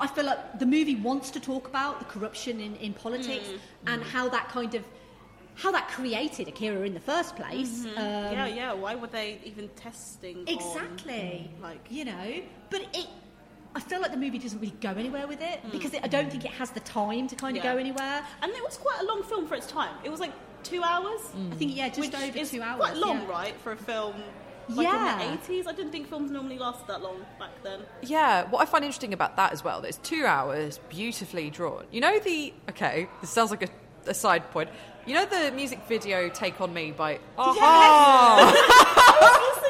I 0.00 0.06
feel 0.06 0.24
like 0.24 0.58
the 0.58 0.66
movie 0.66 0.96
wants 0.96 1.30
to 1.32 1.40
talk 1.40 1.66
about 1.68 1.98
the 1.98 2.04
corruption 2.06 2.60
in, 2.60 2.76
in 2.76 2.94
politics 2.94 3.48
and 3.86 4.02
how 4.02 4.28
that 4.30 4.48
kind 4.48 4.74
of 4.74 4.84
how 5.54 5.70
that 5.70 5.88
created 5.88 6.48
Akira 6.48 6.80
in 6.86 6.94
the 6.94 7.00
first 7.00 7.36
place. 7.36 7.84
Um, 7.84 7.92
yeah, 7.96 8.46
yeah. 8.46 8.72
Why 8.72 8.94
were 8.94 9.06
they 9.08 9.38
even 9.44 9.68
testing? 9.76 10.38
on, 10.38 10.48
Exactly. 10.48 11.50
like, 11.60 11.86
you 11.90 12.06
know, 12.06 12.42
but 12.72 12.82
it. 12.92 13.06
I 13.74 13.80
feel 13.80 14.02
like 14.02 14.10
the 14.10 14.18
movie 14.18 14.38
doesn't 14.38 14.60
really 14.60 14.74
go 14.82 14.90
anywhere 14.90 15.26
with 15.26 15.40
it 15.40 15.60
mm. 15.64 15.72
because 15.72 15.94
it, 15.94 16.00
I 16.04 16.06
don't 16.08 16.30
think 16.30 16.44
it 16.44 16.50
has 16.50 16.70
the 16.70 16.80
time 16.80 17.26
to 17.28 17.36
kind 17.36 17.56
of 17.56 17.64
Yeah. 17.64 17.72
go 17.72 17.78
anywhere. 17.78 18.22
and 18.42 18.52
it 18.52 18.62
was 18.62 18.76
quite 18.76 19.00
a 19.00 19.04
long 19.04 19.22
film 19.22 19.46
for 19.46 19.54
its 19.54 19.66
time. 19.66 19.94
It 20.04 20.10
was 20.10 20.20
like 20.20 20.32
two 20.62 20.82
hours. 20.82 21.20
Mm. 21.34 21.52
I 21.52 21.56
think 21.56 21.76
yeah, 21.76 21.88
just 21.88 22.00
which 22.00 22.14
over 22.14 22.38
is 22.38 22.50
two 22.50 22.60
hours. 22.60 22.80
Quite 22.80 22.96
long, 22.96 23.22
yeah. 23.22 23.30
right, 23.30 23.54
for 23.62 23.72
a 23.72 23.76
film. 23.76 24.14
Like 24.68 24.86
Yeah. 24.86 25.22
in 25.22 25.30
the 25.32 25.36
80s, 25.38 25.66
I 25.66 25.72
didn't 25.72 25.90
think 25.90 26.08
films 26.08 26.30
normally 26.30 26.58
lasted 26.58 26.86
that 26.88 27.02
long 27.02 27.24
back 27.38 27.50
then. 27.62 27.80
Yeah, 28.02 28.44
what 28.50 28.60
I 28.60 28.66
find 28.66 28.84
interesting 28.84 29.12
about 29.14 29.36
that 29.36 29.52
as 29.52 29.64
well, 29.64 29.80
that 29.80 29.88
it's 29.88 29.98
two 29.98 30.24
hours, 30.26 30.78
beautifully 30.88 31.48
drawn. 31.50 31.84
You 31.90 32.00
know 32.02 32.18
the 32.18 32.52
okay, 32.70 33.08
this 33.20 33.30
sounds 33.30 33.50
like 33.50 33.62
a, 33.62 33.70
a 34.10 34.14
side 34.14 34.50
point. 34.50 34.68
You 35.06 35.14
know 35.14 35.24
the 35.24 35.50
music 35.50 35.80
video 35.88 36.28
"Take 36.28 36.60
on 36.60 36.72
Me" 36.72 36.92
by 36.92 37.12
a-ha. 37.36 38.52
I 39.22 39.61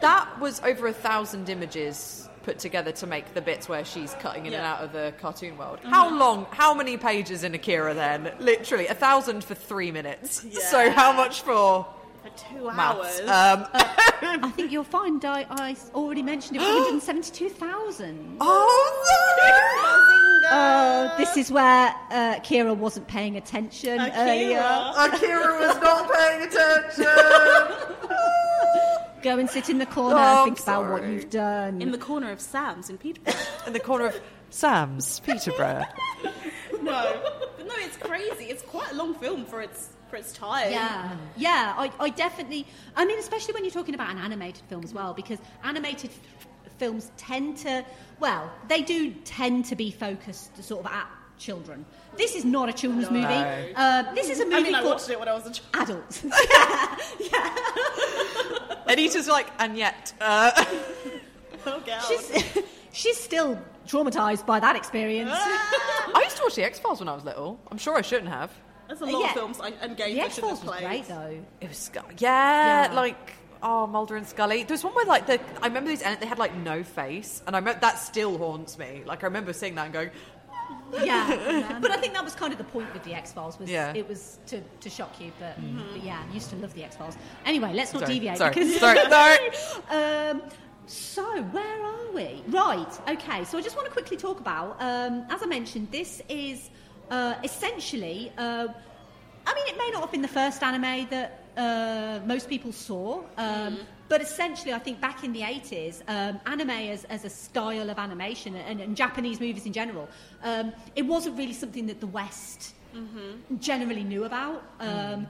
That 0.00 0.38
was 0.40 0.60
over 0.60 0.86
a 0.86 0.92
thousand 0.92 1.48
images 1.48 2.28
put 2.44 2.58
together 2.58 2.92
to 2.92 3.06
make 3.06 3.34
the 3.34 3.42
bits 3.42 3.68
where 3.68 3.84
she's 3.84 4.14
cutting 4.20 4.46
in 4.46 4.54
and 4.54 4.64
out 4.64 4.80
of 4.80 4.92
the 4.92 5.12
cartoon 5.20 5.58
world. 5.58 5.80
How 5.82 6.08
long? 6.16 6.46
How 6.50 6.72
many 6.72 6.96
pages 6.96 7.44
in 7.44 7.54
Akira 7.54 7.92
then? 7.94 8.32
Literally 8.38 8.86
a 8.86 8.94
thousand 8.94 9.44
for 9.44 9.54
three 9.54 9.90
minutes. 9.90 10.46
So 10.70 10.90
how 10.90 11.12
much 11.12 11.42
for 11.42 11.84
For 12.22 12.30
two 12.56 12.70
maths? 12.72 13.20
hours. 13.20 13.58
Um, 13.60 13.66
I 14.44 14.50
think 14.56 14.72
you'll 14.72 14.82
find 14.84 15.22
I, 15.24 15.46
I 15.50 15.76
already 15.94 16.22
mentioned 16.22 16.56
it 16.56 16.60
172,000. 16.60 18.36
oh 18.40 18.94
Oh, 20.50 21.14
this 21.18 21.36
is 21.36 21.50
where 21.52 21.94
uh, 22.10 22.36
Kira 22.40 22.74
wasn't 22.74 23.06
paying 23.06 23.36
attention 23.36 24.00
earlier. 24.00 24.58
Akira. 24.58 24.92
Akira 24.96 25.58
was 25.60 25.76
not 25.82 26.10
paying 26.10 26.42
attention. 26.48 27.04
Go 29.22 29.38
and 29.38 29.50
sit 29.50 29.68
in 29.68 29.78
the 29.78 29.86
corner 29.86 30.16
Oh, 30.16 30.18
and 30.18 30.26
I'm 30.28 30.44
think 30.46 30.60
about 30.60 30.90
what 30.90 31.02
you've 31.06 31.30
done. 31.30 31.82
in 31.82 31.90
the 31.90 31.98
corner 31.98 32.30
of 32.30 32.40
Samm's 32.40 32.88
in 32.90 32.98
Peterborough. 32.98 33.34
in 33.66 33.72
the 33.72 33.80
corner 33.80 34.06
of 34.06 34.20
Samm's 34.50 35.20
Peterborough. 35.20 35.84
no, 36.82 37.20
but 37.56 37.66
no, 37.66 37.74
it's 37.78 37.96
crazy. 37.96 38.44
It's 38.44 38.62
quite 38.62 38.92
a 38.92 38.94
long 38.94 39.14
film 39.14 39.44
for 39.44 39.60
its 39.60 39.90
for 40.08 40.16
its 40.16 40.32
time. 40.32 40.70
Yeah, 40.72 41.16
yeah, 41.36 41.74
I, 41.76 41.90
I 42.00 42.08
definitely. 42.10 42.66
I 42.96 43.04
mean, 43.04 43.18
especially 43.18 43.54
when 43.54 43.64
you're 43.64 43.72
talking 43.72 43.94
about 43.94 44.10
an 44.10 44.18
animated 44.18 44.62
film 44.68 44.84
as 44.84 44.94
well, 44.94 45.12
because 45.14 45.38
animated 45.64 46.10
f- 46.10 46.72
films 46.78 47.10
tend 47.16 47.58
to, 47.58 47.84
well, 48.20 48.50
they 48.68 48.82
do 48.82 49.10
tend 49.24 49.64
to 49.66 49.76
be 49.76 49.90
focused 49.90 50.62
sort 50.62 50.86
of 50.86 50.90
at 50.92 51.08
children. 51.38 51.84
This 52.16 52.34
is 52.34 52.44
not 52.44 52.68
a 52.68 52.72
children's 52.72 53.10
movie. 53.10 53.26
Uh, 53.76 54.12
this 54.14 54.28
is 54.28 54.40
a 54.40 54.44
movie 54.44 54.56
I 54.56 54.62
mean, 54.62 54.74
I 54.74 54.82
for 54.82 54.88
watched 54.88 55.10
it 55.10 55.18
when 55.18 55.28
I 55.28 55.34
was 55.34 55.46
a 55.46 55.50
child. 55.52 55.90
adults. 55.90 56.24
Anita's 58.88 59.28
like, 59.28 59.48
and 59.58 59.76
yet, 59.76 60.12
uh, 60.20 60.50
Oh, 61.66 61.82
God. 61.84 62.00
she's, 62.08 62.58
she's 62.92 63.16
still 63.18 63.60
traumatized 63.86 64.46
by 64.46 64.60
that 64.60 64.76
experience. 64.76 65.30
I 65.34 66.22
used 66.24 66.36
to 66.38 66.42
watch 66.44 66.54
the 66.54 66.64
X 66.64 66.78
Files 66.78 67.00
when 67.00 67.08
I 67.08 67.14
was 67.14 67.24
little. 67.24 67.60
I'm 67.70 67.78
sure 67.78 67.96
I 67.96 68.02
shouldn't 68.02 68.30
have. 68.30 68.50
There's 68.86 69.00
a 69.02 69.06
lot 69.06 69.20
Yeah. 69.20 69.26
of 69.28 69.32
films 69.32 69.60
I, 69.60 69.68
and 69.82 69.96
games 69.96 70.14
the 70.14 70.22
I 70.22 70.24
X 70.24 70.34
shouldn't 70.36 70.58
Files 70.58 70.62
have 70.62 70.82
was 70.82 70.90
great 70.90 71.08
though. 71.08 71.44
It 71.60 71.68
was 71.68 71.76
Sc- 71.76 71.96
yeah, 72.18 72.86
Yeah. 72.88 72.92
like 72.94 73.32
oh 73.62 73.86
Mulder 73.86 74.16
and 74.16 74.26
Scully. 74.26 74.62
There 74.62 74.74
was 74.74 74.84
one 74.84 74.94
where 74.94 75.04
like 75.04 75.26
the 75.26 75.38
I 75.60 75.66
remember 75.66 75.90
these 75.90 76.00
and 76.00 76.18
they 76.20 76.26
had 76.26 76.38
like 76.38 76.56
no 76.56 76.82
face, 76.82 77.42
and 77.46 77.54
I 77.54 77.58
remember 77.58 77.80
that 77.80 77.98
still 77.98 78.38
haunts 78.38 78.78
me. 78.78 79.02
Like 79.04 79.22
I 79.24 79.26
remember 79.26 79.52
seeing 79.52 79.74
that 79.74 79.84
and 79.84 79.92
going, 79.92 80.10
Yeah, 81.04 81.78
but 81.82 81.90
I 81.90 81.96
think 81.98 82.14
that 82.14 82.24
was 82.24 82.34
kind 82.34 82.52
of 82.52 82.58
the 82.58 82.64
point 82.64 82.92
with 82.94 83.04
the 83.04 83.14
X 83.14 83.32
Files 83.32 83.58
was 83.58 83.68
Yeah. 83.70 83.92
it 83.94 84.08
was 84.08 84.38
to, 84.46 84.60
to 84.80 84.88
shock 84.90 85.20
you. 85.20 85.32
But, 85.38 85.56
but 85.92 86.02
yeah, 86.02 86.22
I 86.28 86.34
used 86.34 86.50
to 86.50 86.56
love 86.56 86.72
the 86.74 86.82
X 86.84 86.96
Files. 86.96 87.16
Anyway, 87.44 87.72
let's 87.74 87.92
not 87.92 88.00
Sorry, 88.02 88.14
deviate. 88.14 88.38
sorry, 88.38 88.54
because 88.54 88.78
sorry, 88.80 88.98
sorry. 89.10 90.30
um, 90.30 90.42
so 90.86 91.42
where 91.42 91.84
are 91.84 92.12
we? 92.14 92.42
Right. 92.48 93.00
Okay. 93.08 93.44
So 93.44 93.58
I 93.58 93.62
just 93.62 93.76
want 93.76 93.86
to 93.86 93.92
quickly 93.92 94.16
talk 94.16 94.40
about. 94.40 94.76
Um, 94.80 95.26
as 95.30 95.42
I 95.42 95.46
mentioned, 95.46 95.88
this 95.90 96.22
is 96.28 96.70
uh, 97.10 97.34
essentially. 97.44 98.32
Uh, 98.38 98.68
I 99.46 99.54
mean, 99.54 99.66
it 99.68 99.78
may 99.78 99.90
not 99.92 100.00
have 100.02 100.12
been 100.12 100.22
the 100.22 100.28
first 100.28 100.62
anime 100.62 101.06
that 101.10 101.44
uh, 101.56 102.20
most 102.26 102.48
people 102.48 102.72
saw, 102.72 103.22
um, 103.36 103.78
but 104.08 104.20
essentially, 104.22 104.72
I 104.72 104.78
think 104.78 105.00
back 105.00 105.22
in 105.24 105.32
the 105.32 105.40
80s, 105.42 106.02
um, 106.08 106.40
anime 106.46 106.70
as, 106.70 107.04
as 107.04 107.24
a 107.24 107.30
style 107.30 107.90
of 107.90 107.98
animation 107.98 108.56
and, 108.56 108.80
and 108.80 108.96
Japanese 108.96 109.38
movies 109.40 109.66
in 109.66 109.72
general, 109.72 110.08
um, 110.42 110.72
it 110.96 111.02
wasn't 111.02 111.36
really 111.38 111.52
something 111.52 111.86
that 111.86 112.00
the 112.00 112.06
West 112.06 112.74
generally 113.60 114.04
knew 114.04 114.24
about. 114.24 114.62
Um, 114.80 115.26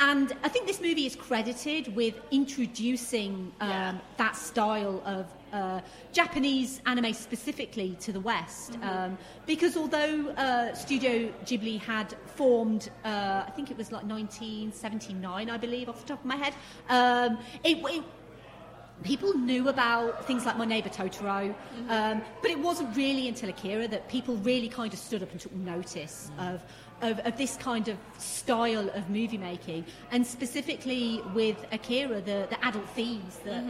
And 0.00 0.32
I 0.42 0.48
think 0.48 0.66
this 0.66 0.80
movie 0.80 1.06
is 1.06 1.14
credited 1.14 1.94
with 1.94 2.14
introducing 2.32 3.52
um, 3.60 3.68
Yeah. 3.70 3.94
that 4.16 4.34
style 4.34 5.00
of 5.04 5.26
uh, 5.52 5.80
Japanese 6.12 6.80
anime 6.86 7.12
specifically 7.12 7.96
to 8.00 8.10
the 8.12 8.18
West. 8.20 8.78
Um, 8.82 9.16
because 9.46 9.76
although 9.76 10.30
uh, 10.30 10.74
Studio 10.74 11.30
Ghibli 11.44 11.78
had 11.78 12.16
formed, 12.38 12.88
uh, 13.04 13.44
I 13.46 13.50
think 13.54 13.70
it 13.70 13.76
was 13.76 13.92
like 13.92 14.04
1979, 14.04 15.50
I 15.50 15.56
believe, 15.56 15.88
off 15.88 16.00
the 16.00 16.08
top 16.08 16.20
of 16.20 16.24
my 16.26 16.36
head, 16.36 16.54
um, 16.88 17.38
it, 17.62 17.76
it 17.96 18.02
people 19.02 19.32
knew 19.34 19.68
about 19.68 20.24
things 20.26 20.46
like 20.46 20.56
My 20.56 20.64
Neighbor 20.64 20.88
Totoro, 20.88 21.54
um, 21.88 22.22
but 22.40 22.50
it 22.50 22.58
wasn't 22.58 22.96
really 22.96 23.28
until 23.28 23.48
Akira 23.50 23.88
that 23.88 24.08
people 24.08 24.36
really 24.36 24.68
kind 24.68 24.92
of 24.92 24.98
stood 24.98 25.22
up 25.22 25.30
and 25.32 25.40
took 25.40 25.52
notice 25.54 26.30
of, 26.38 26.62
of, 27.00 27.18
of 27.20 27.36
this 27.36 27.56
kind 27.56 27.88
of 27.88 27.96
style 28.18 28.88
of 28.90 29.10
movie 29.10 29.38
making, 29.38 29.84
and 30.10 30.26
specifically 30.26 31.22
with 31.34 31.56
Akira, 31.72 32.20
the, 32.20 32.46
the 32.50 32.64
adult 32.64 32.88
themes 32.90 33.38
that, 33.44 33.64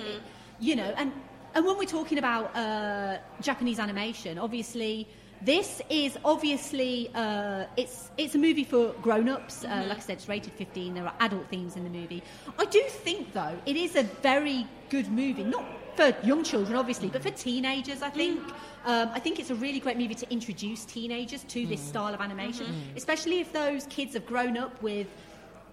you 0.61 0.77
know, 0.77 0.93
and, 0.97 1.13
and 1.55 1.65
when 1.67 1.77
we're 1.79 1.85
talking 1.85 2.19
about 2.19 2.55
uh, 2.57 3.19
Japanese 3.41 3.79
animation, 3.79 4.39
obviously. 4.39 5.09
This 5.45 5.83
is 5.91 6.17
obviously 6.25 7.11
uh, 7.17 7.65
it's 7.77 8.13
it's 8.17 8.37
a 8.37 8.39
movie 8.39 8.63
for 8.63 8.93
grown-ups. 9.03 9.65
Uh, 9.65 9.87
like 9.89 9.99
I 9.99 10.01
said, 10.01 10.19
it's 10.19 10.29
rated 10.29 10.53
15. 10.53 10.95
There 10.95 11.05
are 11.05 11.15
adult 11.19 11.49
themes 11.49 11.75
in 11.75 11.83
the 11.83 11.91
movie. 11.91 12.23
I 12.61 12.65
do 12.67 12.81
think 12.87 13.33
though 13.33 13.59
it 13.67 13.77
is 13.77 13.97
a 13.97 14.05
very 14.23 14.69
good 14.89 15.11
movie, 15.11 15.43
not 15.43 15.65
for 15.97 16.15
young 16.23 16.45
children 16.45 16.77
obviously, 16.77 17.09
but 17.09 17.25
for 17.25 17.31
teenagers. 17.31 18.03
I 18.03 18.11
think 18.11 18.41
um, 18.85 19.11
I 19.13 19.19
think 19.19 19.41
it's 19.41 19.51
a 19.51 19.57
really 19.57 19.81
great 19.81 19.99
movie 19.99 20.15
to 20.15 20.31
introduce 20.33 20.85
teenagers 20.85 21.43
to 21.45 21.67
this 21.67 21.81
style 21.81 22.15
of 22.15 22.21
animation, 22.21 22.67
especially 22.97 23.41
if 23.41 23.53
those 23.53 23.87
kids 23.87 24.15
have 24.15 24.27
grown 24.27 24.57
up 24.57 24.81
with. 24.81 25.09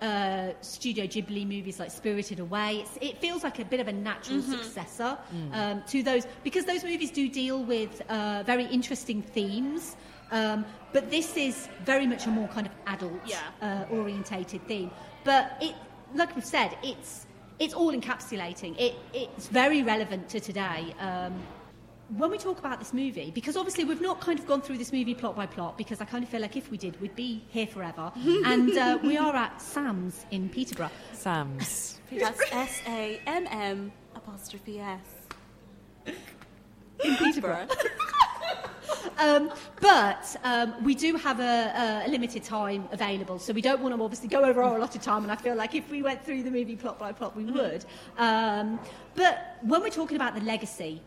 Uh, 0.02 0.54
Studio 0.62 1.06
Ghibli 1.06 1.46
movies 1.46 1.78
like 1.78 1.92
Spirited 1.92 2.40
Away. 2.40 2.78
It's, 2.84 2.98
it 3.02 3.18
feels 3.20 3.44
like 3.44 3.60
a 3.60 3.66
bit 3.66 3.82
of 3.82 3.88
a 3.90 3.92
natural 3.92 4.42
successor 4.42 5.18
um, 5.52 5.84
to 5.88 6.02
those 6.04 6.26
because 6.44 6.64
those 6.64 6.86
movies 6.86 7.12
do 7.12 7.28
deal 7.28 7.62
with 7.64 8.02
uh, 8.10 8.44
very 8.46 8.64
interesting 8.66 9.22
themes. 9.22 9.98
Um, 10.32 10.64
but 10.94 11.12
this 11.12 11.36
is 11.36 11.68
very 11.84 12.08
much 12.08 12.28
a 12.28 12.30
more 12.30 12.48
kind 12.48 12.66
of 12.66 12.74
adult 12.88 13.20
Yeah. 13.26 13.40
uh, 13.62 13.94
orientated 13.94 14.62
theme. 14.68 14.90
But 15.26 15.58
it, 15.60 15.76
like 16.16 16.34
we've 16.36 16.46
said, 16.46 16.78
it's 16.82 17.26
it's 17.60 17.74
all 17.74 17.92
encapsulating. 17.92 18.80
It 18.80 18.96
it's 19.14 19.48
very 19.50 19.84
relevant 19.84 20.30
to 20.30 20.40
today. 20.40 20.96
Um, 21.02 21.34
when 22.18 22.32
we 22.32 22.38
talk 22.38 22.60
about 22.60 22.80
this 22.80 22.94
movie, 22.94 23.32
because 23.32 23.56
obviously 23.56 23.84
we've 23.84 24.02
not 24.02 24.20
kind 24.20 24.40
of 24.40 24.48
gone 24.48 24.62
through 24.62 24.78
this 24.78 24.92
movie 24.92 25.14
plot 25.14 25.36
by 25.36 25.46
plot, 25.46 25.78
because 25.78 26.02
I 26.02 26.06
kind 26.06 26.24
of 26.24 26.30
feel 26.30 26.42
like 26.42 26.58
if 26.58 26.72
we 26.72 26.78
did, 26.78 27.00
we'd 27.02 27.16
be 27.16 27.44
here 27.50 27.68
forever. 27.68 28.12
and 28.16 28.76
uh, 28.78 28.98
we 29.04 29.18
are 29.18 29.36
at 29.36 29.62
Samm's 29.62 30.26
in 30.32 30.50
Peterborough. 30.50 30.90
Samm's. 31.14 32.00
That's 32.12 32.42
S 32.52 32.82
A 32.88 33.22
M 33.28 33.48
M 33.52 33.92
apostrophe 34.16 34.80
S. 34.80 36.16
in 37.04 37.16
Peterborough. 37.18 37.68
um, 39.20 39.52
but 39.80 40.36
um, 40.44 40.84
we 40.84 40.96
do 40.96 41.16
have 41.16 41.40
a, 41.40 42.04
a 42.08 42.10
limited 42.10 42.44
time 42.44 42.90
available, 42.92 43.38
so 43.38 43.54
we 43.54 43.62
don't 43.62 43.82
want 43.82 43.96
to 43.96 44.04
obviously 44.04 44.30
go 44.30 44.44
over 44.44 44.64
our 44.64 44.78
allotted 44.78 45.04
time. 45.04 45.22
And 45.22 45.32
I 45.32 45.36
feel 45.36 45.56
like 45.56 45.76
if 45.76 45.92
we 45.92 46.02
went 46.02 46.26
through 46.26 46.42
the 46.42 46.52
movie 46.52 46.76
plot 46.76 46.98
by 46.98 47.12
plot, 47.12 47.36
we 47.36 47.46
would. 47.46 47.86
Um, 48.18 48.80
but 49.14 49.58
when 49.62 49.82
we're 49.82 49.90
talking 49.90 50.16
about 50.16 50.34
the 50.34 50.42
legacy 50.42 51.04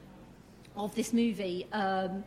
of 0.76 0.94
this 0.94 1.12
movie, 1.12 1.66
um, 1.72 2.24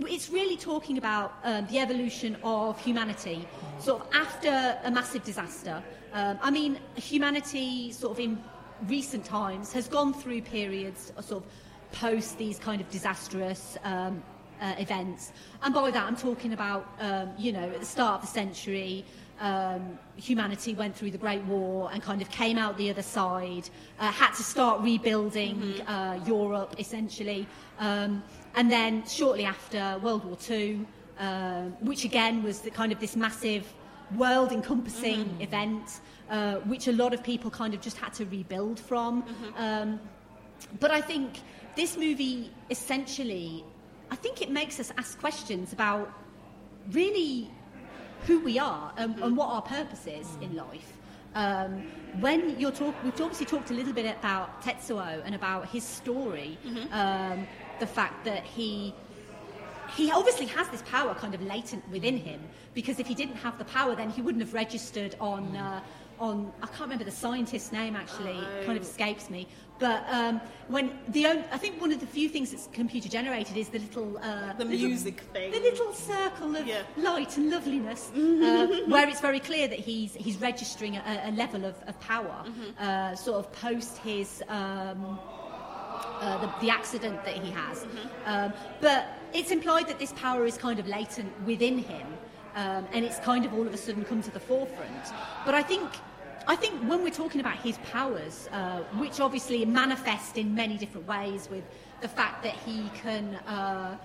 it's 0.00 0.28
really 0.28 0.56
talking 0.56 0.98
about 0.98 1.34
um, 1.44 1.66
the 1.68 1.78
evolution 1.78 2.36
of 2.42 2.78
humanity, 2.82 3.46
sort 3.78 4.02
of 4.02 4.08
after 4.14 4.78
a 4.84 4.90
massive 4.90 5.24
disaster. 5.24 5.82
Um, 6.12 6.38
I 6.42 6.50
mean, 6.50 6.78
humanity, 6.96 7.92
sort 7.92 8.12
of 8.12 8.20
in 8.20 8.42
recent 8.86 9.24
times, 9.24 9.72
has 9.72 9.88
gone 9.88 10.12
through 10.12 10.42
periods, 10.42 11.12
sort 11.20 11.44
of 11.44 11.50
post 11.92 12.36
these 12.36 12.58
kind 12.58 12.80
of 12.80 12.90
disastrous 12.90 13.78
um, 13.84 14.22
uh, 14.60 14.74
events, 14.78 15.32
and 15.62 15.72
by 15.72 15.90
that 15.90 16.04
I'm 16.06 16.16
talking 16.16 16.52
about, 16.52 16.86
um, 17.00 17.30
you 17.38 17.52
know, 17.52 17.68
at 17.68 17.80
the 17.80 17.86
start 17.86 18.16
of 18.16 18.20
the 18.22 18.32
century. 18.32 19.04
Um, 19.38 19.98
humanity 20.16 20.74
went 20.74 20.96
through 20.96 21.10
the 21.10 21.18
Great 21.18 21.42
War 21.44 21.90
and 21.92 22.02
kind 22.02 22.22
of 22.22 22.30
came 22.30 22.56
out 22.56 22.76
the 22.78 22.90
other 22.90 23.02
side, 23.02 23.68
uh, 23.98 24.10
had 24.10 24.32
to 24.34 24.42
start 24.42 24.80
rebuilding 24.80 25.80
uh, 25.82 26.18
Europe 26.26 26.74
essentially. 26.78 27.46
Um, 27.78 28.22
and 28.54 28.70
then 28.70 29.06
shortly 29.06 29.44
after 29.44 29.98
World 30.02 30.24
War 30.24 30.38
II, 30.48 30.86
um, 31.18 31.76
which 31.80 32.04
again 32.04 32.42
was 32.42 32.60
the, 32.60 32.70
kind 32.70 32.92
of 32.92 33.00
this 33.00 33.16
massive 33.16 33.72
world 34.16 34.52
encompassing 34.52 35.36
event, 35.40 36.00
uh, 36.30 36.56
which 36.60 36.88
a 36.88 36.92
lot 36.92 37.12
of 37.12 37.22
people 37.22 37.50
kind 37.50 37.74
of 37.74 37.80
just 37.80 37.98
had 37.98 38.14
to 38.14 38.24
rebuild 38.26 38.78
from. 38.78 39.24
Um, 39.56 40.00
but 40.80 40.90
I 40.90 41.00
think 41.00 41.40
this 41.74 41.96
movie 41.96 42.50
essentially, 42.70 43.64
I 44.10 44.16
think 44.16 44.40
it 44.40 44.50
makes 44.50 44.80
us 44.80 44.92
ask 44.96 45.18
questions 45.18 45.72
about 45.72 46.10
really 46.92 47.50
who 48.26 48.40
we 48.40 48.58
are 48.58 48.92
and, 48.96 49.18
and 49.20 49.36
what 49.36 49.48
our 49.48 49.62
purpose 49.62 50.06
is 50.06 50.28
in 50.40 50.54
life. 50.56 50.92
Um, 51.34 51.86
when 52.20 52.58
you're 52.58 52.72
talk, 52.72 52.94
we've 53.04 53.20
obviously 53.20 53.46
talked 53.46 53.70
a 53.70 53.74
little 53.74 53.92
bit 53.92 54.06
about 54.18 54.62
Tetsuo 54.62 55.22
and 55.24 55.34
about 55.34 55.68
his 55.68 55.84
story, 55.84 56.58
um, 56.92 57.46
the 57.78 57.86
fact 57.86 58.24
that 58.24 58.44
he 58.44 58.94
he 59.94 60.10
obviously 60.10 60.46
has 60.46 60.68
this 60.68 60.82
power 60.82 61.14
kind 61.14 61.32
of 61.32 61.42
latent 61.42 61.88
within 61.90 62.16
him 62.16 62.40
because 62.74 62.98
if 62.98 63.06
he 63.06 63.14
didn't 63.14 63.36
have 63.36 63.56
the 63.56 63.64
power, 63.64 63.94
then 63.94 64.10
he 64.10 64.20
wouldn't 64.20 64.42
have 64.42 64.52
registered 64.52 65.14
on 65.20 65.56
uh, 65.56 65.80
on 66.18 66.52
I 66.62 66.66
can't 66.66 66.80
remember 66.82 67.04
the 67.04 67.10
scientist's 67.10 67.72
name 67.72 67.96
actually, 67.96 68.36
it 68.38 68.66
kind 68.66 68.76
of 68.78 68.84
escapes 68.84 69.28
me. 69.30 69.46
But 69.78 70.06
um, 70.10 70.40
when 70.68 70.98
the 71.08 71.26
on- 71.26 71.44
I 71.52 71.58
think 71.58 71.78
one 71.80 71.92
of 71.92 72.00
the 72.00 72.06
few 72.06 72.30
things 72.30 72.50
that's 72.50 72.66
computer 72.72 73.10
generated 73.10 73.58
is 73.58 73.68
the 73.68 73.78
little 73.78 74.16
uh, 74.18 74.54
The 74.54 74.64
little- 74.64 74.88
music 74.88 75.20
thing. 75.34 75.52
the 75.52 75.60
little 75.60 75.92
circle 75.92 76.56
of 76.56 76.66
Yeah. 76.66 76.82
light 76.96 77.36
and 77.36 77.50
loveliness, 77.50 78.10
uh, 78.16 78.66
where 78.86 79.06
it's 79.06 79.20
very 79.20 79.38
clear 79.40 79.68
that 79.68 79.78
he's 79.78 80.14
he's 80.14 80.38
registering 80.40 80.96
a, 80.96 81.22
a 81.26 81.32
level 81.32 81.64
of, 81.66 81.74
of 81.86 81.98
power, 82.00 82.44
uh, 82.80 83.14
sort 83.14 83.38
of 83.38 83.52
post 83.52 83.98
his. 83.98 84.42
Um, 84.48 85.18
uh, 86.20 86.38
the, 86.40 86.66
the 86.66 86.70
accident 86.70 87.22
that 87.24 87.34
he 87.36 87.50
has. 87.50 87.86
Um, 88.24 88.52
but 88.80 89.06
it's 89.34 89.50
implied 89.50 89.86
that 89.88 89.98
this 89.98 90.12
power 90.14 90.46
is 90.46 90.56
kind 90.56 90.78
of 90.78 90.86
latent 90.88 91.30
within 91.46 91.78
him, 91.78 92.06
um, 92.54 92.86
and 92.92 93.04
it's 93.04 93.18
kind 93.20 93.44
of 93.44 93.52
all 93.52 93.66
of 93.66 93.74
a 93.74 93.76
sudden 93.76 94.02
come 94.04 94.22
to 94.22 94.30
the 94.30 94.40
forefront. 94.40 95.04
But 95.44 95.54
I 95.54 95.62
think. 95.62 95.90
I 96.48 96.54
think 96.56 96.74
when 96.88 97.02
we're 97.02 97.10
talking 97.10 97.40
about 97.40 97.56
his 97.58 97.78
powers, 97.78 98.48
uh, 98.52 98.80
which 98.98 99.18
obviously 99.20 99.64
manifest 99.64 100.38
in 100.38 100.54
many 100.54 100.76
different 100.78 101.06
ways, 101.08 101.48
with 101.50 101.64
the 102.00 102.08
fact 102.08 102.42
that 102.44 102.54
he 102.54 102.88
can, 103.02 103.34
uh, 103.46 103.96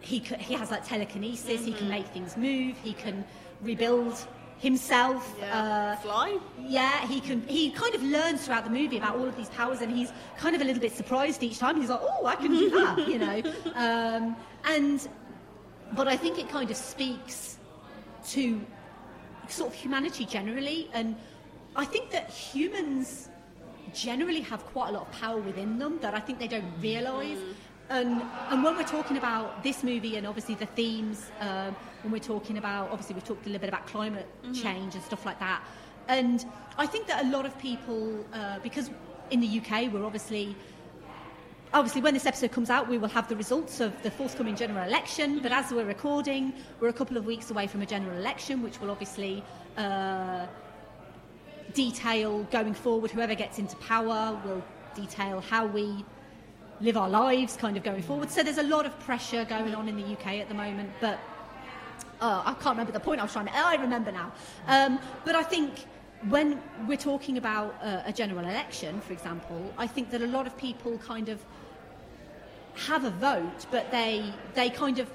he 0.00 0.22
c- 0.24 0.36
he 0.38 0.54
has 0.54 0.70
like 0.70 0.86
telekinesis, 0.86 1.64
he 1.64 1.72
can 1.72 1.88
make 1.88 2.06
things 2.08 2.36
move, 2.36 2.76
he 2.82 2.92
can 2.92 3.24
rebuild 3.62 4.14
himself. 4.58 5.34
Yeah. 5.38 5.58
Uh, 5.58 5.96
Fly? 5.96 6.38
yeah, 6.60 7.06
he 7.08 7.20
can. 7.20 7.42
He 7.48 7.70
kind 7.70 7.94
of 7.94 8.02
learns 8.04 8.44
throughout 8.46 8.64
the 8.64 8.70
movie 8.70 8.98
about 8.98 9.16
all 9.16 9.26
of 9.26 9.36
these 9.36 9.48
powers, 9.50 9.80
and 9.80 9.90
he's 9.90 10.12
kind 10.38 10.54
of 10.54 10.62
a 10.62 10.64
little 10.64 10.80
bit 10.80 10.92
surprised 10.92 11.42
each 11.42 11.58
time. 11.58 11.80
He's 11.80 11.90
like, 11.90 12.00
"Oh, 12.02 12.24
I 12.26 12.36
can 12.36 12.52
do 12.52 12.70
that," 12.70 13.08
you 13.08 13.18
know. 13.18 13.42
Um, 13.74 14.36
and 14.66 15.08
but 15.92 16.06
I 16.06 16.16
think 16.16 16.38
it 16.38 16.48
kind 16.48 16.70
of 16.70 16.76
speaks 16.76 17.58
to 18.28 18.60
sort 19.48 19.70
of 19.70 19.74
humanity 19.74 20.24
generally, 20.24 20.88
and 20.94 21.16
I 21.76 21.84
think 21.84 22.10
that 22.10 22.30
humans 22.30 23.28
generally 23.92 24.40
have 24.40 24.64
quite 24.66 24.90
a 24.90 24.92
lot 24.92 25.02
of 25.02 25.12
power 25.12 25.40
within 25.40 25.78
them 25.78 25.98
that 26.00 26.14
I 26.14 26.20
think 26.20 26.38
they 26.38 26.48
don't 26.48 26.72
realise. 26.80 27.38
And, 27.90 28.22
and 28.50 28.64
when 28.64 28.76
we're 28.76 28.84
talking 28.84 29.16
about 29.16 29.62
this 29.62 29.82
movie 29.82 30.16
and 30.16 30.26
obviously 30.26 30.54
the 30.54 30.66
themes, 30.66 31.30
um, 31.40 31.76
when 32.02 32.12
we're 32.12 32.18
talking 32.18 32.58
about, 32.58 32.90
obviously 32.90 33.14
we've 33.14 33.24
talked 33.24 33.46
a 33.46 33.48
little 33.48 33.60
bit 33.60 33.68
about 33.68 33.86
climate 33.86 34.26
change 34.52 34.94
and 34.94 35.04
stuff 35.04 35.26
like 35.26 35.38
that. 35.40 35.62
And 36.08 36.44
I 36.78 36.86
think 36.86 37.06
that 37.08 37.24
a 37.24 37.28
lot 37.28 37.46
of 37.46 37.58
people, 37.58 38.24
uh, 38.32 38.58
because 38.60 38.90
in 39.30 39.40
the 39.40 39.58
UK 39.58 39.92
we're 39.92 40.04
obviously 40.04 40.54
obviously 41.72 42.00
when 42.00 42.14
this 42.14 42.26
episode 42.26 42.52
comes 42.52 42.70
out 42.70 42.88
we 42.88 42.98
will 42.98 43.08
have 43.08 43.28
the 43.28 43.36
results 43.36 43.80
of 43.80 43.90
the 44.02 44.10
forthcoming 44.10 44.54
general 44.54 44.86
election 44.86 45.40
but 45.40 45.50
as 45.50 45.72
we're 45.72 45.84
recording 45.84 46.52
we're 46.78 46.88
a 46.88 46.92
couple 46.92 47.16
of 47.16 47.24
weeks 47.24 47.50
away 47.50 47.66
from 47.66 47.82
a 47.82 47.86
general 47.86 48.16
election 48.18 48.62
which 48.62 48.80
will 48.80 48.90
obviously 48.90 49.42
uh, 49.76 50.46
detail 51.74 52.44
going 52.50 52.74
forward 52.74 53.10
whoever 53.10 53.34
gets 53.34 53.58
into 53.58 53.76
power 53.76 54.40
will 54.44 54.62
detail 54.94 55.40
how 55.40 55.66
we 55.66 56.04
live 56.80 56.96
our 56.96 57.08
lives 57.08 57.56
kind 57.56 57.76
of 57.76 57.82
going 57.82 58.02
forward 58.02 58.30
so 58.30 58.42
there's 58.42 58.58
a 58.58 58.62
lot 58.62 58.86
of 58.86 58.98
pressure 59.00 59.44
going 59.44 59.74
on 59.74 59.88
in 59.88 59.96
the 59.96 60.04
uk 60.12 60.26
at 60.26 60.48
the 60.48 60.54
moment 60.54 60.90
but 61.00 61.18
uh, 62.20 62.42
I 62.44 62.54
can't 62.54 62.76
remember 62.76 62.92
the 62.92 63.00
point 63.00 63.20
I 63.20 63.24
was 63.24 63.32
trying 63.32 63.46
to. 63.46 63.52
I 63.54 63.74
remember 63.74 64.12
now. 64.12 64.32
Um, 64.66 64.98
but 65.24 65.34
I 65.34 65.42
think 65.42 65.84
when 66.28 66.60
we're 66.86 66.96
talking 66.96 67.36
about 67.36 67.74
uh, 67.82 68.02
a 68.06 68.12
general 68.12 68.46
election, 68.46 69.00
for 69.00 69.12
example, 69.12 69.72
I 69.76 69.86
think 69.86 70.10
that 70.10 70.22
a 70.22 70.26
lot 70.26 70.46
of 70.46 70.56
people 70.56 70.98
kind 70.98 71.28
of 71.28 71.38
have 72.86 73.04
a 73.04 73.10
vote, 73.10 73.66
but 73.70 73.90
they 73.90 74.32
they 74.54 74.70
kind 74.70 74.98
of 74.98 75.08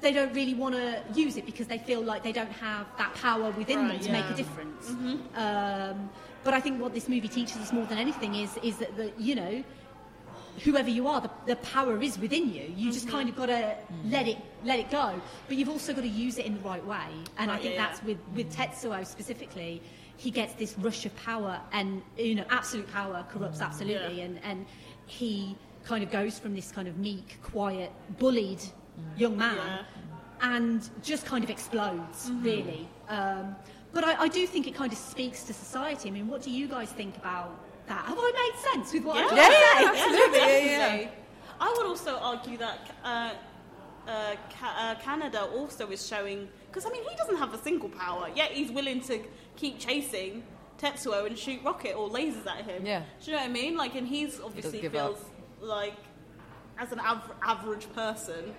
they 0.00 0.12
don't 0.12 0.32
really 0.34 0.54
want 0.54 0.74
to 0.74 1.02
use 1.14 1.36
it 1.36 1.46
because 1.46 1.66
they 1.66 1.78
feel 1.78 2.00
like 2.02 2.22
they 2.22 2.32
don't 2.32 2.52
have 2.52 2.86
that 2.98 3.14
power 3.14 3.50
within 3.52 3.78
them 3.78 3.90
Right, 3.90 4.02
to 4.02 4.12
make 4.12 4.24
a 4.24 4.34
difference. 4.34 4.88
Mm-hmm. 4.88 5.38
Um, 5.38 6.10
but 6.42 6.54
I 6.54 6.60
think 6.60 6.80
what 6.80 6.94
this 6.94 7.08
movie 7.08 7.28
teaches 7.28 7.56
us 7.58 7.72
more 7.72 7.84
than 7.84 7.98
anything 7.98 8.34
is 8.34 8.56
is 8.62 8.78
that 8.78 8.96
the, 8.96 9.12
you 9.18 9.34
know 9.34 9.62
whoever 10.64 10.90
you 10.90 11.06
are, 11.06 11.20
the, 11.20 11.30
the 11.46 11.56
power 11.56 12.02
is 12.02 12.18
within 12.18 12.52
you. 12.52 12.72
You 12.76 12.92
just 12.92 13.06
mm-hmm. 13.06 13.16
kind 13.16 13.28
of 13.28 13.36
got 13.36 13.46
to 13.46 13.52
mm-hmm. 13.52 14.10
let 14.10 14.28
it 14.28 14.38
let 14.64 14.78
it 14.78 14.90
go, 14.90 15.20
but 15.48 15.56
you've 15.56 15.68
also 15.68 15.92
got 15.94 16.02
to 16.02 16.08
use 16.08 16.38
it 16.38 16.46
in 16.46 16.54
the 16.54 16.60
right 16.60 16.84
way. 16.84 17.08
And 17.38 17.50
I 17.50 17.58
think 17.58 17.74
yeah, 17.74 17.86
that's 17.86 18.02
with 18.02 18.18
with 18.34 18.54
Tetsuo 18.54 19.06
specifically. 19.06 19.82
He 20.16 20.30
gets 20.30 20.52
this 20.54 20.76
rush 20.78 21.06
of 21.06 21.16
power, 21.16 21.58
and 21.72 22.02
you 22.18 22.34
know, 22.34 22.44
absolute 22.50 22.90
power 22.92 23.24
corrupts 23.32 23.60
absolutely, 23.60 24.18
Yeah. 24.18 24.24
and 24.24 24.40
and 24.44 24.66
he 25.06 25.56
kind 25.84 26.04
of 26.04 26.10
goes 26.10 26.38
from 26.38 26.54
this 26.54 26.70
kind 26.70 26.88
of 26.88 26.98
meek, 26.98 27.38
quiet, 27.42 27.90
bullied 28.18 28.60
young 29.16 29.36
man, 29.36 29.56
Yeah. 29.56 29.82
and 30.56 30.88
just 31.02 31.26
kind 31.26 31.42
of 31.44 31.50
explodes 31.50 32.30
really. 32.40 32.88
Um, 33.08 33.56
but 33.92 34.04
I, 34.04 34.22
I 34.22 34.28
do 34.28 34.46
think 34.46 34.66
it 34.68 34.74
kind 34.74 34.92
of 34.92 34.98
speaks 34.98 35.42
to 35.44 35.52
society. 35.52 36.08
I 36.08 36.12
mean, 36.12 36.28
what 36.28 36.42
do 36.42 36.50
you 36.50 36.68
guys 36.68 36.90
think 36.90 37.16
about 37.16 37.58
that? 37.88 38.04
Have 38.04 38.16
I 38.18 38.32
made 38.52 38.72
sense 38.72 38.92
with 38.92 39.04
what 39.04 39.16
I'm 39.16 39.36
Yeah. 39.36 39.48
trying 39.48 39.84
to 39.84 39.90
absolutely, 39.90 40.38
yeah, 40.38 40.46
yeah. 40.48 40.78
Definitely. 40.78 41.12
I 41.60 41.74
would 41.76 41.86
also 41.86 42.16
argue 42.18 42.56
that 42.58 42.78
uh, 43.04 43.30
uh, 44.08 44.34
Ca- 44.58 44.76
uh, 44.78 44.94
Kaneda 45.02 45.52
also 45.52 45.90
is 45.90 46.06
showing 46.06 46.48
because 46.68 46.86
I 46.86 46.90
mean 46.90 47.02
he 47.08 47.14
doesn't 47.16 47.36
have 47.36 47.52
a 47.52 47.58
single 47.58 47.88
power 47.90 48.28
yet 48.34 48.52
he's 48.52 48.70
willing 48.70 49.00
to 49.02 49.20
keep 49.56 49.78
chasing 49.78 50.42
Tetsuo 50.78 51.26
and 51.26 51.36
shoot 51.38 51.60
rocket 51.62 51.94
or 51.94 52.08
lasers 52.08 52.46
at 52.46 52.64
him. 52.64 52.86
Yeah. 52.86 53.02
Do 53.22 53.30
you 53.30 53.36
know 53.36 53.42
what 53.42 53.50
I 53.50 53.52
mean? 53.52 53.76
Like, 53.76 53.94
and 53.96 54.06
he's 54.08 54.40
obviously 54.40 54.80
give 54.80 54.92
feels 54.92 55.18
up. 55.18 55.26
like 55.60 55.96
as 56.78 56.90
an 56.92 57.00
av- 57.00 57.30
average 57.42 57.92
person, 57.92 58.54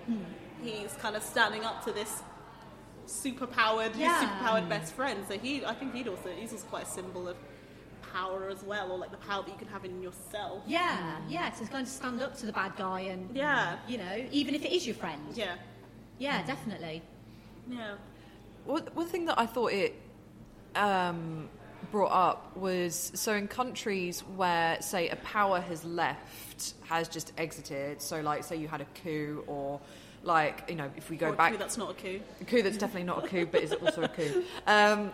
he's 0.62 0.92
kind 0.94 1.16
of 1.16 1.22
standing 1.22 1.64
up 1.64 1.84
to 1.84 1.92
this 1.92 2.22
superpowered, 3.06 3.94
his 3.94 4.10
superpowered 4.12 4.68
best 4.68 4.94
friend. 4.94 5.24
So 5.28 5.38
he, 5.38 5.64
I 5.64 5.74
think 5.74 5.94
he'd 5.94 6.08
also 6.08 6.30
he's 6.36 6.52
also 6.52 6.66
quite 6.66 6.84
a 6.84 6.90
symbol 6.90 7.28
of 7.28 7.36
power 8.12 8.48
as 8.50 8.62
well, 8.62 8.92
or 8.92 8.98
like 8.98 9.10
the 9.10 9.16
power 9.18 9.42
that 9.42 9.50
you 9.50 9.58
can 9.58 9.68
have 9.68 9.84
in 9.84 10.02
yourself. 10.02 10.62
Yeah, 10.66 11.16
yeah, 11.28 11.50
So 11.52 11.60
he's 11.60 11.68
going 11.70 11.84
to 11.84 11.90
stand 11.90 12.20
up 12.20 12.36
to 12.38 12.46
the 12.46 12.52
bad 12.52 12.76
guy 12.76 13.00
and, 13.00 13.34
Yeah. 13.34 13.76
you 13.88 13.98
know, 13.98 14.24
even 14.30 14.54
if 14.54 14.64
it 14.64 14.72
is 14.72 14.86
your 14.86 14.94
friend. 14.96 15.20
Yeah. 15.34 15.54
Yeah, 16.18 16.44
definitely. 16.44 17.02
Yeah. 17.68 17.94
One, 18.66 18.82
one 18.94 19.06
thing 19.06 19.24
that 19.26 19.38
I 19.38 19.46
thought 19.46 19.72
it 19.72 19.94
um, 20.76 21.48
brought 21.90 22.12
up 22.12 22.56
was 22.56 23.12
so 23.14 23.32
in 23.32 23.48
countries 23.48 24.20
where, 24.36 24.80
say, 24.82 25.08
a 25.08 25.16
power 25.16 25.60
has 25.60 25.84
left, 25.84 26.74
has 26.84 27.08
just 27.08 27.32
exited. 27.38 28.02
So, 28.02 28.20
like, 28.20 28.44
say 28.44 28.56
you 28.56 28.68
had 28.68 28.82
a 28.82 28.86
coup, 29.02 29.42
or 29.46 29.80
like, 30.22 30.64
you 30.68 30.76
know, 30.76 30.90
if 30.96 31.10
we 31.10 31.16
go 31.16 31.28
Or 31.28 31.32
a 31.34 31.36
back, 31.36 31.52
coup 31.52 31.58
that's 31.58 31.76
not 31.78 31.90
a 31.90 31.94
coup. 31.94 32.20
a 32.40 32.44
coup 32.44 32.62
that's 32.62 32.76
definitely 32.76 33.04
not 33.04 33.24
a 33.24 33.28
coup, 33.28 33.46
but 33.46 33.62
is 33.62 33.72
also 33.72 34.02
a 34.02 34.08
coup. 34.08 34.44
Um, 34.66 35.10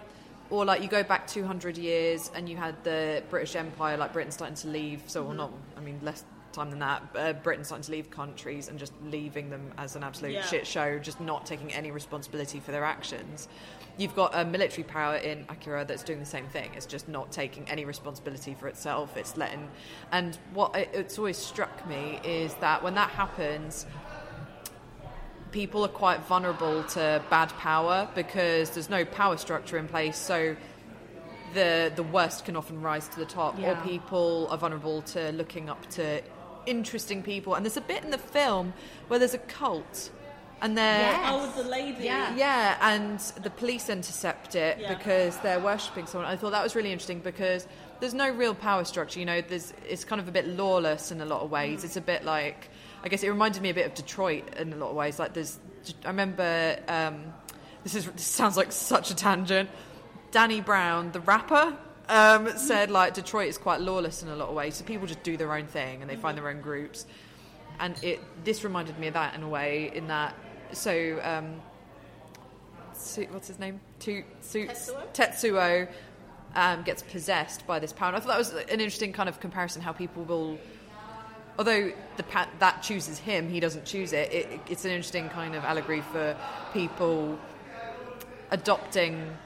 or 0.50 0.64
like 0.64 0.82
you 0.82 0.88
go 0.88 1.02
back 1.02 1.26
200 1.26 1.76
years 1.76 2.30
and 2.34 2.48
you 2.48 2.56
had 2.56 2.82
the 2.84 3.22
British 3.30 3.54
Empire, 3.56 3.96
like 3.96 4.12
Britain 4.12 4.32
starting 4.32 4.56
to 4.56 4.68
leave. 4.68 5.02
So, 5.06 5.22
well, 5.22 5.34
not, 5.34 5.52
I 5.76 5.80
mean, 5.80 5.98
less 6.02 6.24
time 6.52 6.70
than 6.70 6.78
that. 6.78 7.02
Uh, 7.14 7.32
Britain 7.34 7.64
starting 7.64 7.84
to 7.84 7.90
leave 7.92 8.10
countries 8.10 8.68
and 8.68 8.78
just 8.78 8.94
leaving 9.04 9.50
them 9.50 9.70
as 9.76 9.94
an 9.96 10.02
absolute 10.02 10.32
Yeah. 10.32 10.42
shit 10.42 10.66
show, 10.66 10.98
just 10.98 11.20
not 11.20 11.44
taking 11.44 11.72
any 11.74 11.90
responsibility 11.90 12.60
for 12.60 12.72
their 12.72 12.84
actions. 12.84 13.48
You've 13.98 14.14
got 14.14 14.30
a 14.34 14.44
military 14.44 14.84
power 14.84 15.16
in 15.16 15.44
Akira 15.48 15.84
that's 15.84 16.02
doing 16.04 16.20
the 16.20 16.24
same 16.26 16.46
thing. 16.46 16.70
It's 16.76 16.86
just 16.86 17.08
not 17.08 17.30
taking 17.32 17.68
any 17.68 17.84
responsibility 17.84 18.54
for 18.58 18.68
itself. 18.68 19.16
It's 19.16 19.36
letting, 19.36 19.68
and 20.12 20.36
what 20.54 20.74
it, 20.76 20.88
it's 20.94 21.18
always 21.18 21.36
struck 21.36 21.86
me 21.88 22.20
is 22.24 22.54
that 22.54 22.82
when 22.82 22.94
that 22.94 23.10
happens, 23.10 23.86
people 25.50 25.84
are 25.84 25.88
quite 25.88 26.20
vulnerable 26.26 26.82
to 26.84 27.22
bad 27.30 27.48
power 27.58 28.08
because 28.14 28.70
there's 28.70 28.90
no 28.90 29.04
power 29.04 29.36
structure 29.36 29.78
in 29.78 29.88
place. 29.88 30.16
So 30.16 30.56
the 31.54 31.92
the 31.96 32.02
worst 32.02 32.44
can 32.44 32.56
often 32.56 32.82
rise 32.82 33.08
to 33.08 33.18
the 33.18 33.24
top, 33.26 33.58
Yeah. 33.58 33.72
or 33.72 33.76
people 33.84 34.48
are 34.50 34.58
vulnerable 34.58 35.02
to 35.02 35.32
looking 35.32 35.68
up 35.70 35.88
to 35.90 36.20
interesting 36.66 37.22
people. 37.22 37.54
And 37.54 37.64
there's 37.64 37.76
a 37.76 37.82
bit 37.82 38.04
in 38.04 38.10
the 38.10 38.18
film 38.18 38.74
where 39.08 39.18
there's 39.18 39.34
a 39.34 39.38
cult, 39.38 40.10
and 40.60 40.76
they're 40.76 41.00
Yes. 41.00 41.20
Oh, 41.32 41.42
with 41.46 41.56
the 41.56 41.62
lady. 41.64 42.04
Yeah. 42.04 42.34
yeah, 42.36 42.76
and 42.82 43.18
the 43.42 43.50
police 43.50 43.88
intercept 43.88 44.54
it 44.54 44.78
Yeah. 44.78 44.94
because 44.94 45.38
they're 45.38 45.60
worshipping 45.60 46.06
someone. 46.06 46.30
I 46.30 46.36
thought 46.36 46.50
that 46.52 46.62
was 46.62 46.76
really 46.76 46.92
interesting 46.92 47.20
because 47.20 47.66
there's 48.00 48.14
no 48.14 48.28
real 48.30 48.54
power 48.54 48.84
structure. 48.84 49.18
You 49.18 49.26
know, 49.26 49.40
there's 49.40 49.72
it's 49.88 50.04
kind 50.04 50.20
of 50.20 50.28
a 50.28 50.32
bit 50.32 50.46
lawless 50.46 51.10
in 51.10 51.20
a 51.22 51.24
lot 51.24 51.40
of 51.42 51.50
ways. 51.50 51.80
Mm. 51.80 51.84
It's 51.84 51.96
a 51.96 52.02
bit 52.02 52.24
like 52.24 52.68
I 53.02 53.08
guess 53.08 53.22
it 53.22 53.28
reminded 53.28 53.62
me 53.62 53.70
a 53.70 53.74
bit 53.74 53.86
of 53.86 53.94
Detroit 53.94 54.54
in 54.56 54.72
a 54.72 54.76
lot 54.76 54.90
of 54.90 54.96
ways. 54.96 55.18
Like 55.18 55.34
there's, 55.34 55.58
I 56.04 56.08
remember 56.08 56.78
um, 56.88 57.32
this 57.84 57.94
is 57.94 58.06
this 58.06 58.24
sounds 58.24 58.56
like 58.56 58.72
such 58.72 59.10
a 59.10 59.14
tangent. 59.14 59.70
Danny 60.30 60.60
Brown, 60.60 61.12
the 61.12 61.20
rapper, 61.20 61.76
um, 62.08 62.48
said 62.58 62.90
like 62.90 63.14
Detroit 63.14 63.48
is 63.48 63.58
quite 63.58 63.80
lawless 63.80 64.22
in 64.22 64.28
a 64.28 64.36
lot 64.36 64.48
of 64.48 64.54
ways. 64.54 64.76
So 64.76 64.84
people 64.84 65.06
just 65.06 65.22
do 65.22 65.36
their 65.36 65.52
own 65.54 65.66
thing 65.66 66.02
and 66.02 66.10
they 66.10 66.16
find 66.16 66.36
their 66.36 66.48
own 66.48 66.60
groups. 66.60 67.06
And 67.80 68.02
it 68.02 68.20
this 68.44 68.64
reminded 68.64 68.98
me 68.98 69.06
of 69.06 69.14
that 69.14 69.34
in 69.34 69.42
a 69.42 69.48
way. 69.48 69.90
In 69.94 70.08
that, 70.08 70.34
so 70.72 71.20
um, 71.22 71.60
what's 73.30 73.48
his 73.48 73.58
name? 73.58 73.80
Tetsuo? 74.00 75.12
Tetsuo 75.14 75.88
um, 76.54 76.82
gets 76.82 77.02
possessed 77.02 77.66
by 77.66 77.78
this 77.78 77.92
power. 77.92 78.08
And 78.08 78.16
I 78.16 78.20
thought 78.20 78.28
that 78.28 78.38
was 78.38 78.52
an 78.52 78.80
interesting 78.80 79.12
kind 79.12 79.28
of 79.28 79.40
comparison. 79.40 79.82
How 79.82 79.92
people 79.92 80.24
will, 80.24 80.58
although 81.58 81.92
the 82.16 82.24
that 82.60 82.82
chooses 82.82 83.18
him, 83.18 83.48
he 83.48 83.60
doesn't 83.60 83.84
choose 83.84 84.12
it. 84.12 84.32
it. 84.32 84.60
It's 84.70 84.84
an 84.84 84.92
interesting 84.92 85.28
kind 85.28 85.54
of 85.54 85.64
allegory 85.64 86.00
for 86.00 86.36
people 86.72 87.38
adopting 88.50 89.36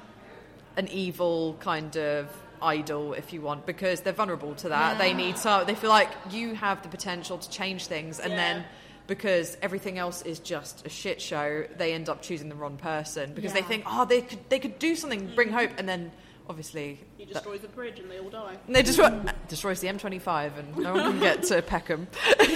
an 0.76 0.89
evil 0.89 1.56
kind 1.60 1.97
of 1.97 2.28
idol, 2.60 3.12
if 3.14 3.32
you 3.32 3.40
want, 3.40 3.66
because 3.66 4.02
they're 4.02 4.12
vulnerable 4.12 4.55
to 4.56 4.68
that. 4.68 4.98
They 4.98 5.14
need 5.14 5.39
so 5.39 5.64
they 5.64 5.74
feel 5.74 5.90
like 5.90 6.10
you 6.30 6.55
have 6.55 6.82
the 6.82 6.89
potential 6.89 7.39
to 7.39 7.51
change 7.51 7.86
things, 7.86 8.20
and 8.20 8.32
Yeah. 8.32 8.36
then 8.36 8.64
because 9.09 9.56
everything 9.60 9.98
else 9.98 10.22
is 10.22 10.39
just 10.39 10.86
a 10.86 10.89
shit 10.89 11.20
show, 11.20 11.64
they 11.76 11.93
end 11.93 12.09
up 12.09 12.22
choosing 12.22 12.48
the 12.48 12.55
wrong 12.55 12.76
person 12.76 13.34
because 13.34 13.52
they 13.52 13.62
think, 13.62 13.84
oh, 13.86 14.05
they 14.05 14.20
could 14.22 14.39
they 14.48 14.59
could 14.59 14.78
do 14.78 14.94
something, 14.94 15.32
bring 15.34 15.51
hope, 15.51 15.70
and 15.78 15.89
then 15.89 16.12
obviously 16.48 17.01
He 17.19 17.24
that- 17.24 17.35
destroys 17.35 17.60
the 17.60 17.69
bridge 17.69 17.98
and 17.98 18.10
they 18.10 18.19
all 18.19 18.31
die. 18.31 18.56
and 18.66 18.74
they 18.77 18.82
destroy, 18.82 19.10
destroys 19.48 19.81
the 19.81 19.89
M25, 19.89 20.59
and 20.59 20.77
no 20.77 20.93
one 20.94 21.12
can 21.12 21.20
get 21.20 21.43
to 21.44 21.62
Peckham. 21.62 22.06
but 22.39 22.47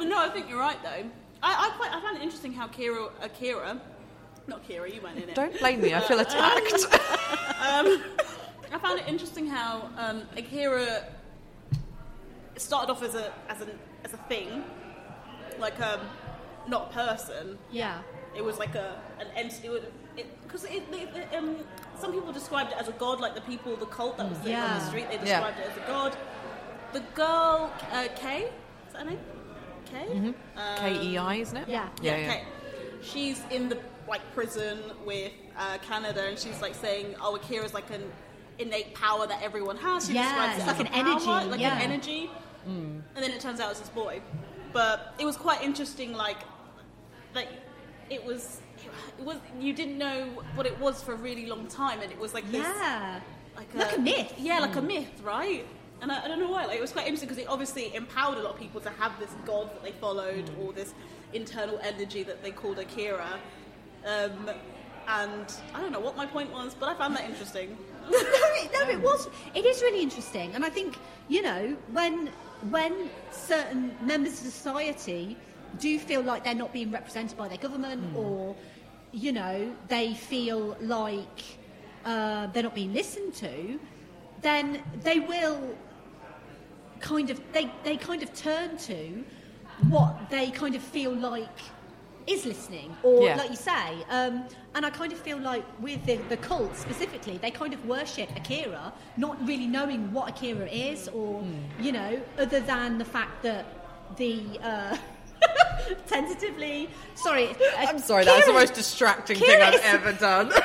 no, 0.00 0.18
I 0.18 0.30
think 0.32 0.48
you're 0.48 0.58
right 0.58 0.78
though. 0.82 1.04
I, 1.42 1.68
I 1.68 1.70
quite 1.76 1.92
I 1.92 2.00
find 2.00 2.16
it 2.16 2.22
interesting 2.22 2.52
how 2.52 2.68
Kira, 2.68 3.10
Akira, 3.20 3.80
not 4.46 4.66
Kira, 4.68 4.92
you 4.92 5.00
weren't 5.02 5.16
in 5.18 5.28
it. 5.28 5.34
Don't 5.34 5.58
blame 5.58 5.80
me, 5.80 5.94
I 5.94 6.00
feel 6.00 6.20
attacked. 6.20 6.84
Um, 7.62 8.02
I 8.72 8.78
found 8.80 8.98
it 8.98 9.06
interesting 9.06 9.46
how 9.46 9.88
um, 9.96 10.22
Akira 10.36 11.04
started 12.56 12.90
off 12.90 13.02
as 13.04 13.14
a 13.14 13.32
as 13.48 13.60
an 13.60 13.70
as 14.04 14.12
a 14.14 14.16
thing, 14.28 14.64
like 15.60 15.80
um, 15.80 16.00
not 16.66 16.90
a 16.90 16.92
person. 16.92 17.56
Yeah. 17.70 18.02
It 18.36 18.42
was 18.42 18.58
like 18.58 18.74
a 18.74 19.00
an 19.20 19.28
entity. 19.36 19.68
Because 20.42 20.64
it, 20.64 20.82
it, 20.92 21.08
it, 21.16 21.36
um, 21.36 21.56
some 22.02 22.12
people 22.12 22.32
described 22.32 22.72
it 22.72 22.78
as 22.78 22.88
a 22.88 22.92
god, 22.92 23.20
like 23.20 23.34
the 23.36 23.40
people, 23.42 23.76
the 23.76 23.86
cult 23.86 24.18
that 24.18 24.28
was 24.28 24.38
sitting 24.38 24.56
on 24.56 24.78
the 24.80 24.84
street. 24.86 25.06
They 25.08 25.14
Yeah. 25.16 25.24
described 25.24 25.58
it 25.60 25.70
as 25.70 25.76
a 25.76 25.86
god. 25.86 26.16
The 26.92 27.00
girl, 27.14 27.70
uh, 27.92 28.08
Kei, 28.16 28.40
is 28.86 28.92
that 28.92 29.04
her 29.04 29.10
name? 29.10 29.20
Kei. 29.86 30.06
Um, 30.18 30.34
K 30.78 31.00
E 31.08 31.16
I, 31.16 31.34
isn't 31.36 31.56
it? 31.56 31.68
Yeah. 31.68 31.88
yeah, 32.02 32.16
yeah, 32.16 32.26
yeah. 32.34 32.40
She's 33.02 33.40
in 33.50 33.68
the 33.68 33.78
like 34.08 34.20
prison 34.34 34.78
with 35.06 35.32
uh, 35.56 35.78
Kaneda, 35.88 36.28
and 36.28 36.36
she's 36.38 36.60
like 36.60 36.74
saying, 36.74 37.14
"Oh, 37.20 37.36
Akira's 37.36 37.72
like 37.72 37.88
an 37.90 38.04
innate 38.58 38.94
power 38.94 39.26
that 39.28 39.40
everyone 39.42 39.76
has." 39.76 40.06
She 40.08 40.14
Yeah, 40.14 40.22
describes 40.24 40.52
it 40.52 40.60
it's 40.62 40.70
as 40.70 40.78
like 40.78 40.86
an 40.88 40.92
power, 40.92 41.30
energy, 41.38 41.50
like 41.50 41.60
yeah. 41.60 41.76
an 41.76 41.82
energy. 41.82 42.30
And 42.66 43.02
then 43.24 43.30
it 43.30 43.40
turns 43.40 43.60
out 43.60 43.70
it's 43.70 43.80
this 43.80 43.88
boy, 43.90 44.20
but 44.72 45.14
it 45.18 45.24
was 45.24 45.36
quite 45.36 45.62
interesting. 45.62 46.12
Like, 46.12 46.38
like 47.34 47.48
it 48.10 48.24
was, 48.24 48.60
it 49.18 49.24
was 49.24 49.36
you 49.60 49.72
didn't 49.72 49.98
know 49.98 50.28
what 50.54 50.66
it 50.66 50.78
was 50.80 51.02
for 51.02 51.12
a 51.12 51.16
really 51.16 51.46
long 51.46 51.66
time, 51.66 52.00
and 52.00 52.10
it 52.10 52.18
was 52.18 52.34
like 52.34 52.50
this, 52.50 52.66
Yeah. 52.66 53.20
like 53.56 53.74
Like 53.74 53.96
a 53.96 54.00
myth. 54.00 54.34
Yeah, 54.38 54.60
like 54.60 54.76
a 54.76 54.80
hmm. 54.80 54.88
myth, 54.88 55.20
right? 55.22 55.66
And 56.00 56.10
I, 56.10 56.24
I 56.24 56.28
don't 56.28 56.40
know 56.40 56.50
why. 56.50 56.66
Like 56.66 56.78
it 56.78 56.82
was 56.82 56.92
quite 56.92 57.06
interesting 57.06 57.28
because 57.28 57.42
it 57.42 57.48
obviously 57.48 57.94
empowered 57.94 58.38
a 58.38 58.42
lot 58.42 58.54
of 58.54 58.60
people 58.60 58.80
to 58.80 58.90
have 58.90 59.18
this 59.18 59.30
god 59.44 59.70
that 59.74 59.82
they 59.82 59.92
followed, 59.92 60.48
hmm. 60.48 60.62
or 60.62 60.72
this 60.72 60.94
internal 61.32 61.78
energy 61.82 62.22
that 62.22 62.42
they 62.42 62.50
called 62.50 62.78
Akira. 62.78 63.38
Um, 64.04 64.50
and 65.08 65.52
I 65.74 65.80
don't 65.80 65.92
know 65.92 66.00
what 66.00 66.16
my 66.16 66.26
point 66.26 66.52
was, 66.52 66.74
but 66.74 66.88
I 66.88 66.94
found 66.94 67.16
that 67.16 67.24
interesting. 67.28 67.76
no, 68.10 68.18
it, 68.18 68.70
no, 68.72 68.88
it 68.88 69.00
was. 69.00 69.28
It 69.54 69.64
is 69.64 69.82
really 69.82 70.02
interesting, 70.02 70.54
and 70.54 70.64
I 70.64 70.70
think 70.70 70.98
you 71.28 71.42
know 71.42 71.76
when 71.92 72.30
when 72.70 73.10
certain 73.30 73.96
members 74.02 74.32
of 74.32 74.52
society 74.52 75.36
do 75.78 75.98
feel 75.98 76.22
like 76.22 76.44
they're 76.44 76.54
not 76.54 76.72
being 76.72 76.90
represented 76.90 77.36
by 77.36 77.48
their 77.48 77.58
government, 77.58 78.02
hmm. 78.02 78.16
or 78.16 78.56
you 79.12 79.32
know 79.32 79.74
they 79.88 80.14
feel 80.14 80.76
like 80.80 81.42
uh, 82.04 82.46
they're 82.48 82.62
not 82.62 82.74
being 82.74 82.92
listened 82.92 83.34
to, 83.34 83.78
then 84.40 84.82
they 85.02 85.20
will 85.20 85.76
kind 87.00 87.30
of 87.30 87.40
they, 87.52 87.70
they 87.84 87.96
kind 87.96 88.22
of 88.22 88.32
turn 88.34 88.76
to 88.78 89.24
what 89.88 90.30
they 90.30 90.50
kind 90.50 90.74
of 90.74 90.82
feel 90.82 91.12
like 91.14 91.58
is 92.26 92.46
listening 92.46 92.94
or 93.02 93.24
Yeah. 93.24 93.36
like 93.36 93.50
you 93.50 93.56
say 93.56 94.04
um, 94.10 94.44
and 94.76 94.86
i 94.86 94.90
kind 94.90 95.12
of 95.12 95.18
feel 95.18 95.38
like 95.38 95.64
with 95.80 96.04
the, 96.06 96.16
the 96.28 96.36
cult 96.36 96.76
specifically 96.76 97.36
they 97.38 97.50
kind 97.50 97.74
of 97.74 97.84
worship 97.84 98.28
akira 98.36 98.92
not 99.16 99.36
really 99.44 99.66
knowing 99.66 100.12
what 100.12 100.28
akira 100.28 100.68
is 100.68 101.08
or 101.08 101.44
you 101.80 101.90
know 101.90 102.20
other 102.38 102.60
than 102.60 102.98
the 102.98 103.04
fact 103.04 103.42
that 103.42 103.64
the 104.16 104.44
uh, 104.62 104.96
tentatively 106.06 106.88
sorry 107.14 107.48
uh, 107.48 107.54
I'm 107.76 107.98
sorry, 107.98 108.24
that 108.24 108.36
was 108.36 108.46
the 108.46 108.52
most 108.52 108.74
distracting 108.74 109.36
Kira 109.36 109.46
thing 109.46 109.62
I've 109.62 109.74
is- 109.74 109.80
ever 109.84 110.12
done. 110.12 110.52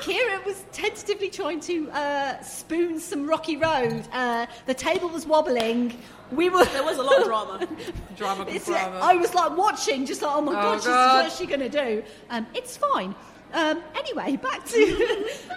Kira 0.00 0.44
was 0.44 0.64
tentatively 0.72 1.30
trying 1.30 1.60
to 1.60 1.88
uh, 1.90 2.40
spoon 2.42 2.98
some 2.98 3.28
rocky 3.28 3.56
road. 3.56 4.02
Uh, 4.12 4.46
the 4.66 4.74
table 4.74 5.08
was 5.08 5.24
wobbling. 5.24 5.96
We 6.32 6.50
were. 6.50 6.64
There 6.64 6.82
was 6.82 6.98
a 6.98 7.02
lot 7.02 7.20
of 7.20 7.26
drama. 7.26 7.68
drama, 8.16 8.44
drama. 8.58 8.98
I 9.00 9.14
was 9.14 9.34
like 9.34 9.56
watching, 9.56 10.04
just 10.04 10.20
like, 10.22 10.34
oh 10.34 10.40
my 10.40 10.50
Oh, 10.52 10.54
god, 10.78 10.84
God. 10.84 11.24
what's 11.24 11.38
she 11.38 11.46
going 11.46 11.60
to 11.60 11.68
do? 11.68 12.02
Um, 12.30 12.44
it's 12.54 12.76
fine. 12.76 13.14
Um, 13.52 13.82
anyway, 13.94 14.34
back 14.36 14.64
to 14.66 14.82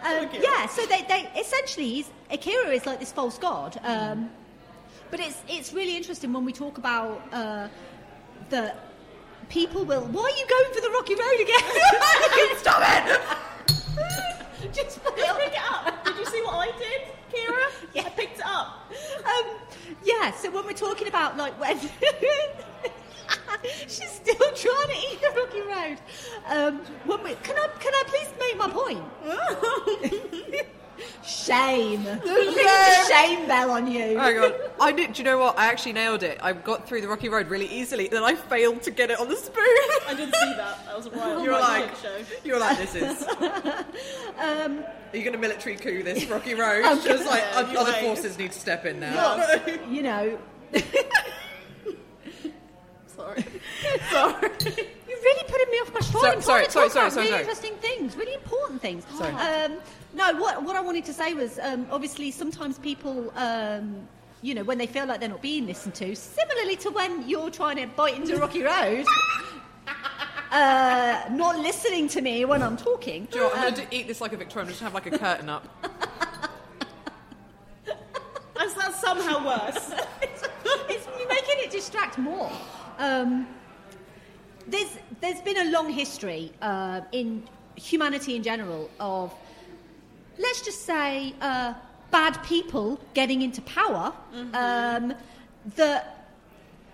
um, 0.03 0.29
yeah. 0.39 0.67
So 0.67 0.85
they, 0.85 1.01
they 1.07 1.27
essentially 1.39 1.87
he's, 1.89 2.11
Akira 2.29 2.67
is 2.69 2.85
like 2.85 2.99
this 2.99 3.11
false 3.11 3.39
god, 3.39 3.79
um, 3.83 4.29
but 5.09 5.19
it's 5.19 5.41
it's 5.49 5.73
really 5.73 5.97
interesting 5.97 6.31
when 6.31 6.45
we 6.45 6.53
talk 6.53 6.77
about 6.77 7.23
uh, 7.31 7.69
the 8.49 8.73
people 9.49 9.85
will. 9.85 10.01
Why 10.01 10.23
are 10.23 10.37
you 10.37 10.47
going 10.47 10.73
for 10.73 10.81
the 10.81 10.89
rocky 10.89 11.15
road 11.15 11.39
again? 11.41 12.57
Stop 12.57 12.81
it! 12.85 13.21
just 14.73 15.03
Pick 15.03 15.53
it 15.53 15.59
up. 15.69 16.05
Did 16.05 16.17
you 16.17 16.25
see 16.25 16.41
what 16.41 16.55
I 16.55 16.71
did, 16.77 17.01
Kira? 17.31 17.71
Yeah. 17.93 18.03
I 18.05 18.09
picked 18.09 18.39
it 18.39 18.45
up. 18.45 18.91
Um, 19.25 19.57
yeah, 20.03 20.31
so 20.31 20.51
when 20.51 20.65
we're 20.65 20.73
talking 20.73 21.07
about 21.07 21.37
like 21.37 21.59
when 21.59 21.79
she's 23.87 24.11
still 24.11 24.35
trying 24.35 24.87
to 24.87 24.97
eat 25.11 25.21
the 25.21 25.31
rocky 25.35 25.61
road. 25.61 25.97
Um, 26.47 26.81
we, 27.23 27.33
can 27.43 27.57
I 27.57 27.67
can 27.79 27.93
I 27.93 28.03
please 28.07 28.29
make 28.39 28.57
my 28.57 28.69
point? 28.69 29.03
Shame. 31.25 32.03
Ring 32.25 32.55
shame 33.09 33.47
bell 33.47 33.71
on 33.71 33.87
you. 33.91 34.17
Hang 34.17 34.37
on. 34.39 34.53
I 34.81 34.91
did. 34.91 35.13
Do 35.13 35.19
you 35.19 35.23
know 35.23 35.37
what? 35.37 35.57
I 35.57 35.67
actually 35.67 35.93
nailed 35.93 36.23
it. 36.23 36.37
I 36.41 36.53
got 36.53 36.87
through 36.87 37.01
the 37.01 37.07
rocky 37.07 37.29
road 37.29 37.47
really 37.49 37.67
easily. 37.67 38.07
Then 38.07 38.23
I 38.23 38.35
failed 38.35 38.81
to 38.83 38.91
get 38.91 39.11
it 39.11 39.19
on 39.19 39.27
the 39.29 39.35
spoon. 39.35 39.63
I 40.07 40.13
didn't 40.15 40.35
see 40.35 40.53
that. 40.57 40.85
That 40.85 40.97
was 40.97 41.05
a 41.07 41.09
wild, 41.11 41.43
You're 41.45 41.59
like, 41.59 41.95
show. 41.97 42.17
you 42.43 42.53
were 42.53 42.59
like, 42.59 42.77
this 42.77 42.95
is. 42.95 43.27
Um, 44.39 44.83
Are 44.83 45.17
you 45.17 45.23
going 45.23 45.31
to 45.33 45.37
military 45.37 45.75
coup 45.77 46.03
this 46.03 46.25
rocky 46.27 46.53
road? 46.53 46.83
I'm 46.85 47.01
Just 47.01 47.25
like 47.25 47.41
Yeah, 47.53 47.79
other 47.79 47.91
right. 47.91 48.03
forces 48.03 48.37
need 48.37 48.51
to 48.51 48.59
step 48.59 48.85
in 48.85 48.99
now. 48.99 49.37
you 49.89 50.01
know, 50.03 50.37
Sorry. 53.07 53.43
Sorry. 54.11 54.49
You're 55.07 55.17
really 55.23 55.43
putting 55.47 55.71
me 55.71 55.77
off 55.77 55.91
my 55.93 55.99
stride. 56.01 56.21
So- 56.21 56.27
I'm 56.29 56.41
sorry, 56.41 56.69
sorry, 56.69 56.89
sorry, 56.89 57.07
about 57.07 57.13
sorry, 57.13 57.15
really 57.15 57.29
sorry. 57.29 57.41
interesting 57.41 57.73
things, 57.77 58.15
really 58.15 58.33
important 58.35 58.81
things. 58.81 59.05
Sorry. 59.17 59.33
Um, 59.33 59.77
no, 60.17 60.33
what 60.35 60.63
what 60.63 60.75
I 60.75 60.81
wanted 60.81 61.05
to 61.05 61.13
say 61.13 61.33
was, 61.33 61.59
um, 61.59 61.87
obviously, 61.91 62.31
sometimes 62.31 62.79
people, 62.79 63.31
um, 63.35 64.07
you 64.41 64.55
know, 64.55 64.63
when 64.63 64.77
they 64.77 64.87
feel 64.87 65.05
like 65.05 65.19
they're 65.19 65.29
not 65.29 65.43
being 65.43 65.67
listened 65.67 65.93
to, 65.95 66.15
similarly 66.15 66.75
to 66.77 66.89
when 66.89 67.29
you're 67.29 67.51
trying 67.51 67.77
to 67.77 67.85
bite 67.85 68.15
into 68.15 68.35
rocky 68.37 68.63
road. 68.63 69.05
Uh, 70.49 71.25
not 71.31 71.59
listening 71.59 72.07
to 72.07 72.21
me 72.21 72.45
when 72.45 72.63
I'm 72.63 72.77
talking. 72.77 73.27
Do 73.29 73.37
you 73.37 73.43
know 73.43 73.49
what? 73.49 73.57
I'm 73.57 73.73
going 73.73 73.87
to 73.87 73.95
eat 73.95 74.07
this 74.07 74.21
like 74.21 74.31
a 74.31 74.37
Victorian. 74.37 74.69
Just 74.69 74.81
have 74.81 74.93
like 74.93 75.05
a 75.05 75.17
curtain 75.17 75.49
up. 75.49 75.67
That's, 78.55 78.73
that's 78.73 78.99
somehow 78.99 79.45
worse. 79.45 79.91
it's 80.21 81.07
you're 81.19 81.27
making 81.27 81.55
it 81.57 81.69
distract 81.69 82.17
more. 82.17 82.51
Um, 82.97 83.47
there's 84.65 84.97
there's 85.21 85.41
been 85.41 85.57
a 85.67 85.71
long 85.71 85.91
history 85.91 86.51
uh, 86.61 87.01
in 87.11 87.43
humanity 87.75 88.35
in 88.35 88.41
general 88.41 88.89
of 88.99 89.31
let's 90.37 90.61
just 90.61 90.85
say 90.85 91.33
uh, 91.41 91.73
bad 92.11 92.41
people 92.43 92.99
getting 93.13 93.41
into 93.41 93.61
power. 93.61 94.13
Um, 94.53 95.13
that 95.75 96.17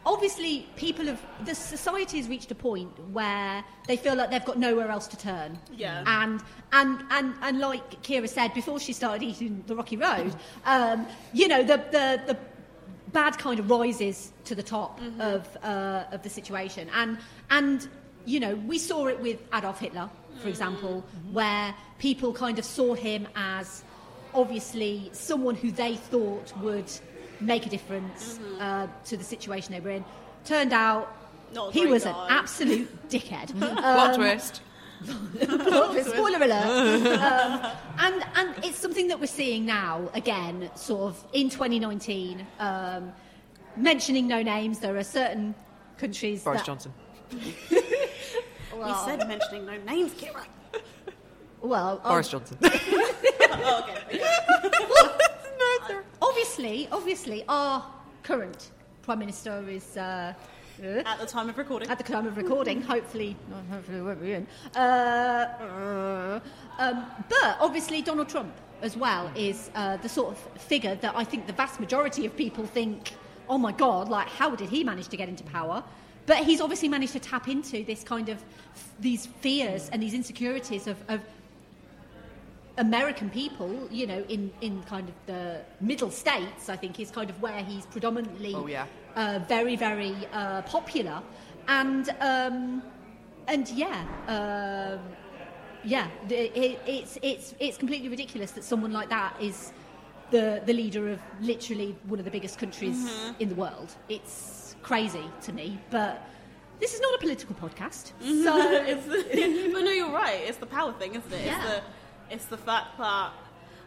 obviously 0.06 0.68
people 0.76 1.06
have 1.06 1.22
the 1.46 1.56
society 1.56 2.18
has 2.18 2.28
reached 2.28 2.52
a 2.52 2.56
point 2.56 2.92
where 3.12 3.64
they 3.88 3.96
feel 3.98 4.16
like 4.16 4.32
they've 4.32 4.44
got 4.46 4.58
nowhere 4.58 4.90
else 4.90 5.08
to 5.08 5.18
turn. 5.18 5.58
Yeah. 5.76 6.04
And 6.06 6.42
and 6.72 7.04
and 7.12 7.34
and 7.42 7.60
like 7.60 8.02
Kira 8.04 8.28
said 8.28 8.54
before 8.54 8.80
she 8.80 8.94
started 8.94 9.24
eating 9.24 9.64
the 9.68 9.76
rocky 9.76 9.98
road, 9.98 10.36
um, 10.66 11.06
you 11.34 11.48
know 11.48 11.64
the 11.64 11.78
the 11.78 12.22
the 12.28 12.38
bad 13.12 13.38
kind 13.38 13.60
of 13.60 13.70
rises 13.70 14.34
to 14.46 14.56
the 14.56 14.64
top 14.64 15.00
of 15.20 15.58
uh, 15.64 16.06
of 16.12 16.24
the 16.24 16.30
situation 16.30 16.90
and 16.96 17.18
and 17.52 17.88
you 18.26 18.40
know 18.40 18.56
we 18.56 18.80
saw 18.80 19.06
it 19.06 19.20
with 19.20 19.40
Adolf 19.54 19.80
Hitler 19.80 20.10
for 20.44 20.50
example 20.50 21.04
where 21.32 21.74
people 22.00 22.34
kind 22.34 22.60
of 22.60 22.66
saw 22.66 22.94
him 22.94 23.28
as 23.36 23.84
obviously 24.34 25.10
someone 25.14 25.56
who 25.56 25.72
they 25.72 25.96
thought 25.96 26.56
would 26.58 26.92
make 27.40 27.66
a 27.66 27.70
difference 27.70 28.40
uh, 28.60 28.88
to 29.06 29.18
the 29.18 29.24
situation 29.24 29.74
they 29.74 29.80
were 29.80 29.90
in 29.90 30.06
turned 30.46 30.74
out 30.74 31.16
Not 31.54 31.74
he 31.74 31.82
great 31.82 31.92
was 31.92 32.06
an 32.06 32.16
absolute 32.30 33.10
dickhead 33.10 33.48
Plot 35.04 35.92
twist. 35.92 36.14
Spoiler 36.14 36.38
alert. 36.38 37.20
um, 37.20 37.72
and 38.00 38.26
and 38.36 38.56
it's 38.64 38.78
something 38.78 39.08
that 39.10 39.20
we're 39.20 39.28
seeing 39.28 39.66
now 39.66 40.10
again, 40.14 40.70
sort 40.76 41.02
of 41.02 41.24
in 41.34 41.50
2019. 41.50 42.48
Um, 42.60 43.12
mentioning 43.76 44.28
no 44.28 44.42
names, 44.42 44.80
there 44.80 44.96
are 44.96 45.04
certain 45.04 45.56
countries 45.98 46.44
Boris 46.44 46.62
that, 46.62 46.66
Johnson. 46.66 46.94
You 48.76 48.96
said 49.06 49.28
mentioning 49.28 49.66
no 49.66 49.78
names, 49.78 50.14
Kira. 50.14 50.46
Well, 51.62 52.02
Boris 52.04 52.34
um, 52.34 52.42
Johnson. 52.42 52.58
Oh, 53.56 53.84
okay. 53.84 54.20
okay. 55.86 56.00
obviously, 56.22 56.90
obviously, 56.92 57.46
our 57.48 57.86
current 58.24 58.72
prime 59.02 59.20
minister 59.20 59.64
is. 59.70 59.96
Uh, 59.96 60.34
At 60.82 61.20
the 61.20 61.26
time 61.26 61.48
of 61.50 61.58
recording. 61.58 61.90
at 61.90 61.98
the 61.98 62.04
time 62.04 62.28
of 62.28 62.36
recording, 62.36 62.82
hopefully, 62.82 63.38
hopefully 63.72 64.00
it 64.00 64.02
won't 64.02 64.22
be 64.22 64.34
in. 64.34 64.48
Uh, 64.76 64.80
uh, 64.80 66.40
um, 66.80 67.06
but 67.30 67.58
obviously, 67.62 68.02
Donald 68.02 68.28
Trump 68.28 68.54
as 68.82 68.98
well 68.98 69.32
is 69.36 69.70
uh, 69.76 69.98
the 69.98 70.10
sort 70.10 70.32
of 70.32 70.62
figure 70.62 70.96
that 70.96 71.16
I 71.16 71.24
think 71.24 71.48
the 71.48 71.54
vast 71.54 71.80
majority 71.80 72.26
of 72.26 72.36
people 72.36 72.66
think, 72.66 73.14
oh 73.48 73.58
my 73.58 73.72
God, 73.72 74.10
like 74.10 74.28
how 74.28 74.56
did 74.56 74.70
he 74.70 74.84
manage 74.84 75.08
to 75.10 75.18
get 75.18 75.30
into 75.30 75.44
power? 75.46 75.84
But 76.26 76.38
he's 76.46 76.62
obviously 76.62 76.88
managed 76.90 77.14
to 77.14 77.20
tap 77.20 77.48
into 77.48 77.84
this 77.84 78.04
kind 78.04 78.30
of 78.30 78.44
these 79.00 79.26
fears 79.42 79.90
and 79.92 80.02
these 80.02 80.14
insecurities 80.14 80.88
of, 80.88 80.98
of 81.10 81.20
American 82.78 83.30
people, 83.30 83.88
you 83.92 84.08
know, 84.08 84.24
in, 84.30 84.52
in 84.62 84.82
kind 84.84 85.08
of 85.08 85.16
the 85.28 85.62
middle 85.80 86.10
states, 86.10 86.70
I 86.70 86.76
think 86.76 87.00
is 87.00 87.12
kind 87.12 87.30
of 87.30 87.40
where 87.42 87.64
he's 87.64 87.86
predominantly 87.86 88.56
Oh, 88.56 88.66
yeah. 88.68 88.86
uh, 89.16 89.40
very, 89.48 89.76
very 89.76 90.16
uh, 90.32 90.64
popular. 90.64 91.22
And, 91.68 92.10
um, 92.20 92.82
and 93.48 93.70
yeah, 93.70 94.04
um, 94.28 95.00
yeah, 95.84 96.08
the- 96.28 96.58
it, 96.58 96.80
it's, 96.88 97.18
it's, 97.22 97.54
it's 97.60 97.78
completely 97.78 98.10
ridiculous 98.10 98.52
that 98.52 98.64
someone 98.64 98.92
like 98.92 99.10
that 99.10 99.36
is 99.40 99.72
the, 100.32 100.62
the 100.66 100.74
leader 100.74 101.10
of 101.10 101.20
literally 101.42 101.96
one 102.08 102.18
of 102.18 102.26
the 102.26 102.32
biggest 102.32 102.58
countries 102.58 102.96
Mm-hmm. 102.98 103.42
in 103.42 103.50
the 103.50 103.56
world. 103.56 103.94
It's 104.10 104.53
crazy 104.84 105.24
to 105.44 105.54
me, 105.54 105.80
but 105.90 106.28
this 106.80 106.94
is 106.94 107.00
not 107.02 107.16
a 107.16 107.18
political 107.20 107.56
podcast. 107.56 108.12
So, 108.22 108.84
it's, 108.86 109.06
but 109.74 109.82
no, 109.84 109.92
you're 109.92 110.12
right. 110.12 110.42
It's 110.46 110.58
the 110.58 110.66
power 110.66 110.94
thing, 110.94 111.16
isn't 111.16 111.34
it? 111.34 111.46
Yeah. 111.46 111.58
It's 111.58 111.66
the 111.70 111.82
it's 112.30 112.46
the 112.46 112.58
fact 112.58 112.98
that 112.98 113.32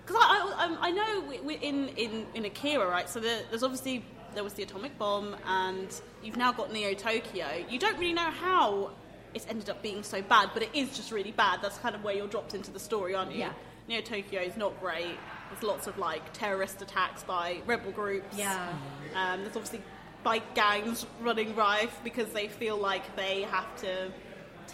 because 0.05 0.23
I, 0.23 0.55
I 0.57 0.87
I'm- 0.87 0.95
know 0.95 1.25
we, 1.29 1.41
we, 1.41 1.55
in 1.57 1.89
in 1.91 2.27
in 2.35 2.45
Akira, 2.45 2.87
right? 2.89 3.09
So 3.09 3.21
there, 3.21 3.43
there's 3.51 3.63
obviously 3.63 4.05
there 4.35 4.45
was 4.45 4.53
the 4.55 4.63
atomic 4.63 4.99
bomb, 4.99 5.37
and 5.47 5.89
you've 6.23 6.37
now 6.37 6.53
got 6.53 6.73
Neo 6.73 6.95
Tokyo. 6.95 7.47
You 7.69 7.79
don't 7.79 7.99
really 7.99 8.13
know 8.13 8.31
how 8.31 8.91
it's 9.35 9.47
ended 9.49 9.69
up 9.69 9.83
being 9.83 10.03
so 10.03 10.23
bad, 10.23 10.51
but 10.55 10.63
it 10.63 10.71
is 10.75 10.97
just 10.97 11.11
really 11.13 11.33
bad. 11.33 11.61
That's 11.63 11.79
kind 11.79 11.95
of 11.95 12.05
where 12.05 12.15
you're 12.15 12.29
dropped 12.29 12.55
into 12.55 12.71
the 12.71 12.79
story, 12.81 13.15
aren't 13.15 13.33
you? 13.33 13.41
Yeah. 13.41 13.53
Neo 13.89 14.01
Tokyo 14.01 14.41
is 14.43 14.57
not 14.57 14.79
great. 14.81 15.17
There's 15.51 15.63
lots 15.63 15.87
of 15.87 15.99
like 15.99 16.33
terrorist 16.33 16.83
attacks 16.83 17.23
by 17.23 17.61
rebel 17.67 17.93
groups. 17.93 18.37
Yeah. 18.37 18.73
Um, 19.15 19.43
there's 19.43 19.57
obviously 19.57 19.83
bike 20.29 20.49
gangs 20.63 20.99
running 21.29 21.51
rife 21.55 21.95
because 22.09 22.29
they 22.39 22.47
feel 22.61 22.77
like 22.91 23.05
they 23.23 23.37
have 23.57 23.71
to 23.87 23.93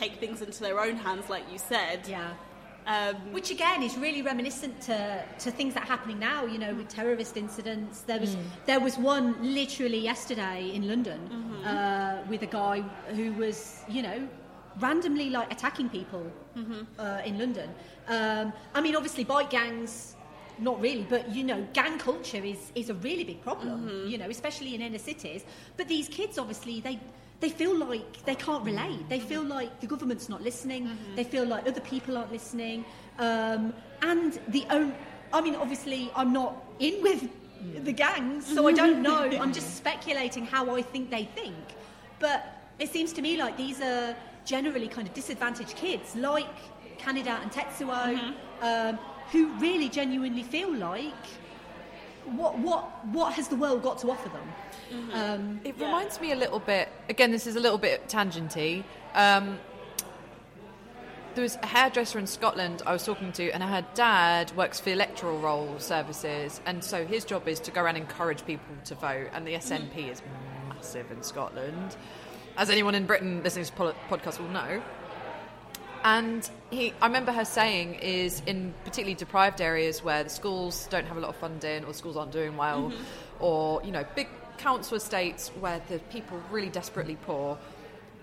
take 0.01 0.15
things 0.23 0.39
into 0.47 0.61
their 0.67 0.79
own 0.87 0.97
hands, 1.07 1.25
like 1.35 1.45
you 1.53 1.59
said. 1.73 1.99
yeah. 2.09 2.33
Um, 2.95 3.15
Which 3.37 3.51
again 3.57 3.81
is 3.89 3.95
really 4.07 4.23
reminiscent 4.33 4.75
to, 4.89 4.99
to 5.45 5.49
things 5.59 5.73
that 5.75 5.85
are 5.85 5.93
happening 5.97 6.19
now, 6.19 6.41
you 6.53 6.59
know, 6.63 6.73
with 6.79 6.89
terrorist 6.89 7.35
incidents. 7.37 7.95
There 8.11 8.19
was 8.25 8.33
there 8.71 8.81
was 8.87 8.95
one 9.15 9.27
literally 9.61 10.01
yesterday 10.13 10.59
in 10.77 10.83
London 10.93 11.21
uh, 11.65 12.25
with 12.31 12.43
a 12.43 12.51
guy 12.61 12.77
who 13.17 13.27
was, 13.43 13.59
you 13.97 14.03
know, 14.07 14.19
randomly 14.87 15.29
like 15.31 15.49
attacking 15.57 15.89
people 15.99 16.25
uh, 16.99 17.29
in 17.29 17.35
London. 17.43 17.69
Um, 18.09 18.53
I 18.77 18.81
mean, 18.85 18.95
obviously, 18.97 19.25
bike 19.35 19.51
gangs, 19.59 20.17
not 20.59 20.81
really, 20.81 21.07
but 21.09 21.29
you 21.31 21.45
know, 21.45 21.67
gang 21.73 21.99
culture 21.99 22.43
is 22.43 22.73
is 22.75 22.91
a 22.91 22.95
really 22.95 23.25
big 23.25 23.43
problem. 23.43 24.07
You 24.07 24.19
know, 24.19 24.29
especially 24.29 24.75
in 24.75 24.83
inner 24.83 24.99
cities. 24.99 25.45
But 25.77 25.89
these 25.89 26.09
kids, 26.09 26.39
obviously, 26.39 26.81
they 26.81 26.99
they 27.41 27.49
feel 27.51 27.77
like 27.77 28.25
they 28.25 28.37
can't 28.37 28.65
relate. 28.65 29.09
They 29.09 29.19
feel 29.19 29.43
like 29.43 29.81
the 29.81 29.87
government's 29.87 30.29
not 30.29 30.43
listening. 30.43 30.89
They 31.17 31.25
feel 31.25 31.45
like 31.45 31.67
other 31.67 31.81
people 31.81 32.17
aren't 32.17 32.33
listening. 32.33 32.85
Um, 33.19 33.75
and 34.01 34.39
the 34.49 34.65
own, 34.71 34.95
I 35.33 35.41
mean, 35.41 35.57
obviously, 35.57 36.11
I'm 36.15 36.33
not 36.33 36.55
in 36.79 37.03
with 37.03 37.29
the 37.85 37.93
gangs, 37.93 38.47
so 38.47 38.69
I 38.69 38.73
don't 38.73 39.03
know. 39.03 39.25
I'm 39.41 39.53
just 39.53 39.77
speculating 39.77 40.47
how 40.47 40.75
I 40.75 40.83
think 40.83 41.11
they 41.11 41.25
think. 41.25 41.57
But 42.21 42.71
it 42.79 42.91
seems 42.91 43.13
to 43.15 43.23
me 43.23 43.37
like 43.37 43.57
these 43.57 43.81
are 43.81 44.17
generally 44.45 44.89
kind 44.89 45.07
of 45.07 45.15
disadvantaged 45.15 45.77
kids, 45.77 46.15
like 46.17 46.47
Kaneda 46.99 47.43
and 47.43 47.51
Tetsuo, 47.51 48.35
um, 48.63 48.99
who 49.33 49.49
really 49.59 49.89
genuinely 49.89 50.43
feel 50.43 50.73
like 50.73 51.13
what 52.25 52.57
what 52.59 52.85
what 53.09 53.33
has 53.33 53.49
the 53.49 53.57
world 53.57 53.83
got 53.83 53.99
to 53.99 54.11
offer 54.11 54.29
them? 54.29 55.11
Um, 55.13 55.61
It 55.65 55.75
reminds 55.79 56.21
me 56.21 56.33
a 56.33 56.37
little 56.37 56.61
bit. 56.61 56.89
Again, 57.09 57.31
this 57.33 57.47
is 57.47 57.57
a 57.57 57.61
little 57.61 57.79
bit 57.79 58.09
tangenty. 58.09 58.85
Um, 59.15 59.59
there 61.35 61.43
was 61.43 61.57
a 61.63 61.67
hairdresser 61.67 62.19
in 62.19 62.27
Scotland 62.27 62.83
I 62.87 62.93
was 62.93 63.05
talking 63.05 63.33
to, 63.33 63.51
and 63.53 63.63
her 63.63 63.85
dad 63.95 64.53
works 64.55 64.79
for 64.81 64.91
electoral 64.91 65.39
roll 65.41 65.79
services, 65.79 66.61
and 66.67 66.85
so 66.85 67.07
his 67.07 67.25
job 67.25 67.49
is 67.49 67.59
to 67.61 67.71
go 67.71 67.81
around 67.83 67.97
and 67.97 68.05
encourage 68.05 68.45
people 68.45 68.75
to 68.85 68.95
vote. 68.95 69.29
And 69.33 69.47
the 69.47 69.55
SNP 69.55 70.11
is 70.13 70.21
massive 70.69 71.11
in 71.11 71.23
Scotland, 71.23 71.97
as 72.59 72.69
anyone 72.69 72.95
in 72.95 73.07
Britain 73.07 73.43
listening 73.43 73.65
to 73.65 73.71
this 73.71 73.79
pod- 73.79 73.97
podcast 74.11 74.39
will 74.41 74.49
know. 74.51 74.83
And 76.05 76.49
he, 76.71 76.93
I 77.01 77.07
remember 77.07 77.33
her 77.33 77.45
saying, 77.45 77.95
is 77.95 78.43
in 78.47 78.75
particularly 78.85 79.15
deprived 79.15 79.61
areas 79.61 80.03
where 80.03 80.25
the 80.25 80.31
schools 80.31 80.89
don't 80.91 81.07
have 81.07 81.17
a 81.17 81.21
lot 81.21 81.31
of 81.31 81.37
funding, 81.37 81.85
or 81.85 81.95
schools 81.95 82.17
aren't 82.17 82.33
doing 82.33 82.57
well, 82.57 82.93
or 83.41 83.83
you 83.85 83.93
know, 83.93 84.05
big 84.17 84.29
council 84.59 84.97
estates 84.97 85.49
where 85.61 85.81
the 85.89 85.99
people 86.11 86.39
are 86.39 86.45
really 86.51 86.71
desperately 86.71 87.17
poor, 87.17 87.59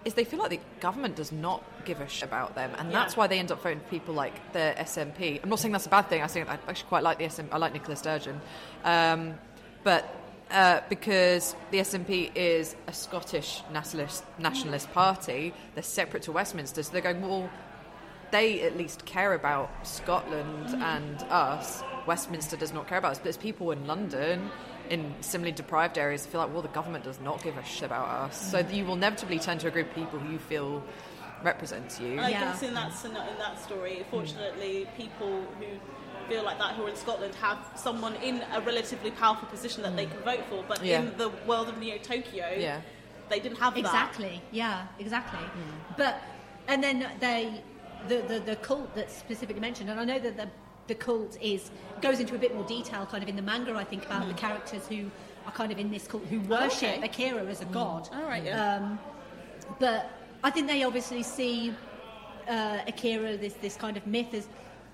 is 0.06 0.14
they 0.14 0.24
feel 0.24 0.40
like 0.40 0.50
the 0.50 0.60
government 0.80 1.16
does 1.16 1.32
not 1.32 1.64
give 1.86 2.02
a 2.02 2.08
shit 2.08 2.24
about 2.24 2.56
them, 2.56 2.72
and 2.78 2.92
that's 2.92 3.16
why 3.16 3.28
they 3.28 3.40
end 3.40 3.52
up 3.52 3.62
voting 3.62 3.80
for 3.80 3.90
people 3.90 4.14
like 4.14 4.54
the 4.54 4.74
SNP. 4.78 5.42
I'm 5.42 5.50
not 5.50 5.60
saying 5.60 5.72
that's 5.72 5.86
a 5.86 5.90
bad 5.90 6.10
thing. 6.10 6.22
I 6.22 6.28
think 6.28 6.50
I 6.50 6.58
actually 6.68 6.90
quite 6.90 7.04
like 7.04 7.18
the 7.18 7.26
SNP. 7.26 7.48
I 7.52 7.58
like 7.58 7.74
Nicola 7.74 7.96
Sturgeon, 7.96 8.42
um, 8.84 9.36
but 9.84 10.14
uh, 10.52 10.82
because 10.90 11.56
the 11.72 11.78
SNP 11.80 12.32
is 12.36 12.76
a 12.88 12.94
Scottish 12.94 13.62
nationalist 13.72 14.24
nationalist 14.38 14.92
party. 14.92 15.54
They're 15.76 15.84
separate 15.84 16.24
to 16.24 16.32
Westminster, 16.32 16.84
so 16.84 16.92
they're 16.92 17.02
going 17.02 17.22
well. 17.22 17.50
They 18.32 18.62
at 18.62 18.78
least 18.78 19.06
care 19.06 19.34
about 19.34 19.70
Scotland 19.88 20.70
and 20.82 21.22
us. 21.30 21.84
Westminster 22.06 22.56
does 22.56 22.74
not 22.74 22.88
care 22.88 22.98
about 22.98 23.12
us, 23.12 23.18
but 23.18 23.24
there's 23.26 23.38
people 23.38 23.72
in 23.72 23.88
London, 23.88 24.50
in 24.90 25.14
similarly 25.22 25.52
deprived 25.52 25.98
areas, 25.98 26.26
feel 26.26 26.42
like 26.42 26.52
well, 26.52 26.62
the 26.62 26.68
government 26.70 27.04
does 27.04 27.20
not 27.20 27.44
give 27.44 27.58
a 27.58 27.64
shit 27.64 27.84
about 27.84 28.08
us. 28.08 28.52
So 28.52 28.60
you 28.60 28.86
will 28.86 28.96
inevitably 28.96 29.40
turn 29.40 29.58
to 29.60 29.68
a 29.68 29.72
group 29.72 29.90
of 29.90 29.96
people 29.96 30.20
who 30.20 30.34
you 30.34 30.40
feel 30.40 30.84
represents 31.44 32.00
you. 32.00 32.12
And 32.12 32.22
I 32.22 32.30
Yeah. 32.30 32.40
guess 32.40 32.64
in 32.64 32.74
that 32.74 32.92
in 33.06 33.14
that 33.14 33.60
story, 33.64 34.06
fortunately, 34.12 34.88
people 34.98 35.46
who 35.60 35.66
feel 36.28 36.44
like 36.44 36.60
that 36.60 36.76
who 36.76 36.86
are 36.86 36.90
in 36.90 36.96
Scotland 36.96 37.34
have 37.36 37.58
someone 37.76 38.16
in 38.18 38.44
a 38.54 38.62
relatively 38.62 39.12
powerful 39.12 39.48
position 39.48 39.82
that 39.84 39.96
they 39.96 40.06
mm. 40.06 40.12
can 40.12 40.22
vote 40.22 40.46
for. 40.50 40.64
But 40.68 40.84
Yeah. 40.84 41.00
in 41.02 41.18
the 41.18 41.30
world 41.48 41.70
of 41.70 41.78
Neo 41.80 41.98
Tokyo, 41.98 42.48
Yeah. 42.56 42.82
they 43.30 43.40
didn't 43.40 43.58
have 43.58 43.74
that. 43.74 43.80
Exactly. 43.80 44.42
Yeah, 44.52 44.88
exactly. 45.00 45.40
Mm. 45.40 45.98
But 45.98 46.22
and 46.68 46.84
then 46.84 47.08
they 47.20 47.64
the, 48.08 48.18
the 48.28 48.40
the 48.40 48.56
cult 48.58 48.94
that's 48.96 49.16
specifically 49.16 49.62
mentioned, 49.62 49.90
and 49.90 50.00
I 50.00 50.06
know 50.06 50.20
that 50.20 50.38
the 50.38 50.48
the 50.88 50.96
cult 50.96 51.38
is 51.42 51.70
goes 52.02 52.20
into 52.20 52.36
a 52.36 52.38
bit 52.38 52.56
more 52.56 52.64
detail, 52.66 53.06
kind 53.06 53.22
of 53.24 53.30
in 53.30 53.36
the 53.36 53.42
manga. 53.42 53.74
I 53.76 53.84
think 53.84 54.06
about 54.06 54.28
the 54.28 54.34
characters 54.34 54.88
who 54.88 55.12
are 55.46 55.52
kind 55.52 55.72
of 55.72 55.78
in 55.80 55.92
this 55.92 56.08
cult 56.08 56.26
who 56.26 56.40
worship 56.42 56.98
okay. 56.98 57.02
Akira 57.06 57.46
as 57.46 57.62
a 57.62 57.66
god. 57.66 58.10
All 58.14 58.24
right, 58.24 58.44
yeah. 58.44 58.76
Um, 58.76 59.00
but 59.80 60.10
I 60.44 60.50
think 60.50 60.68
they 60.68 60.84
obviously 60.84 61.24
see 61.24 61.74
uh, 62.48 62.80
Akira, 62.88 63.38
this 63.38 63.54
this 63.56 63.76
kind 63.76 63.98
of 63.98 64.08
myth, 64.08 64.34
as 64.34 64.48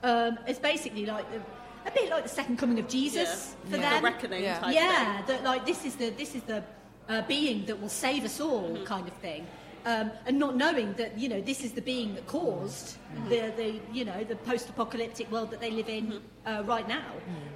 um, 0.04 0.38
as 0.48 0.60
basically 0.60 1.06
like 1.06 1.26
the, 1.32 1.40
a 1.88 1.92
bit 1.92 2.10
like 2.10 2.24
the 2.24 2.30
second 2.30 2.58
coming 2.58 2.80
of 2.80 2.88
Jesus 2.90 3.56
Yeah. 3.66 3.70
for 3.72 3.78
Yeah. 3.78 3.90
them. 3.90 4.02
The 4.04 4.10
reckoning 4.10 4.44
Yeah. 4.44 4.60
type 4.60 4.74
yeah, 4.76 5.18
thing. 5.22 5.26
that 5.28 5.44
like 5.44 5.66
this 5.66 5.86
is 5.86 5.96
the 5.96 6.10
this 6.10 6.36
is 6.36 6.44
the 6.44 6.64
uh, 7.08 7.22
being 7.28 7.66
that 7.68 7.80
will 7.80 7.90
save 7.90 8.26
us 8.26 8.42
all, 8.42 8.70
Mm-hmm. 8.72 8.84
kind 8.86 9.08
of 9.08 9.14
thing. 9.16 9.46
Um, 9.86 10.10
and 10.26 10.40
not 10.40 10.56
knowing 10.58 10.94
that 10.94 11.16
you 11.18 11.30
know 11.30 11.42
this 11.42 11.64
is 11.64 11.72
the 11.74 11.82
being 11.82 12.16
that 12.16 12.26
caused 12.28 12.98
Mm-hmm. 13.16 13.30
the, 13.30 13.54
the 13.56 13.80
you 13.94 14.04
know 14.04 14.24
the 14.24 14.36
post-apocalyptic 14.36 15.32
world 15.32 15.50
that 15.52 15.60
they 15.62 15.72
live 15.72 15.90
in 15.90 16.06
Mm-hmm. 16.08 16.48
uh, 16.48 16.62
right 16.64 16.88
now. 16.88 17.12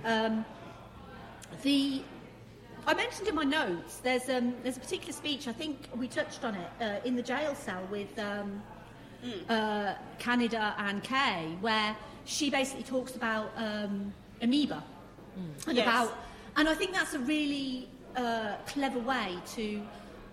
Mm. 0.06 0.27
Um, 0.27 0.45
the 1.64 2.01
I 2.88 2.93
mentioned 2.93 3.27
in 3.27 3.35
my 3.35 3.43
notes 3.43 3.97
there's 3.97 4.30
um, 4.30 4.53
there's 4.64 4.77
a 4.77 4.80
particular 4.80 5.14
speech 5.14 5.47
I 5.47 5.53
think 5.53 5.76
we 5.97 6.07
touched 6.07 6.43
on 6.45 6.56
it 6.56 6.69
uh, 6.81 6.99
in 7.07 7.15
the 7.15 7.22
jail 7.23 7.56
cell 7.56 7.84
with 7.91 8.18
um, 8.19 8.61
uh, 9.49 9.93
Kaneda 10.19 10.73
and 10.77 11.03
Kei 11.03 11.57
where 11.61 11.95
she 12.26 12.49
basically 12.49 12.84
talks 12.84 13.15
about 13.15 13.51
um, 13.57 14.14
amoeba 14.41 14.84
and 15.68 15.76
Yes. 15.77 15.88
about 15.88 16.18
and 16.57 16.68
I 16.69 16.73
think 16.76 16.93
that's 16.93 17.14
a 17.15 17.19
really 17.19 17.88
uh, 18.15 18.56
clever 18.68 18.99
way 18.99 19.38
to 19.56 19.81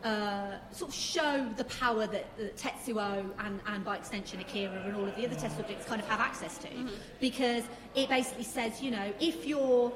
uh, 0.06 0.58
sort 0.70 0.90
of 0.90 0.94
show 0.94 1.46
the 1.56 1.64
power 1.64 2.06
that, 2.06 2.26
that 2.38 2.56
Tetsuo 2.56 3.24
and, 3.40 3.60
and 3.66 3.84
by 3.84 3.96
extension 3.96 4.38
Akira 4.40 4.82
and 4.84 4.94
all 4.94 5.04
of 5.04 5.16
the 5.16 5.26
other 5.26 5.34
test 5.34 5.56
subjects 5.56 5.84
kind 5.84 6.00
of 6.00 6.06
have 6.08 6.20
access 6.20 6.58
to. 6.58 6.68
Mm-hmm. 6.68 6.94
Because 7.20 7.64
it 7.96 8.08
basically 8.08 8.44
says 8.44 8.80
you 8.80 8.92
know 8.92 9.12
if 9.20 9.46
you're 9.46 9.92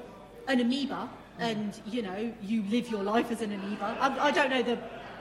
an 0.49 0.61
amoeba 0.61 1.09
mm-hmm. 1.09 1.43
and 1.43 1.81
you 1.87 2.03
know 2.03 2.33
you 2.43 2.65
live 2.65 2.91
your 2.91 3.05
life 3.05 3.31
as 3.31 3.41
an 3.41 3.53
amoeba 3.53 3.97
I, 4.01 4.29
I 4.29 4.31
don't 4.33 4.51
know 4.51 4.63
the 4.63 4.79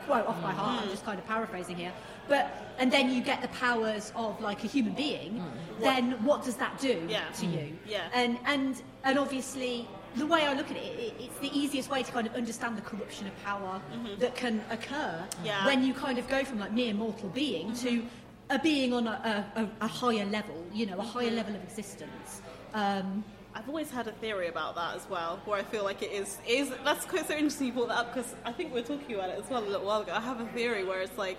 quote 0.07 0.25
off 0.25 0.41
by 0.41 0.51
heart 0.51 0.69
I'm 0.69 0.79
mm-hmm. 0.79 0.91
just 0.91 1.05
kind 1.05 1.19
of 1.19 1.27
paraphrasing 1.27 1.75
here 1.75 1.93
but 2.27 2.51
and 2.79 2.91
then 2.91 3.11
you 3.11 3.21
get 3.21 3.41
the 3.41 3.47
powers 3.49 4.11
of 4.15 4.39
like 4.41 4.63
a 4.63 4.67
human 4.67 4.93
being 4.93 5.33
mm. 5.33 5.81
then 5.81 6.11
what 6.23 6.43
does 6.43 6.55
that 6.55 6.79
do 6.79 7.05
Yeah. 7.09 7.25
to 7.39 7.45
you? 7.45 7.77
Yeah. 7.85 8.07
and 8.13 8.39
and 8.45 8.81
and 9.03 9.19
obviously 9.19 9.87
the 10.19 10.27
way 10.27 10.45
I 10.45 10.53
look 10.53 10.69
at 10.69 10.77
it, 10.77 10.99
it, 10.99 11.13
it's 11.19 11.39
the 11.39 11.57
easiest 11.57 11.89
way 11.89 12.03
to 12.03 12.11
kind 12.11 12.27
of 12.27 12.35
understand 12.35 12.77
the 12.77 12.81
corruption 12.81 13.27
of 13.27 13.43
power 13.43 13.81
mm-hmm. 13.93 14.19
that 14.19 14.35
can 14.35 14.61
occur 14.69 15.23
Yeah. 15.43 15.65
when 15.65 15.83
you 15.83 15.93
kind 15.93 16.17
of 16.17 16.27
go 16.27 16.43
from 16.43 16.59
like 16.59 16.73
mere 16.73 16.93
mortal 16.93 17.29
being 17.29 17.73
to 17.75 17.89
mm-hmm. 17.89 18.07
a 18.49 18.59
being 18.59 18.93
on 18.93 19.07
a, 19.07 19.45
a, 19.55 19.69
a- 19.85 19.87
higher 19.87 20.25
level, 20.25 20.65
you 20.73 20.85
know, 20.85 20.99
a 20.99 21.01
higher 21.01 21.27
mm-hmm. 21.27 21.37
level 21.37 21.55
of 21.55 21.63
existence. 21.63 22.41
Um, 22.73 23.23
I've 23.55 23.67
always 23.67 23.89
had 23.89 24.07
a 24.07 24.11
theory 24.11 24.47
about 24.47 24.75
that 24.75 24.95
as 24.95 25.09
well, 25.09 25.39
where 25.45 25.57
I 25.57 25.63
feel 25.63 25.83
like 25.83 26.03
it 26.03 26.11
is 26.11 26.37
is 26.47 26.71
that's 26.83 27.05
quite 27.05 27.27
so 27.27 27.33
interesting 27.33 27.67
you 27.67 27.73
brought 27.73 27.87
that 27.87 27.97
up 27.97 28.13
because 28.13 28.35
I 28.45 28.51
think 28.51 28.73
we 28.73 28.79
were 28.81 28.87
talking 28.87 29.15
about 29.15 29.29
it 29.29 29.39
as 29.39 29.49
well 29.49 29.63
a 29.63 29.65
little 29.65 29.87
while 29.87 30.01
ago. 30.01 30.13
I 30.13 30.21
have 30.21 30.39
a 30.39 30.45
theory 30.47 30.83
where 30.83 31.01
it's 31.01 31.17
like, 31.17 31.37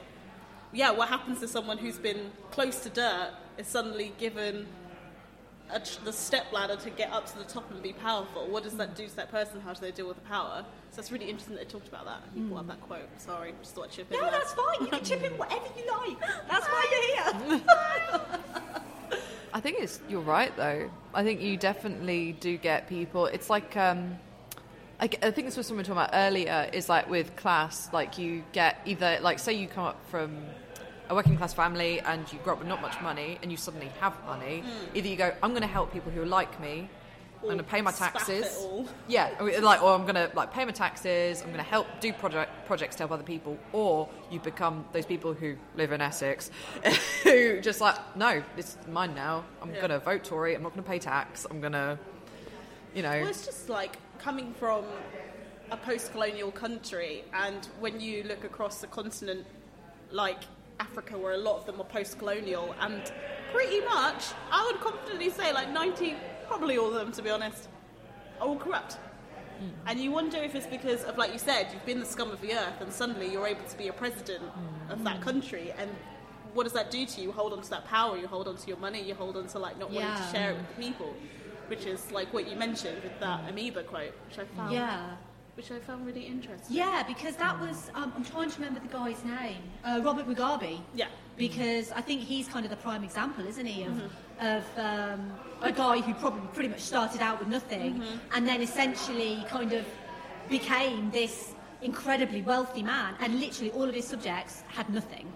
yeah, 0.72 0.90
what 0.90 1.08
happens 1.08 1.38
to 1.40 1.48
someone 1.48 1.78
who's 1.78 1.98
been 1.98 2.32
close 2.50 2.80
to 2.80 2.90
dirt 2.90 3.30
is 3.58 3.68
suddenly 3.68 4.12
given 4.18 4.66
a, 5.72 5.80
tr- 5.80 6.04
the 6.04 6.12
step 6.12 6.52
ladder 6.52 6.76
to 6.76 6.90
get 6.90 7.10
up 7.12 7.26
to 7.32 7.38
the 7.38 7.44
top 7.44 7.70
and 7.70 7.82
be 7.82 7.92
powerful. 7.92 8.46
What 8.48 8.62
does 8.62 8.74
that 8.76 8.94
do 8.96 9.06
to 9.06 9.16
that 9.16 9.30
person? 9.30 9.60
How 9.60 9.72
do 9.72 9.80
they 9.80 9.90
deal 9.90 10.06
with 10.08 10.16
the 10.16 10.28
power? 10.28 10.64
So 10.90 11.00
it's 11.00 11.12
really 11.12 11.28
interesting 11.28 11.56
that 11.56 11.66
they 11.66 11.70
talked 11.72 11.88
about 11.88 12.04
that. 12.06 12.20
You 12.34 12.44
brought 12.44 12.60
up 12.60 12.66
that 12.68 12.80
quote. 12.82 13.08
Sorry, 13.18 13.52
just 13.62 13.74
thought 13.74 13.84
I'd 13.84 13.90
chip 13.90 14.10
in. 14.10 14.18
no, 14.18 14.22
there. 14.22 14.32
that's 14.32 14.52
fine. 14.54 14.80
You 14.80 14.86
can 14.88 15.04
chip 15.04 15.22
in 15.22 15.32
whatever 15.38 15.66
you 15.76 15.86
like. 15.86 16.20
That's 16.48 16.66
why 16.66 17.32
you're 17.40 17.50
here. 17.50 17.60
I 19.52 19.60
think 19.60 19.78
it's 19.80 20.00
you're 20.08 20.20
right 20.20 20.56
though. 20.56 20.90
I 21.12 21.24
think 21.24 21.40
you 21.40 21.56
definitely 21.56 22.32
do 22.40 22.56
get 22.56 22.88
people. 22.88 23.26
It's 23.26 23.50
like 23.50 23.76
um, 23.76 24.16
I, 25.00 25.08
g- 25.08 25.18
I 25.22 25.30
think 25.32 25.46
this 25.48 25.56
was 25.56 25.66
something 25.66 25.78
we 25.78 25.80
were 25.90 25.94
talking 25.94 26.02
about 26.02 26.10
earlier. 26.12 26.70
Is 26.72 26.88
like 26.88 27.08
with 27.10 27.34
class, 27.36 27.88
like 27.92 28.16
you 28.18 28.44
get 28.52 28.80
either 28.84 29.18
like 29.22 29.38
say 29.40 29.52
you 29.54 29.66
come 29.66 29.84
up 29.84 30.00
from 30.08 30.36
a 31.10 31.14
working 31.14 31.36
class 31.36 31.52
family 31.52 32.00
and 32.00 32.32
you 32.32 32.38
grow 32.44 32.54
up 32.54 32.60
with 32.60 32.68
not 32.68 32.80
much 32.80 32.98
money 33.02 33.38
and 33.42 33.50
you 33.50 33.56
suddenly 33.56 33.90
have 34.00 34.14
money. 34.24 34.60
Hmm. 34.60 34.96
Either 34.96 35.08
you 35.08 35.16
go, 35.16 35.34
I'm 35.42 35.50
going 35.50 35.62
to 35.62 35.66
help 35.68 35.92
people 35.92 36.10
who 36.12 36.22
are 36.22 36.26
like 36.26 36.58
me. 36.60 36.88
I'm 37.42 37.46
going 37.46 37.58
to 37.58 37.64
pay 37.64 37.80
my 37.80 37.90
taxes. 37.90 38.66
Yeah, 39.08 39.30
I 39.40 39.42
mean, 39.42 39.62
like, 39.62 39.82
or 39.82 39.94
I'm 39.94 40.04
gonna 40.04 40.30
like 40.34 40.52
pay 40.52 40.66
my 40.66 40.72
taxes. 40.72 41.40
I'm 41.40 41.50
gonna 41.50 41.62
help 41.62 41.86
do 41.98 42.12
project 42.12 42.66
projects 42.66 42.96
to 42.96 43.04
help 43.04 43.12
other 43.12 43.22
people, 43.22 43.56
or 43.72 44.10
you 44.30 44.40
become 44.40 44.84
those 44.92 45.06
people 45.06 45.32
who 45.32 45.56
live 45.74 45.90
in 45.92 46.02
Essex, 46.02 46.50
who 47.24 47.62
just 47.62 47.80
like, 47.80 47.96
no, 48.14 48.42
it's 48.58 48.76
mine 48.90 49.14
now. 49.14 49.42
I'm 49.62 49.72
Yeah. 49.72 49.80
gonna 49.80 49.98
vote 50.00 50.22
Tory. 50.22 50.54
I'm 50.54 50.62
not 50.62 50.72
gonna 50.74 50.82
pay 50.82 50.98
tax. 50.98 51.46
I'm 51.50 51.62
gonna, 51.62 51.98
you 52.94 53.00
know, 53.02 53.08
Well, 53.20 53.28
it's 53.28 53.46
just 53.46 53.70
like 53.70 53.96
coming 54.18 54.52
from 54.52 54.84
a 55.70 55.78
post-colonial 55.78 56.50
country, 56.50 57.24
and 57.32 57.66
when 57.78 58.00
you 58.00 58.22
look 58.24 58.44
across 58.44 58.82
the 58.82 58.86
continent, 58.86 59.46
like 60.10 60.42
Africa, 60.80 61.16
where 61.16 61.34
a 61.34 61.38
lot 61.38 61.58
of 61.58 61.66
them 61.66 61.80
are 61.80 61.84
post-colonial, 61.84 62.74
and 62.80 63.12
pretty 63.52 63.80
much, 63.84 64.24
I 64.50 64.64
would 64.66 64.80
confidently 64.80 65.30
say, 65.30 65.52
like 65.52 65.70
ninety, 65.70 66.16
probably 66.48 66.78
all 66.78 66.88
of 66.88 66.94
them, 66.94 67.12
to 67.12 67.22
be 67.22 67.30
honest, 67.30 67.68
are 68.40 68.48
all 68.48 68.56
corrupt. 68.56 68.94
Hmm. 68.94 69.68
And 69.86 70.00
you 70.00 70.10
wonder 70.10 70.38
if 70.38 70.54
it's 70.54 70.66
because 70.66 71.04
of, 71.04 71.18
like 71.18 71.32
you 71.32 71.38
said, 71.38 71.68
you've 71.72 71.84
been 71.84 72.00
the 72.00 72.06
scum 72.06 72.30
of 72.30 72.40
the 72.40 72.54
earth, 72.54 72.80
and 72.80 72.92
suddenly 72.92 73.30
you're 73.30 73.46
able 73.46 73.64
to 73.64 73.78
be 73.78 73.88
a 73.88 73.92
president 73.92 74.44
of 74.88 75.04
that 75.04 75.18
hmm. 75.18 75.22
country, 75.22 75.72
and 75.78 75.90
what 76.54 76.64
does 76.64 76.72
that 76.72 76.90
do 76.90 77.06
to 77.06 77.20
you? 77.20 77.28
You 77.28 77.32
hold 77.32 77.52
on 77.52 77.62
to 77.62 77.70
that 77.70 77.84
power, 77.84 78.16
you 78.16 78.26
hold 78.26 78.48
on 78.48 78.56
to 78.56 78.66
your 78.66 78.78
money, 78.78 79.02
you 79.02 79.14
hold 79.14 79.36
on 79.36 79.46
to 79.48 79.58
like 79.58 79.78
not 79.78 79.90
wanting 79.90 80.16
to 80.16 80.30
share 80.32 80.50
it 80.52 80.56
with 80.56 80.78
people, 80.78 81.14
which 81.68 81.84
is 81.86 82.10
like 82.10 82.32
what 82.32 82.48
you 82.50 82.56
mentioned 82.56 83.02
with 83.02 83.20
that 83.20 83.40
hmm. 83.40 83.48
amoeba 83.50 83.82
quote, 83.84 84.14
which 84.26 84.38
I 84.38 84.44
found, 84.56 84.72
yeah. 84.72 85.16
Which 85.60 85.70
I 85.70 85.78
found 85.78 86.06
really 86.06 86.22
interesting. 86.24 86.74
Yeah, 86.74 87.02
because 87.06 87.36
that 87.36 87.60
was, 87.60 87.90
um, 87.94 88.10
I'm 88.16 88.24
trying 88.24 88.50
to 88.50 88.56
remember 88.58 88.80
the 88.80 88.88
guy's 88.88 89.22
name, 89.24 89.58
uh, 89.84 90.00
Robert 90.02 90.26
Mugabe. 90.26 90.80
Yeah. 90.94 91.08
Because 91.36 91.92
I 91.92 92.00
think 92.00 92.22
he's 92.22 92.48
kind 92.48 92.64
of 92.64 92.70
the 92.70 92.78
prime 92.78 93.04
example, 93.04 93.46
isn't 93.46 93.66
he, 93.66 93.84
of, 93.84 93.92
Mm-hmm. 93.92 94.46
of 94.46 94.64
um, 94.78 95.32
a 95.60 95.70
guy 95.70 96.00
who 96.00 96.14
probably 96.14 96.48
pretty 96.54 96.70
much 96.70 96.80
started 96.80 97.20
out 97.20 97.38
with 97.40 97.48
nothing 97.48 97.96
Mm-hmm. 97.96 98.34
and 98.34 98.48
then 98.48 98.62
essentially 98.62 99.44
kind 99.50 99.74
of 99.74 99.84
became 100.48 101.10
this 101.10 101.52
incredibly 101.82 102.40
wealthy 102.40 102.82
man 102.82 103.14
and 103.20 103.38
literally 103.38 103.70
all 103.72 103.84
of 103.84 103.94
his 103.94 104.06
subjects 104.06 104.62
had 104.68 104.88
nothing 104.88 105.26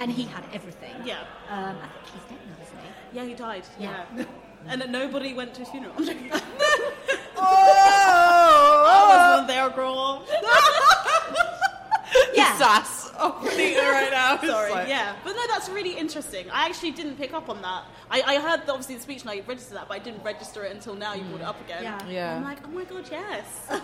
and 0.00 0.10
he 0.10 0.22
had 0.24 0.44
everything. 0.54 0.94
Mm-hmm. 0.94 1.08
Yeah. 1.08 1.20
Um, 1.50 1.76
I 1.84 1.88
think 1.92 2.14
he's 2.14 2.24
dead 2.30 2.38
now, 2.48 2.64
isn't 2.64 2.80
he? 2.86 3.16
Yeah, 3.18 3.24
he 3.26 3.34
died. 3.34 3.64
Yeah. 3.78 4.04
Yeah. 4.16 4.24
and 4.68 4.90
nobody 4.90 5.34
went 5.34 5.52
to 5.54 5.60
his 5.60 5.68
funeral. 5.68 5.94
Oh, 7.38 8.35
wasn't 9.36 9.48
there, 9.48 9.70
girl. 9.70 10.24
Yeah. 12.34 12.56
sass 12.56 13.10
of 13.18 13.42
Benita 13.42 13.80
right 13.82 14.10
now. 14.10 14.38
Sorry, 14.40 14.70
like- 14.70 14.88
yeah. 14.88 15.16
But 15.24 15.34
no, 15.36 15.42
that's 15.48 15.68
really 15.68 15.92
interesting. 15.98 16.48
I 16.50 16.66
actually 16.66 16.92
didn't 16.92 17.16
pick 17.16 17.32
up 17.34 17.48
on 17.48 17.60
that. 17.62 17.84
I, 18.10 18.22
I 18.22 18.40
heard 18.40 18.64
the, 18.66 18.72
obviously 18.72 18.94
the 18.94 19.00
speech 19.02 19.22
and 19.22 19.30
I 19.30 19.42
registered 19.46 19.76
that, 19.76 19.88
but 19.88 19.94
I 19.94 19.98
didn't 19.98 20.22
register 20.22 20.64
it 20.64 20.72
until 20.72 20.94
now 20.94 21.14
you 21.14 21.22
brought 21.24 21.40
it 21.40 21.46
up 21.46 21.60
again. 21.62 21.82
Yeah. 21.82 21.98
Yeah. 22.08 22.36
I'm 22.36 22.44
like, 22.44 22.58
oh 22.64 22.68
my 22.70 22.84
god, 22.84 23.06
yes. 23.10 23.44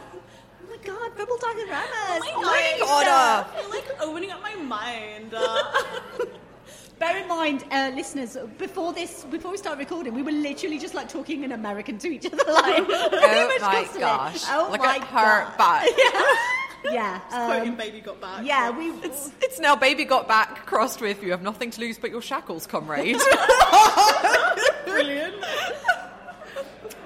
Oh 0.64 0.70
my 0.70 0.76
god, 0.86 1.18
Rebel 1.18 1.36
Dioramas! 1.38 1.90
Oh 2.08 2.18
my 2.20 2.32
Oh 2.36 2.40
god, 2.40 2.44
my 2.46 2.76
God, 2.78 3.04
God. 3.04 3.46
I 3.52 3.60
feel 3.60 3.70
like 3.70 4.00
opening 4.00 4.30
up 4.30 4.40
my 4.42 4.54
mind. 4.54 5.34
Uh, 5.34 5.62
Bear 7.02 7.18
in 7.20 7.26
mind, 7.26 7.64
uh, 7.72 7.90
listeners, 7.96 8.36
before 8.58 8.92
this, 8.92 9.24
before 9.24 9.50
we 9.50 9.56
start 9.56 9.76
recording, 9.76 10.14
we 10.14 10.22
were 10.22 10.30
literally 10.30 10.78
just 10.78 10.94
like 10.94 11.08
talking 11.08 11.42
in 11.42 11.50
American 11.50 11.98
to 11.98 12.06
each 12.08 12.26
other. 12.26 12.36
Like, 12.46 12.84
Oh 12.88 13.58
my 13.60 13.88
gosh! 13.98 14.44
Oh 14.46 14.68
Look 14.70 14.78
my 14.82 14.98
at 14.98 15.02
her 15.08 15.44
God. 15.44 15.58
back. 15.58 15.88
Yeah. 16.92 17.18
quoting 17.18 17.70
Um, 17.70 17.76
Baby 17.76 18.00
Got 18.02 18.20
Back. 18.20 18.44
yeah, 18.46 18.70
we. 18.70 18.90
It's, 19.02 19.32
it's 19.40 19.58
now 19.58 19.74
baby 19.74 20.04
got 20.04 20.28
back 20.28 20.64
crossed 20.64 21.00
with 21.00 21.24
you 21.24 21.32
have 21.32 21.42
nothing 21.42 21.72
to 21.72 21.80
lose 21.80 21.98
but 21.98 22.10
your 22.12 22.22
shackles, 22.22 22.68
comrade. 22.68 23.18
Brilliant. 24.84 25.34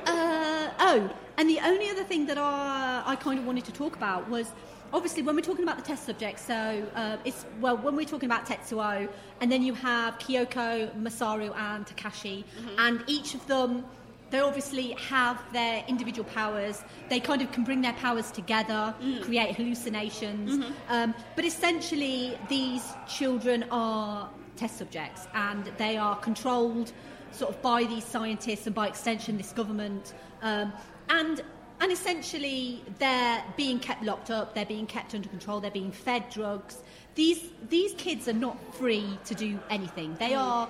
Uh, 0.06 0.70
oh, 0.78 1.10
and 1.38 1.48
the 1.48 1.60
only 1.64 1.88
other 1.88 2.04
thing 2.04 2.26
that 2.26 2.36
I, 2.36 3.02
I 3.06 3.16
kind 3.16 3.38
of 3.38 3.46
wanted 3.46 3.64
to 3.64 3.72
talk 3.72 3.96
about 3.96 4.28
was 4.28 4.46
obviously 4.92 5.22
when 5.22 5.36
we're 5.36 5.42
talking 5.42 5.62
about 5.64 5.76
the 5.76 5.82
test 5.82 6.04
subjects. 6.06 6.42
So 6.46 6.86
uh, 6.94 7.16
it's 7.24 7.44
well 7.60 7.76
when 7.76 7.96
we're 7.96 8.06
talking 8.06 8.28
about 8.28 8.46
Tetsuo, 8.46 9.08
and 9.40 9.50
then 9.52 9.62
you 9.62 9.74
have 9.74 10.18
Kiyoko, 10.18 10.90
Masaru, 11.00 11.54
and 11.56 11.86
Takashi, 11.86 12.44
and 12.78 13.02
each 13.06 13.34
of 13.34 13.46
them. 13.46 13.84
They 14.28 14.40
obviously 14.40 14.90
have 15.08 15.40
their 15.52 15.84
individual 15.86 16.28
powers. 16.30 16.82
They 17.08 17.20
kind 17.20 17.42
of 17.42 17.52
can 17.52 17.62
bring 17.62 17.80
their 17.80 17.92
powers 17.92 18.32
together, 18.32 18.92
create 19.22 19.54
hallucinations. 19.54 20.64
Um, 20.88 21.14
but 21.36 21.44
essentially, 21.44 22.36
these 22.48 22.82
children 23.06 23.64
are 23.70 24.28
test 24.56 24.78
subjects 24.78 25.28
and 25.34 25.66
they 25.78 25.96
are 25.96 26.16
controlled 26.16 26.92
sort 27.30 27.54
of 27.54 27.62
by 27.62 27.84
these 27.84 28.04
scientists 28.04 28.66
and 28.66 28.74
by 28.74 28.88
extension 28.88 29.36
this 29.36 29.52
government 29.52 30.14
um, 30.42 30.72
and 31.10 31.42
and 31.80 31.92
essentially 31.92 32.82
they're 32.98 33.42
being 33.56 33.78
kept 33.78 34.02
locked 34.02 34.30
up 34.30 34.54
they're 34.54 34.64
being 34.66 34.86
kept 34.86 35.14
under 35.14 35.28
control 35.28 35.60
they're 35.60 35.70
being 35.70 35.92
fed 35.92 36.28
drugs. 36.30 36.78
These 37.14 37.50
these 37.68 37.92
kids 37.94 38.28
are 38.28 38.32
not 38.34 38.56
free 38.74 39.18
to 39.24 39.34
do 39.34 39.58
anything. 39.70 40.16
They 40.18 40.34
are 40.34 40.68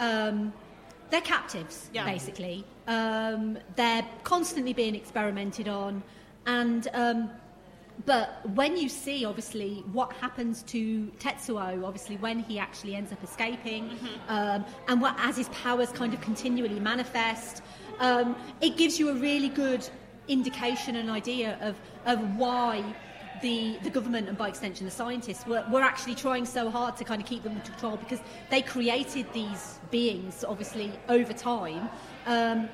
um, 0.00 0.52
they're 1.10 1.20
captives 1.20 1.90
Yeah. 1.92 2.04
basically. 2.04 2.64
Um, 2.86 3.58
they're 3.76 4.06
constantly 4.24 4.72
being 4.72 4.94
experimented 4.94 5.68
on. 5.68 6.02
And 6.46 6.88
um, 6.94 7.30
but 8.04 8.48
when 8.54 8.76
you 8.76 8.88
see, 8.88 9.24
obviously, 9.24 9.82
what 9.92 10.12
happens 10.14 10.62
to 10.64 11.10
Tetsuo, 11.18 11.84
obviously, 11.84 12.16
when 12.18 12.38
he 12.40 12.58
actually 12.58 12.94
ends 12.94 13.10
up 13.10 13.22
escaping, 13.24 13.90
um, 14.28 14.64
and 14.88 15.00
what, 15.00 15.14
as 15.18 15.36
his 15.38 15.48
powers 15.48 15.90
kind 15.92 16.12
of 16.12 16.20
continually 16.20 16.78
manifest, 16.78 17.62
um, 18.00 18.36
it 18.60 18.76
gives 18.76 18.98
you 18.98 19.10
a 19.10 19.14
really 19.14 19.48
good 19.48 19.88
indication 20.28 20.96
and 20.96 21.10
idea 21.10 21.58
of, 21.60 21.76
of 22.04 22.36
why 22.36 22.84
the, 23.42 23.78
the 23.82 23.90
government 23.90 24.28
and 24.28 24.36
by 24.36 24.48
extension 24.48 24.86
the 24.86 24.90
scientists 24.90 25.46
were, 25.46 25.64
were 25.70 25.82
actually 25.82 26.14
trying 26.14 26.46
so 26.46 26.70
hard 26.70 26.96
to 26.96 27.04
kind 27.04 27.20
of 27.20 27.28
keep 27.28 27.42
them 27.42 27.52
under 27.52 27.64
control 27.64 27.96
because 27.96 28.20
they 28.50 28.62
created 28.62 29.26
these 29.32 29.78
beings, 29.90 30.44
obviously, 30.46 30.92
over 31.08 31.32
time. 31.32 31.88
Um, 32.26 32.68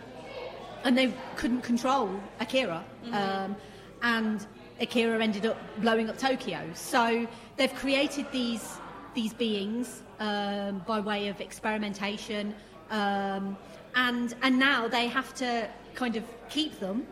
and 0.85 0.99
they 0.99 1.13
couldn't 1.37 1.63
control 1.63 2.11
Akira. 2.41 2.85
Um, 3.13 3.57
and 4.03 4.45
Akira 4.81 5.23
ended 5.23 5.47
up 5.47 5.59
blowing 5.81 6.11
up 6.11 6.19
Tokyo. 6.19 6.61
So 6.75 7.27
they've 7.57 7.75
created 7.75 8.27
these 8.33 8.79
these 9.15 9.35
beings 9.35 10.03
um, 10.21 10.83
by 10.87 10.99
way 10.99 11.29
of 11.29 11.41
experimentation, 11.41 12.55
um, 12.91 13.59
and 13.95 14.35
and 14.43 14.59
now 14.59 14.89
they 14.89 15.07
have 15.09 15.35
to 15.35 15.69
kind 15.95 16.17
of 16.17 16.25
keep 16.49 16.79
them, 16.81 17.07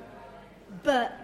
but 0.83 1.19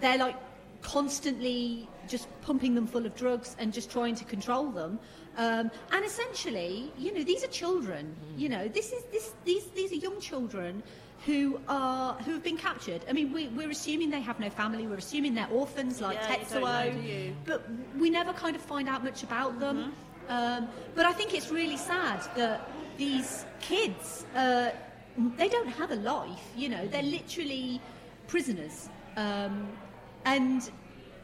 they're 0.00 0.18
like 0.18 0.36
constantly 0.82 1.88
just 2.08 2.28
pumping 2.42 2.74
them 2.74 2.86
full 2.86 3.06
of 3.06 3.14
drugs 3.14 3.56
and 3.58 3.72
just 3.72 3.90
trying 3.90 4.14
to 4.16 4.24
control 4.24 4.70
them. 4.70 4.98
Um, 5.36 5.70
and 5.92 6.04
essentially, 6.04 6.92
you 6.98 7.14
know, 7.14 7.22
these 7.22 7.42
are 7.44 7.48
children. 7.48 8.14
You 8.36 8.48
know, 8.48 8.68
this 8.68 8.92
is 8.92 9.04
this 9.04 9.34
these 9.44 9.64
these 9.70 9.92
are 9.92 9.96
young 9.96 10.20
children 10.20 10.82
who 11.24 11.60
are 11.68 12.14
who 12.14 12.32
have 12.32 12.42
been 12.42 12.56
captured. 12.56 13.04
I 13.08 13.12
mean, 13.12 13.32
we, 13.32 13.48
we're 13.48 13.70
assuming 13.70 14.10
they 14.10 14.20
have 14.20 14.40
no 14.40 14.50
family. 14.50 14.86
We're 14.86 14.96
assuming 14.96 15.34
they're 15.34 15.48
orphans 15.50 16.00
like 16.00 16.18
Yeah, 16.20 16.36
Tetsuo, 16.36 16.94
know, 16.94 17.34
but 17.44 17.64
we 17.98 18.10
never 18.10 18.32
kind 18.32 18.56
of 18.56 18.62
find 18.62 18.88
out 18.88 19.04
much 19.04 19.22
about 19.22 19.58
them. 19.60 19.94
Um, 20.28 20.68
but 20.94 21.06
I 21.06 21.12
think 21.12 21.34
it's 21.34 21.50
really 21.50 21.76
sad 21.76 22.20
that 22.36 22.70
these 22.96 23.44
kids 23.60 24.24
uh, 24.34 24.70
they 25.36 25.48
don't 25.48 25.68
have 25.68 25.90
a 25.90 25.96
life. 25.96 26.50
You 26.56 26.68
know, 26.68 26.86
they're 26.86 27.02
literally 27.02 27.80
prisoners. 28.26 28.88
Um, 29.16 29.68
and 30.24 30.70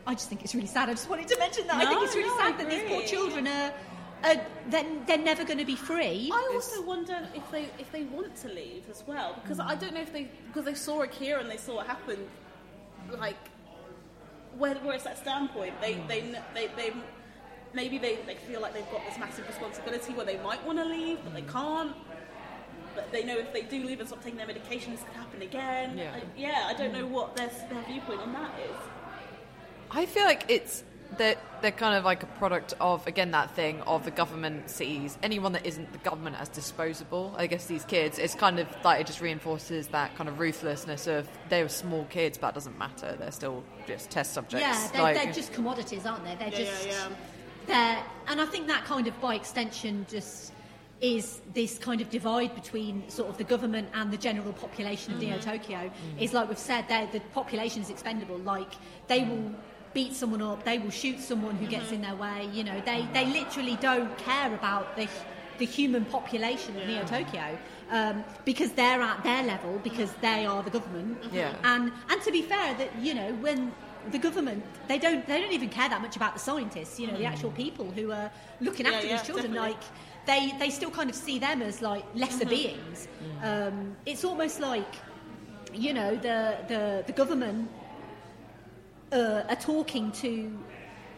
I 0.06 0.14
just 0.14 0.28
think 0.28 0.42
it's 0.42 0.54
really 0.54 0.66
sad. 0.66 0.88
I 0.88 0.92
just 0.92 1.08
wanted 1.08 1.28
to 1.28 1.38
mention 1.38 1.66
that. 1.66 1.76
I 1.76 1.86
think 1.86 2.02
it's 2.02 2.14
really 2.14 2.28
no, 2.28 2.38
sad 2.38 2.58
that 2.58 2.70
these 2.70 2.82
poor 2.88 3.02
children 3.02 3.46
are, 3.46 3.72
are 4.24 4.40
they're, 4.68 4.86
they're 5.06 5.18
never 5.18 5.44
going 5.44 5.58
to 5.58 5.64
be 5.64 5.76
free. 5.76 6.30
I 6.32 6.50
also 6.54 6.82
wonder 6.82 7.28
if 7.34 7.50
they 7.50 7.68
if 7.78 7.90
they 7.92 8.04
want 8.04 8.34
to 8.36 8.48
leave 8.48 8.84
as 8.90 9.04
well 9.06 9.38
because 9.42 9.60
I 9.60 9.74
don't 9.74 9.94
know 9.94 10.00
if 10.00 10.12
they 10.12 10.28
because 10.46 10.64
they 10.64 10.74
saw 10.74 11.02
Akira 11.02 11.40
and 11.40 11.50
they 11.50 11.56
saw 11.56 11.76
what 11.76 11.86
happened. 11.86 12.26
Like, 13.10 13.36
where 14.56 14.74
that 14.74 15.18
standpoint? 15.18 15.80
They 15.80 15.94
they 16.08 16.20
they 16.54 16.68
they 16.76 16.92
maybe 17.74 17.98
they, 17.98 18.16
they 18.26 18.34
feel 18.34 18.60
like 18.60 18.74
they've 18.74 18.90
got 18.90 19.04
this 19.06 19.18
massive 19.18 19.46
responsibility 19.46 20.12
where 20.14 20.24
they 20.24 20.38
might 20.38 20.64
want 20.64 20.78
to 20.78 20.84
leave 20.84 21.18
but 21.24 21.34
they 21.34 21.42
can't. 21.42 21.94
But 22.98 23.12
they 23.12 23.22
know 23.22 23.38
if 23.38 23.52
they 23.52 23.62
do 23.62 23.84
leave 23.84 24.00
and 24.00 24.08
stop 24.08 24.24
taking 24.24 24.38
their 24.38 24.46
medication, 24.48 24.90
this 24.90 25.04
could 25.04 25.14
happen 25.14 25.40
again. 25.40 25.96
Yeah. 25.96 26.16
I, 26.16 26.22
yeah, 26.36 26.64
I 26.66 26.74
don't 26.74 26.92
know 26.92 27.06
what 27.06 27.36
their 27.36 27.48
their 27.70 27.84
viewpoint 27.84 28.20
on 28.22 28.32
that 28.32 28.50
is. 28.58 28.76
I 29.92 30.04
feel 30.04 30.24
like 30.24 30.46
it's 30.48 30.82
that 31.16 31.38
they're 31.62 31.70
kind 31.70 31.94
of 31.96 32.04
like 32.04 32.24
a 32.24 32.26
product 32.26 32.74
of 32.80 33.06
again 33.06 33.30
that 33.30 33.52
thing 33.52 33.80
of 33.82 34.04
the 34.04 34.10
government 34.10 34.68
sees 34.68 35.16
anyone 35.22 35.52
that 35.52 35.64
isn't 35.64 35.92
the 35.92 35.98
government 35.98 36.40
as 36.40 36.48
disposable. 36.48 37.32
I 37.38 37.46
guess 37.46 37.66
these 37.66 37.84
kids, 37.84 38.18
it's 38.18 38.34
kind 38.34 38.58
of 38.58 38.66
like 38.82 39.00
it 39.00 39.06
just 39.06 39.20
reinforces 39.20 39.86
that 39.88 40.16
kind 40.16 40.28
of 40.28 40.40
ruthlessness 40.40 41.06
of 41.06 41.28
they're 41.50 41.68
small 41.68 42.04
kids, 42.06 42.36
but 42.36 42.48
it 42.48 42.54
doesn't 42.54 42.78
matter. 42.78 43.14
They're 43.16 43.30
still 43.30 43.62
just 43.86 44.10
test 44.10 44.32
subjects. 44.32 44.66
Yeah, 44.66 44.88
they're, 44.92 45.02
like, 45.02 45.14
they're 45.22 45.32
just 45.32 45.52
commodities, 45.52 46.04
aren't 46.04 46.24
they? 46.24 46.34
They're 46.34 46.48
Yeah, 46.48 46.66
just 46.66 46.88
yeah, 46.88 47.08
yeah. 47.08 47.14
they're, 47.68 48.04
and 48.26 48.40
I 48.40 48.46
think 48.46 48.66
that 48.66 48.84
kind 48.86 49.06
of 49.06 49.18
by 49.20 49.36
extension 49.36 50.04
just 50.10 50.52
is 51.00 51.40
this 51.54 51.78
kind 51.78 52.00
of 52.00 52.10
divide 52.10 52.54
between 52.54 53.08
sort 53.08 53.28
of 53.28 53.38
the 53.38 53.44
government 53.44 53.88
and 53.94 54.10
the 54.10 54.16
general 54.16 54.52
population 54.52 55.14
of 55.14 55.20
Neo 55.20 55.36
mm-hmm. 55.36 55.50
Tokyo 55.50 55.78
mm-hmm. 55.78 56.18
is 56.18 56.32
like 56.32 56.48
we've 56.48 56.58
said, 56.58 56.86
the 56.88 57.20
population 57.32 57.82
is 57.82 57.90
expendable. 57.90 58.38
Like 58.38 58.72
they 59.06 59.22
will 59.24 59.52
beat 59.94 60.14
someone 60.14 60.42
up, 60.42 60.64
they 60.64 60.78
will 60.78 60.90
shoot 60.90 61.20
someone 61.20 61.56
who 61.56 61.66
gets 61.66 61.92
in 61.92 62.02
mm-hmm. 62.02 62.10
their 62.10 62.16
way. 62.16 62.48
You 62.52 62.64
know, 62.64 62.80
they 62.84 63.06
they 63.12 63.26
literally 63.26 63.76
don't 63.76 64.16
care 64.18 64.52
about 64.54 64.96
the 64.96 65.08
the 65.58 65.66
human 65.66 66.04
population 66.04 66.76
of 66.76 66.86
Neo 66.86 67.04
Tokyo 67.04 67.58
um, 67.90 68.24
because 68.44 68.72
they're 68.72 69.02
at 69.02 69.22
their 69.24 69.42
level 69.42 69.80
because 69.82 70.12
they 70.20 70.46
are 70.46 70.62
the 70.62 70.70
government. 70.70 71.18
Yeah. 71.32 71.54
And 71.64 71.92
and 72.08 72.22
to 72.22 72.32
be 72.32 72.42
fair, 72.42 72.74
that 72.74 72.90
you 73.00 73.14
know 73.14 73.32
when 73.34 73.72
the 74.10 74.18
government 74.18 74.64
they 74.86 74.98
don't 74.98 75.26
they 75.26 75.40
don't 75.40 75.52
even 75.52 75.68
care 75.68 75.88
that 75.88 76.00
much 76.00 76.16
about 76.16 76.34
the 76.34 76.40
scientists. 76.40 76.98
You 76.98 77.08
know, 77.08 77.16
the 77.16 77.24
actual 77.24 77.50
people 77.50 77.90
who 77.90 78.12
are 78.12 78.30
looking 78.60 78.86
after 78.86 79.06
yeah, 79.06 79.16
these 79.16 79.26
children. 79.26 79.52
definitely. 79.52 79.70
Like 79.70 79.82
they 80.28 80.52
they 80.58 80.70
still 80.70 80.90
kind 80.90 81.08
of 81.08 81.16
see 81.16 81.38
them 81.38 81.62
as 81.62 81.80
like 81.80 82.04
lesser 82.14 82.46
beings. 82.46 83.08
Um, 83.42 83.96
it's 84.04 84.24
almost 84.24 84.60
like 84.60 84.94
you 85.72 85.92
know 85.94 86.14
the 86.16 86.38
the 86.68 87.02
the 87.06 87.12
government 87.12 87.68
uh, 89.10 89.42
are 89.48 89.56
talking 89.56 90.12
to 90.12 90.30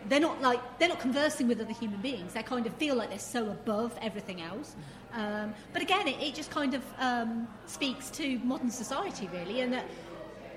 they're 0.09 0.27
not 0.28 0.41
like 0.41 0.61
they're 0.78 0.89
not 0.89 1.01
conversing 1.01 1.49
with 1.49 1.61
other 1.61 1.73
human 1.73 2.01
beings. 2.01 2.35
They 2.35 2.45
kind 2.45 2.66
of 2.66 2.74
feel 2.74 2.95
like 2.95 3.11
they're 3.11 3.19
so 3.37 3.51
above 3.51 3.93
everything 4.01 4.41
else. 4.41 4.77
Um, 5.12 5.55
but 5.73 5.82
again 5.82 6.07
it, 6.07 6.23
it 6.23 6.35
just 6.35 6.53
kind 6.53 6.74
of 6.74 6.85
um, 7.01 7.49
speaks 7.66 8.11
to 8.11 8.39
modern 8.45 8.70
society 8.70 9.28
really 9.32 9.61
and 9.61 9.73
that 9.73 9.87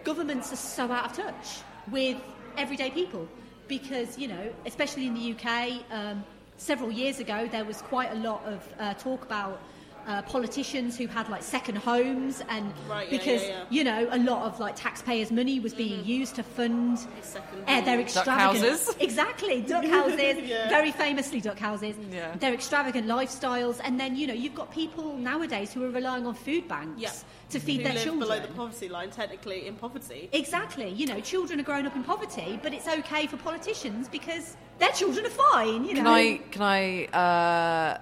governments 0.03 0.53
are 0.53 0.57
so 0.57 0.91
out 0.91 1.05
of 1.09 1.25
touch 1.25 1.61
with 1.89 2.17
everyday 2.55 2.91
people 2.91 3.27
because 3.67 4.15
you 4.15 4.27
know 4.27 4.53
especially 4.67 5.07
in 5.07 5.15
the 5.15 5.31
uk 5.33 5.47
um, 5.89 6.23
several 6.63 6.91
years 6.91 7.19
ago 7.19 7.47
there 7.51 7.65
was 7.65 7.81
quite 7.93 8.11
a 8.11 8.19
lot 8.29 8.41
of 8.45 8.59
uh, 8.79 8.93
talk 8.95 9.21
about 9.25 9.59
uh, 10.05 10.21
politicians 10.23 10.97
who 10.97 11.07
had 11.07 11.29
like 11.29 11.41
second 11.41 11.77
homes 11.77 12.41
and 12.49 12.65
Right, 12.89 13.09
yeah, 13.09 13.17
because 13.17 13.41
yeah, 13.41 13.47
yeah. 13.49 13.63
you 13.77 13.83
know 13.89 14.01
a 14.11 14.19
lot 14.31 14.41
of 14.47 14.59
like 14.59 14.75
taxpayers 14.75 15.31
money 15.31 15.61
was 15.61 15.73
being 15.73 16.03
used 16.03 16.35
to 16.35 16.43
fund 16.43 16.97
uh, 16.97 17.81
their 17.87 17.95
home. 17.95 17.99
extravagant 18.01 18.65
houses. 18.65 18.95
exactly 18.99 19.61
duck 19.61 19.85
houses 19.97 20.35
Yeah. 20.43 20.67
very 20.77 20.91
famously 20.91 21.39
duck 21.39 21.57
houses 21.57 21.95
Yeah. 22.11 22.35
their 22.35 22.53
extravagant 22.53 23.07
lifestyles 23.07 23.79
and 23.85 23.97
then 23.99 24.17
you 24.17 24.27
know 24.27 24.33
you've 24.33 24.55
got 24.55 24.69
people 24.71 25.15
nowadays 25.17 25.71
who 25.73 25.83
are 25.85 25.89
relying 25.89 26.25
on 26.27 26.33
food 26.33 26.67
banks 26.67 26.99
Yeah. 27.05 27.11
To 27.53 27.59
feed 27.59 27.77
Who 27.77 27.83
their 27.83 27.93
live 27.93 28.03
children 28.03 28.27
below 28.27 28.39
the 28.39 28.53
poverty 28.53 28.89
line, 28.89 29.09
technically 29.09 29.67
in 29.67 29.75
poverty. 29.75 30.29
Exactly. 30.33 30.89
You 30.89 31.07
know, 31.07 31.19
children 31.21 31.59
are 31.59 31.63
growing 31.63 31.85
up 31.85 31.95
in 31.95 32.03
poverty, 32.03 32.59
but 32.61 32.73
it's 32.73 32.87
okay 32.87 33.27
for 33.27 33.37
politicians 33.37 34.07
because 34.07 34.57
their 34.79 34.91
children 34.91 35.25
are 35.25 35.29
fine. 35.29 35.85
You 35.85 35.95
know. 35.95 36.01
Can 36.01 36.07
I 36.07 36.37
can 36.51 36.61
I 36.61 37.05
uh, 37.05 37.97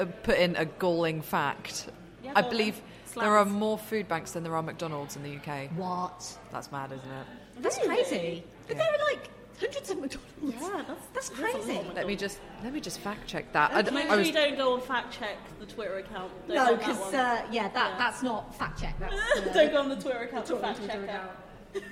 uh, 0.00 0.06
put 0.22 0.38
in 0.38 0.56
a 0.56 0.64
galling 0.64 1.22
fact? 1.22 1.88
Yeah, 2.22 2.32
I 2.36 2.42
believe 2.42 2.80
then. 3.14 3.24
there 3.24 3.36
are 3.36 3.44
more 3.44 3.78
food 3.78 4.08
banks 4.08 4.32
than 4.32 4.42
there 4.42 4.54
are 4.54 4.62
McDonald's 4.62 5.16
in 5.16 5.22
the 5.22 5.36
UK. 5.36 5.70
What? 5.72 6.38
That's 6.52 6.70
mad, 6.70 6.92
isn't 6.92 7.04
it? 7.04 7.26
That's 7.60 7.78
Really? 7.78 7.88
crazy. 7.88 8.44
But 8.66 8.78
there 8.78 8.86
are 8.86 9.04
like 9.12 9.28
hundreds 9.60 9.90
of 9.90 9.98
McDonald's. 10.00 10.30
Yeah, 10.42 10.58
that's- 10.60 10.86
that's 11.14 11.28
that's 11.28 11.28
a 11.30 11.32
crazy. 11.32 11.80
Let 11.94 12.06
me 12.06 12.16
just 12.16 12.40
let 12.62 12.72
me 12.72 12.80
just 12.80 12.98
fact 13.00 13.26
check 13.26 13.52
that. 13.52 13.70
I, 13.72 13.82
Make 13.90 14.06
I 14.06 14.08
sure 14.08 14.16
was 14.18 14.26
you 14.28 14.32
don't 14.34 14.56
go 14.56 14.74
and 14.74 14.82
fact 14.82 15.12
check 15.18 15.36
the 15.60 15.66
Twitter 15.66 15.98
account. 15.98 16.32
Don't 16.48 16.56
No, 16.56 16.64
go 16.66 16.72
on 16.72 16.78
that 16.78 16.86
because 16.86 17.14
uh, 17.14 17.46
yeah, 17.50 17.68
that 17.68 17.90
Yeah. 17.92 17.98
that's 17.98 18.22
not 18.22 18.54
fact 18.56 18.80
check. 18.80 18.98
That's 18.98 19.14
uh, 19.36 19.52
don't 19.52 19.70
go 19.72 19.78
on 19.80 19.88
the 19.88 19.96
Twitter 19.96 20.18
account 20.20 20.46
to 20.46 20.52
Twitter- 20.52 20.66
fact 20.66 20.86
check 20.86 21.02
account. 21.02 21.30
out. 21.72 21.82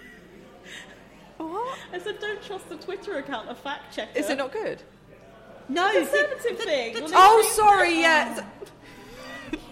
I 1.93 1.99
said 1.99 2.21
don't 2.21 2.43
trust 2.43 2.69
the 2.69 2.77
Twitter 2.77 3.17
account 3.19 3.49
of 3.49 3.59
fact 3.59 3.95
checker. 3.95 4.17
is 4.19 4.31
it 4.31 4.39
not 4.39 4.53
good? 4.53 4.83
No, 5.69 5.91
conservative 5.91 6.59
the- 6.59 6.65
thing? 6.65 6.95
the- 6.95 7.01
the- 7.01 7.13
Oh, 7.15 7.51
sorry. 7.55 8.01
Yeah. 8.01 8.45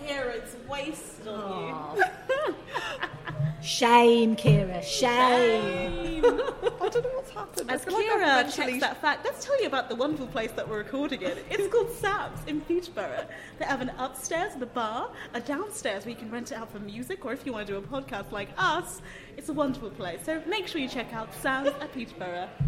Here 0.05 0.31
it's 0.35 0.57
wasted 0.69 1.29
on 1.29 1.41
Aw. 1.43 1.97
you. 1.97 2.55
Shame, 3.63 4.37
Kira. 4.37 4.83
Shame. 4.83 6.25
I 6.25 6.89
don't 6.89 7.03
know 7.05 7.11
what's 7.15 7.31
happened. 7.31 7.71
I 7.71 7.75
As 7.75 7.85
feel 7.85 7.93
like 7.95 8.07
I've 8.07 8.17
Kira 8.21 8.21
mentally- 8.47 8.67
checks 8.73 8.81
that 8.81 9.01
fact, 9.03 9.25
let's 9.27 9.45
tell 9.45 9.61
you 9.61 9.67
about 9.67 9.91
the 9.91 9.95
wonderful 9.97 10.27
place 10.29 10.51
that 10.53 10.67
we're 10.67 10.79
recording 10.79 11.21
in. 11.21 11.37
It's 11.51 11.69
called 11.73 11.93
Samm's 11.93 12.41
in 12.47 12.63
Peterborough. 12.63 13.27
They 13.59 13.67
have 13.67 13.83
an 13.83 13.91
upstairs 13.99 14.55
the 14.59 14.65
bar, 14.67 15.11
a 15.35 15.41
downstairs 15.41 16.05
where 16.07 16.13
you 16.13 16.17
can 16.17 16.31
rent 16.31 16.53
it 16.53 16.55
out 16.57 16.73
for 16.73 16.79
music, 16.81 17.27
or 17.27 17.35
if 17.35 17.45
you 17.45 17.53
want 17.53 17.67
to 17.67 17.73
do 17.75 17.79
a 17.79 17.83
podcast 17.83 18.33
like 18.33 18.49
us, 18.57 19.03
it's 19.37 19.51
a 19.51 19.53
wonderful 19.53 19.91
place. 19.91 20.21
So 20.25 20.43
make 20.47 20.67
sure 20.67 20.81
you 20.81 20.89
check 20.89 21.13
out 21.13 21.29
Samm's 21.43 21.69
at 21.69 21.93
Peterborough. 21.93 22.49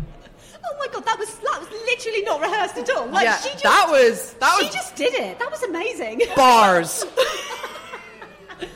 Oh 0.65 0.77
my 0.79 0.87
god, 0.93 1.05
that 1.05 1.19
was 1.19 1.35
that 1.39 1.61
was 1.61 1.69
literally 1.71 2.23
not 2.23 2.41
rehearsed 2.41 2.77
at 2.77 2.91
all. 2.91 3.07
Like 3.07 3.25
yeah, 3.25 3.37
she 3.39 3.51
just, 3.51 3.63
that 3.65 3.87
was 3.89 4.33
that 4.35 4.57
she 4.59 4.67
was 4.67 4.75
just 4.75 4.97
did 4.97 5.15
it. 5.15 5.39
That 5.39 5.51
was 5.51 5.63
amazing. 5.63 6.21
bars. 6.35 7.05
oh 8.63 8.67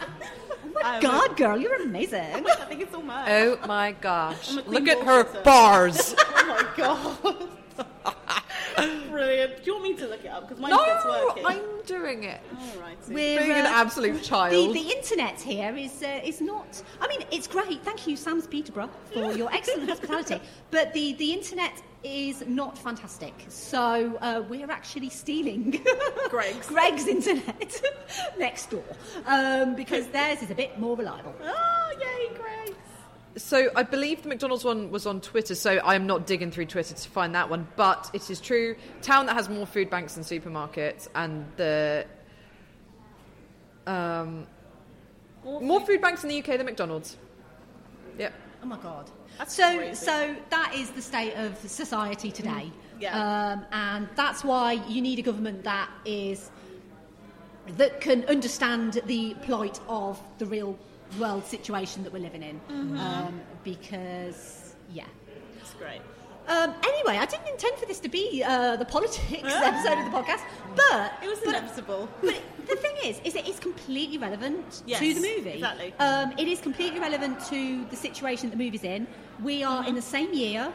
my 0.74 0.94
Um, 0.96 1.00
god, 1.00 1.36
girl, 1.36 1.56
you're 1.58 1.82
amazing. 1.82 2.46
I 2.46 2.54
think 2.68 2.80
it's 2.82 2.94
all 2.94 3.02
mine. 3.02 3.24
oh 3.28 3.58
my 3.66 3.92
gosh! 3.92 4.50
I'm 4.52 4.58
a 4.58 4.62
queen 4.62 4.74
Look 4.84 4.88
at 4.88 5.04
her 5.04 5.24
bullshitter. 5.24 5.44
bars. 5.44 6.14
Oh 6.48 6.48
my 6.48 6.66
god. 6.76 7.48
Brilliant. 9.10 9.56
Do 9.58 9.62
you 9.64 9.72
want 9.74 9.84
me 9.84 9.94
to 9.94 10.06
look 10.06 10.24
it 10.24 10.28
up? 10.28 10.48
Because 10.48 10.60
mine 10.60 10.70
no, 10.70 11.26
working. 11.26 11.46
I'm 11.46 11.82
doing 11.86 12.24
it. 12.24 12.40
All 12.58 12.80
right. 12.80 12.96
We're, 13.08 13.38
Being 13.38 13.52
an 13.52 13.66
uh, 13.66 13.70
absolute 13.70 14.18
The, 14.18 14.24
child. 14.24 14.74
the 14.74 14.90
internet 14.90 15.40
here 15.40 15.74
is 15.76 16.02
uh, 16.02 16.20
is 16.24 16.40
not. 16.40 16.82
I 17.00 17.08
mean, 17.08 17.20
it's 17.30 17.46
great. 17.46 17.82
Thank 17.82 18.06
you, 18.06 18.16
Samm's 18.16 18.46
Peterborough, 18.46 18.90
for 19.12 19.32
your 19.32 19.52
excellent 19.52 19.88
hospitality. 19.88 20.40
But 20.70 20.92
the 20.92 21.14
the 21.14 21.32
internet 21.32 21.82
is 22.04 22.44
not 22.46 22.78
fantastic. 22.78 23.34
So 23.48 24.16
uh, 24.20 24.42
we're 24.48 24.70
actually 24.70 25.10
stealing 25.10 25.82
Greggs. 26.28 26.66
Greggs 26.68 27.06
internet 27.06 27.80
next 28.38 28.70
door 28.70 28.84
um, 29.26 29.74
because 29.74 30.06
theirs 30.08 30.42
is 30.42 30.50
a 30.50 30.54
bit 30.54 30.78
more 30.78 30.96
reliable. 30.96 31.34
Oh, 31.42 31.92
yay, 32.00 32.36
Grace. 32.36 32.76
So 33.36 33.70
I 33.76 33.82
believe 33.82 34.22
the 34.22 34.30
McDonald's 34.30 34.64
one 34.64 34.90
was 34.90 35.06
on 35.06 35.20
Twitter, 35.20 35.54
so 35.54 35.72
I 35.72 35.94
am 35.94 36.06
not 36.06 36.26
digging 36.26 36.50
through 36.50 36.66
Twitter 36.66 36.94
to 36.94 37.08
find 37.10 37.34
that 37.34 37.50
one. 37.50 37.68
But 37.76 38.10
it 38.14 38.30
is 38.30 38.40
true. 38.40 38.76
Town 39.02 39.26
that 39.26 39.34
has 39.34 39.48
more 39.48 39.66
food 39.66 39.90
banks 39.90 40.14
than 40.14 40.24
supermarkets, 40.24 41.08
and 41.14 41.44
the 41.56 42.06
um, 43.86 44.46
more 45.44 45.80
food 45.80 46.00
banks 46.00 46.22
in 46.22 46.30
the 46.30 46.38
UK 46.38 46.56
than 46.56 46.64
McDonald's. 46.64 47.16
Yep. 48.18 48.32
Oh 48.62 48.66
my 48.66 48.78
god. 48.78 49.10
That's 49.38 49.54
so 49.54 49.76
crazy. 49.76 49.94
so 49.94 50.34
that 50.48 50.74
is 50.74 50.90
the 50.90 51.02
state 51.02 51.34
of 51.34 51.58
society 51.58 52.30
today. 52.30 52.72
Yeah. 52.98 53.52
Um, 53.52 53.66
and 53.70 54.08
that's 54.16 54.44
why 54.44 54.72
you 54.88 55.02
need 55.02 55.18
a 55.18 55.22
government 55.22 55.62
that 55.64 55.90
is 56.06 56.50
that 57.76 58.00
can 58.00 58.24
understand 58.24 59.00
the 59.06 59.34
plight 59.42 59.78
of 59.88 60.20
the 60.38 60.46
real 60.46 60.78
world 61.18 61.44
situation 61.44 62.02
that 62.04 62.12
we're 62.12 62.22
living 62.22 62.42
in. 62.42 62.60
Mm-hmm. 62.70 62.98
Um, 62.98 63.40
because 63.64 64.74
yeah. 64.92 65.04
That's 65.58 65.74
great. 65.74 66.00
Um, 66.48 66.74
anyway, 66.84 67.16
I 67.18 67.26
didn't 67.26 67.48
intend 67.48 67.76
for 67.76 67.86
this 67.86 67.98
to 68.00 68.08
be 68.08 68.42
uh, 68.44 68.76
the 68.76 68.84
politics 68.84 69.42
episode 69.70 69.98
of 69.98 70.04
the 70.10 70.16
podcast, 70.16 70.42
but 70.76 71.12
It 71.22 71.28
was 71.28 71.40
but- 71.40 71.48
inevitable. 71.56 72.08
but 72.22 72.40
the 72.68 72.76
thing 72.76 72.94
is, 73.04 73.20
is 73.24 73.34
it 73.34 73.48
is 73.48 73.58
completely 73.58 74.16
relevant 74.18 74.82
Yes, 74.86 75.00
to 75.00 75.14
the 75.14 75.20
movie. 75.20 75.50
exactly. 75.54 75.92
Um, 75.98 76.32
it 76.38 76.46
is 76.46 76.60
completely 76.60 77.00
relevant 77.00 77.40
to 77.46 77.84
the 77.86 77.96
situation 77.96 78.48
that 78.48 78.56
the 78.56 78.62
movie's 78.64 78.84
in. 78.84 79.08
We 79.42 79.64
are 79.64 79.86
in 79.88 79.96
the 79.96 80.02
same 80.02 80.32
year 80.32 80.72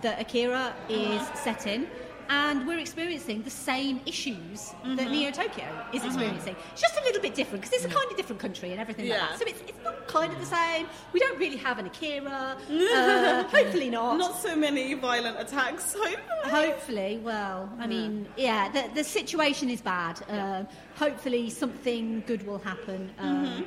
that 0.00 0.20
Akira 0.20 0.72
is 0.88 1.20
set 1.34 1.66
in, 1.66 1.88
and 2.30 2.64
we're 2.64 2.78
experiencing 2.78 3.42
the 3.42 3.50
same 3.50 4.00
issues 4.06 4.72
that 4.84 5.10
Neo 5.10 5.32
Tokyo 5.32 5.66
is 5.92 6.04
experiencing. 6.04 6.54
It's 6.72 6.80
just 6.80 6.96
a 6.96 7.02
little 7.02 7.20
bit 7.20 7.34
different 7.34 7.62
because 7.62 7.74
it's 7.74 7.92
a 7.92 7.94
kind 7.94 8.08
of 8.08 8.16
different 8.16 8.40
country 8.40 8.70
and 8.70 8.80
everything 8.80 9.08
like 9.08 9.18
that. 9.18 9.36
So 9.38 9.44
it's, 9.48 9.60
it's 9.66 9.82
not 9.82 10.06
kind 10.06 10.32
of 10.32 10.38
the 10.38 10.46
same. 10.46 10.86
We 11.12 11.18
don't 11.18 11.38
really 11.40 11.56
have 11.56 11.78
an 11.80 11.86
Akira. 11.86 12.56
uh, 12.70 13.42
hopefully 13.44 13.90
not. 13.90 14.16
Not 14.16 14.40
so 14.40 14.54
many 14.54 14.94
violent 14.94 15.40
attacks, 15.40 15.92
hopefully. 15.98 16.16
Hopefully, 16.44 17.20
well, 17.22 17.68
I 17.80 17.88
mean, 17.88 18.28
yeah, 18.36 18.68
the, 18.70 18.88
the 18.94 19.04
situation 19.04 19.68
is 19.68 19.80
bad. 19.80 20.22
Um, 20.28 20.68
hopefully, 20.94 21.50
something 21.50 22.22
good 22.28 22.46
will 22.46 22.58
happen. 22.58 23.10
Um, 23.18 23.66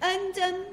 And, 0.00 0.38
um, 0.38 0.64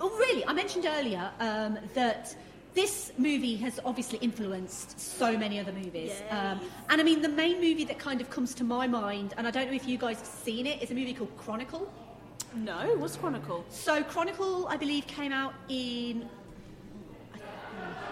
oh, 0.00 0.08
really, 0.18 0.46
I 0.46 0.52
mentioned 0.54 0.86
earlier 0.88 1.30
um, 1.40 1.78
that 1.94 2.34
this 2.74 3.12
movie 3.18 3.56
has 3.56 3.80
obviously 3.84 4.18
influenced 4.18 4.98
so 5.00 5.36
many 5.36 5.58
other 5.58 5.72
movies. 5.72 6.12
Um, 6.30 6.60
and 6.90 7.00
I 7.00 7.04
mean, 7.04 7.22
the 7.22 7.28
main 7.28 7.56
movie 7.60 7.84
that 7.84 7.98
kind 7.98 8.20
of 8.20 8.30
comes 8.30 8.54
to 8.54 8.64
my 8.64 8.86
mind, 8.86 9.34
and 9.36 9.46
I 9.46 9.50
don't 9.50 9.66
know 9.68 9.74
if 9.74 9.86
you 9.88 9.98
guys 9.98 10.18
have 10.18 10.26
seen 10.26 10.66
it, 10.66 10.82
is 10.82 10.90
a 10.90 10.94
movie 10.94 11.14
called 11.14 11.36
Chronicle. 11.36 11.92
No, 12.54 12.94
what's 12.96 13.16
Chronicle? 13.16 13.64
So, 13.68 14.02
Chronicle, 14.02 14.66
I 14.68 14.76
believe, 14.76 15.06
came 15.06 15.32
out 15.32 15.54
in. 15.68 16.28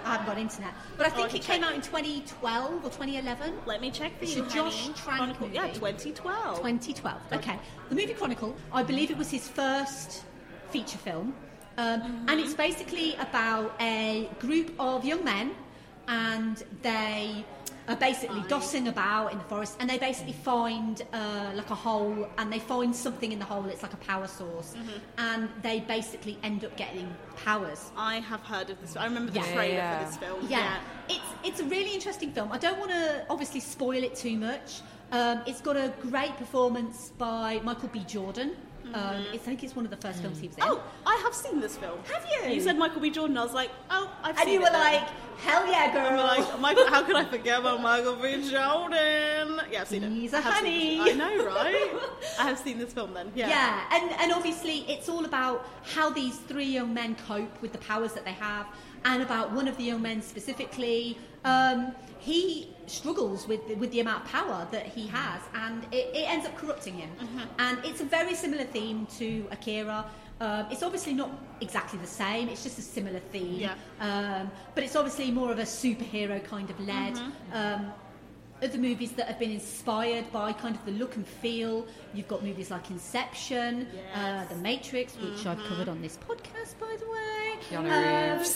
I 0.05 0.11
haven't 0.13 0.27
got 0.27 0.39
internet, 0.39 0.73
but 0.97 1.07
I 1.07 1.11
think 1.11 1.29
can 1.31 1.37
it 1.39 1.43
came 1.43 1.61
check. 1.63 1.71
out 1.71 1.75
in 1.75 1.83
2012 1.83 2.75
or 2.85 2.91
2011. 2.91 3.55
Let 3.67 3.81
me 3.81 3.91
check 3.91 4.17
for 4.19 4.25
It's 4.25 4.37
you, 4.37 4.45
a 4.45 4.49
Josh. 4.49 4.85
Trank 4.85 4.97
Chronicle. 4.99 5.49
Yeah, 5.53 5.67
2012. 5.73 6.59
2012. 6.59 7.21
Okay. 7.33 7.59
The 7.89 7.95
movie 7.97 8.15
Chronicle, 8.15 8.55
I 8.73 8.85
believe 8.85 9.11
it 9.11 9.17
was 9.19 9.31
his 9.33 9.49
first 9.49 10.23
feature 10.71 10.99
film. 10.99 11.35
Um, 11.79 12.25
And 12.29 12.41
it's 12.41 12.55
basically 12.55 13.15
about 13.17 13.75
a 13.81 14.29
group 14.41 14.73
of 14.79 15.05
young 15.05 15.23
men, 15.25 15.55
and 16.09 16.63
they 16.83 17.45
are 17.89 17.97
basically 17.97 18.41
dossing 18.43 18.89
about 18.89 19.31
in 19.33 19.39
the 19.39 19.45
forest, 19.45 19.77
and 19.79 19.89
they 19.89 19.99
basically 19.99 20.33
find 20.33 21.03
uh, 21.13 21.51
like 21.55 21.71
a 21.71 21.75
hole, 21.75 22.29
and 22.39 22.53
they 22.53 22.59
find 22.59 22.95
something 22.97 23.31
in 23.31 23.39
the 23.39 23.45
hole. 23.45 23.65
It's 23.67 23.83
like 23.83 23.93
a 23.93 23.99
power 23.99 24.27
source, 24.27 24.75
and 25.19 25.49
they 25.63 25.81
basically 25.81 26.39
end 26.43 26.65
up 26.65 26.77
getting 26.77 27.15
powers. 27.45 27.91
I 27.97 28.21
have 28.21 28.41
heard 28.41 28.71
of 28.71 28.81
this. 28.81 28.97
I 28.97 29.05
remember 29.05 29.31
the 29.33 29.41
Yeah. 29.41 29.53
trailer 29.55 29.75
Yeah. 29.75 29.99
for 29.99 30.05
this 30.07 30.17
film. 30.17 30.47
Yeah, 30.49 30.79
it's 31.09 31.31
it's 31.45 31.61
a 31.61 31.65
really 31.65 31.93
interesting 31.95 32.33
film. 32.33 32.51
I 32.53 32.59
don't 32.59 32.79
want 32.79 32.91
to 32.91 33.25
obviously 33.29 33.61
spoil 33.61 34.03
it 34.03 34.15
too 34.17 34.37
much. 34.37 34.81
Um, 35.13 35.43
it's 35.47 35.61
got 35.61 35.77
a 35.77 35.93
great 36.11 36.37
performance 36.37 37.11
by 37.19 37.61
Michael 37.63 37.89
B. 37.91 38.01
Jordan. 38.01 38.57
Um, 38.95 39.25
it's, 39.33 39.43
I 39.45 39.47
think 39.47 39.65
it's 39.65 39.77
one 39.77 39.85
of 39.85 39.91
the 39.91 39.97
first 39.97 40.23
films 40.23 40.39
he 40.39 40.49
was 40.49 40.57
in. 40.57 40.63
Oh, 40.65 40.83
I 41.05 41.21
have 41.25 41.35
seen 41.35 41.61
this 41.61 41.77
film. 41.77 41.99
Have 42.13 42.25
you? 42.45 42.55
You 42.55 42.61
said 42.61 42.79
Michael 42.79 43.01
B. 43.01 43.11
Jordan. 43.11 43.37
I 43.37 43.45
was 43.45 43.53
like, 43.55 43.71
oh, 43.91 44.11
I've 44.23 44.31
and 44.31 44.39
seen 44.39 44.49
it. 44.49 44.53
And 44.53 44.53
you 44.55 44.61
were 44.61 44.71
then. 44.71 44.81
like, 44.81 45.09
"Hell 45.39 45.67
yeah, 45.71 45.93
girl!" 45.93 46.21
I'm 46.21 46.39
like, 46.39 46.61
Michael, 46.61 46.87
how 46.89 47.03
could 47.03 47.17
I 47.17 47.25
forget 47.25 47.61
about 47.61 47.83
Michael 47.83 48.17
B. 48.17 48.49
Jordan? 48.51 49.61
Yeah, 49.71 49.81
I've 49.83 49.89
seen 49.89 50.05
it. 50.05 50.11
He's 50.11 50.33
a 50.33 50.39
I 50.39 50.41
honey. 50.41 51.01
I 51.01 51.13
know, 51.13 51.45
right? 51.47 51.91
I 52.39 52.43
have 52.45 52.59
seen 52.59 52.79
this 52.79 52.93
film 52.93 53.13
then. 53.15 53.31
Yeah. 53.35 53.49
Yeah, 53.49 53.85
and, 53.93 54.13
and 54.21 54.33
obviously 54.33 54.79
it's 54.91 55.09
all 55.09 55.25
about 55.25 55.69
how 55.85 56.11
these 56.11 56.39
three 56.39 56.65
young 56.67 56.95
men 56.95 57.17
cope 57.27 57.61
with 57.61 57.73
the 57.73 57.79
powers 57.79 58.13
that 58.13 58.25
they 58.25 58.33
have, 58.33 58.67
and 59.05 59.23
about 59.23 59.53
one 59.53 59.69
of 59.69 59.77
the 59.77 59.85
young 59.85 60.03
men 60.03 60.23
specifically. 60.23 61.19
Um, 61.45 61.93
he 62.19 62.75
struggles 62.91 63.47
with 63.49 63.61
with 63.79 63.91
the 63.93 64.01
amount 64.01 64.25
of 64.25 64.31
power 64.31 64.67
that 64.71 64.87
he 64.87 65.07
has, 65.09 65.41
and 65.55 65.85
it, 65.93 66.15
it 66.15 66.29
ends 66.29 66.47
up 66.47 66.57
corrupting 66.57 66.95
him. 66.95 67.11
And 67.59 67.79
it's 67.85 68.01
a 68.01 68.05
very 68.05 68.35
similar 68.35 68.65
theme 68.65 69.07
to 69.19 69.47
Akira. 69.51 70.05
Um, 70.39 70.67
it's 70.71 70.83
obviously 70.83 71.15
not 71.15 71.31
exactly 71.63 71.99
the 71.99 72.07
same. 72.07 72.49
It's 72.49 72.63
just 72.63 72.79
a 72.79 72.83
similar 72.83 73.21
theme. 73.21 73.55
Yeah. 73.61 73.75
Um, 74.01 74.51
but 74.75 74.85
it's 74.85 74.95
obviously 74.95 75.31
more 75.31 75.51
of 75.51 75.59
a 75.59 75.63
superhero 75.63 76.45
kind 76.45 76.69
of 76.69 76.79
led. 76.81 77.19
Um, 77.53 77.93
other 78.63 78.79
movies 78.79 79.13
that 79.13 79.27
have 79.27 79.39
been 79.39 79.51
inspired 79.51 80.31
by 80.33 80.53
kind 80.53 80.75
of 80.75 80.85
the 80.85 80.93
look 80.93 81.17
and 81.17 81.27
feel. 81.27 81.87
You've 82.15 82.29
got 82.29 82.43
movies 82.43 82.71
like 82.71 82.91
Inception, 82.91 83.87
uh, 84.15 84.47
The 84.47 84.57
Matrix, 84.57 85.17
which 85.17 85.47
I've 85.47 85.63
covered 85.65 85.89
on 85.89 86.01
this 86.01 86.17
podcast, 86.17 86.79
by 86.79 86.97
the 86.99 87.11
way. 87.11 87.59
Keanu 87.71 87.85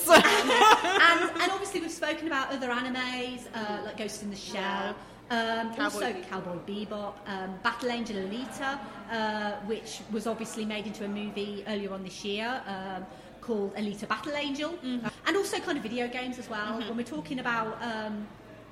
Um, 0.08 0.14
and, 1.30 1.30
and 1.42 1.52
obviously, 1.52 1.80
we've 1.80 1.90
spoken 1.90 2.26
about 2.26 2.50
other 2.52 2.68
animes 2.68 3.42
uh, 3.54 3.82
like 3.84 3.96
Ghost 3.98 4.22
in 4.22 4.30
the 4.30 4.36
Shell. 4.36 4.94
Um, 5.30 5.72
Cowboy 5.74 5.82
also, 5.84 6.00
Bebop. 6.12 6.28
Cowboy 6.28 6.56
Bebop, 6.66 7.14
um, 7.26 7.54
Battle 7.62 7.90
Angel 7.90 8.16
Alita, 8.16 8.80
uh, 9.12 9.52
which 9.66 10.00
was 10.10 10.26
obviously 10.26 10.64
made 10.64 10.86
into 10.86 11.04
a 11.04 11.08
movie 11.08 11.62
earlier 11.68 11.92
on 11.92 12.02
this 12.02 12.24
year 12.24 12.60
um, 12.66 13.06
called 13.40 13.72
Alita 13.76 14.08
Battle 14.08 14.34
Angel, 14.34 14.70
Mm-hmm. 14.70 15.06
Uh, 15.06 15.10
and 15.26 15.36
also 15.36 15.58
kind 15.60 15.76
of 15.76 15.84
video 15.84 16.08
games 16.08 16.38
as 16.40 16.50
well. 16.50 16.78
When 16.80 16.96
we're 16.96 17.04
talking 17.04 17.38
about 17.38 17.80
um, 17.80 18.26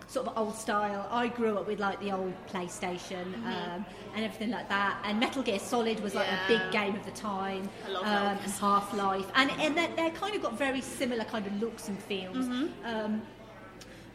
sort 0.09 0.27
of 0.27 0.39
old 0.39 0.57
style, 0.57 1.07
I 1.11 1.29
grew 1.29 1.59
up 1.59 1.67
with 1.67 1.79
like 1.81 2.01
the 2.01 2.13
old 2.13 2.33
PlayStation 2.51 3.27
um, 3.45 3.85
and 4.15 4.25
everything 4.25 4.51
like 4.51 4.69
that. 4.71 4.99
And 5.05 5.21
Metal 5.21 5.43
Gear 5.43 5.59
Solid 5.59 6.01
was 6.01 6.15
like 6.15 6.27
a 6.27 6.31
Mm-hmm. 6.31 6.49
Big 6.49 6.73
game 6.73 6.95
of 6.95 7.05
the 7.05 7.11
time, 7.11 7.69
um, 7.87 8.39
and 8.43 8.53
Half 8.53 8.95
Life, 8.95 9.27
and 9.35 9.51
and 9.61 9.77
they're, 9.77 9.95
they're 9.97 10.11
kind 10.11 10.35
of 10.35 10.41
got 10.43 10.57
very 10.57 10.81
similar 10.81 11.25
kind 11.25 11.47
of 11.47 11.61
looks 11.61 11.89
and 11.89 11.99
feels. 11.99 12.37
Mm-hmm. 12.37 12.87
Um, 12.87 13.23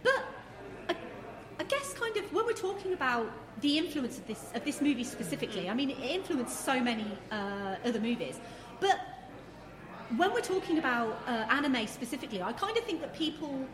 but 0.02 0.26
I, 0.90 0.95
I 1.60 1.64
guess 1.65 1.94
kind 1.94 2.18
of 2.18 2.24
when 2.34 2.45
we're 2.45 2.53
talking 2.53 2.94
about 2.94 3.32
the 3.61 3.78
influence 3.78 4.18
of 4.18 4.26
this 4.26 4.49
of 4.56 4.65
this 4.65 4.82
movie 4.82 5.03
specifically, 5.03 5.70
I 5.70 5.74
mean 5.76 5.91
it 5.91 5.99
influenced 5.99 6.61
so 6.61 6.80
many 6.80 7.06
uh, 7.32 7.76
other 7.86 7.99
movies, 7.99 8.40
but 8.80 8.99
when 10.18 10.34
we're 10.34 10.41
talking 10.41 10.80
about 10.80 11.20
uh, 11.28 11.45
anime 11.49 11.86
specifically, 11.88 12.41
I 12.41 12.53
kind 12.53 12.76
of 12.78 12.84
think 12.84 13.02
that 13.02 13.14
people 13.14 13.65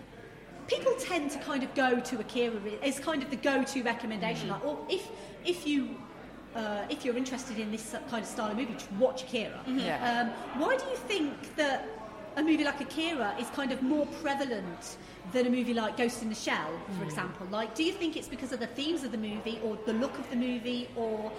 people 0.69 0.93
tend 0.99 1.31
to 1.31 1.39
kind 1.39 1.63
of 1.63 1.73
go 1.73 1.99
to 1.99 2.19
Akira 2.19 2.59
as 2.83 2.99
kind 2.99 3.23
of 3.23 3.29
the 3.29 3.35
go-to 3.35 3.83
recommendation. 3.83 4.47
Mm. 4.47 4.51
Like, 4.51 4.65
or 4.65 4.77
if 4.89 5.09
if 5.45 5.67
you 5.67 5.95
uh, 6.55 6.83
if 6.89 7.03
you're 7.03 7.17
interested 7.17 7.59
in 7.59 7.71
this 7.71 7.95
kind 8.09 8.23
of 8.23 8.29
style 8.29 8.51
of 8.51 8.57
movie, 8.57 8.73
to 8.73 8.93
watch 8.95 9.23
Akira. 9.23 9.61
Mm-hmm. 9.67 9.79
Yeah. 9.79 10.31
Um, 10.55 10.61
why 10.61 10.77
do 10.77 10.85
you 10.85 10.95
think 10.95 11.55
that 11.55 11.87
a 12.37 12.43
movie 12.43 12.63
like 12.63 12.81
Akira 12.81 13.35
is 13.39 13.47
kind 13.49 13.71
of 13.71 13.81
more 13.81 14.05
prevalent 14.21 14.97
than 15.31 15.45
a 15.45 15.49
movie 15.49 15.73
like 15.73 15.97
Ghost 15.97 16.21
in 16.23 16.29
the 16.29 16.35
Shell, 16.35 16.71
for 16.97 17.03
mm. 17.03 17.07
example? 17.07 17.47
Like, 17.51 17.75
do 17.75 17.83
you 17.83 17.93
think 17.93 18.17
it's 18.17 18.27
because 18.27 18.51
of 18.51 18.59
the 18.59 18.67
themes 18.67 19.03
of 19.03 19.11
the 19.11 19.17
movie 19.17 19.59
or 19.63 19.77
the 19.85 19.93
look 19.93 20.17
of 20.17 20.29
the 20.29 20.35
movie 20.35 20.89
or 20.95 21.31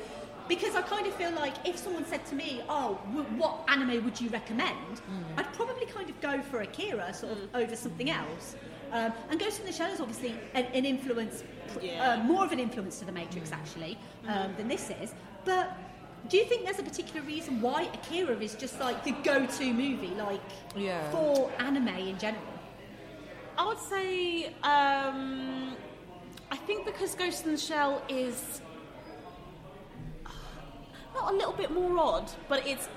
because 0.49 0.75
I 0.75 0.83
kind 0.83 1.07
of 1.07 1.15
feel 1.15 1.31
like 1.33 1.55
if 1.65 1.79
someone 1.79 2.05
said 2.07 2.27
to 2.27 2.35
me, 2.35 2.61
"Oh, 2.69 2.99
w- 3.15 3.31
what 3.41 3.65
anime 3.69 4.05
would 4.05 4.21
you 4.21 4.29
recommend?" 4.31 4.95
Mm. 4.97 5.39
I'd 5.39 5.53
probably 5.53 5.87
kind 5.87 6.11
of 6.11 6.21
go 6.21 6.43
for 6.43 6.61
Akira 6.63 7.15
sort 7.15 7.33
of 7.33 7.55
over 7.55 7.77
something 7.77 8.11
else. 8.11 8.57
Um, 8.93 9.13
and 9.31 9.39
Ghost 9.39 9.61
in 9.61 9.67
the 9.67 9.73
Shell 9.73 9.93
is 9.93 10.01
obviously 10.01 10.35
an, 10.55 10.65
an 10.75 10.85
influence, 10.85 11.45
Yeah. 11.81 12.15
uh, 12.15 12.23
more 12.25 12.45
of 12.45 12.53
an 12.53 12.59
influence 12.59 12.99
to 12.99 13.05
the 13.05 13.13
Matrix 13.13 13.53
actually 13.53 13.99
um, 14.27 14.55
than 14.57 14.69
this 14.69 14.91
is. 15.03 15.15
But 15.45 15.77
do 16.29 16.37
you 16.37 16.45
think 16.45 16.65
there's 16.65 16.79
a 16.79 16.83
particular 16.83 17.23
reason 17.23 17.61
why 17.61 17.85
Akira 17.95 18.37
is 18.39 18.55
just 18.55 18.79
like 18.81 19.05
the 19.05 19.13
go-to 19.23 19.73
movie, 19.73 20.13
like 20.19 20.41
Yeah. 20.77 21.09
for 21.11 21.51
anime 21.59 21.89
in 21.89 22.19
general? 22.19 22.43
I 23.57 23.67
would 23.67 23.79
say, 23.79 24.47
um, 24.63 25.77
I 26.51 26.57
think 26.57 26.85
because 26.85 27.15
Ghost 27.15 27.45
in 27.45 27.53
the 27.53 27.59
Shell 27.59 28.03
is 28.09 28.61
not 31.15 31.33
a 31.33 31.37
little 31.37 31.53
bit 31.53 31.71
more 31.71 31.99
odd, 31.99 32.31
but 32.49 32.67
it's 32.67 32.89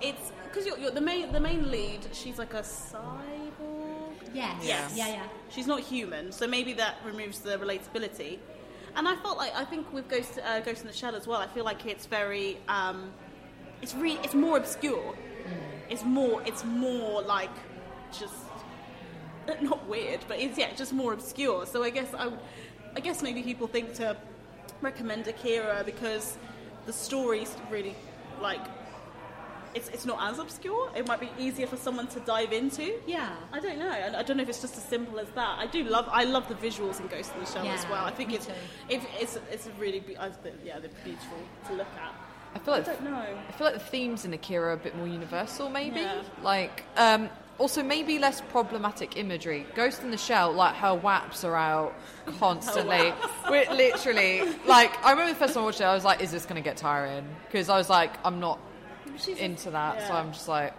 it's 0.00 0.32
because 0.44 0.66
you're, 0.66 0.78
you're 0.78 0.90
the 0.90 1.00
main 1.00 1.32
the 1.32 1.40
main 1.40 1.70
lead. 1.70 2.00
She's 2.12 2.38
like 2.38 2.54
a 2.54 2.60
cyborg. 2.62 3.33
Yes. 4.34 4.62
Yes. 4.62 4.92
Yeah, 4.96 5.08
yeah. 5.08 5.26
She's 5.48 5.66
not 5.66 5.80
human, 5.80 6.32
so 6.32 6.46
maybe 6.46 6.72
that 6.74 6.96
removes 7.04 7.38
the 7.38 7.56
relatability. 7.56 8.38
And 8.96 9.08
I 9.08 9.16
felt 9.16 9.38
like 9.38 9.54
I 9.54 9.64
think 9.64 9.92
with 9.92 10.08
Ghost 10.08 10.38
uh, 10.44 10.60
Ghost 10.60 10.82
in 10.82 10.86
the 10.86 10.92
Shell 10.92 11.14
as 11.14 11.26
well. 11.26 11.40
I 11.40 11.46
feel 11.48 11.64
like 11.64 11.86
it's 11.86 12.06
very 12.06 12.58
um, 12.68 13.10
it's 13.82 13.94
really 13.94 14.18
it's 14.22 14.34
more 14.34 14.56
obscure. 14.56 15.14
It's 15.88 16.04
more 16.04 16.42
it's 16.46 16.64
more 16.64 17.22
like 17.22 17.50
just 18.12 18.34
not 19.62 19.86
weird, 19.88 20.20
but 20.28 20.38
it's 20.38 20.58
yeah, 20.58 20.72
just 20.74 20.92
more 20.92 21.12
obscure. 21.12 21.66
So 21.66 21.82
I 21.82 21.90
guess 21.90 22.12
I, 22.14 22.30
I 22.96 23.00
guess 23.00 23.22
maybe 23.22 23.42
people 23.42 23.66
think 23.66 23.94
to 23.94 24.16
recommend 24.80 25.26
Akira 25.26 25.82
because 25.84 26.36
the 26.86 26.92
story's 26.92 27.56
really 27.70 27.94
like 28.40 28.64
it's 29.74 29.88
it's 29.88 30.06
not 30.06 30.18
as 30.20 30.38
obscure. 30.38 30.90
It 30.96 31.06
might 31.06 31.20
be 31.20 31.30
easier 31.38 31.66
for 31.66 31.76
someone 31.76 32.06
to 32.08 32.20
dive 32.20 32.52
into. 32.52 32.94
Yeah. 33.06 33.34
I 33.52 33.60
don't 33.60 33.78
know. 33.78 33.88
I, 33.88 34.18
I 34.18 34.22
don't 34.22 34.36
know 34.36 34.42
if 34.42 34.48
it's 34.48 34.60
just 34.60 34.76
as 34.76 34.84
simple 34.84 35.18
as 35.18 35.28
that. 35.30 35.58
I 35.58 35.66
do 35.66 35.84
love 35.84 36.08
I 36.10 36.24
love 36.24 36.48
the 36.48 36.54
visuals 36.54 37.00
in 37.00 37.06
Ghost 37.08 37.32
in 37.34 37.40
the 37.40 37.46
Shell 37.46 37.66
as 37.66 37.86
well. 37.88 38.04
I 38.04 38.10
think 38.10 38.32
it's 38.32 38.48
if 38.88 39.04
it's 39.20 39.38
it's 39.50 39.66
a 39.66 39.70
really 39.72 40.00
be- 40.00 40.18
I 40.18 40.30
think, 40.30 40.56
yeah 40.64 40.78
they're 40.78 40.90
beautiful 41.04 41.38
to 41.68 41.74
look 41.74 41.88
at. 42.00 42.14
I 42.54 42.58
feel 42.60 42.74
like 42.74 42.88
I 42.88 42.92
don't 42.92 43.04
know. 43.04 43.16
I 43.48 43.52
feel 43.52 43.66
like 43.66 43.74
the 43.74 43.80
themes 43.80 44.24
in 44.24 44.32
Akira 44.32 44.68
are 44.68 44.72
a 44.72 44.76
bit 44.76 44.96
more 44.96 45.08
universal, 45.08 45.68
maybe. 45.68 46.00
Yeah. 46.00 46.22
Like, 46.42 46.84
um, 46.96 47.28
also 47.58 47.82
maybe 47.82 48.18
less 48.18 48.40
problematic 48.40 49.16
imagery. 49.16 49.66
Ghost 49.74 50.02
in 50.02 50.12
the 50.12 50.16
Shell, 50.16 50.52
like 50.52 50.74
her 50.76 50.94
waps 50.94 51.42
are 51.42 51.56
out 51.56 51.94
constantly. 52.38 53.12
We're 53.50 53.68
literally 53.72 54.42
like, 54.66 55.04
I 55.04 55.10
remember 55.10 55.32
the 55.32 55.38
first 55.38 55.54
time 55.54 55.62
I 55.62 55.66
watched 55.66 55.80
it, 55.80 55.84
I 55.84 55.94
was 55.94 56.04
like, 56.04 56.20
"Is 56.20 56.30
this 56.30 56.44
going 56.46 56.56
to 56.62 56.62
get 56.62 56.76
tiring?" 56.76 57.26
Because 57.46 57.68
I 57.68 57.76
was 57.76 57.90
like, 57.90 58.12
"I'm 58.24 58.38
not 58.38 58.60
She's 59.18 59.38
into 59.38 59.70
that," 59.70 60.06
so. 60.08 60.14
I'm 60.14 60.32
just 60.32 60.48
like, 60.48 60.72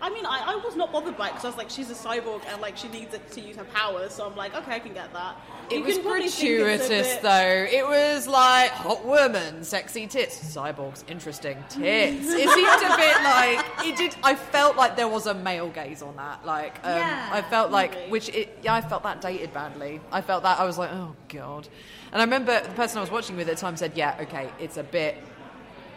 I 0.00 0.10
mean, 0.10 0.26
I, 0.26 0.54
I 0.54 0.56
was 0.56 0.74
not 0.74 0.90
bothered 0.90 1.16
by 1.16 1.28
it 1.28 1.30
because 1.30 1.44
I 1.44 1.48
was 1.48 1.56
like, 1.56 1.70
she's 1.70 1.88
a 1.88 1.94
cyborg 1.94 2.42
and 2.50 2.60
like 2.60 2.76
she 2.76 2.88
needs 2.88 3.14
it 3.14 3.30
to 3.32 3.40
use 3.40 3.54
her 3.56 3.64
powers, 3.64 4.12
so 4.12 4.26
I'm 4.26 4.34
like, 4.34 4.52
okay, 4.54 4.74
I 4.74 4.78
can 4.80 4.92
get 4.94 5.12
that. 5.12 5.36
It 5.70 5.76
You 5.78 5.84
was 5.84 5.94
can 5.94 6.02
probably 6.04 6.28
think 6.28 6.32
it's 6.34 6.42
a 6.42 6.58
gratuitous, 6.64 7.12
bit- 7.14 7.22
though. 7.22 7.66
It 7.70 7.86
was 7.86 8.26
like 8.26 8.70
hot 8.72 9.04
woman, 9.06 9.62
sexy 9.62 10.08
tits, 10.08 10.38
cyborgs, 10.56 11.04
interesting 11.08 11.56
tits. 11.68 12.26
It 12.32 12.48
seemed 12.48 12.92
a 12.92 12.96
bit 12.96 13.16
like 13.22 13.86
it 13.86 13.96
did. 13.96 14.16
I 14.24 14.34
felt 14.34 14.76
like 14.76 14.96
there 14.96 15.06
was 15.08 15.26
a 15.26 15.34
male 15.34 15.68
gaze 15.68 16.02
on 16.02 16.16
that. 16.16 16.44
Like, 16.44 16.80
um, 16.84 16.96
Yeah, 16.96 17.28
I 17.32 17.42
felt 17.42 17.70
like 17.70 17.94
which 18.08 18.28
it, 18.30 18.58
yeah, 18.62 18.74
I 18.74 18.80
felt 18.80 19.04
that 19.04 19.20
dated 19.20 19.54
badly. 19.54 20.00
I 20.10 20.20
felt 20.20 20.42
that 20.42 20.58
I 20.58 20.64
was 20.64 20.78
like, 20.78 20.90
oh 20.92 21.14
god. 21.28 21.68
And 22.12 22.20
I 22.20 22.24
remember 22.24 22.60
the 22.60 22.68
person 22.74 22.98
I 22.98 23.00
was 23.02 23.10
watching 23.10 23.36
with 23.36 23.48
at 23.48 23.54
the 23.54 23.60
time 23.60 23.76
said, 23.76 23.92
yeah, 23.94 24.16
okay, 24.20 24.50
it's 24.58 24.76
a 24.76 24.82
bit, 24.82 25.16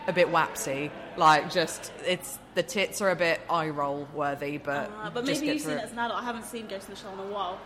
a 0.08 0.14
bit 0.14 0.28
wapsy. 0.32 0.92
Like, 1.18 1.52
just 1.52 1.92
it's 2.06 2.40
the 2.56 2.64
tits 2.64 3.02
are 3.02 3.10
a 3.12 3.16
bit 3.16 3.40
eye 3.50 3.70
roll 3.70 4.08
worthy, 4.14 4.58
but 4.58 4.92
Uh, 5.04 5.10
but 5.10 5.26
maybe 5.26 5.48
you've 5.48 5.62
seen 5.62 5.72
it. 5.72 5.76
it 5.76 5.84
as 5.84 5.92
an 5.92 6.00
adult. 6.00 6.22
I 6.22 6.26
haven't 6.26 6.46
seen 6.46 6.68
Ghost 6.68 6.88
in 6.90 6.96
the 6.96 7.00
Shell 7.00 7.14
in 7.14 7.20
a 7.20 7.24
while 7.34 7.60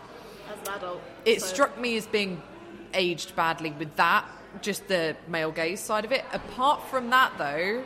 as 0.51 0.67
an 0.67 0.75
adult. 0.75 1.01
It 1.25 1.41
so- 1.41 1.47
struck 1.47 1.77
me 1.79 1.97
as 1.97 2.07
being 2.07 2.41
aged 2.93 3.35
badly 3.35 3.71
with 3.71 3.95
that, 3.97 4.25
just 4.61 4.87
the 4.87 5.15
male 5.27 5.51
gaze 5.51 5.79
side 5.79 6.05
of 6.05 6.11
it. 6.11 6.25
Apart 6.33 6.83
from 6.89 7.09
that, 7.11 7.33
though, 7.37 7.83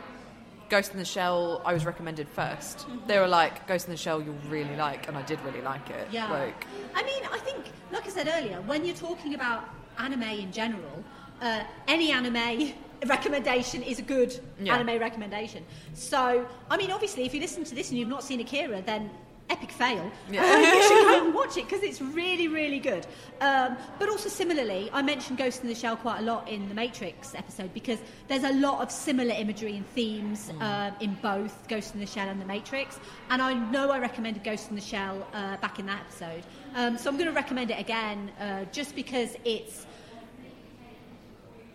Ghost 0.70 0.92
in 0.92 0.98
the 0.98 1.04
Shell, 1.04 1.60
I 1.64 1.74
was 1.74 1.84
recommended 1.84 2.26
1st 2.34 2.78
Mm-hmm. 2.86 3.06
They 3.06 3.18
were 3.18 3.28
like, 3.28 3.66
Ghost 3.66 3.86
in 3.86 3.92
the 3.92 3.98
Shell, 3.98 4.22
you'll 4.22 4.34
really 4.48 4.74
like, 4.76 5.08
and 5.08 5.16
I 5.16 5.22
did 5.22 5.38
really 5.42 5.60
like 5.60 5.90
it. 5.90 6.08
Yeah. 6.10 6.30
Like, 6.30 6.66
I 6.94 7.02
mean, 7.02 7.22
I 7.30 7.38
think, 7.38 7.66
like 7.92 8.06
I 8.06 8.10
said 8.10 8.28
earlier, 8.34 8.60
when 8.62 8.84
you're 8.84 8.96
talking 8.96 9.34
about 9.34 9.68
anime 9.98 10.22
in 10.22 10.52
general, 10.52 11.04
uh, 11.42 11.64
any 11.86 12.12
anime 12.12 12.72
recommendation 13.06 13.82
is 13.82 13.98
a 13.98 14.02
good 14.02 14.38
Yeah. 14.60 14.74
anime 14.76 14.98
recommendation. 15.00 15.64
So, 15.94 16.46
I 16.70 16.76
mean, 16.76 16.90
obviously, 16.90 17.24
if 17.24 17.34
you 17.34 17.40
listen 17.40 17.64
to 17.64 17.74
this 17.74 17.90
and 17.90 17.98
you've 17.98 18.08
not 18.08 18.22
seen 18.24 18.40
Akira, 18.40 18.82
then 18.82 19.10
epic 19.50 19.70
fail. 19.70 20.10
Yeah. 20.30 20.42
Uh, 20.42 20.56
you 20.56 20.82
should 20.82 21.04
go 21.06 21.24
and 21.26 21.34
watch 21.40 21.58
it 21.58 21.64
because 21.68 21.82
it's 21.82 22.00
really, 22.00 22.48
really 22.48 22.78
good. 22.78 23.06
Um, 23.42 23.76
but 23.98 24.08
also, 24.08 24.30
similarly, 24.30 24.88
I 24.90 25.02
mentioned 25.02 25.36
Ghost 25.36 25.60
in 25.62 25.68
the 25.68 25.74
Shell 25.74 25.98
quite 25.98 26.20
a 26.20 26.22
lot 26.22 26.48
in 26.48 26.66
the 26.70 26.74
Matrix 26.74 27.34
episode 27.34 27.72
because 27.74 27.98
there's 28.26 28.44
a 28.44 28.54
lot 28.54 28.80
of 28.80 28.90
similar 28.90 29.34
imagery 29.34 29.76
and 29.76 29.86
themes 29.88 30.50
um, 30.60 30.94
in 31.00 31.14
both 31.20 31.68
Ghost 31.68 31.92
in 31.92 32.00
the 32.00 32.06
Shell 32.06 32.26
and 32.28 32.40
the 32.40 32.46
Matrix. 32.46 32.98
And 33.28 33.42
I 33.42 33.52
know 33.70 33.90
I 33.90 33.98
recommended 33.98 34.44
Ghost 34.44 34.70
in 34.70 34.76
the 34.76 34.82
Shell 34.82 35.26
uh, 35.34 35.58
back 35.58 35.78
in 35.78 35.84
that 35.86 36.00
episode. 36.00 36.42
Um, 36.74 36.96
so 36.96 37.10
I'm 37.10 37.16
going 37.18 37.28
to 37.28 37.34
recommend 37.34 37.70
it 37.70 37.78
again 37.78 38.30
uh, 38.40 38.64
just 38.72 38.96
because 38.96 39.36
it's 39.44 39.84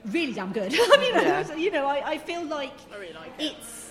really 0.05 0.33
damn 0.33 0.51
good. 0.51 0.73
I 0.75 0.97
mean, 0.99 1.13
Yeah. 1.13 1.55
you 1.55 1.71
know, 1.71 1.85
I, 1.85 2.11
I 2.11 2.17
feel 2.17 2.43
like 2.45 2.73
I 2.93 2.97
really 2.97 3.13
like 3.13 3.31
it. 3.39 3.53
it's 3.57 3.89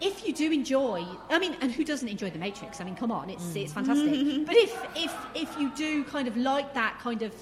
if 0.00 0.24
you 0.26 0.32
do 0.32 0.52
enjoy 0.52 1.04
i 1.28 1.38
mean 1.40 1.56
and 1.60 1.72
who 1.72 1.84
doesn't 1.84 2.08
enjoy 2.08 2.30
the 2.30 2.38
matrix 2.38 2.80
i 2.80 2.84
mean 2.84 2.94
come 2.94 3.10
on 3.10 3.28
it's 3.28 3.54
it's 3.56 3.72
fantastic 3.72 4.12
mm-hmm. 4.12 4.44
but 4.44 4.54
if 4.56 4.86
if 4.94 5.12
if 5.34 5.58
you 5.58 5.70
do 5.74 6.04
kind 6.04 6.28
of 6.28 6.36
like 6.36 6.72
that 6.72 6.96
kind 7.00 7.22
of 7.22 7.34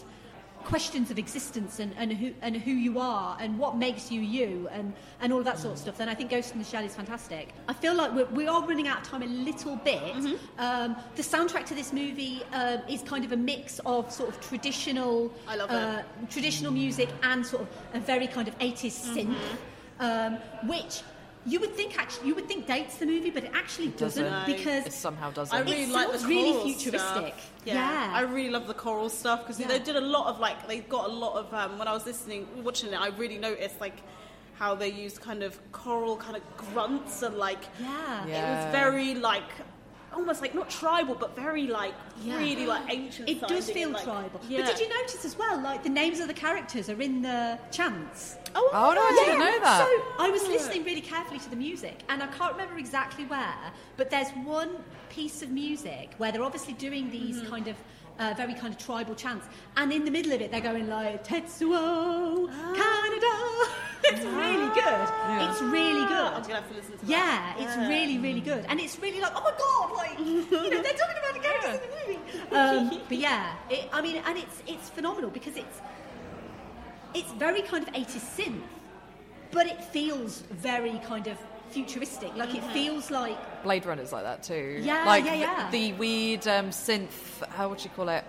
questions 0.67 1.11
of 1.13 1.19
existence 1.19 1.79
and, 1.79 1.95
and 1.97 2.13
who 2.13 2.35
and 2.43 2.57
who 2.57 2.73
you 2.73 2.99
are 2.99 3.37
and 3.41 3.57
what 3.57 3.77
makes 3.77 4.11
you 4.11 4.21
you 4.21 4.69
and 4.73 4.93
and 5.21 5.33
all 5.33 5.39
of 5.39 5.45
that 5.45 5.59
sort 5.59 5.73
of 5.73 5.79
stuff 5.79 5.97
then 5.97 6.09
i 6.09 6.15
think 6.15 6.29
ghost 6.29 6.53
in 6.53 6.59
the 6.59 6.65
shell 6.65 6.85
is 6.85 6.95
fantastic. 6.95 7.55
I 7.69 7.73
feel 7.73 7.95
like 7.95 8.13
we're, 8.13 8.27
we 8.27 8.49
are 8.49 8.63
running 8.67 8.89
out 8.89 8.99
of 9.03 9.05
time 9.05 9.23
a 9.23 9.27
little 9.27 9.77
bit. 9.77 10.03
Um, 10.59 10.97
the 11.15 11.23
soundtrack 11.23 11.67
to 11.67 11.75
this 11.75 11.93
movie 11.93 12.43
um, 12.53 12.81
is 12.89 13.03
kind 13.03 13.25
of 13.25 13.33
a 13.33 13.37
mix 13.37 13.81
of 13.87 14.11
sort 14.11 14.29
of 14.31 14.41
traditional 14.41 15.33
uh, 15.49 16.03
traditional 16.29 16.73
music 16.73 17.09
and 17.23 17.47
sort 17.47 17.63
of 17.63 17.69
a 17.95 18.01
very 18.01 18.27
kind 18.27 18.49
of 18.49 18.59
80s 18.59 18.97
synth 19.15 19.37
um, 20.01 20.35
which 20.67 21.03
you 21.47 21.61
would 21.61 21.75
think 21.75 21.97
actually 21.99 22.29
you 22.29 22.35
would 22.35 22.49
think 22.49 22.67
dates 22.67 22.97
the 22.99 23.07
movie 23.07 23.31
but 23.31 23.45
it 23.45 23.53
actually 23.55 23.89
doesn't, 23.89 24.25
doesn't. 24.25 24.47
because 24.57 24.87
it 24.87 24.93
somehow 24.93 25.31
doesn't. 25.31 25.57
I 25.57 25.61
It 25.61 25.65
really 25.65 25.87
like 25.87 26.11
the 26.13 26.19
sounds 26.19 26.29
really 26.29 26.73
futuristic. 26.75 27.35
Stuff. 27.39 27.53
Yeah. 27.65 28.11
I 28.13 28.21
really 28.23 28.51
love 28.51 28.67
the 28.67 28.75
choral 28.75 29.09
stuff 29.09 29.43
because 29.43 29.61
Yeah. 29.61 29.69
they 29.69 29.79
did 29.79 29.97
a 29.97 30.01
lot 30.01 30.27
of 30.27 30.41
like 30.41 30.67
they 30.67 30.81
got 30.81 31.05
a 31.09 31.13
lot 31.13 31.35
of 31.37 31.53
um, 31.55 31.79
when 31.79 31.87
I 31.89 31.93
was 31.93 32.05
listening 32.07 32.47
watching 32.65 32.93
it. 32.93 33.01
I 33.01 33.09
really 33.09 33.39
noticed 33.39 33.81
like 33.81 33.99
how 34.55 34.75
they 34.75 34.89
used 34.91 35.21
kind 35.21 35.43
of 35.43 35.59
choral 35.73 36.17
kind 36.17 36.37
of 36.37 36.43
grunts 36.57 37.23
and 37.23 37.37
like 37.37 37.63
Yeah. 37.81 38.25
it 38.27 38.65
was 38.65 38.73
very 38.73 39.15
like 39.15 39.51
almost 40.17 40.41
like 40.41 40.55
not 40.55 40.69
tribal 40.71 41.15
but 41.15 41.37
very 41.37 41.67
like 41.67 41.95
Yeah. 42.23 42.39
really 42.39 42.67
like 42.67 42.83
ancient. 42.93 43.29
it 43.29 43.41
does 43.47 43.71
feel 43.71 43.91
like- 43.91 44.03
tribal 44.05 44.41
Yeah. 44.49 44.63
but 44.63 44.71
did 44.77 44.81
you 44.81 44.89
notice 44.89 45.25
as 45.25 45.37
well 45.39 45.61
like 45.61 45.83
the 45.83 45.91
names 45.91 46.19
of 46.21 46.27
the 46.29 46.35
characters 46.35 46.89
are 46.89 47.01
in 47.01 47.23
the 47.23 47.59
chants 47.71 48.37
Oh, 48.59 48.71
Oh, 48.73 48.93
no, 48.95 49.03
I 49.03 49.13
didn't 49.27 49.39
know 49.39 49.59
that. 49.65 49.87
So 49.87 50.03
I 50.19 50.31
was 50.31 50.43
listening 50.49 50.83
really 50.85 51.03
carefully 51.03 51.39
to 51.41 51.51
the 51.51 51.57
music, 51.57 52.01
and 52.09 52.23
I 52.23 52.27
can't 52.29 52.53
remember 52.53 52.79
exactly 52.79 53.27
where, 53.27 53.55
but 53.99 54.09
there's 54.09 54.31
one 54.31 54.71
piece 55.11 55.43
of 55.43 55.51
music 55.51 56.15
where 56.17 56.33
they're 56.33 56.43
obviously 56.43 56.73
doing 56.73 57.11
these 57.11 57.37
Mm-hmm. 57.37 57.51
kind 57.51 57.69
of 57.69 57.77
uh, 58.19 58.35
very 58.37 58.55
kind 58.55 58.73
of 58.73 58.79
tribal 58.79 59.15
chants, 59.15 59.47
and 59.77 59.93
in 59.93 60.05
the 60.05 60.11
middle 60.11 60.33
of 60.33 60.41
it 60.41 60.51
they're 60.51 60.61
going 60.61 60.89
like 60.89 61.25
Tetsuo, 61.27 62.49
Kaneda. 62.75 63.67
It's 64.09 64.25
really 64.25 64.69
good. 64.73 65.09
It's 65.51 65.61
really 65.63 66.03
I'm 66.03 66.09
good. 66.09 66.43
gonna 66.43 66.55
have 66.61 66.69
to 66.69 66.75
listen 66.77 66.93
to 66.93 66.99
that. 66.99 67.09
Yeah, 67.09 67.55
it's 67.59 67.77
really, 67.89 68.19
really 68.19 68.41
good, 68.41 68.65
and 68.69 68.79
it's 68.79 68.99
really 69.01 69.21
like, 69.21 69.33
oh 69.35 69.43
my 69.43 69.53
god, 69.59 69.97
like 69.97 70.19
you 70.27 70.71
know, 70.71 70.83
they're 70.83 70.93
talking 70.93 71.17
about 71.19 71.35
the 71.35 71.41
characters 71.41 71.81
in 71.83 71.91
the 71.91 71.97
movie. 72.07 72.21
Um, 72.53 73.01
but 73.09 73.19
yeah, 73.19 73.55
it, 73.69 73.89
I 73.93 74.01
mean, 74.01 74.23
and 74.25 74.39
it's 74.39 74.63
it's 74.67 74.89
phenomenal 74.89 75.31
because 75.31 75.57
it's 75.57 75.81
it's 77.15 77.33
very 77.33 77.63
kind 77.63 77.87
of 77.87 77.93
80s 77.95 78.21
synth, 78.37 78.61
but 79.51 79.67
it 79.67 79.83
feels 79.83 80.43
very 80.53 81.01
kind 81.07 81.27
of 81.27 81.39
futuristic. 81.71 82.35
Like 82.37 82.55
it 82.55 82.65
feels 82.73 83.11
like 83.11 83.63
Blade 83.63 83.87
Runner's 83.87 84.13
like 84.13 84.25
that 84.25 84.43
too. 84.43 84.81
Yeah, 84.83 85.05
like 85.05 85.25
yeah, 85.25 85.31
the- 85.33 85.39
yeah. 85.39 85.71
The, 85.71 85.93
weird 85.95 86.47
um, 86.49 86.71
synth. 86.71 87.47
How 87.51 87.69
would 87.69 87.83
you 87.83 87.91
call 87.91 88.09
it? 88.09 88.25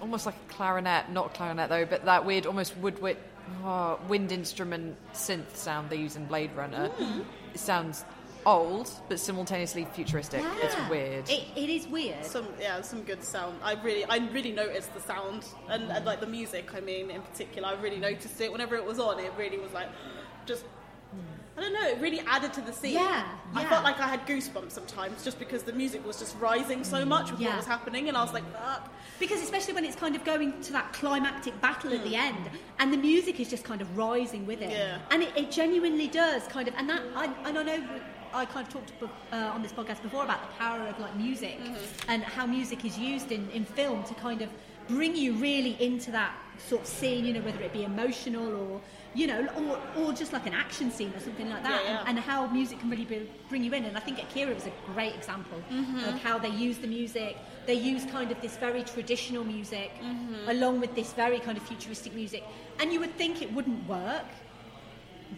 Almost 0.00 0.26
like 0.26 0.34
a 0.34 0.52
clarinet, 0.52 1.10
not 1.10 1.34
clarinet 1.34 1.68
though, 1.68 1.84
but 1.84 2.04
that 2.04 2.24
weird, 2.26 2.46
almost 2.46 2.76
woodwind, 2.78 3.18
oh, 3.64 4.00
wind 4.08 4.32
instrument 4.32 4.96
synth 5.12 5.54
sound 5.54 5.90
they 5.90 5.96
use 5.96 6.16
in 6.16 6.26
Blade 6.26 6.50
Runner. 6.56 6.88
Hmm. 6.88 7.20
It 7.54 7.60
sounds 7.60 8.04
old, 8.44 8.90
but 9.08 9.20
simultaneously 9.20 9.86
futuristic. 9.92 10.42
It's 10.60 10.76
weird. 10.90 11.28
It, 11.30 11.44
it 11.56 11.68
is 11.68 11.86
weird. 11.86 12.24
Some 12.24 12.48
yeah, 12.60 12.80
some 12.80 13.02
good 13.02 13.22
sound. 13.22 13.58
I 13.62 13.74
really, 13.74 14.04
I 14.04 14.16
really 14.32 14.52
noticed 14.52 14.92
the 14.94 15.00
sound 15.00 15.44
and, 15.68 15.90
and 15.90 16.04
like 16.04 16.20
the 16.20 16.26
music. 16.26 16.74
I 16.74 16.80
mean, 16.80 17.10
in 17.10 17.22
particular, 17.22 17.68
I 17.68 17.80
really 17.80 17.98
noticed 17.98 18.40
it 18.40 18.50
whenever 18.50 18.74
it 18.74 18.84
was 18.84 18.98
on. 18.98 19.20
It 19.20 19.32
really 19.38 19.58
was 19.58 19.72
like, 19.72 19.88
just, 20.46 20.64
I 21.56 21.60
don't 21.60 21.74
know. 21.74 21.86
It 21.86 21.98
really 22.00 22.20
added 22.20 22.52
to 22.54 22.62
the 22.62 22.72
scene. 22.72 22.94
Yeah, 22.94 23.24
I 23.54 23.62
yeah. 23.62 23.68
felt 23.68 23.84
like 23.84 24.00
I 24.00 24.08
had 24.08 24.26
goosebumps 24.26 24.70
sometimes 24.72 25.22
just 25.22 25.38
because 25.38 25.62
the 25.62 25.72
music 25.74 26.04
was 26.06 26.18
just 26.18 26.34
rising 26.40 26.82
so 26.82 27.04
much 27.04 27.30
with 27.30 27.40
Yeah. 27.40 27.48
what 27.48 27.56
was 27.58 27.66
happening, 27.66 28.08
and 28.08 28.16
I 28.16 28.22
was 28.22 28.32
like, 28.32 28.44
fuck. 28.54 28.90
Because 29.20 29.42
especially 29.42 29.74
when 29.74 29.84
it's 29.84 29.94
kind 29.96 30.16
of 30.16 30.24
going 30.24 30.60
to 30.62 30.72
that 30.72 30.92
climactic 30.94 31.60
battle 31.60 31.92
at 31.92 32.02
the 32.04 32.10
Hmm. 32.16 32.26
end, 32.36 32.50
and 32.78 32.90
the 32.92 32.96
music 32.96 33.38
is 33.38 33.50
just 33.50 33.64
kind 33.64 33.82
of 33.82 33.98
rising 33.98 34.46
with 34.46 34.62
it, 34.62 34.70
Yeah. 34.70 34.98
and 35.10 35.22
it, 35.22 35.32
it 35.36 35.50
genuinely 35.50 36.08
does 36.08 36.44
kind 36.48 36.68
of, 36.68 36.74
and 36.78 36.88
that 36.88 37.02
I, 37.14 37.26
and 37.44 37.58
I 37.58 37.62
know 37.62 37.82
I 38.34 38.46
kind 38.46 38.66
of 38.66 38.72
talked 38.72 38.92
uh, 39.02 39.36
on 39.36 39.62
this 39.62 39.72
podcast 39.72 40.00
before 40.02 40.24
about 40.24 40.40
the 40.40 40.54
power 40.56 40.80
of 40.86 40.98
like 40.98 41.14
music 41.16 41.58
Mm-hmm. 41.60 42.10
and 42.10 42.22
how 42.24 42.46
music 42.46 42.82
is 42.86 42.96
used 42.98 43.30
in, 43.30 43.50
in 43.50 43.66
film 43.66 44.04
to 44.04 44.14
kind 44.14 44.40
of 44.40 44.48
bring 44.88 45.14
you 45.14 45.34
really 45.34 45.76
into 45.84 46.10
that 46.12 46.32
sort 46.66 46.80
of 46.80 46.86
scene, 46.88 47.26
you 47.26 47.34
know, 47.34 47.40
whether 47.42 47.60
it 47.62 47.72
be 47.74 47.84
emotional 47.84 48.56
or 48.56 48.80
you 49.14 49.26
know, 49.26 49.46
or, 49.96 50.02
or 50.02 50.12
just 50.12 50.32
like 50.32 50.46
an 50.46 50.54
action 50.54 50.90
scene 50.90 51.12
or 51.14 51.20
something 51.20 51.48
like 51.50 51.62
that, 51.64 51.82
Yeah, 51.84 51.90
yeah. 51.92 51.98
And, 52.00 52.16
and 52.16 52.18
how 52.18 52.46
music 52.46 52.80
can 52.80 52.88
really 52.88 53.04
be, 53.04 53.28
bring 53.50 53.62
you 53.62 53.72
in. 53.74 53.84
And 53.84 53.96
I 53.96 54.00
think 54.00 54.18
Akira 54.18 54.54
was 54.54 54.66
a 54.66 54.72
great 54.94 55.14
example 55.14 55.58
Mm-hmm. 55.70 56.08
of 56.08 56.18
how 56.22 56.38
they 56.38 56.48
use 56.48 56.78
the 56.78 56.86
music. 56.86 57.36
They 57.66 57.74
use 57.74 58.04
kind 58.06 58.30
of 58.32 58.40
this 58.40 58.56
very 58.56 58.82
traditional 58.82 59.44
music 59.44 59.90
Mm-hmm. 60.02 60.48
along 60.48 60.80
with 60.80 60.94
this 60.94 61.12
very 61.12 61.40
kind 61.40 61.56
of 61.58 61.62
futuristic 61.64 62.14
music. 62.14 62.42
And 62.80 62.90
you 62.92 63.00
would 63.00 63.14
think 63.18 63.42
it 63.42 63.52
wouldn't 63.52 63.86
work, 63.88 64.24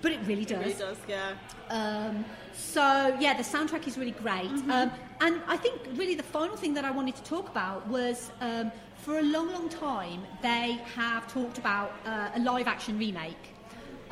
but 0.02 0.12
it 0.12 0.20
really 0.26 0.42
It 0.42 0.48
does. 0.48 0.58
really 0.60 0.74
does, 0.74 0.96
yeah. 1.08 1.32
Um, 1.70 2.24
so 2.52 3.16
yeah, 3.20 3.34
the 3.36 3.42
soundtrack 3.42 3.86
is 3.88 3.98
really 3.98 4.12
great, 4.12 4.50
Mm-hmm. 4.50 4.70
um, 4.70 4.90
and 5.20 5.40
I 5.48 5.56
think 5.56 5.80
really 5.94 6.14
the 6.14 6.22
final 6.38 6.56
thing 6.56 6.74
that 6.74 6.84
I 6.84 6.90
wanted 6.90 7.16
to 7.16 7.22
talk 7.24 7.48
about 7.48 7.86
was 7.88 8.30
um, 8.40 8.70
for 8.98 9.18
a 9.18 9.22
long, 9.22 9.52
long 9.52 9.68
time 9.68 10.22
they 10.42 10.78
have 10.94 11.26
talked 11.32 11.58
about 11.58 11.92
uh, 12.06 12.30
a 12.36 12.40
live-action 12.40 12.98
remake. 12.98 13.50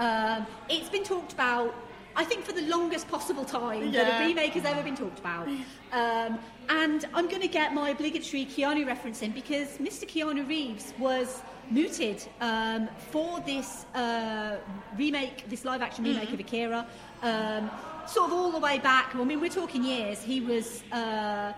Um, 0.06 0.46
it's 0.68 0.88
been 0.88 1.04
talked 1.04 1.32
about, 1.32 1.72
I 2.16 2.24
think, 2.24 2.44
for 2.44 2.52
the 2.52 2.62
longest 2.62 3.08
possible 3.08 3.44
time 3.44 3.92
that 3.92 4.20
a 4.20 4.26
remake 4.26 4.52
has 4.54 4.64
ever 4.64 4.82
been 4.82 4.96
talked 4.96 5.20
about. 5.20 5.46
Um, 5.92 6.38
and 6.68 7.04
I'm 7.14 7.28
going 7.28 7.42
to 7.42 7.48
get 7.60 7.72
my 7.72 7.90
obligatory 7.90 8.44
Keanu 8.46 8.86
reference 8.86 9.22
in 9.22 9.30
because 9.32 9.68
Mr. 9.78 10.04
Keanu 10.12 10.46
Reeves 10.48 10.92
was 10.98 11.42
mooted 11.70 12.24
um, 12.40 12.88
for 13.12 13.40
this 13.40 13.86
uh, 13.94 14.56
remake, 14.98 15.48
this 15.48 15.64
live 15.64 15.82
action 15.82 16.02
remake 16.04 16.24
Mm-hmm. 16.30 16.34
of 16.34 16.40
Akira. 16.40 16.86
Um, 17.22 17.70
sort 18.06 18.26
of 18.30 18.32
all 18.36 18.50
the 18.50 18.58
way 18.58 18.78
back. 18.80 19.14
I 19.14 19.22
mean, 19.22 19.40
we're 19.40 19.48
talking 19.62 19.84
years. 19.84 20.20
He 20.22 20.40
was 20.40 20.82
uh, 20.90 21.52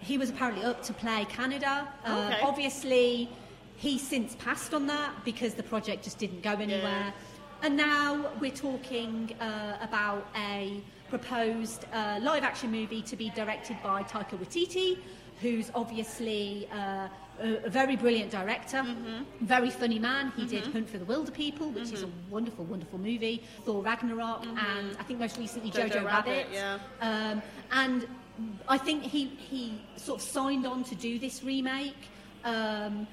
he 0.00 0.18
was 0.18 0.28
apparently 0.28 0.62
up 0.64 0.82
to 0.84 0.92
play 0.92 1.24
Kaneda. 1.30 1.86
Uh, 2.04 2.26
Okay. 2.30 2.40
Obviously, 2.42 3.30
he's 3.76 4.06
since 4.06 4.36
passed 4.36 4.74
on 4.74 4.86
that 4.88 5.10
because 5.24 5.54
the 5.54 5.62
project 5.62 6.04
just 6.04 6.18
didn't 6.18 6.42
go 6.42 6.52
anywhere. 6.52 7.14
And 7.66 7.76
now 7.76 8.30
we're 8.40 8.52
talking 8.52 9.34
uh, 9.40 9.78
about 9.82 10.28
a 10.36 10.80
proposed 11.10 11.84
uh, 11.92 12.20
live 12.22 12.44
action 12.44 12.70
movie 12.70 13.02
to 13.02 13.16
be 13.16 13.30
directed 13.30 13.76
by 13.82 14.04
Taika 14.04 14.38
Waititi, 14.38 14.98
who's 15.40 15.72
obviously 15.74 16.68
uh, 16.72 17.08
a, 17.42 17.64
a 17.64 17.68
very 17.68 17.96
brilliant 17.96 18.30
director, 18.30 18.86
very 19.40 19.70
funny 19.70 19.98
man. 19.98 20.32
He 20.36 20.46
did 20.46 20.64
Hunt 20.66 20.88
for 20.88 20.98
the 20.98 21.04
Wilderpeople, 21.06 21.74
which 21.74 21.90
is 21.90 22.04
a 22.04 22.08
wonderful, 22.30 22.66
wonderful 22.66 23.00
movie, 23.00 23.42
Thor 23.64 23.82
Ragnarok, 23.82 24.46
and 24.46 24.96
I 25.00 25.02
think 25.02 25.18
most 25.18 25.36
recently 25.36 25.72
Jojo 25.72 25.90
Jojo, 25.90 26.04
Rabbit, 26.04 26.46
Rabbit. 26.46 26.46
yeah. 26.52 26.78
Um, 27.00 27.42
and 27.72 28.06
I 28.68 28.78
think 28.78 29.02
he, 29.02 29.26
he 29.26 29.82
sort 29.96 30.20
of 30.20 30.24
signed 30.28 30.66
on 30.68 30.84
to 30.84 30.94
do 30.94 31.18
this 31.18 31.42
remake. 31.42 31.96
Um, 32.44 33.08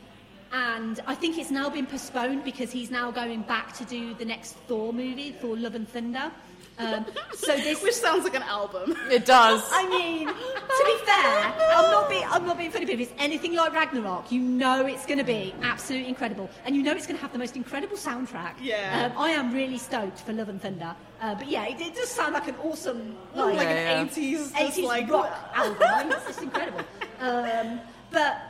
and 0.53 0.99
I 1.07 1.15
think 1.15 1.38
it's 1.38 1.51
now 1.51 1.69
been 1.69 1.88
postponed 1.88 2.43
because 2.43 2.71
he's 2.71 2.91
now 2.91 3.11
going 3.11 3.41
back 3.41 3.73
to 3.73 3.85
do 3.85 4.13
the 4.13 4.25
next 4.25 4.53
Thor 4.67 4.93
movie, 4.93 5.31
Thor 5.31 5.57
Love 5.57 5.75
and 5.75 5.88
Thunder. 5.89 6.31
Um, 6.80 7.05
so 7.35 7.55
this, 7.57 7.84
Which 7.84 7.93
sounds 7.93 8.23
like 8.23 8.35
an 8.35 8.43
album. 8.43 8.95
It 9.11 9.25
does. 9.25 9.63
I 9.71 9.88
mean, 9.89 10.27
to 10.27 10.84
be 10.85 10.95
fair, 11.05 11.53
I'm 11.75 11.91
not 11.91 12.09
being, 12.09 12.23
I'm 12.27 12.45
not 12.45 12.57
being 12.57 12.71
funny, 12.71 12.85
but 12.85 12.93
if 12.95 12.99
it's 12.99 13.13
anything 13.19 13.53
like 13.55 13.73
Ragnarok, 13.73 14.31
you 14.31 14.41
know 14.41 14.85
it's 14.85 15.05
going 15.05 15.19
to 15.19 15.23
be 15.23 15.53
absolutely 15.61 16.09
incredible, 16.09 16.49
and 16.65 16.75
you 16.75 16.81
know 16.84 16.91
it's 16.93 17.05
going 17.05 17.17
to 17.17 17.21
have 17.21 17.31
the 17.34 17.39
most 17.39 17.55
incredible 17.55 17.97
soundtrack. 17.97 18.53
Yeah. 18.61 19.11
um, 19.11 19.21
I 19.21 19.30
am 19.31 19.53
really 19.53 19.77
stoked 19.77 20.19
for 20.21 20.34
Love 20.34 20.49
and 20.49 20.61
Thunder. 20.61 20.95
Uh, 21.21 21.35
but 21.35 21.47
yeah, 21.47 21.65
it, 21.67 21.80
it 21.80 21.95
does 21.95 22.09
sound 22.09 22.34
like 22.34 22.47
an 22.47 22.55
awesome, 22.63 23.15
like, 23.35 23.55
like 23.55 23.67
Yeah, 23.67 24.01
an 24.01 24.07
yeah. 24.07 24.13
80s, 24.13 24.31
just 24.31 24.55
80s 24.55 24.84
like 24.84 25.09
rock 25.09 25.51
album. 25.55 25.77
I 25.81 26.03
mean, 26.03 26.13
it's 26.13 26.25
just 26.25 26.41
incredible. 26.41 26.81
Um, 27.19 27.80
but 28.11 28.41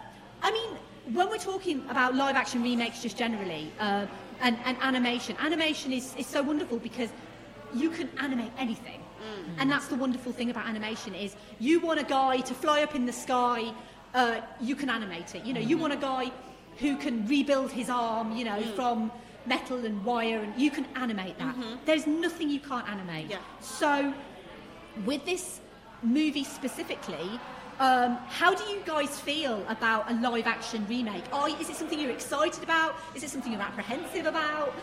I 0.41 0.51
mean, 0.51 0.77
when 1.11 1.29
we're 1.29 1.37
talking 1.37 1.83
about 1.89 2.15
live 2.15 2.35
action 2.35 2.63
remakes, 2.63 3.01
just 3.01 3.17
generally, 3.17 3.71
uh, 3.79 4.05
and, 4.41 4.57
and 4.65 4.77
animation, 4.81 5.35
animation 5.39 5.91
is, 5.91 6.15
is 6.17 6.27
so 6.27 6.41
wonderful 6.41 6.79
because 6.79 7.09
you 7.73 7.89
can 7.89 8.09
animate 8.19 8.51
anything. 8.57 8.99
And 9.57 9.71
that's 9.71 9.87
the 9.87 9.95
wonderful 9.95 10.31
thing 10.31 10.49
about 10.49 10.67
animation 10.67 11.15
is 11.15 11.35
you 11.59 11.79
want 11.79 11.99
a 11.99 12.03
guy 12.03 12.39
to 12.39 12.53
fly 12.53 12.83
up 12.83 12.95
in 12.95 13.05
the 13.05 13.13
sky, 13.13 13.73
uh, 14.13 14.41
you 14.61 14.75
can 14.75 14.89
animate 14.89 15.35
it. 15.35 15.45
You 15.45 15.53
know, 15.53 15.61
you 15.61 15.77
want 15.77 15.93
a 15.93 15.97
guy 15.97 16.31
who 16.79 16.97
can 16.97 17.25
rebuild 17.27 17.71
his 17.71 17.89
arm, 17.89 18.35
you 18.35 18.45
know, 18.45 18.61
from 18.75 19.11
metal 19.45 19.85
and 19.85 20.03
wire, 20.03 20.39
and 20.39 20.59
you 20.59 20.71
can 20.71 20.85
animate 20.95 21.37
that. 21.37 21.55
There's 21.85 22.07
nothing 22.07 22.49
you 22.49 22.59
can't 22.59 22.87
animate. 22.89 23.29
Yeah. 23.29 23.37
So 23.61 24.13
with 25.05 25.25
this 25.25 25.61
movie 26.01 26.43
specifically, 26.43 27.39
um, 27.79 28.17
how 28.27 28.53
do 28.53 28.63
you 28.71 28.81
guys 28.85 29.19
feel 29.19 29.63
about 29.67 30.09
a 30.11 30.15
live 30.15 30.47
action 30.47 30.85
remake? 30.87 31.23
Are, 31.31 31.49
is 31.49 31.69
it 31.69 31.75
something 31.75 31.99
you're 31.99 32.11
excited 32.11 32.63
about? 32.63 32.95
Is 33.15 33.23
it 33.23 33.29
something 33.29 33.51
you're 33.51 33.61
apprehensive 33.61 34.25
about? 34.25 34.73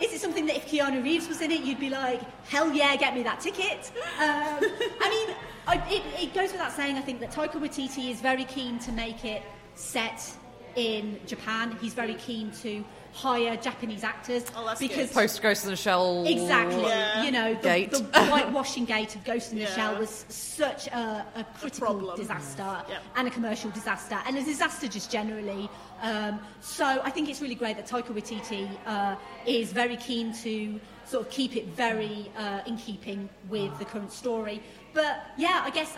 Is 0.00 0.12
it 0.14 0.20
something 0.20 0.46
that 0.46 0.56
if 0.56 0.66
Keanu 0.66 1.02
Reeves 1.04 1.28
was 1.28 1.42
in 1.42 1.50
it, 1.50 1.62
you'd 1.62 1.78
be 1.78 1.90
like, 1.90 2.22
hell 2.46 2.72
yeah, 2.72 2.96
get 2.96 3.14
me 3.14 3.22
that 3.22 3.40
ticket? 3.40 3.92
Um, 4.18 4.58
I 5.00 5.10
mean, 5.10 5.36
I, 5.66 5.76
it, 5.90 6.22
it 6.22 6.34
goes 6.34 6.52
without 6.52 6.72
saying, 6.72 6.96
I 6.96 7.02
think 7.02 7.20
that 7.20 7.30
Taika 7.30 7.60
Waititi 7.60 8.10
is 8.10 8.20
very 8.20 8.44
keen 8.44 8.78
to 8.80 8.92
make 8.92 9.24
it 9.24 9.42
set 9.74 10.32
in 10.76 11.18
Japan. 11.26 11.76
He's 11.80 11.94
very 11.94 12.14
keen 12.14 12.50
to 12.62 12.84
hire 13.12 13.56
Japanese 13.56 14.04
actors 14.04 14.44
Oh, 14.54 14.64
that's 14.64 14.78
because 14.78 15.08
good. 15.08 15.14
Post 15.14 15.42
Ghost 15.42 15.64
in 15.64 15.70
the 15.70 15.76
Shell. 15.76 16.24
Exactly. 16.28 16.82
Yeah. 16.82 17.24
You 17.24 17.32
know, 17.32 17.54
the, 17.54 17.60
Gate. 17.60 17.90
the 17.90 18.04
whitewashing 18.30 18.84
gate 18.84 19.16
of 19.16 19.24
Ghost 19.24 19.50
in 19.50 19.58
the 19.58 19.64
Yeah. 19.64 19.74
Shell 19.74 19.98
was 19.98 20.24
such 20.28 20.86
a, 20.86 21.26
a 21.34 21.44
critical 21.58 21.86
problem. 21.88 22.16
disaster 22.16 22.82
Yep. 22.88 23.02
and 23.16 23.26
a 23.26 23.30
commercial 23.32 23.70
disaster 23.72 24.16
and 24.26 24.38
a 24.38 24.42
disaster 24.44 24.86
just 24.86 25.10
generally. 25.10 25.68
Um, 26.02 26.38
so 26.60 26.84
I 27.02 27.10
think 27.10 27.28
it's 27.28 27.40
really 27.42 27.56
great 27.56 27.76
that 27.78 27.86
Taika 27.88 28.14
Waititi 28.14 28.68
uh, 28.86 29.16
is 29.44 29.72
very 29.72 29.96
keen 29.96 30.32
to 30.44 30.80
sort 31.04 31.26
of 31.26 31.32
keep 31.32 31.56
it 31.56 31.66
very 31.66 32.30
uh, 32.38 32.60
in 32.64 32.76
keeping 32.76 33.28
with 33.48 33.76
the 33.80 33.84
current 33.84 34.12
story. 34.12 34.62
But 34.94 35.26
yeah, 35.36 35.62
I 35.64 35.70
guess. 35.70 35.96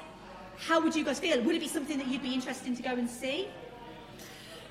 How 0.59 0.81
would 0.81 0.94
you 0.94 1.05
guys 1.05 1.19
feel? 1.19 1.43
Would 1.43 1.57
it 1.57 1.61
be 1.61 1.66
something 1.66 1.99
that 1.99 2.07
you'd 2.07 2.23
be 2.23 2.35
interested 2.35 2.69
in 2.69 2.77
to 2.77 2.82
go 2.82 2.90
and 2.93 3.09
see? 3.11 3.49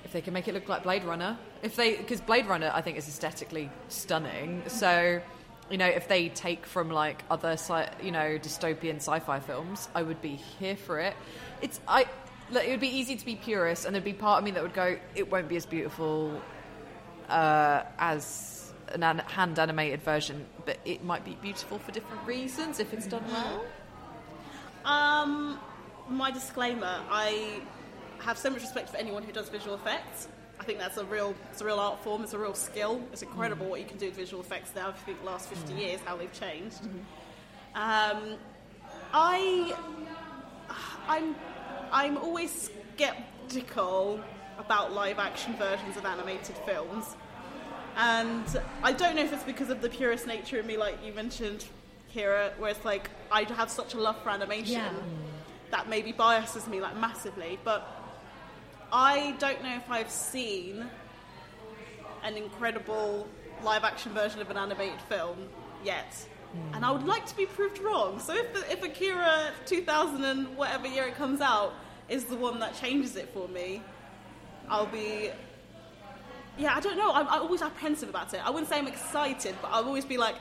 If 0.03 0.11
they 0.13 0.21
can 0.21 0.33
make 0.33 0.47
it 0.47 0.53
look 0.53 0.67
like 0.67 0.83
Blade 0.83 1.03
Runner, 1.03 1.37
if 1.63 1.75
they 1.75 1.95
because 1.95 2.21
Blade 2.21 2.47
Runner 2.47 2.71
I 2.73 2.81
think 2.81 2.97
is 2.97 3.07
aesthetically 3.07 3.69
stunning. 3.89 4.63
So, 4.67 5.21
you 5.69 5.77
know, 5.77 5.87
if 5.87 6.07
they 6.07 6.29
take 6.29 6.65
from 6.65 6.89
like 6.89 7.23
other 7.29 7.53
sci- 7.53 7.89
you 8.01 8.11
know 8.11 8.37
dystopian 8.37 8.95
sci-fi 8.97 9.39
films, 9.39 9.89
I 9.95 10.03
would 10.03 10.21
be 10.21 10.35
here 10.35 10.75
for 10.75 10.99
it. 10.99 11.15
It's 11.61 11.79
I. 11.87 12.05
It 12.53 12.69
would 12.69 12.81
be 12.81 12.89
easy 12.89 13.15
to 13.15 13.25
be 13.25 13.37
purist, 13.37 13.85
and 13.85 13.95
there'd 13.95 14.03
be 14.03 14.11
part 14.11 14.39
of 14.39 14.43
me 14.43 14.51
that 14.51 14.61
would 14.61 14.73
go, 14.73 14.97
it 15.15 15.31
won't 15.31 15.47
be 15.47 15.55
as 15.55 15.65
beautiful 15.65 16.41
uh, 17.29 17.83
as 17.97 18.73
an 18.93 19.03
an- 19.03 19.19
hand 19.19 19.57
animated 19.57 20.01
version, 20.03 20.45
but 20.65 20.77
it 20.83 21.01
might 21.01 21.23
be 21.23 21.37
beautiful 21.41 21.79
for 21.79 21.93
different 21.93 22.27
reasons 22.27 22.81
if 22.81 22.93
it's 22.93 23.07
done 23.07 23.23
well. 23.31 23.63
Um, 24.83 25.59
my 26.09 26.29
disclaimer: 26.31 26.99
I 27.09 27.61
have 28.21 28.37
so 28.37 28.49
much 28.49 28.61
respect 28.61 28.89
for 28.89 28.97
anyone 28.97 29.23
who 29.23 29.31
does 29.31 29.49
visual 29.49 29.75
effects. 29.75 30.27
I 30.59 30.63
think 30.63 30.77
that's 30.77 30.97
a 30.97 31.05
real, 31.05 31.33
it's 31.51 31.61
a 31.61 31.65
real 31.65 31.79
art 31.79 32.03
form. 32.03 32.23
It's 32.23 32.33
a 32.33 32.37
real 32.39 32.53
skill. 32.53 33.01
It's 33.11 33.23
incredible 33.23 33.65
what 33.65 33.79
you 33.79 33.85
can 33.85 33.97
do 33.97 34.05
with 34.07 34.15
visual 34.15 34.43
effects 34.43 34.71
now. 34.75 34.89
If 34.89 34.97
you 34.99 35.05
think 35.13 35.19
the 35.21 35.25
last 35.25 35.49
50 35.49 35.73
years, 35.73 35.99
how 36.05 36.15
they've 36.17 36.31
changed. 36.31 36.81
Um, 37.73 38.35
I, 39.13 39.73
I'm, 41.07 41.35
I'm 41.91 42.17
always 42.17 42.69
skeptical 42.95 44.19
about 44.59 44.93
live 44.93 45.17
action 45.19 45.55
versions 45.57 45.97
of 45.97 46.05
animated 46.05 46.55
films. 46.65 47.05
And 47.97 48.45
I 48.83 48.93
don't 48.93 49.15
know 49.15 49.23
if 49.23 49.33
it's 49.33 49.43
because 49.43 49.69
of 49.69 49.81
the 49.81 49.89
purist 49.89 50.27
nature 50.27 50.59
of 50.59 50.65
me, 50.65 50.77
like 50.77 50.97
you 51.03 51.11
mentioned, 51.13 51.65
Kira, 52.15 52.57
where 52.59 52.71
it's 52.71 52.85
like 52.85 53.09
I 53.31 53.43
have 53.43 53.69
such 53.69 53.93
a 53.95 53.97
love 53.99 54.21
for 54.21 54.29
animation 54.29 54.73
Yeah. 54.73 54.91
that 55.71 55.89
maybe 55.89 56.11
biases 56.11 56.67
me 56.67 56.79
like 56.81 56.95
massively. 56.97 57.57
But 57.63 57.87
I 58.91 59.35
don't 59.39 59.63
know 59.63 59.75
if 59.75 59.89
I've 59.89 60.09
seen 60.09 60.85
an 62.23 62.35
incredible 62.35 63.27
live 63.63 63.83
action 63.83 64.13
version 64.13 64.41
of 64.41 64.49
an 64.49 64.57
animated 64.57 65.01
film 65.01 65.37
yet. 65.83 66.13
Hmm. 66.51 66.75
And 66.75 66.85
I 66.85 66.91
would 66.91 67.05
like 67.05 67.25
to 67.27 67.35
be 67.35 67.45
proved 67.45 67.79
wrong. 67.79 68.19
So 68.19 68.35
if, 68.35 68.53
the, 68.53 68.71
if 68.71 68.83
Akira 68.83 69.51
2000 69.65 70.23
and 70.23 70.57
whatever 70.57 70.87
year 70.87 71.05
it 71.05 71.15
comes 71.15 71.41
out 71.41 71.73
is 72.09 72.25
the 72.25 72.35
one 72.35 72.59
that 72.59 72.75
changes 72.75 73.15
it 73.15 73.29
for 73.33 73.47
me, 73.47 73.81
I'll 74.69 74.85
be. 74.85 75.31
Yeah, 76.57 76.75
I 76.75 76.81
don't 76.81 76.97
know. 76.97 77.13
I'm, 77.13 77.27
I'm 77.27 77.41
always 77.43 77.61
apprehensive 77.61 78.09
about 78.09 78.33
it. 78.33 78.45
I 78.45 78.49
wouldn't 78.49 78.69
say 78.69 78.77
I'm 78.77 78.87
excited, 78.87 79.55
but 79.61 79.69
I'll 79.69 79.85
always 79.85 80.05
be 80.05 80.17
like, 80.17 80.35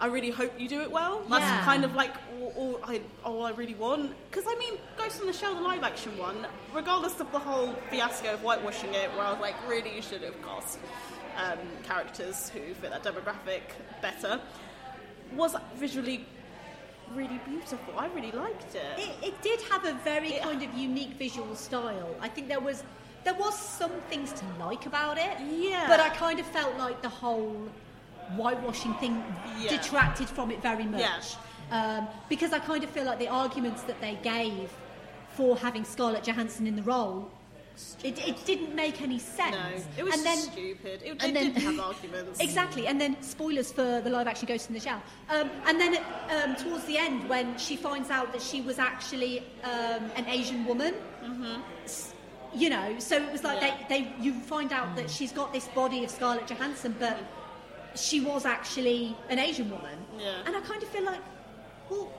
I 0.00 0.06
really 0.06 0.30
hope 0.30 0.52
you 0.58 0.68
do 0.68 0.80
it 0.82 0.90
well. 0.90 1.22
That's 1.30 1.42
Yeah. 1.44 1.64
kind 1.64 1.84
of 1.84 1.94
like 1.94 2.12
all, 2.40 2.52
all, 2.56 2.80
I, 2.84 3.00
all 3.24 3.44
I 3.44 3.50
really 3.52 3.74
want. 3.74 4.12
Because, 4.30 4.44
I 4.48 4.56
mean, 4.56 4.74
Ghost 4.96 5.20
in 5.20 5.26
the 5.26 5.32
Shell, 5.32 5.54
the 5.54 5.60
live 5.60 5.82
action 5.82 6.16
one, 6.18 6.46
regardless 6.74 7.20
of 7.20 7.30
the 7.32 7.38
whole 7.38 7.74
fiasco 7.90 8.34
of 8.34 8.40
whitewashing 8.40 8.92
it, 8.94 9.10
where 9.12 9.22
I 9.26 9.30
was 9.32 9.40
like, 9.40 9.54
really, 9.68 9.94
you 9.94 10.02
should 10.02 10.22
have 10.22 10.40
cast 10.42 10.78
um, 11.36 11.58
characters 11.84 12.48
who 12.50 12.74
fit 12.74 12.90
that 12.90 13.02
demographic 13.04 13.62
better, 14.02 14.40
was 15.34 15.54
visually 15.76 16.24
really 17.14 17.40
beautiful. 17.46 17.94
I 17.98 18.06
really 18.08 18.32
liked 18.32 18.74
it. 18.74 18.98
It, 18.98 19.28
it 19.28 19.42
did 19.42 19.60
have 19.70 19.84
a 19.84 19.94
very 20.04 20.34
It- 20.34 20.42
kind 20.42 20.62
of 20.62 20.72
unique 20.74 21.10
visual 21.18 21.54
style. 21.54 22.14
I 22.20 22.28
think 22.28 22.48
there 22.48 22.60
was 22.60 22.82
there 23.24 23.34
was 23.34 23.58
some 23.58 23.90
things 24.10 24.32
to 24.34 24.44
like 24.60 24.84
about 24.84 25.16
it. 25.16 25.32
Yeah. 25.48 25.86
But 25.88 25.98
I 25.98 26.10
kind 26.10 26.38
of 26.38 26.44
felt 26.46 26.76
like 26.76 27.00
the 27.00 27.08
whole 27.08 27.56
whitewashing 28.36 28.94
thing 28.94 29.22
Yeah. 29.60 29.70
detracted 29.70 30.28
from 30.28 30.50
it 30.50 30.62
very 30.62 30.84
much. 30.84 31.00
Yeah. 31.00 31.20
Um, 31.70 32.08
because 32.28 32.52
I 32.52 32.58
kind 32.58 32.84
of 32.84 32.90
feel 32.90 33.04
like 33.04 33.18
the 33.18 33.28
arguments 33.28 33.82
that 33.82 34.00
they 34.00 34.18
gave 34.22 34.70
for 35.36 35.56
having 35.56 35.84
Scarlett 35.84 36.24
Johansson 36.24 36.66
in 36.66 36.76
the 36.76 36.82
role, 36.82 37.30
it, 38.04 38.24
it 38.28 38.44
didn't 38.44 38.72
make 38.74 39.02
any 39.02 39.18
sense. 39.18 39.56
no, 39.56 39.82
it 39.98 40.04
was 40.04 40.14
and 40.14 40.24
then, 40.24 40.38
stupid. 40.38 41.02
It, 41.02 41.10
and 41.10 41.22
it 41.22 41.34
then- 41.34 41.52
didn't 41.54 41.62
have 41.62 41.80
arguments. 41.80 42.38
Exactly, 42.38 42.86
and 42.86 43.00
then 43.00 43.20
spoilers 43.20 43.72
for 43.72 44.00
the 44.00 44.10
live 44.10 44.28
action 44.28 44.46
Ghost 44.46 44.68
in 44.68 44.74
the 44.74 44.80
Shell. 44.80 45.02
Um, 45.30 45.50
and 45.66 45.80
then 45.80 45.96
um, 46.30 46.54
towards 46.54 46.84
the 46.84 46.98
end, 46.98 47.28
when 47.28 47.58
she 47.58 47.74
finds 47.76 48.10
out 48.10 48.32
that 48.32 48.42
she 48.42 48.60
was 48.60 48.78
actually 48.78 49.40
um, 49.64 50.04
an 50.16 50.26
Asian 50.28 50.64
woman, 50.66 50.94
s- 51.84 52.12
you 52.54 52.70
know, 52.70 52.96
so 53.00 53.16
it 53.16 53.32
was 53.32 53.42
like 53.42 53.60
Yeah. 53.60 53.76
they, 53.88 54.02
they 54.04 54.12
you 54.20 54.34
find 54.34 54.72
out 54.72 54.94
that 54.94 55.10
she's 55.10 55.32
got 55.32 55.52
this 55.52 55.66
body 55.68 56.04
of 56.04 56.10
Scarlett 56.10 56.46
Johansson, 56.46 56.94
but 57.00 57.18
she 57.94 58.20
was 58.20 58.44
actually 58.44 59.16
an 59.28 59.38
Asian 59.38 59.70
woman. 59.70 59.98
Yeah. 60.18 60.34
And 60.46 60.56
I 60.56 60.60
kind 60.60 60.82
of 60.82 60.88
feel 60.88 61.04
like, 61.04 61.20
well, 61.90 62.10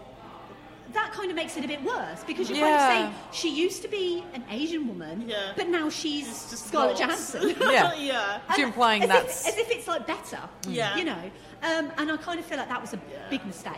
that 0.94 1.12
kind 1.12 1.30
of 1.30 1.36
makes 1.36 1.58
it 1.58 1.66
a 1.66 1.68
bit 1.68 1.84
worse 1.84 2.24
because 2.26 2.50
you're 2.50 2.60
Yeah. 2.60 2.78
kind 2.78 3.08
of 3.08 3.14
saying 3.14 3.30
she 3.34 3.50
used 3.54 3.82
to 3.82 3.88
be 3.88 4.24
an 4.34 4.44
Asian 4.50 4.88
woman, 4.88 5.26
Yeah. 5.28 5.52
but 5.58 5.68
now 5.68 5.90
she's 5.90 6.28
just 6.50 6.68
Scarlett 6.68 7.00
not. 7.00 7.10
Johansson. 7.10 7.56
Yeah. 7.60 7.94
yeah. 7.96 8.40
So 8.52 8.58
you're 8.58 8.68
implying 8.68 9.04
as 9.04 9.10
that's- 9.10 9.48
if, 9.48 9.54
as 9.54 9.60
if 9.60 9.72
it's 9.72 9.88
like 9.88 10.08
better. 10.08 10.40
Yeah. 10.70 10.96
You 10.96 11.04
know, 11.06 11.32
um, 11.64 11.92
and 11.98 12.12
I 12.12 12.18
kind 12.18 12.40
of 12.40 12.46
feel 12.46 12.58
like 12.58 12.70
that 12.70 12.82
was 12.82 12.94
a 12.94 13.00
big 13.30 13.46
mistake. 13.46 13.74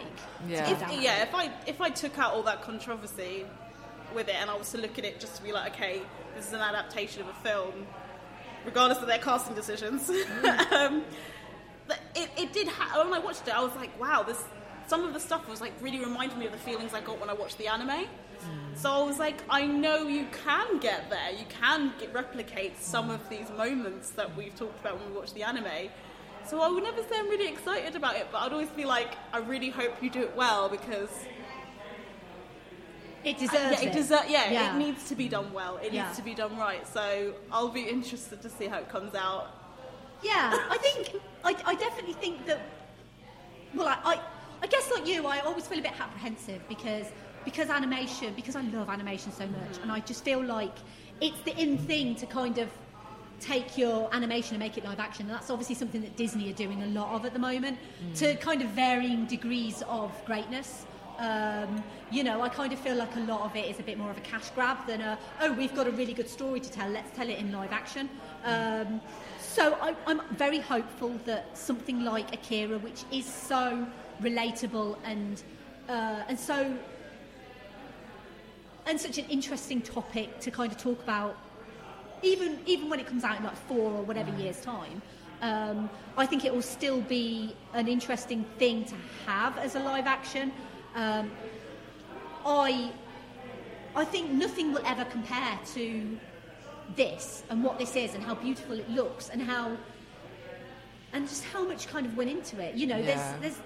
Yeah. 0.47 0.69
If, 0.69 1.01
yeah, 1.01 1.23
if 1.23 1.33
I 1.33 1.51
if 1.65 1.81
I 1.81 1.89
took 1.89 2.19
out 2.19 2.33
all 2.33 2.43
that 2.43 2.61
controversy 2.61 3.45
with 4.13 4.27
it 4.27 4.35
and 4.35 4.49
I 4.49 4.55
was 4.55 4.69
to 4.71 4.77
look 4.77 4.99
at 4.99 5.05
it 5.05 5.19
just 5.19 5.35
to 5.37 5.43
be 5.43 5.51
like, 5.51 5.73
okay, 5.73 6.01
this 6.35 6.47
is 6.47 6.53
an 6.53 6.61
adaptation 6.61 7.21
of 7.21 7.29
a 7.29 7.33
film, 7.35 7.73
regardless 8.65 8.99
of 8.99 9.07
their 9.07 9.17
casting 9.19 9.55
decisions. 9.55 10.09
um, 10.71 11.03
but 11.87 11.99
it, 12.15 12.29
it 12.37 12.53
did. 12.53 12.67
Ha- 12.67 13.03
when 13.03 13.13
I 13.13 13.19
watched 13.19 13.47
it, 13.47 13.55
I 13.55 13.61
was 13.61 13.75
like, 13.75 13.97
wow, 13.99 14.23
this. 14.23 14.43
Some 14.87 15.03
of 15.03 15.13
the 15.13 15.19
stuff 15.19 15.49
was 15.49 15.59
like 15.59 15.73
really 15.81 15.99
reminded 15.99 16.37
me 16.37 16.45
of 16.45 16.53
the 16.53 16.57
feelings 16.57 16.93
I 16.93 17.01
got 17.01 17.19
when 17.19 17.29
I 17.29 17.33
watched 17.33 17.57
the 17.57 17.67
anime. 17.67 17.89
Mm. 17.89 18.07
So 18.75 18.89
I 18.89 19.01
was 19.03 19.19
like, 19.19 19.41
I 19.49 19.65
know 19.65 20.07
you 20.07 20.27
can 20.45 20.79
get 20.79 21.09
there. 21.09 21.31
You 21.31 21.45
can 21.49 21.91
get, 21.99 22.13
replicate 22.13 22.81
some 22.81 23.09
of 23.09 23.27
these 23.29 23.49
moments 23.57 24.11
that 24.11 24.33
we've 24.37 24.55
talked 24.55 24.79
about 24.79 24.97
when 24.99 25.11
we 25.11 25.17
watched 25.17 25.33
the 25.33 25.43
anime. 25.43 25.89
So 26.45 26.61
I 26.61 26.69
would 26.69 26.83
never 26.83 27.01
say 27.01 27.15
I'm 27.19 27.27
really 27.27 27.49
excited 27.51 27.97
about 27.97 28.15
it, 28.15 28.27
but 28.31 28.37
I'd 28.43 28.53
always 28.53 28.69
be 28.69 28.85
like, 28.85 29.09
I 29.33 29.39
really 29.39 29.69
hope 29.69 30.01
you 30.01 30.09
do 30.09 30.21
it 30.21 30.33
well 30.37 30.69
because 30.69 31.09
it 33.25 33.37
deserves 33.37 33.83
yeah, 33.83 33.89
it. 33.89 33.95
it 33.95 33.99
deser- 33.99 34.29
yeah, 34.29 34.49
Yeah. 34.51 34.75
it 34.75 34.77
needs 34.79 35.09
to 35.09 35.15
be 35.15 35.27
done 35.27 35.51
well. 35.51 35.77
It 35.77 35.91
Yeah. 35.91 36.05
needs 36.05 36.17
to 36.17 36.23
be 36.23 36.33
done 36.33 36.57
right. 36.57 36.87
So 36.87 37.33
I'll 37.51 37.67
be 37.67 37.81
interested 37.81 38.41
to 38.41 38.49
see 38.49 38.67
how 38.67 38.77
it 38.77 38.87
comes 38.89 39.15
out. 39.15 39.51
Yeah, 40.23 40.57
I 40.69 40.77
think 40.77 41.21
I, 41.43 41.55
I 41.65 41.75
definitely 41.75 42.13
think 42.13 42.45
that. 42.47 42.59
Well, 43.73 43.87
I, 43.87 43.97
I 44.03 44.19
I 44.63 44.67
guess 44.67 44.89
like 44.91 45.07
you, 45.07 45.27
I 45.27 45.39
always 45.39 45.67
feel 45.67 45.79
a 45.79 45.81
bit 45.81 45.99
apprehensive 45.99 46.67
because 46.67 47.07
because 47.45 47.69
animation 47.69 48.33
because 48.35 48.55
I 48.55 48.61
love 48.61 48.89
animation 48.89 49.31
so 49.31 49.45
much, 49.47 49.77
and 49.81 49.91
I 49.91 49.99
just 50.01 50.23
feel 50.23 50.43
like 50.43 50.75
it's 51.21 51.39
the 51.41 51.55
in 51.57 51.77
thing 51.77 52.15
to 52.15 52.25
kind 52.25 52.57
of 52.57 52.69
take 53.39 53.77
your 53.77 54.09
animation 54.13 54.55
and 54.55 54.59
make 54.59 54.77
it 54.77 54.83
live 54.83 54.99
action, 54.99 55.27
and 55.27 55.35
that's 55.35 55.51
obviously 55.51 55.75
something 55.75 56.01
that 56.01 56.17
Disney 56.17 56.49
are 56.49 56.55
doing 56.55 56.81
a 56.81 56.87
lot 56.87 57.13
of 57.13 57.25
at 57.25 57.33
the 57.33 57.39
moment, 57.39 57.77
to 58.15 58.35
kind 58.37 58.61
of 58.63 58.69
varying 58.69 59.25
degrees 59.25 59.83
of 59.87 60.11
greatness. 60.25 60.85
Um, 61.19 61.83
you 62.11 62.23
know, 62.23 62.41
I 62.41 62.49
kind 62.49 62.71
of 62.73 62.79
feel 62.79 62.95
like 62.95 63.15
a 63.15 63.21
lot 63.21 63.41
of 63.41 63.55
it 63.55 63.65
is 63.69 63.79
a 63.79 63.83
bit 63.83 63.97
more 63.97 64.11
of 64.11 64.17
a 64.17 64.21
cash 64.21 64.49
grab 64.51 64.85
than 64.85 65.01
a, 65.01 65.17
oh, 65.41 65.51
we've 65.53 65.73
got 65.75 65.87
a 65.87 65.91
really 65.91 66.13
good 66.13 66.29
story 66.29 66.59
to 66.59 66.71
tell, 66.71 66.87
let's 66.89 67.15
tell 67.17 67.27
it 67.27 67.39
in 67.39 67.51
live 67.51 67.71
action. 67.71 68.07
Um, 68.43 69.01
so 69.57 69.75
I, 69.81 69.95
I'm 70.05 70.21
very 70.35 70.59
hopeful 70.59 71.13
that 71.25 71.57
something 71.57 72.03
like 72.03 72.31
Akira, 72.31 72.77
which 72.77 73.05
is 73.11 73.25
so 73.25 73.87
relatable 74.21 74.97
and 75.03 75.41
uh, 75.89 76.29
and 76.29 76.39
so 76.39 76.75
and 78.85 79.01
such 79.01 79.17
an 79.17 79.25
interesting 79.29 79.81
topic 79.81 80.39
to 80.41 80.51
kind 80.51 80.71
of 80.71 80.77
talk 80.77 81.01
about, 81.01 81.35
even 82.21 82.59
even 82.67 82.87
when 82.87 82.99
it 82.99 83.07
comes 83.07 83.23
out 83.23 83.39
in 83.39 83.45
like 83.45 83.57
four 83.67 83.91
or 83.91 84.03
whatever 84.03 84.29
years 84.37 84.61
time. 84.61 85.01
Um, 85.41 85.89
I 86.17 86.27
think 86.27 86.45
it 86.45 86.53
will 86.53 86.69
still 86.77 87.01
be 87.01 87.55
an 87.73 87.87
interesting 87.87 88.45
thing 88.59 88.85
to 88.85 88.95
have 89.25 89.57
as 89.57 89.73
a 89.73 89.79
live 89.79 90.05
action. 90.05 90.51
Um, 90.93 91.31
I 92.45 92.91
I 93.95 94.05
think 94.05 94.29
nothing 94.29 94.71
will 94.71 94.85
ever 94.85 95.05
compare 95.05 95.59
to 95.73 96.19
this 96.95 97.43
and 97.49 97.63
what 97.63 97.77
this 97.77 97.95
is 97.95 98.13
and 98.13 98.23
how 98.23 98.35
beautiful 98.35 98.79
it 98.79 98.89
looks 98.89 99.29
and 99.29 99.41
how 99.41 99.77
and 101.13 101.27
just 101.27 101.43
how 101.45 101.63
much 101.63 101.87
kind 101.87 102.05
of 102.05 102.15
went 102.17 102.29
into 102.29 102.59
it. 102.59 102.75
You 102.75 102.87
know, 102.87 102.97
Yeah. 102.97 103.05
there's 103.05 103.41
there's 103.41 103.59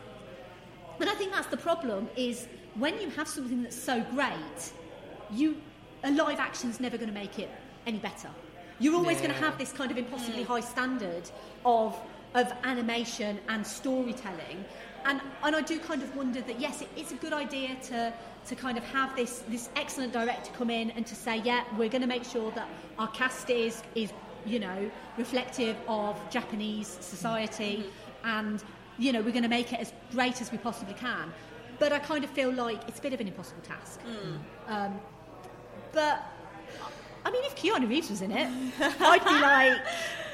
and 0.99 1.09
I 1.09 1.15
think 1.15 1.31
that's 1.31 1.47
the 1.47 1.57
problem 1.57 2.09
is 2.15 2.47
when 2.75 2.99
you 3.01 3.09
have 3.11 3.27
something 3.27 3.63
that's 3.63 3.75
so 3.81 4.01
great, 4.11 4.73
you 5.31 5.57
a 6.03 6.11
live 6.11 6.39
action's 6.39 6.79
never 6.79 6.97
going 6.97 7.09
to 7.09 7.13
make 7.13 7.39
it 7.39 7.49
any 7.85 7.97
better. 7.97 8.29
You're 8.79 8.95
always 8.95 9.17
going 9.17 9.31
to 9.31 9.39
have 9.39 9.57
this 9.57 9.71
kind 9.71 9.91
of 9.91 9.97
impossibly 9.97 10.43
mm. 10.43 10.47
high 10.47 10.61
standard 10.61 11.29
of 11.65 11.97
of 12.33 12.51
animation 12.63 13.39
and 13.49 13.65
storytelling. 13.65 14.63
And 15.05 15.21
and 15.43 15.55
I 15.55 15.61
do 15.61 15.79
kind 15.79 16.01
of 16.01 16.15
wonder 16.15 16.41
that 16.41 16.59
yes, 16.59 16.81
it, 16.81 16.89
it's 16.95 17.11
a 17.11 17.15
good 17.15 17.33
idea 17.33 17.75
to 17.89 18.13
to 18.47 18.55
kind 18.55 18.77
of 18.77 18.83
have 18.85 19.15
this 19.15 19.43
this 19.47 19.69
excellent 19.75 20.13
director 20.13 20.51
come 20.57 20.69
in 20.69 20.91
and 20.91 21.05
to 21.07 21.15
say, 21.15 21.37
yeah, 21.37 21.63
we're 21.77 21.89
going 21.89 22.01
to 22.01 22.07
make 22.07 22.23
sure 22.23 22.51
that 22.51 22.67
our 23.01 23.07
cast 23.09 23.49
is 23.49 23.81
is 23.95 24.13
you 24.45 24.59
know 24.59 24.89
reflective 25.17 25.75
of 25.87 26.15
Japanese 26.29 26.87
society 27.01 27.85
and 28.23 28.63
you 28.99 29.11
know 29.11 29.21
we're 29.21 29.31
going 29.31 29.49
to 29.51 29.55
make 29.59 29.73
it 29.73 29.79
as 29.79 29.91
great 30.11 30.39
as 30.39 30.51
we 30.51 30.57
possibly 30.59 30.93
can. 30.93 31.33
But 31.79 31.91
I 31.91 31.97
kind 31.99 32.23
of 32.23 32.29
feel 32.29 32.51
like 32.51 32.87
it's 32.87 32.99
a 32.99 33.01
bit 33.01 33.13
of 33.13 33.19
an 33.19 33.27
impossible 33.27 33.63
task. 33.63 33.99
Um, 34.67 34.99
but 35.91 36.23
I 37.25 37.31
mean, 37.31 37.43
if 37.43 37.55
Keanu 37.55 37.89
Reeves 37.89 38.11
was 38.11 38.21
in 38.21 38.31
it, 38.31 38.49
I'd 38.79 39.25
be 39.25 39.31
like, 39.31 39.79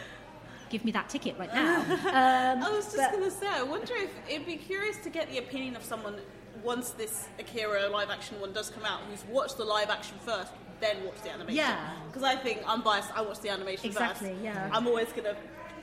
give 0.69 0.83
me 0.83 0.91
that 0.91 1.07
ticket 1.07 1.37
right 1.39 1.53
now. 1.63 1.79
Um, 1.79 2.63
I 2.63 2.69
was 2.69 2.91
just 2.93 3.11
going 3.13 3.23
to 3.23 3.31
say, 3.31 3.47
I 3.47 3.63
wonder 3.63 3.93
if 3.95 4.11
it'd 4.29 4.45
be 4.45 4.57
curious 4.57 4.97
to 5.05 5.09
get 5.09 5.29
the 5.29 5.37
opinion 5.37 5.77
of 5.77 5.83
someone 5.83 6.15
once 6.63 6.89
this 6.89 7.29
Akira 7.39 7.87
live 7.87 8.09
action 8.09 8.41
one 8.41 8.51
does 8.51 8.69
come 8.69 8.83
out, 8.83 8.99
who's 9.09 9.23
watched 9.31 9.55
the 9.57 9.63
live 9.63 9.89
action 9.89 10.17
first, 10.25 10.51
then 10.79 11.03
watch 11.05 11.21
the 11.23 11.31
animation. 11.31 11.55
Yeah. 11.55 11.89
Because 12.07 12.23
I 12.23 12.35
think 12.35 12.61
I'm 12.67 12.81
biased. 12.81 13.11
I 13.17 13.21
watch 13.21 13.39
the 13.39 13.49
animation 13.49 13.85
Exactly, 13.87 14.29
first. 14.29 14.41
yeah. 14.43 14.69
I'm 14.73 14.87
always 14.87 15.11
gonna. 15.13 15.35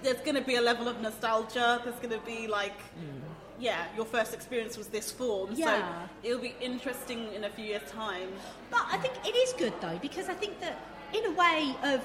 There's 0.02 0.20
gonna 0.20 0.40
be 0.42 0.56
a 0.56 0.60
level 0.60 0.86
of 0.88 1.00
nostalgia. 1.00 1.80
There's 1.84 1.96
gonna 2.00 2.22
be 2.24 2.46
like. 2.46 2.78
Yeah, 3.60 3.84
your 3.96 4.04
first 4.04 4.34
experience 4.34 4.76
was 4.76 4.88
this 4.88 5.12
form, 5.12 5.50
Yeah. 5.54 5.64
so 5.64 6.08
it'll 6.24 6.40
be 6.42 6.56
interesting 6.60 7.32
in 7.32 7.44
a 7.44 7.50
few 7.50 7.64
years' 7.64 7.88
time. 7.88 8.28
But 8.68 8.84
I 8.90 8.98
think 8.98 9.14
it 9.24 9.36
is 9.36 9.52
good 9.52 9.72
though 9.80 9.96
because 10.02 10.28
I 10.28 10.34
think 10.34 10.58
that 10.60 10.76
in 11.12 11.24
a 11.26 11.30
way 11.30 11.76
of 11.84 12.00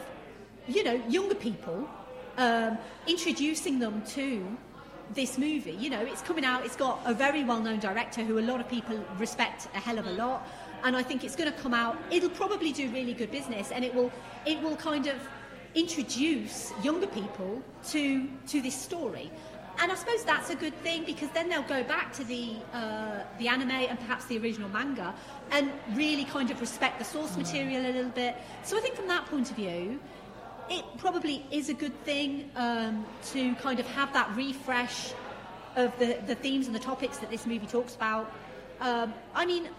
you 0.67 0.83
know 0.83 1.01
younger 1.09 1.33
people 1.33 1.89
um, 2.37 2.77
introducing 3.07 3.79
them 3.79 4.03
to 4.09 4.45
this 5.15 5.39
movie. 5.39 5.71
You 5.71 5.89
know, 5.89 6.01
it's 6.01 6.21
coming 6.21 6.45
out. 6.45 6.63
It's 6.65 6.75
got 6.75 6.99
a 7.03 7.15
very 7.15 7.43
well-known 7.43 7.79
director 7.79 8.21
who 8.23 8.37
a 8.37 8.45
lot 8.51 8.59
of 8.59 8.69
people 8.69 8.95
respect 9.17 9.67
a 9.73 9.79
hell 9.79 9.97
of 9.97 10.05
a 10.05 10.11
lot, 10.11 10.47
and 10.83 10.95
I 10.95 11.03
think 11.03 11.23
it's 11.23 11.35
going 11.35 11.51
to 11.51 11.57
come 11.59 11.73
out. 11.73 11.97
It'll 12.11 12.29
probably 12.29 12.71
do 12.71 12.89
really 12.89 13.13
good 13.13 13.31
business, 13.31 13.71
and 13.71 13.83
it 13.83 13.93
will 13.93 14.11
it 14.45 14.61
will 14.61 14.75
kind 14.75 15.07
of 15.07 15.15
introduce 15.75 16.73
younger 16.83 17.07
people 17.07 17.61
to 17.89 18.27
to 18.47 18.61
this 18.61 18.75
story. 18.75 19.31
And 19.81 19.89
I 19.93 19.95
suppose 19.95 20.25
that's 20.25 20.49
a 20.49 20.55
good 20.55 20.75
thing 20.83 21.05
because 21.05 21.29
then 21.29 21.47
they'll 21.47 21.61
go 21.63 21.83
back 21.83 22.11
to 22.13 22.23
the 22.25 22.55
uh, 22.73 23.23
the 23.37 23.47
anime 23.47 23.71
and 23.71 23.97
perhaps 23.99 24.25
the 24.25 24.37
original 24.37 24.69
manga 24.69 25.15
and 25.51 25.71
really 25.93 26.25
kind 26.25 26.51
of 26.51 26.59
respect 26.59 26.99
the 26.99 27.05
source 27.05 27.37
material 27.37 27.85
a 27.85 27.93
little 27.93 28.11
bit. 28.11 28.35
So 28.63 28.77
I 28.77 28.81
think 28.81 28.95
from 28.95 29.07
that 29.07 29.25
point 29.27 29.49
of 29.49 29.55
view, 29.55 29.99
it 30.69 30.83
probably 30.97 31.45
is 31.49 31.69
a 31.69 31.73
good 31.73 31.97
thing 32.03 32.51
um, 32.55 33.05
to 33.31 33.55
kind 33.55 33.79
of 33.79 33.87
have 33.87 34.11
that 34.13 34.35
refresh 34.35 35.13
of 35.75 35.97
the, 35.97 36.17
the 36.27 36.35
themes 36.35 36.67
and 36.67 36.75
the 36.75 36.79
topics 36.79 37.17
that 37.19 37.29
this 37.29 37.45
movie 37.45 37.65
talks 37.67 37.95
about. 37.95 38.31
Um, 38.81 39.13
I 39.33 39.45
mean, 39.45 39.69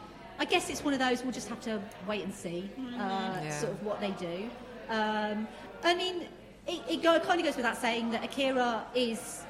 I 0.40 0.44
guess 0.46 0.70
it's 0.70 0.82
one 0.82 0.94
of 0.94 1.00
those 1.00 1.22
we'll 1.22 1.32
just 1.32 1.48
have 1.48 1.60
to 1.60 1.80
wait 2.08 2.24
and 2.24 2.34
see 2.34 2.70
uh, 2.78 3.38
Yeah. 3.42 3.50
sort 3.60 3.72
of 3.72 3.84
what 3.84 4.00
they 4.00 4.10
do. 4.12 4.48
Um, 4.88 5.46
I 5.84 5.94
mean, 5.94 6.26
it, 6.66 6.80
it 6.88 7.02
go, 7.02 7.20
kind 7.20 7.38
of 7.38 7.46
goes 7.46 7.56
without 7.56 7.76
saying 7.76 8.10
that 8.12 8.24
Akira 8.24 8.84
is 8.94 9.42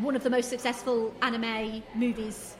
one 0.00 0.14
of 0.16 0.22
the 0.22 0.30
most 0.30 0.48
successful 0.48 1.12
anime 1.22 1.82
movies 1.94 2.56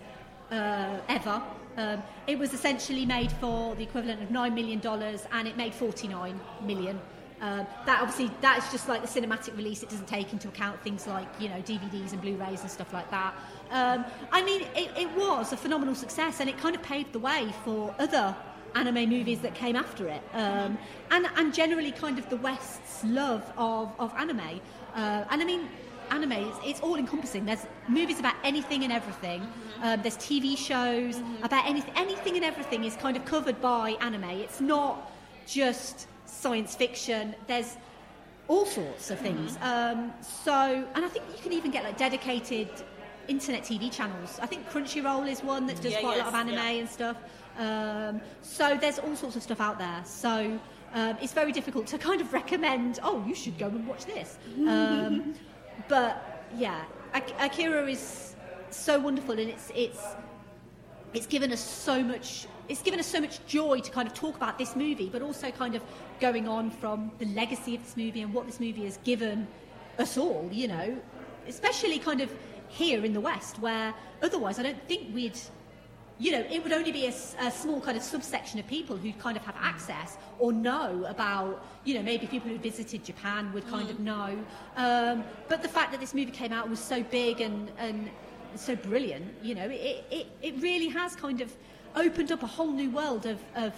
uh, 0.51 0.99
ever. 1.09 1.41
Um, 1.77 2.03
it 2.27 2.39
was 2.39 2.53
essentially 2.53 3.07
made 3.07 3.33
for 3.33 3.75
the 3.77 3.83
equivalent 3.85 4.23
of 4.23 4.31
nine 4.31 4.55
million 4.55 4.79
dollars, 4.81 5.25
and 5.33 5.49
it 5.49 5.57
made 5.57 5.73
forty-nine 5.73 6.39
million. 6.67 7.01
Um, 7.41 7.67
that 7.87 8.01
obviously 8.03 8.31
that 8.43 8.59
is 8.63 8.71
just 8.71 8.89
like 8.89 9.01
the 9.01 9.09
cinematic 9.21 9.57
release. 9.57 9.83
It 9.83 9.89
doesn't 9.89 10.07
take 10.07 10.33
into 10.35 10.49
account 10.49 10.81
things 10.83 11.07
like 11.07 11.27
you 11.41 11.49
know 11.49 11.57
DVDs 11.63 12.13
and 12.13 12.21
Blu-rays 12.21 12.61
and 12.61 12.71
stuff 12.71 12.93
like 12.93 13.11
that. 13.11 13.35
Um, 13.73 14.05
I 14.31 14.43
mean, 14.43 14.63
it, 14.77 14.91
it 14.97 15.11
was 15.17 15.53
a 15.53 15.57
phenomenal 15.57 15.95
success, 15.95 16.41
and 16.41 16.49
it 16.49 16.59
kind 16.59 16.77
of 16.77 16.83
paved 16.83 17.13
the 17.13 17.19
way 17.19 17.53
for 17.65 17.95
other 17.99 18.37
anime 18.75 19.09
movies 19.09 19.41
that 19.41 19.55
came 19.55 19.77
after 19.77 20.09
it, 20.09 20.23
um, 20.35 20.79
and 21.11 21.27
and 21.37 21.53
generally 21.53 21.93
kind 21.93 22.19
of 22.19 22.29
the 22.29 22.37
West's 22.37 23.05
love 23.05 23.51
of 23.57 23.93
of 23.99 24.15
anime. 24.17 24.61
Uh, 24.95 25.25
and 25.31 25.43
I 25.43 25.45
mean, 25.45 25.69
anime 26.11 26.33
is 26.33 26.55
it's 26.65 26.81
all 26.81 26.97
encompassing. 26.97 27.45
There's 27.45 27.67
movies 27.89 28.21
about 28.21 28.35
anything 28.45 28.85
and 28.85 28.93
everything. 28.93 29.41
Um, 29.83 30.03
there's 30.03 30.17
TV 30.17 30.57
shows 30.57 31.21
about 31.43 31.67
anything. 31.67 31.95
Anything 31.97 32.37
and 32.37 32.45
everything 32.45 32.85
is 32.85 32.95
kind 32.97 33.17
of 33.17 33.25
covered 33.25 33.61
by 33.61 33.97
anime. 34.01 34.25
It's 34.25 34.61
not 34.61 35.11
just 35.47 36.07
science 36.27 36.75
fiction. 36.75 37.35
There's 37.47 37.77
all 38.49 38.67
sorts 38.67 39.11
of 39.11 39.19
things. 39.19 39.57
Um, 39.63 40.13
so, 40.21 40.87
and 40.95 41.05
I 41.05 41.09
think 41.09 41.25
you 41.35 41.43
can 41.43 41.53
even 41.53 41.71
get 41.71 41.85
like 41.85 41.97
dedicated 41.97 42.69
internet 43.29 43.63
TV 43.63 43.91
channels. 43.93 44.39
I 44.41 44.47
think 44.47 44.69
Crunchyroll 44.71 45.31
is 45.31 45.43
one 45.43 45.67
that 45.67 45.81
does 45.81 45.93
Yeah, 45.93 46.01
quite 46.01 46.17
a 46.17 46.19
lot 46.21 46.29
of 46.29 46.35
anime 46.35 46.55
yeah. 46.55 46.71
and 46.71 46.89
stuff. 46.89 47.17
Um, 47.59 48.21
so 48.43 48.77
there's 48.81 48.99
all 48.99 49.15
sorts 49.17 49.37
of 49.37 49.43
stuff 49.43 49.61
out 49.61 49.79
there. 49.79 50.03
So 50.05 50.59
um, 50.95 51.17
it's 51.21 51.33
very 51.33 51.53
difficult 51.53 51.87
to 51.89 51.99
kind 52.09 52.21
of 52.21 52.33
recommend. 52.33 52.99
Oh, 53.03 53.25
you 53.27 53.35
should 53.35 53.59
go 53.59 53.67
and 53.67 53.87
watch 53.87 54.07
this. 54.07 54.39
Um, 54.67 55.35
but 55.89 56.47
yeah, 56.57 56.85
Ak- 57.15 57.35
Akira 57.41 57.87
is 57.89 58.35
so 58.71 58.99
wonderful, 58.99 59.39
and 59.39 59.49
it's 59.51 59.71
it's 59.75 60.01
it's 61.15 61.27
given 61.27 61.53
us 61.53 61.61
so 61.61 62.03
much 62.03 62.47
it's 62.69 62.81
given 62.83 62.99
us 62.99 63.07
so 63.07 63.21
much 63.21 63.45
joy 63.47 63.79
to 63.81 63.91
kind 63.91 64.09
of 64.09 64.15
talk 64.15 64.35
about 64.37 64.57
this 64.57 64.75
movie 64.77 65.11
but 65.13 65.21
also 65.21 65.51
kind 65.51 65.75
of 65.75 65.83
going 66.21 66.49
on 66.49 66.71
from 66.71 67.11
the 67.19 67.27
legacy 67.27 67.75
of 67.75 67.83
this 67.83 67.97
movie 67.99 68.23
and 68.23 68.33
what 68.33 68.47
this 68.47 68.61
movie 68.61 68.85
has 68.85 68.97
given 68.99 69.47
us 69.99 70.17
all 70.17 70.49
you 70.51 70.67
know 70.69 70.97
especially 71.49 71.99
kind 71.99 72.21
of 72.23 72.33
here 72.73 73.05
in 73.05 73.13
the 73.13 73.21
west 73.21 73.59
where 73.59 73.95
otherwise 74.23 74.59
i 74.59 74.63
don't 74.63 74.83
think 74.89 75.15
we'd 75.15 75.39
you 76.19 76.31
know 76.31 76.45
it 76.51 76.63
would 76.63 76.73
only 76.73 76.93
be 76.93 77.07
a 77.07 77.51
small 77.51 77.81
kind 77.81 77.97
of 77.97 78.03
subsection 78.03 78.59
of 78.59 78.67
people 78.67 78.97
who'd 78.97 79.19
kind 79.19 79.37
of 79.37 79.45
have 79.45 79.57
access 79.61 80.17
or 80.39 80.53
know 80.53 81.05
about 81.09 81.65
you 81.85 81.95
know 81.95 82.03
maybe 82.03 82.27
people 82.27 82.49
who 82.51 82.59
visited 82.59 83.03
japan 83.03 83.53
would 83.53 83.67
kind 83.69 83.91
of 83.91 83.99
know 84.01 84.39
um, 84.77 85.25
but 85.49 85.63
the 85.63 85.69
fact 85.69 85.91
that 85.91 86.01
this 86.01 86.15
movie 86.15 86.31
came 86.31 86.53
out 86.53 86.69
was 86.69 86.79
so 86.79 87.03
big 87.05 87.41
and 87.41 87.71
and 87.79 88.11
so 88.57 88.77
brilliant. 88.77 89.35
You 89.43 89.55
know, 89.55 89.69
it, 89.69 90.05
it, 90.11 90.27
it 90.43 90.61
really 90.61 90.89
has 90.89 91.17
kind 91.17 91.41
of 91.41 91.55
opened 91.95 92.33
up 92.33 92.43
a 92.43 92.47
whole 92.47 92.73
new 92.73 92.91
world 92.91 93.27
of, 93.27 93.39
of 93.55 93.73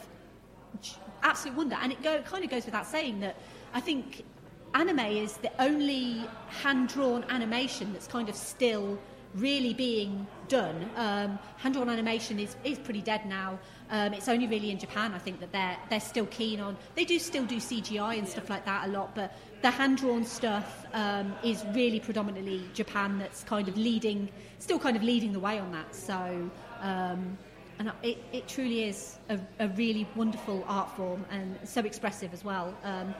absolute 1.22 1.56
wonder. 1.56 1.76
And 1.80 1.92
it 1.92 2.02
go, 2.02 2.20
kind 2.22 2.44
of 2.44 2.50
goes 2.50 2.64
without 2.64 2.86
saying 2.86 3.20
that 3.20 3.36
I 3.72 3.80
think 3.80 4.24
anime 4.74 4.98
is 5.00 5.36
the 5.38 5.50
only 5.60 6.28
hand 6.48 6.88
drawn 6.88 7.24
animation 7.30 7.92
that's 7.92 8.06
kind 8.06 8.28
of 8.28 8.34
still 8.34 8.98
really 9.34 9.74
being 9.74 10.26
done. 10.48 10.88
Um, 10.96 11.38
hand 11.56 11.74
drawn 11.74 11.88
animation 11.88 12.38
is, 12.38 12.56
is 12.64 12.78
pretty 12.78 13.02
dead 13.02 13.26
now. 13.26 13.58
Um, 13.90 14.14
it's 14.14 14.28
only 14.28 14.46
really 14.46 14.70
in 14.70 14.78
Japan, 14.78 15.12
I 15.12 15.18
think, 15.18 15.40
that 15.40 15.52
they're, 15.52 15.76
they're 15.90 16.00
still 16.00 16.26
keen 16.26 16.60
on. 16.60 16.76
They 16.94 17.04
do 17.04 17.18
still 17.18 17.44
do 17.44 17.56
CGI 17.56 18.18
and 18.18 18.28
stuff 18.28 18.48
like 18.48 18.64
that 18.64 18.88
a 18.88 18.90
lot, 18.90 19.14
but 19.14 19.36
the 19.62 19.70
hand 19.70 19.98
drawn 19.98 20.24
stuff 20.24 20.86
um, 20.92 21.34
is 21.42 21.64
really 21.74 22.00
predominantly 22.00 22.62
Japan 22.74 23.18
that's 23.18 23.42
kind 23.42 23.68
of 23.68 23.76
leading, 23.76 24.28
still 24.58 24.78
kind 24.78 24.96
of 24.96 25.02
leading 25.02 25.32
the 25.32 25.40
way 25.40 25.58
on 25.58 25.72
that. 25.72 25.94
So, 25.94 26.50
um, 26.80 27.36
and 27.78 27.92
it, 28.02 28.18
it 28.32 28.46
truly 28.46 28.84
is 28.84 29.18
a, 29.28 29.38
a 29.58 29.68
really 29.68 30.06
wonderful 30.14 30.64
art 30.68 30.94
form 30.96 31.24
and 31.30 31.58
so 31.64 31.80
expressive 31.80 32.32
as 32.32 32.44
well. 32.44 32.72
Um, 32.84 33.14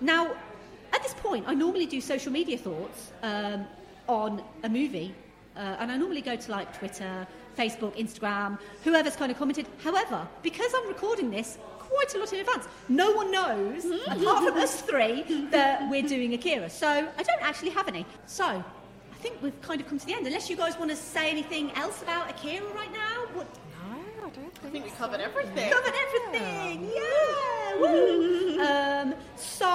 now, 0.00 0.34
at 0.92 1.02
this 1.02 1.14
point, 1.14 1.44
I 1.46 1.54
normally 1.54 1.86
do 1.86 2.00
social 2.00 2.32
media 2.32 2.58
thoughts 2.58 3.12
um, 3.22 3.66
on 4.08 4.42
a 4.62 4.68
movie, 4.68 5.14
uh, 5.56 5.76
and 5.78 5.90
I 5.90 5.96
normally 5.96 6.22
go 6.22 6.36
to 6.36 6.50
like 6.50 6.76
Twitter, 6.76 7.26
Facebook, 7.56 7.96
Instagram, 7.96 8.58
whoever's 8.84 9.16
kind 9.16 9.30
of 9.30 9.38
commented. 9.38 9.66
However, 9.82 10.26
because 10.42 10.72
I'm 10.76 10.88
recording 10.88 11.30
this 11.30 11.58
quite 11.78 12.14
a 12.14 12.18
lot 12.18 12.32
in 12.32 12.40
advance, 12.40 12.66
no 12.88 13.12
one 13.12 13.30
knows, 13.30 13.84
apart 13.84 14.44
from 14.44 14.56
us 14.58 14.80
three, 14.90 15.22
that 15.50 15.88
we're 15.90 16.02
doing 16.02 16.34
Akira. 16.34 16.70
So 16.70 16.88
I 16.88 17.22
don't 17.22 17.42
actually 17.42 17.70
have 17.70 17.88
any. 17.88 18.06
So 18.26 18.44
I 18.44 19.16
think 19.22 19.42
we've 19.42 19.60
kind 19.60 19.80
of 19.80 19.88
come 19.88 19.98
to 19.98 20.06
the 20.06 20.14
end. 20.14 20.26
Unless 20.26 20.48
you 20.48 20.56
guys 20.56 20.78
want 20.78 20.90
to 20.90 20.96
say 20.96 21.30
anything 21.30 21.70
else 21.72 22.02
about 22.02 22.30
Akira 22.30 22.66
right 22.74 22.92
now? 22.92 23.26
What, 23.34 23.46
No, 24.36 24.42
I 24.62 24.66
I 24.66 24.70
think 24.70 24.84
we 24.84 24.90
covered 24.92 25.20
everything. 25.20 25.70
covered 25.72 25.94
everything. 25.94 26.90
Yeah. 26.94 27.76
Woo. 27.80 28.60
um, 28.60 29.14
so 29.36 29.66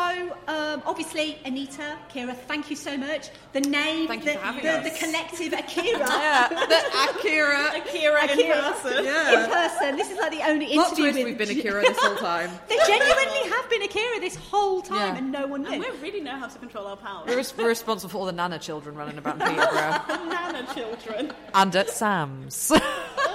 um, 0.48 0.84
obviously, 0.86 1.38
Anita, 1.46 1.98
Kira, 2.14 2.36
thank 2.36 2.70
you 2.70 2.76
so 2.76 2.96
much. 2.98 3.30
The 3.54 3.62
name, 3.62 4.08
Thank 4.08 4.26
you 4.26 4.34
the, 4.34 4.38
for 4.38 4.46
having 4.46 4.64
the, 4.64 4.72
us. 4.72 4.84
the 5.00 5.06
collective 5.06 5.54
Akira. 5.54 6.00
Yeah, 6.08 6.48
the 6.50 7.18
Akira. 7.18 7.72
Akira, 7.78 8.24
in 8.26 8.30
Akira. 8.30 8.62
person. 8.74 9.06
In 9.06 9.50
person, 9.50 9.96
this 9.98 10.12
is 10.12 10.18
like 10.20 10.32
the 10.32 10.44
only 10.44 10.68
Plot 10.74 10.88
interview 11.00 11.06
with 11.06 11.26
we've 11.26 11.38
been 11.38 11.50
Akira 11.58 11.82
this 11.82 11.98
whole 11.98 12.16
time. 12.18 12.50
They 12.70 12.78
genuinely 12.86 13.50
have 13.50 13.70
been 13.70 13.82
Akira 13.84 14.20
this 14.20 14.36
whole 14.36 14.82
time, 14.82 14.98
Yeah. 15.16 15.18
and 15.18 15.32
no 15.32 15.48
one 15.48 15.66
And 15.66 15.82
we 15.82 15.90
really 16.02 16.22
know 16.22 16.38
how 16.38 16.48
to 16.48 16.60
control 16.60 16.86
our 16.88 16.98
power. 16.98 17.24
We're, 17.28 17.38
res- 17.38 17.56
we're 17.58 17.68
responsible 17.70 18.10
for 18.12 18.18
all 18.20 18.26
the 18.26 18.32
Nana 18.34 18.60
children 18.60 18.96
running 18.96 19.18
about 19.18 19.36
in 19.42 19.48
Peterborough. 19.48 20.28
Nana 20.30 20.68
children. 20.74 21.32
and 21.54 21.76
at 21.76 21.90
Samm's. 21.90 22.72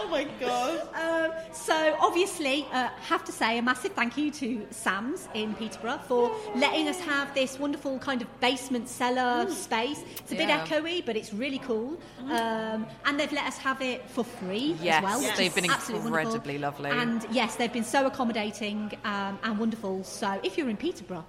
Oh 0.02 0.08
my 0.08 0.24
god. 0.40 0.80
Um, 0.94 1.32
so 1.52 1.96
obviously, 2.00 2.66
uh, 2.72 2.88
have 3.02 3.22
to 3.24 3.32
say 3.32 3.58
a 3.58 3.62
massive 3.62 3.92
thank 3.92 4.16
you 4.16 4.30
to 4.32 4.66
Samm's 4.70 5.28
in 5.34 5.54
Peterborough 5.54 5.98
for 6.08 6.34
letting 6.54 6.88
us 6.88 6.98
have 7.00 7.32
this 7.34 7.58
wonderful 7.58 7.98
kind 7.98 8.22
of 8.22 8.40
basement 8.40 8.88
cellar 8.88 9.48
space. 9.50 10.02
It's 10.20 10.32
a 10.32 10.36
Yeah. 10.36 10.46
bit 10.64 10.68
echoey, 10.70 11.04
but 11.04 11.16
it's 11.16 11.32
really 11.34 11.58
cool. 11.58 11.98
Um, 12.30 12.86
and 13.04 13.20
they've 13.20 13.30
let 13.32 13.46
us 13.46 13.58
have 13.58 13.82
it 13.82 14.08
for 14.10 14.24
free 14.24 14.76
Yes, 14.80 14.96
as 14.98 15.02
well. 15.04 15.20
which 15.20 15.36
they've 15.36 15.54
been 15.54 15.70
absolutely 15.70 16.10
wonderful. 16.10 16.34
incredibly 16.36 16.58
lovely. 16.58 16.90
And 16.90 17.26
yes, 17.30 17.56
they've 17.56 17.72
been 17.72 17.84
so 17.84 18.06
accommodating 18.06 18.92
um, 19.04 19.38
and 19.42 19.58
wonderful. 19.58 20.02
So 20.04 20.40
if 20.42 20.56
you're 20.56 20.70
in 20.70 20.76
Peterborough, 20.78 21.24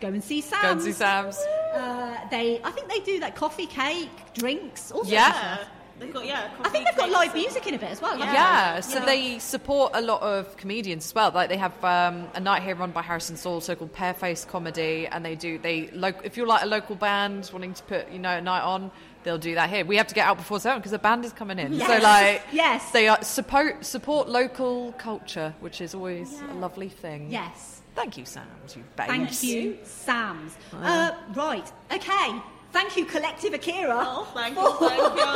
go 0.00 0.08
and 0.08 0.22
see 0.22 0.40
Samm's. 0.42 0.62
Go 0.62 0.70
and 0.72 0.82
see 0.82 0.92
Samm's. 0.92 1.38
Uh, 1.74 2.16
they, 2.30 2.60
I 2.62 2.70
think 2.70 2.88
they 2.88 3.00
do 3.00 3.18
like 3.18 3.34
coffee, 3.34 3.66
cake, 3.66 4.10
drinks, 4.34 4.90
all 4.90 4.98
sorts 5.04 5.08
of 5.08 5.12
Yeah. 5.12 5.56
stuff. 5.56 5.68
Yeah. 6.00 6.06
They've 6.06 6.14
got, 6.14 6.26
yeah. 6.26 6.50
I 6.62 6.68
think 6.70 6.86
they've 6.86 6.96
got 6.96 7.10
live 7.10 7.34
music 7.34 7.66
in 7.66 7.74
a 7.74 7.78
bit 7.78 7.90
as 7.90 8.00
well. 8.00 8.16
haven't 8.16 8.34
Yeah, 8.34 8.76
they? 8.76 8.80
so 8.82 9.00
they 9.04 9.38
support 9.38 9.92
a 9.94 10.00
lot 10.00 10.22
of 10.22 10.56
comedians 10.56 11.06
as 11.06 11.14
well. 11.14 11.30
Like 11.32 11.48
they 11.48 11.56
have 11.58 11.72
um, 11.84 12.26
a 12.34 12.40
night 12.40 12.62
here 12.62 12.74
run 12.74 12.90
by 12.90 13.02
Harrison 13.02 13.36
Saul, 13.36 13.60
so 13.60 13.74
called 13.74 13.92
Pear-Faced 13.92 14.48
Comedy, 14.48 15.06
and 15.06 15.24
they 15.24 15.34
do 15.34 15.58
they 15.58 15.88
lo- 15.92 16.12
if 16.24 16.36
you're 16.36 16.46
like 16.46 16.62
a 16.62 16.66
local 16.66 16.96
band 16.96 17.50
wanting 17.52 17.74
to 17.74 17.82
put 17.84 18.10
you 18.10 18.18
know 18.18 18.36
a 18.36 18.40
night 18.40 18.62
on, 18.62 18.90
they'll 19.24 19.38
do 19.38 19.54
that 19.54 19.68
here. 19.70 19.84
We 19.84 19.96
have 19.96 20.06
to 20.08 20.14
get 20.14 20.26
out 20.26 20.36
before 20.38 20.58
seven 20.60 20.78
because 20.78 20.92
the 20.92 20.98
band 20.98 21.24
is 21.24 21.32
coming 21.32 21.58
in. 21.58 21.78
So 21.78 21.98
like 21.98 22.42
Yes. 22.52 22.90
they 22.92 23.08
are 23.08 23.22
support 23.22 23.84
support 23.84 24.28
local 24.28 24.92
culture, 24.92 25.54
which 25.60 25.80
is 25.80 25.94
always 25.94 26.40
a 26.50 26.54
lovely 26.54 26.88
thing. 26.88 27.30
Yes. 27.30 27.82
Thank 27.94 28.16
you, 28.16 28.24
Samm's. 28.24 28.76
You 28.76 28.84
babes. 28.96 29.08
Thank 29.10 29.42
you, 29.42 29.78
Samm's. 29.84 30.56
Uh, 30.72 31.10
right, 31.34 31.70
okay. 31.92 32.40
Thank 32.72 32.96
you, 32.96 33.04
Collective 33.04 33.52
Akira. 33.54 33.98
Oh, 34.06 34.28
thank 34.32 34.56
you, 34.56 34.88
thank 34.88 35.00
you. 35.00 35.24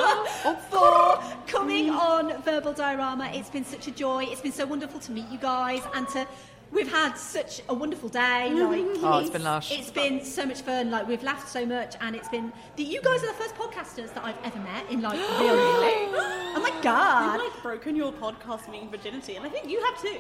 Oh, 0.47 0.57
for 0.71 0.79
oh. 0.79 1.37
coming 1.47 1.91
on 1.91 2.41
Verbal 2.43 2.73
Diorama. 2.73 3.31
It's 3.35 3.51
been 3.51 3.65
such 3.65 3.89
a 3.89 3.91
joy. 3.91 4.25
It's 4.29 4.41
been 4.41 4.53
so 4.53 4.67
wonderful 4.67 5.01
to 5.01 5.13
meet 5.13 5.29
you 5.29 5.39
guys 5.39 5.83
and 5.95 6.07
to. 6.11 6.27
We've 6.73 6.91
had 6.91 7.15
such 7.15 7.61
a 7.69 7.75
wonderful 7.75 8.09
day. 8.09 8.51
Mm-hmm. 8.51 9.03
Like, 9.03 9.03
Oh, 9.15 9.19
it's 9.19 9.31
been 9.31 9.45
lush. 9.45 9.71
It's 9.73 9.91
been 9.91 10.25
so 10.25 10.45
much 10.47 10.63
fun. 10.63 10.91
Like 10.91 11.07
we've 11.09 11.23
laughed 11.23 11.49
so 11.49 11.65
much, 11.67 11.95
and 12.01 12.15
it's 12.17 12.29
been. 12.29 12.53
The, 12.77 12.83
you 12.83 13.01
guys 13.03 13.23
are 13.23 13.29
the 13.29 13.33
first 13.35 13.55
podcasters 13.57 14.13
that 14.15 14.25
I've 14.25 14.39
ever 14.45 14.59
met 14.61 14.91
in 14.91 15.01
like 15.01 15.15
real 15.41 15.55
life. 15.55 16.11
Oh 16.57 16.61
my 16.63 16.73
god! 16.83 17.35
You've 17.41 17.53
like 17.53 17.63
broken 17.63 17.95
your 17.97 18.13
podcast 18.13 18.69
meeting 18.71 18.91
virginity, 18.91 19.37
and 19.37 19.45
I 19.45 19.49
think 19.51 19.69
you 19.69 19.83
have 19.85 20.01
too. 20.01 20.19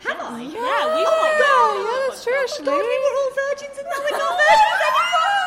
Have 0.00 0.18
I? 0.20 0.40
Yeah, 0.42 0.50
we 0.50 0.58
Oh 0.58 1.06
are. 1.06 1.22
my 1.22 1.32
god! 1.38 1.74
yeah, 1.78 2.08
that's 2.08 2.24
true, 2.24 2.32
Oh 2.34 2.36
my 2.36 2.42
actually. 2.42 2.66
god, 2.66 2.82
we 2.82 2.96
were 3.04 3.16
all 3.20 3.32
virgins, 3.48 3.76
and 3.78 3.86
now 3.86 4.00
we're 4.02 4.18
not 4.18 4.34
virgins 4.42 4.82
anymore. 4.90 5.38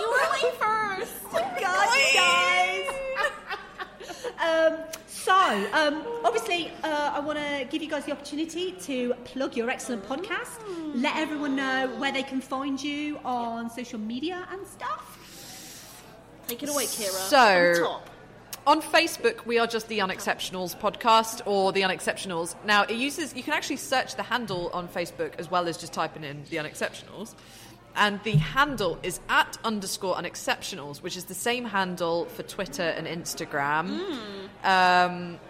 You 0.00 0.06
were 0.12 0.28
my 0.36 0.44
first. 0.60 1.16
God, 1.32 1.88
you 1.96 2.08
guys. 2.12 2.88
Um, 5.82 6.02
obviously, 6.24 6.70
uh, 6.84 7.12
I 7.14 7.20
want 7.20 7.38
to 7.38 7.66
give 7.70 7.82
you 7.82 7.88
guys 7.88 8.04
the 8.04 8.12
opportunity 8.12 8.72
to 8.72 9.14
plug 9.24 9.56
your 9.56 9.68
excellent 9.70 10.04
podcast. 10.06 10.58
Let 10.94 11.16
everyone 11.16 11.56
know 11.56 11.88
where 11.98 12.12
they 12.12 12.22
can 12.22 12.40
find 12.40 12.82
you 12.82 13.18
on 13.24 13.70
social 13.70 13.98
media 13.98 14.46
and 14.50 14.66
stuff. 14.66 15.18
Take 16.48 16.62
it 16.62 16.68
away, 16.68 16.84
Kira. 16.84 17.10
So- 17.10 17.84
On 17.84 17.90
top. 18.00 18.08
On 18.64 18.80
Facebook, 18.80 19.44
we 19.44 19.58
are 19.58 19.66
just 19.66 19.88
the 19.88 19.98
Unexceptionals 19.98 20.78
podcast 20.78 21.40
or 21.46 21.72
the 21.72 21.80
Unexceptionals. 21.82 22.54
Now, 22.64 22.82
it 22.84 22.92
uses 22.92 23.34
you 23.34 23.42
can 23.42 23.54
actually 23.54 23.76
search 23.78 24.14
the 24.14 24.22
handle 24.22 24.70
on 24.72 24.86
Facebook 24.86 25.32
as 25.40 25.50
well 25.50 25.66
as 25.66 25.76
just 25.76 25.92
typing 25.92 26.22
in 26.22 26.44
the 26.48 26.58
Unexceptionals. 26.58 27.34
And 27.96 28.22
the 28.22 28.36
handle 28.36 28.98
is 29.02 29.18
at 29.28 29.58
underscore 29.64 30.14
unexceptionals, 30.14 31.02
which 31.02 31.16
is 31.16 31.24
the 31.24 31.34
same 31.34 31.64
handle 31.64 32.26
for 32.26 32.44
Twitter 32.44 32.84
and 32.84 33.06
Instagram. 33.08 34.00
Um, 34.62 35.40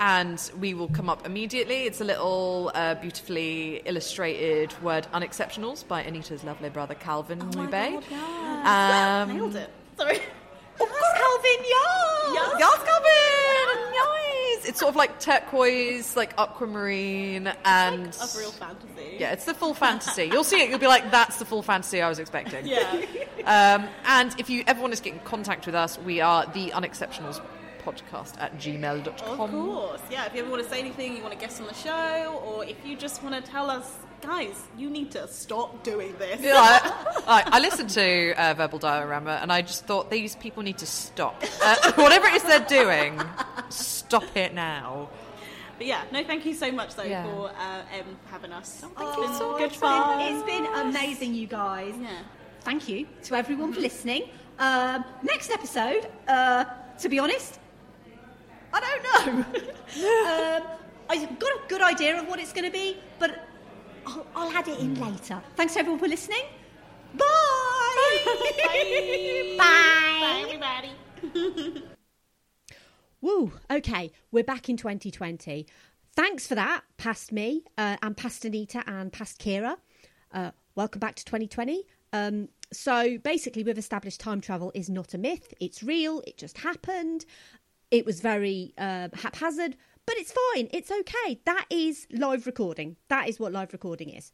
and 0.00 0.50
we 0.60 0.74
will 0.74 0.88
come 0.88 1.08
up 1.08 1.24
immediately. 1.26 1.84
It's 1.84 2.00
a 2.00 2.04
little 2.04 2.70
uh, 2.74 2.94
beautifully 2.96 3.82
illustrated 3.84 4.74
word 4.82 5.06
unexceptionals 5.14 5.86
by 5.86 6.02
Anita's 6.02 6.44
lovely 6.44 6.68
brother 6.70 6.94
Calvin 6.94 7.40
Oh 7.42 7.44
my 7.58 7.66
Mube. 7.66 7.92
God, 7.94 8.04
yes. 8.10 9.28
Um, 9.28 9.36
Nailed 9.36 9.56
it. 9.56 9.70
Sorry. 9.96 10.18
Calvin, 10.78 11.64
yes! 11.64 12.30
Yes. 12.34 12.54
Yes, 12.58 12.82
Calvin! 12.84 13.90
Nice! 13.94 14.68
It's 14.68 14.80
sort 14.80 14.90
of 14.90 14.96
like 14.96 15.20
turquoise, 15.20 16.16
like 16.16 16.34
aquamarine, 16.38 17.52
and. 17.64 18.08
Of 18.08 18.36
real 18.36 18.50
fantasy. 18.50 19.16
yeah, 19.18 19.32
it's 19.32 19.44
the 19.44 19.54
full 19.54 19.74
fantasy. 19.74 20.24
You'll 20.24 20.42
see 20.44 20.60
it, 20.62 20.70
you'll 20.70 20.78
be 20.78 20.86
like, 20.88 21.10
that's 21.10 21.38
the 21.38 21.44
full 21.44 21.62
fantasy 21.62 22.02
I 22.02 22.08
was 22.08 22.18
expecting. 22.18 22.66
Yeah. 22.66 23.04
Um, 23.44 23.88
and 24.06 24.34
if 24.38 24.50
you 24.50 24.64
ever 24.66 24.80
want 24.80 24.94
to 24.96 25.02
get 25.02 25.12
in 25.12 25.20
contact 25.20 25.66
with 25.66 25.74
us, 25.74 25.98
we 25.98 26.20
are 26.20 26.46
the 26.46 26.70
Unexceptionals 26.70 27.40
podcast 27.84 28.40
at 28.40 28.56
gmail.com. 28.58 29.40
Of 29.40 29.50
course, 29.50 30.00
yeah. 30.10 30.26
If 30.26 30.34
you 30.34 30.40
ever 30.42 30.50
want 30.50 30.62
to 30.64 30.68
say 30.68 30.78
anything, 30.80 31.16
you 31.16 31.22
want 31.22 31.34
to 31.34 31.38
guest 31.40 31.60
on 31.60 31.66
the 31.66 31.74
show, 31.74 32.40
or 32.46 32.64
if 32.64 32.84
you 32.84 32.96
just 32.96 33.22
want 33.22 33.34
to 33.44 33.50
tell 33.50 33.70
us, 33.70 33.96
guys, 34.22 34.62
you 34.78 34.88
need 34.90 35.10
to 35.12 35.28
stop 35.28 35.82
doing 35.84 36.14
this. 36.18 36.40
Yeah, 36.40 36.54
I, 36.56 37.22
I, 37.46 37.56
I 37.56 37.60
listened 37.60 37.90
to 37.90 38.32
uh, 38.34 38.54
Verbal 38.54 38.78
Diorama 38.78 39.38
and 39.42 39.52
I 39.52 39.60
just 39.62 39.84
thought 39.86 40.10
these 40.10 40.34
people 40.36 40.62
need 40.62 40.78
to 40.78 40.86
stop. 40.86 41.42
Uh, 41.62 41.92
whatever 41.96 42.26
it 42.28 42.34
is 42.34 42.42
they're 42.42 42.60
doing, 42.60 43.20
stop 43.68 44.24
it 44.36 44.54
now. 44.54 45.10
But 45.76 45.86
yeah, 45.88 46.04
no, 46.12 46.22
thank 46.24 46.46
you 46.46 46.54
so 46.54 46.70
much 46.70 46.94
though 46.94 47.02
Yeah. 47.02 47.24
for 47.24 47.48
uh, 47.50 47.82
Em 47.92 48.16
having 48.30 48.52
us. 48.52 48.76
thank 48.80 48.92
it's 48.98 49.16
you 49.16 49.22
been 49.24 49.34
so 49.34 49.58
good 49.58 49.72
fun. 49.72 50.20
it's 50.20 50.42
been 50.44 50.66
amazing, 50.66 51.34
you 51.34 51.46
guys. 51.46 51.94
Yeah. 52.00 52.20
Thank 52.60 52.88
you 52.88 53.06
to 53.24 53.34
everyone 53.34 53.72
for 53.72 53.80
listening. 53.80 54.30
Um, 54.58 55.04
next 55.22 55.50
episode, 55.50 56.08
uh, 56.28 56.64
to 57.00 57.08
be 57.08 57.18
honest, 57.18 57.58
I 58.74 58.80
don't 58.80 59.26
know. 59.26 60.62
um, 60.66 60.78
I've 61.08 61.38
got 61.38 61.50
a 61.52 61.60
good 61.68 61.80
idea 61.80 62.20
of 62.20 62.26
what 62.26 62.40
it's 62.40 62.52
going 62.52 62.64
to 62.64 62.72
be, 62.72 62.96
but 63.20 63.46
I'll, 64.04 64.26
I'll 64.34 64.50
add 64.52 64.66
it 64.66 64.80
in 64.80 65.00
later. 65.00 65.40
Thanks 65.54 65.74
to 65.74 65.80
everyone 65.80 66.00
for 66.00 66.08
listening. 66.08 66.42
Bye. 67.14 67.24
Bye. 68.24 69.54
Bye. 69.58 70.18
Bye, 70.20 70.42
everybody. 70.44 71.82
Woo. 73.20 73.52
Okay, 73.70 74.10
we're 74.32 74.42
back 74.42 74.68
in 74.68 74.76
2020. 74.76 75.66
Thanks 76.16 76.46
for 76.46 76.56
that, 76.56 76.82
past 76.96 77.30
me 77.30 77.62
uh, 77.78 77.96
and 78.02 78.16
past 78.16 78.44
Anita 78.44 78.82
and 78.88 79.12
past 79.12 79.40
Kira. 79.40 79.76
Uh, 80.32 80.50
welcome 80.74 80.98
back 80.98 81.14
to 81.14 81.24
2020. 81.24 81.84
Um, 82.12 82.48
so 82.72 83.18
basically, 83.18 83.62
we've 83.62 83.78
established 83.78 84.20
time 84.20 84.40
travel 84.40 84.72
is 84.74 84.90
not 84.90 85.14
a 85.14 85.18
myth. 85.18 85.54
It's 85.60 85.82
real. 85.82 86.22
It 86.26 86.36
just 86.36 86.58
happened. 86.58 87.24
It 87.94 88.04
was 88.04 88.18
very 88.18 88.74
uh, 88.76 89.08
haphazard, 89.14 89.76
but 90.04 90.16
it's 90.16 90.32
fine. 90.32 90.66
It's 90.72 90.90
okay. 90.90 91.38
That 91.44 91.64
is 91.70 92.08
live 92.10 92.44
recording. 92.44 92.96
That 93.06 93.28
is 93.28 93.38
what 93.38 93.52
live 93.52 93.72
recording 93.72 94.08
is. 94.08 94.32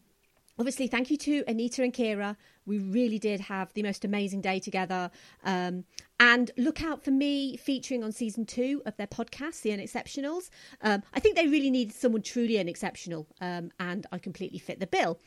Obviously, 0.59 0.87
thank 0.87 1.11
you 1.11 1.19
to 1.19 1.45
Anita 1.47 1.83
and 1.83 1.93
Kira. 1.93 2.37
We 2.65 2.79
really 2.79 3.19
did 3.19 3.39
have 3.41 3.71
the 3.75 3.83
most 3.83 4.03
amazing 4.03 4.41
day 4.41 4.61
together. 4.61 5.11
Um, 5.45 5.85
and 6.19 6.51
look 6.57 6.83
out 6.83 7.05
for 7.05 7.11
me 7.11 7.59
featuring 7.59 8.03
on 8.03 8.13
season 8.13 8.47
two 8.47 8.81
of 8.87 8.97
their 8.97 9.07
podcast, 9.07 9.61
The 9.61 9.73
Unexceptionals. 9.73 10.49
Um, 10.81 11.03
I 11.13 11.21
think 11.21 11.37
they 11.37 11.47
really 11.47 11.71
needed 11.71 11.95
someone 11.95 12.23
truly 12.23 12.59
unexceptional, 12.59 13.27
um, 13.43 13.73
and 13.79 14.07
I 14.11 14.17
completely 14.17 14.59
fit 14.59 14.81
the 14.81 14.87
bill. 14.87 15.21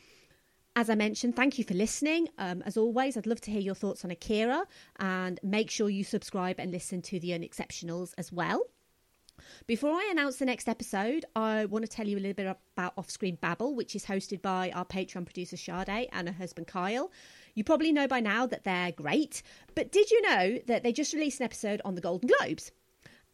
As 0.76 0.90
I 0.90 0.96
mentioned, 0.96 1.36
thank 1.36 1.56
you 1.56 1.62
for 1.62 1.74
listening. 1.74 2.28
Um, 2.36 2.60
as 2.66 2.76
always, 2.76 3.16
I'd 3.16 3.28
love 3.28 3.40
to 3.42 3.50
hear 3.52 3.60
your 3.60 3.76
thoughts 3.76 4.04
on 4.04 4.10
Akira, 4.10 4.66
and 4.98 5.38
make 5.44 5.70
sure 5.70 5.88
you 5.88 6.02
subscribe 6.02 6.56
and 6.58 6.72
listen 6.72 7.00
to 7.02 7.20
The 7.20 7.30
Unexceptionals 7.30 8.12
as 8.18 8.32
well. 8.32 8.64
Before 9.68 9.92
I 9.92 10.08
announce 10.10 10.36
the 10.36 10.44
next 10.44 10.68
episode, 10.68 11.26
I 11.36 11.66
want 11.66 11.84
to 11.84 11.90
tell 11.90 12.08
you 12.08 12.16
a 12.16 12.20
little 12.20 12.34
bit 12.34 12.56
about 12.76 12.96
Offscreen 12.96 13.40
Babble, 13.40 13.76
which 13.76 13.94
is 13.94 14.04
hosted 14.06 14.42
by 14.42 14.72
our 14.74 14.84
Patreon 14.84 15.24
producer 15.24 15.56
Sade 15.56 16.08
and 16.12 16.28
her 16.28 16.34
husband 16.34 16.66
Kyle. 16.66 17.12
You 17.54 17.62
probably 17.62 17.92
know 17.92 18.08
by 18.08 18.18
now 18.18 18.46
that 18.46 18.64
they're 18.64 18.90
great, 18.90 19.42
but 19.76 19.92
did 19.92 20.10
you 20.10 20.22
know 20.22 20.58
that 20.66 20.82
they 20.82 20.92
just 20.92 21.12
released 21.12 21.38
an 21.38 21.44
episode 21.44 21.82
on 21.84 21.94
the 21.94 22.00
Golden 22.00 22.30
Globes? 22.38 22.72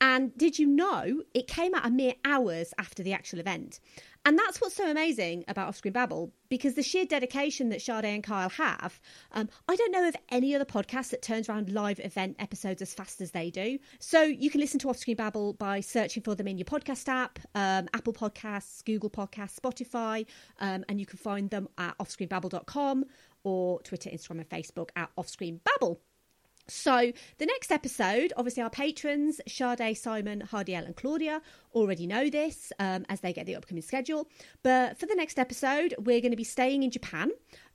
And 0.03 0.37
did 0.39 0.59
you 0.59 0.67
know 0.67 1.23
it 1.35 1.47
came 1.47 1.75
out 1.75 1.87
a 1.87 1.91
mere 1.91 2.15
hours 2.25 2.73
after 2.79 3.03
the 3.03 3.13
actual 3.13 3.39
event? 3.39 3.81
And 4.25 4.39
that's 4.39 4.61
what's 4.61 4.75
so 4.77 4.91
amazing 4.91 5.45
about 5.49 5.73
Offscreen 5.73 5.95
Babble 5.95 6.31
because 6.51 6.75
the 6.75 6.83
sheer 6.83 7.07
dedication 7.07 7.71
that 7.71 7.81
Sade 7.81 8.05
and 8.05 8.23
Kyle 8.23 8.51
have. 8.51 9.01
Um, 9.33 9.49
I 9.67 9.77
don't 9.77 9.93
know 9.93 10.09
of 10.09 10.17
any 10.29 10.55
other 10.55 10.67
podcast 10.67 11.11
that 11.11 11.23
turns 11.23 11.49
around 11.49 11.71
live 11.71 11.99
event 12.01 12.37
episodes 12.39 12.83
as 12.83 12.93
fast 12.93 13.23
as 13.23 13.31
they 13.31 13.51
do. 13.51 13.79
So 13.99 14.23
you 14.23 14.51
can 14.51 14.61
listen 14.61 14.79
to 14.81 14.89
Offscreen 14.89 15.17
Babble 15.17 15.55
by 15.55 15.81
searching 15.81 16.23
for 16.23 16.35
them 16.35 16.49
in 16.49 16.59
your 16.59 16.67
podcast 16.67 17.09
app, 17.09 17.39
um, 17.55 17.89
Apple 17.95 18.13
Podcasts, 18.13 18.85
Google 18.85 19.11
Podcasts, 19.11 19.59
Spotify, 19.59 20.27
um, 20.59 20.85
and 20.89 21.01
you 21.01 21.07
can 21.07 21.19
find 21.19 21.49
them 21.49 21.69
at 21.79 21.97
offscreenbabble.com 21.99 23.07
or 23.43 23.81
Twitter, 23.83 24.11
Instagram, 24.11 24.41
and 24.41 24.49
Facebook 24.51 24.91
at 24.97 25.09
Offscreen 25.17 25.61
Babble. 25.65 25.99
So, 26.71 27.13
the 27.39 27.47
next 27.47 27.73
episode, 27.73 28.33
obviously, 28.37 28.63
our 28.63 28.71
patrons, 28.71 29.41
Sade, 29.47 29.97
Simon, 29.97 30.41
Hardiel, 30.41 30.85
and 30.85 30.97
Claudia, 30.97 31.43
already 31.75 32.07
know 32.07 32.31
this 32.31 32.73
um, 32.79 33.05
as 33.09 33.21
they 33.21 33.33
get 33.33 33.47
the 33.47 33.57
upcoming 33.57 33.83
schedule. 33.83 34.29
But 34.63 34.99
for 34.99 35.07
the 35.07 35.15
next 35.15 35.39
episode, 35.39 35.95
we're 35.99 36.21
going 36.21 36.31
to 36.31 36.37
be 36.37 36.45
staying 36.45 36.83
in 36.83 36.91
Japan, 36.91 37.31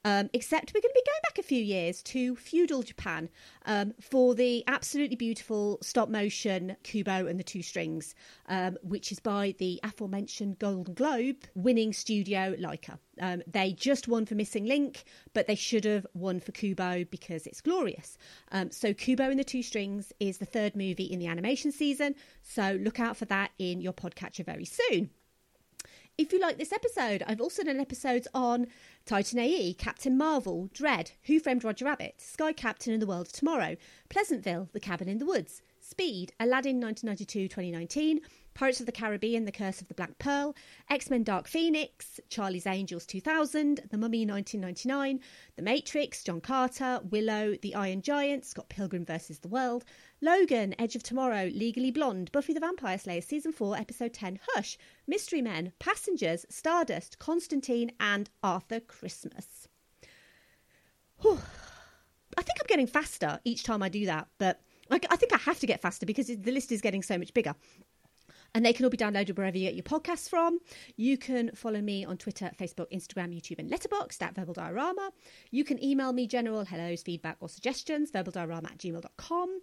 um, 0.06 0.30
except 0.34 0.72
we're 0.74 0.82
going 0.82 0.94
to 0.94 1.02
be 1.04 1.12
going 1.12 1.22
back 1.24 1.40
a 1.40 1.44
few 1.44 1.62
years 1.62 2.04
to 2.04 2.36
feudal 2.36 2.84
Japan 2.84 3.28
um, 3.66 3.94
for 4.00 4.36
the 4.36 4.64
absolutely 4.68 5.16
beautiful 5.16 5.80
stop 5.82 6.10
motion 6.10 6.78
Kubo 6.84 7.26
and 7.26 7.40
the 7.40 7.44
Two 7.44 7.64
Strings, 7.64 8.14
um, 8.48 8.78
which 8.84 9.12
is 9.12 9.20
by 9.20 9.56
the 9.58 9.80
aforementioned 9.84 10.60
Golden 10.60 10.94
Globe 10.94 11.38
winning 11.56 11.92
studio 11.92 12.56
Laika. 12.56 13.00
Um, 13.20 13.42
they 13.48 13.72
just 13.72 14.08
won 14.08 14.28
for 14.28 14.36
Missing 14.36 14.66
Link, 14.66 15.06
but 15.34 15.48
they 15.48 15.56
should 15.56 15.86
have 15.86 16.06
won 16.14 16.40
for 16.40 16.52
Kubo 16.52 17.06
because 17.06 17.48
it's 17.48 17.62
glorious. 17.62 18.20
Um, 18.52 18.70
so, 18.70 18.94
Kubo 18.94 19.32
and 19.32 19.40
the 19.40 19.44
Two 19.44 19.64
Strings 19.64 20.14
is 20.20 20.38
the 20.38 20.46
third 20.46 20.76
movie 20.76 21.06
in 21.06 21.18
the 21.18 21.28
animation 21.28 21.72
season. 21.72 22.14
So, 22.44 22.78
look 22.80 23.00
out 23.00 23.18
for 23.18 23.26
that 23.26 23.52
in 23.58 23.82
your 23.82 23.94
podcatcher 23.94 24.46
very 24.46 24.66
soon. 24.66 25.10
If 26.18 26.32
you 26.32 26.40
like 26.40 26.58
this 26.58 26.72
episode, 26.72 27.24
I've 27.28 27.42
also 27.42 27.62
done 27.62 27.78
episodes 27.78 28.26
on 28.34 28.68
Titan 29.06 29.38
AE, 29.38 29.74
Captain 29.74 30.18
Marvel, 30.18 30.70
Dredd, 30.74 31.12
Who 31.24 31.42
Framed 31.42 31.66
Roger 31.66 31.84
Rabbit, 31.84 32.22
Sky 32.22 32.54
Captain 32.54 32.94
and 32.94 33.02
the 33.02 33.06
World 33.06 33.28
of 33.28 33.34
Tomorrow, 33.34 33.76
Pleasantville, 34.08 34.70
The 34.72 34.80
Cabin 34.80 35.10
in 35.10 35.18
the 35.18 35.26
Woods, 35.26 35.62
Speed, 35.88 36.34
Aladdin 36.40 36.82
1992 36.82 37.48
2019, 37.48 38.20
Pirates 38.56 38.80
of 38.80 38.88
the 38.88 38.92
Caribbean, 38.92 39.46
The 39.46 39.52
Curse 39.52 39.82
of 39.82 39.88
the 39.88 39.94
Black 39.94 40.18
Pearl, 40.18 40.56
X 40.90 41.12
Men 41.12 41.24
Dark 41.24 41.48
Phoenix, 41.48 42.20
Charlie's 42.28 42.66
Angels 42.66 43.06
2000, 43.06 43.82
The 43.92 43.98
Mummy 43.98 44.26
1999, 44.26 45.20
The 45.56 45.62
Matrix, 45.62 46.24
John 46.24 46.42
Carter, 46.42 47.02
Willow, 47.12 47.56
The 47.62 47.76
Iron 47.76 48.02
Giant, 48.02 48.46
Scott 48.46 48.68
Pilgrim 48.68 49.06
vs. 49.06 49.40
the 49.40 49.48
World, 49.48 49.86
Logan, 50.22 50.74
Edge 50.80 50.96
of 50.96 51.04
Tomorrow, 51.04 51.52
Legally 51.54 51.92
Blonde, 51.92 52.32
Buffy 52.32 52.54
the 52.54 52.60
Vampire 52.60 52.98
Slayer 52.98 53.22
Season 53.22 53.52
4, 53.52 53.78
Episode 53.78 54.14
10, 54.14 54.40
Hush, 54.54 54.80
Mystery 55.06 55.44
Men, 55.44 55.72
Passengers, 55.78 56.48
Stardust, 56.50 57.20
Constantine, 57.20 57.92
and 58.00 58.32
Arthur 58.42 58.80
Christmas. 58.80 59.68
Whew. 61.22 61.40
I 62.38 62.42
think 62.42 62.60
I'm 62.60 62.68
getting 62.68 62.88
faster 62.88 63.40
each 63.46 63.64
time 63.64 63.84
I 63.84 63.90
do 63.90 64.08
that, 64.08 64.28
but 64.40 64.62
I, 64.92 65.00
I 65.10 65.16
think 65.16 65.34
I 65.34 65.38
have 65.38 65.60
to 65.60 65.68
get 65.68 65.82
faster 65.82 66.06
because 66.06 66.28
the 66.28 66.52
list 66.52 66.72
is 66.72 66.82
getting 66.82 67.04
so 67.04 67.18
much 67.18 67.34
bigger. 67.34 67.56
And 68.54 68.66
they 68.66 68.72
can 68.72 68.86
all 68.86 68.90
be 68.90 68.98
downloaded 68.98 69.38
wherever 69.38 69.58
you 69.58 69.66
get 69.66 69.76
your 69.76 69.84
podcasts 69.84 70.30
from. 70.30 70.60
You 70.96 71.18
can 71.18 71.52
follow 71.54 71.82
me 71.82 72.06
on 72.06 72.18
Twitter, 72.18 72.52
Facebook, 72.58 72.90
Instagram, 72.90 73.36
YouTube, 73.36 73.60
and 73.60 73.70
Letterboxd 73.70 74.22
at 74.22 74.34
Verbal 74.34 74.54
Diorama. 74.54 75.12
You 75.52 75.66
can 75.66 75.84
email 75.84 76.14
me 76.14 76.26
general 76.26 76.64
hellos, 76.64 77.04
feedback, 77.04 77.36
or 77.42 77.50
suggestions, 77.50 78.12
verbaldiorama 78.12 78.72
at 78.72 78.78
gmail.com. 78.78 79.60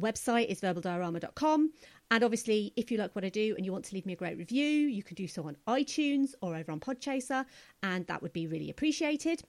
Website 0.00 0.46
is 0.46 0.62
verbaldiorama.com. 0.62 1.72
And 2.10 2.24
obviously, 2.24 2.72
if 2.76 2.90
you 2.90 2.96
like 2.96 3.14
what 3.14 3.26
I 3.26 3.28
do 3.28 3.54
and 3.56 3.66
you 3.66 3.72
want 3.72 3.84
to 3.86 3.94
leave 3.94 4.06
me 4.06 4.14
a 4.14 4.16
great 4.16 4.38
review, 4.38 4.64
you 4.64 5.02
can 5.02 5.16
do 5.16 5.28
so 5.28 5.46
on 5.46 5.56
iTunes 5.68 6.30
or 6.40 6.56
over 6.56 6.72
on 6.72 6.80
Podchaser, 6.80 7.44
and 7.82 8.06
that 8.06 8.22
would 8.22 8.32
be 8.32 8.46
really 8.46 8.70
appreciated. 8.70 9.42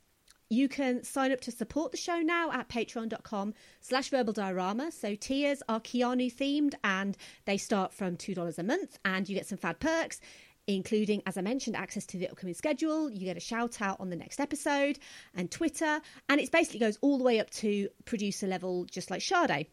You 0.52 0.68
can 0.68 1.02
sign 1.02 1.32
up 1.32 1.40
to 1.40 1.50
support 1.50 1.92
the 1.92 1.98
show 1.98 2.18
now 2.18 2.52
at 2.52 2.68
patreon.com 2.68 3.54
slash 3.80 4.10
verbal 4.10 4.34
diorama. 4.34 4.92
So 4.92 5.16
tiers 5.16 5.64
are 5.70 5.80
Keanu 5.80 6.32
themed 6.32 6.74
and 6.84 7.16
they 7.46 7.56
start 7.56 7.94
from 7.94 8.18
$2 8.18 8.58
a 8.58 8.64
month 8.64 9.00
and 9.06 9.30
you 9.30 9.34
get 9.34 9.48
some 9.48 9.58
fad 9.58 9.80
perks, 9.80 10.20
including, 10.68 11.24
as 11.26 11.38
I 11.38 11.42
mentioned, 11.42 11.78
access 11.78 12.06
to 12.08 12.18
the 12.18 12.28
upcoming 12.28 12.54
schedule. 12.54 13.10
You 13.10 13.22
get 13.22 13.38
a 13.38 13.40
shout 13.40 13.82
out 13.82 14.02
on 14.02 14.10
the 14.10 14.18
next 14.18 14.42
episode 14.42 15.00
and 15.34 15.50
Twitter. 15.50 16.02
And 16.28 16.42
it 16.42 16.52
basically 16.52 16.82
goes 16.82 16.98
all 17.00 17.18
the 17.18 17.24
way 17.24 17.40
up 17.40 17.50
to 17.52 17.88
producer 18.04 18.46
level, 18.46 18.84
just 18.84 19.10
like 19.10 19.22
Sade. 19.22 19.68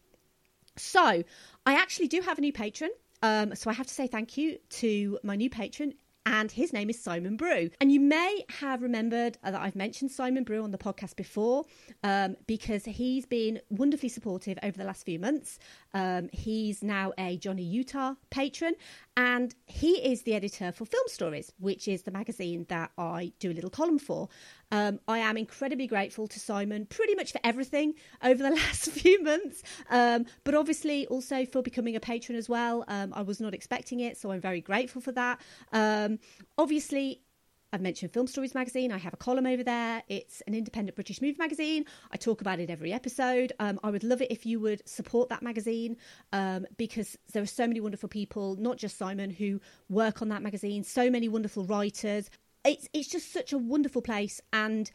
So 0.77 1.23
I 1.65 1.73
actually 1.73 2.07
do 2.07 2.21
have 2.21 2.37
a 2.37 2.41
new 2.41 2.53
patron. 2.53 2.91
Um, 3.21 3.53
so 3.53 3.69
I 3.69 3.73
have 3.73 3.87
to 3.87 3.93
say 3.93 4.07
thank 4.07 4.37
you 4.37 4.59
to 4.69 5.19
my 5.23 5.35
new 5.35 5.49
patron, 5.49 5.95
and 6.29 6.51
his 6.51 6.71
name 6.71 6.91
is 6.91 7.01
Simon 7.01 7.35
Brew. 7.35 7.71
And 7.81 7.91
you 7.91 7.99
may 7.99 8.45
have 8.59 8.83
remembered 8.83 9.39
that 9.43 9.55
I've 9.55 9.75
mentioned 9.75 10.11
Simon 10.11 10.43
Brew 10.43 10.63
on 10.63 10.69
the 10.69 10.77
podcast 10.77 11.15
before 11.15 11.65
um, 12.03 12.37
because 12.45 12.85
he's 12.85 13.25
been 13.25 13.59
wonderfully 13.71 14.09
supportive 14.09 14.59
over 14.61 14.77
the 14.77 14.83
last 14.83 15.05
few 15.05 15.17
months. 15.17 15.57
Um, 15.93 16.29
he's 16.31 16.83
now 16.83 17.13
a 17.17 17.37
Johnny 17.37 17.63
Utah 17.63 18.15
patron, 18.29 18.75
and 19.17 19.53
he 19.65 19.93
is 19.93 20.23
the 20.23 20.33
editor 20.33 20.71
for 20.71 20.85
Film 20.85 21.03
Stories, 21.07 21.51
which 21.59 21.87
is 21.87 22.03
the 22.03 22.11
magazine 22.11 22.65
that 22.69 22.91
I 22.97 23.33
do 23.39 23.51
a 23.51 23.53
little 23.53 23.69
column 23.69 23.99
for. 23.99 24.29
Um, 24.71 24.99
I 25.07 25.19
am 25.19 25.35
incredibly 25.37 25.87
grateful 25.87 26.27
to 26.27 26.39
Simon 26.39 26.85
pretty 26.85 27.15
much 27.15 27.31
for 27.31 27.39
everything 27.43 27.95
over 28.23 28.41
the 28.43 28.49
last 28.55 28.91
few 28.91 29.21
months, 29.23 29.63
um, 29.89 30.25
but 30.43 30.55
obviously 30.55 31.07
also 31.07 31.45
for 31.45 31.61
becoming 31.61 31.95
a 31.95 31.99
patron 31.99 32.37
as 32.37 32.47
well. 32.47 32.85
Um, 32.87 33.13
I 33.15 33.21
was 33.21 33.39
not 33.41 33.53
expecting 33.53 33.99
it, 33.99 34.17
so 34.17 34.31
I'm 34.31 34.41
very 34.41 34.61
grateful 34.61 35.01
for 35.01 35.11
that. 35.13 35.41
Um, 35.73 36.19
obviously, 36.57 37.21
I've 37.71 37.81
mentioned 37.81 38.11
Film 38.11 38.25
Stories 38.25 38.55
magazine. 38.55 38.91
I 38.91 38.97
have 38.97 39.13
a 39.13 39.17
column 39.17 39.45
over 39.45 39.63
there. 39.63 40.01
It's 40.07 40.41
an 40.47 40.55
independent 40.55 40.95
British 40.95 41.21
movie 41.21 41.37
magazine. 41.37 41.85
I 42.11 42.17
talk 42.17 42.41
about 42.41 42.59
it 42.59 42.69
every 42.69 42.91
episode. 42.91 43.53
Um, 43.59 43.79
I 43.83 43.91
would 43.91 44.03
love 44.03 44.21
it 44.21 44.31
if 44.31 44.45
you 44.45 44.59
would 44.59 44.87
support 44.87 45.29
that 45.29 45.43
magazine 45.43 45.95
um, 46.33 46.65
because 46.77 47.17
there 47.33 47.43
are 47.43 47.47
so 47.47 47.67
many 47.67 47.79
wonderful 47.79 48.09
people, 48.09 48.55
not 48.55 48.77
just 48.77 48.97
Simon, 48.97 49.29
who 49.29 49.61
work 49.87 50.21
on 50.21 50.29
that 50.29 50.41
magazine. 50.41 50.83
So 50.83 51.09
many 51.11 51.29
wonderful 51.29 51.63
writers. 51.65 52.29
It's 52.65 52.89
it's 52.93 53.07
just 53.07 53.31
such 53.31 53.53
a 53.53 53.57
wonderful 53.57 54.01
place 54.01 54.41
and. 54.53 54.89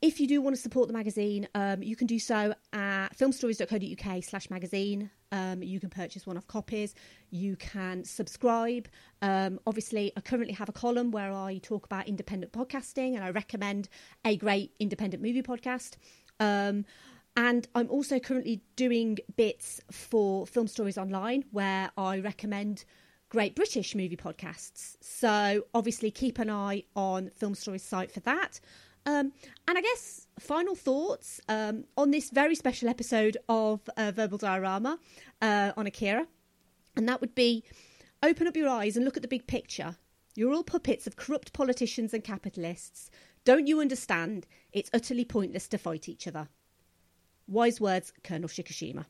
If 0.00 0.20
you 0.20 0.28
do 0.28 0.40
want 0.40 0.54
to 0.54 0.62
support 0.62 0.86
the 0.86 0.94
magazine, 0.94 1.48
um, 1.56 1.82
you 1.82 1.96
can 1.96 2.06
do 2.06 2.20
so 2.20 2.54
at 2.72 3.08
filmstories.co.uk 3.18 4.24
slash 4.24 4.48
magazine. 4.48 5.10
Um, 5.32 5.60
you 5.60 5.80
can 5.80 5.90
purchase 5.90 6.24
one 6.24 6.36
off 6.36 6.46
copies. 6.46 6.94
You 7.30 7.56
can 7.56 8.04
subscribe. 8.04 8.86
Um, 9.22 9.58
obviously, 9.66 10.12
I 10.16 10.20
currently 10.20 10.54
have 10.54 10.68
a 10.68 10.72
column 10.72 11.10
where 11.10 11.32
I 11.32 11.58
talk 11.64 11.84
about 11.84 12.06
independent 12.06 12.52
podcasting 12.52 13.16
and 13.16 13.24
I 13.24 13.30
recommend 13.30 13.88
a 14.24 14.36
great 14.36 14.72
independent 14.78 15.20
movie 15.20 15.42
podcast. 15.42 15.96
Um, 16.38 16.84
and 17.36 17.66
I'm 17.74 17.90
also 17.90 18.20
currently 18.20 18.62
doing 18.76 19.18
bits 19.36 19.80
for 19.90 20.46
Film 20.46 20.68
Stories 20.68 20.96
Online 20.96 21.44
where 21.50 21.90
I 21.96 22.20
recommend 22.20 22.84
great 23.30 23.56
British 23.56 23.96
movie 23.96 24.16
podcasts. 24.16 24.96
So 25.00 25.64
obviously, 25.74 26.12
keep 26.12 26.38
an 26.38 26.50
eye 26.50 26.84
on 26.94 27.30
Film 27.34 27.56
Stories 27.56 27.82
site 27.82 28.12
for 28.12 28.20
that. 28.20 28.60
Um, 29.06 29.32
and 29.66 29.78
I 29.78 29.80
guess 29.80 30.26
final 30.38 30.74
thoughts 30.74 31.40
um, 31.48 31.84
on 31.96 32.10
this 32.10 32.30
very 32.30 32.54
special 32.54 32.88
episode 32.88 33.36
of 33.48 33.80
uh, 33.96 34.12
Verbal 34.14 34.38
Diorama 34.38 34.98
uh, 35.40 35.72
on 35.76 35.86
Akira, 35.86 36.26
and 36.96 37.08
that 37.08 37.20
would 37.20 37.34
be 37.34 37.64
open 38.22 38.46
up 38.46 38.56
your 38.56 38.68
eyes 38.68 38.96
and 38.96 39.04
look 39.04 39.16
at 39.16 39.22
the 39.22 39.28
big 39.28 39.46
picture. 39.46 39.96
You're 40.34 40.52
all 40.52 40.62
puppets 40.62 41.06
of 41.06 41.16
corrupt 41.16 41.52
politicians 41.52 42.14
and 42.14 42.22
capitalists. 42.22 43.10
Don't 43.44 43.66
you 43.66 43.80
understand? 43.80 44.46
It's 44.72 44.90
utterly 44.92 45.24
pointless 45.24 45.68
to 45.68 45.78
fight 45.78 46.08
each 46.08 46.26
other. 46.26 46.48
Wise 47.46 47.80
words, 47.80 48.12
Colonel 48.22 48.48
Shikishima. 48.48 49.06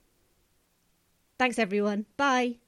Thanks, 1.39 1.59
everyone. 1.59 2.07
Bye. 2.17 2.59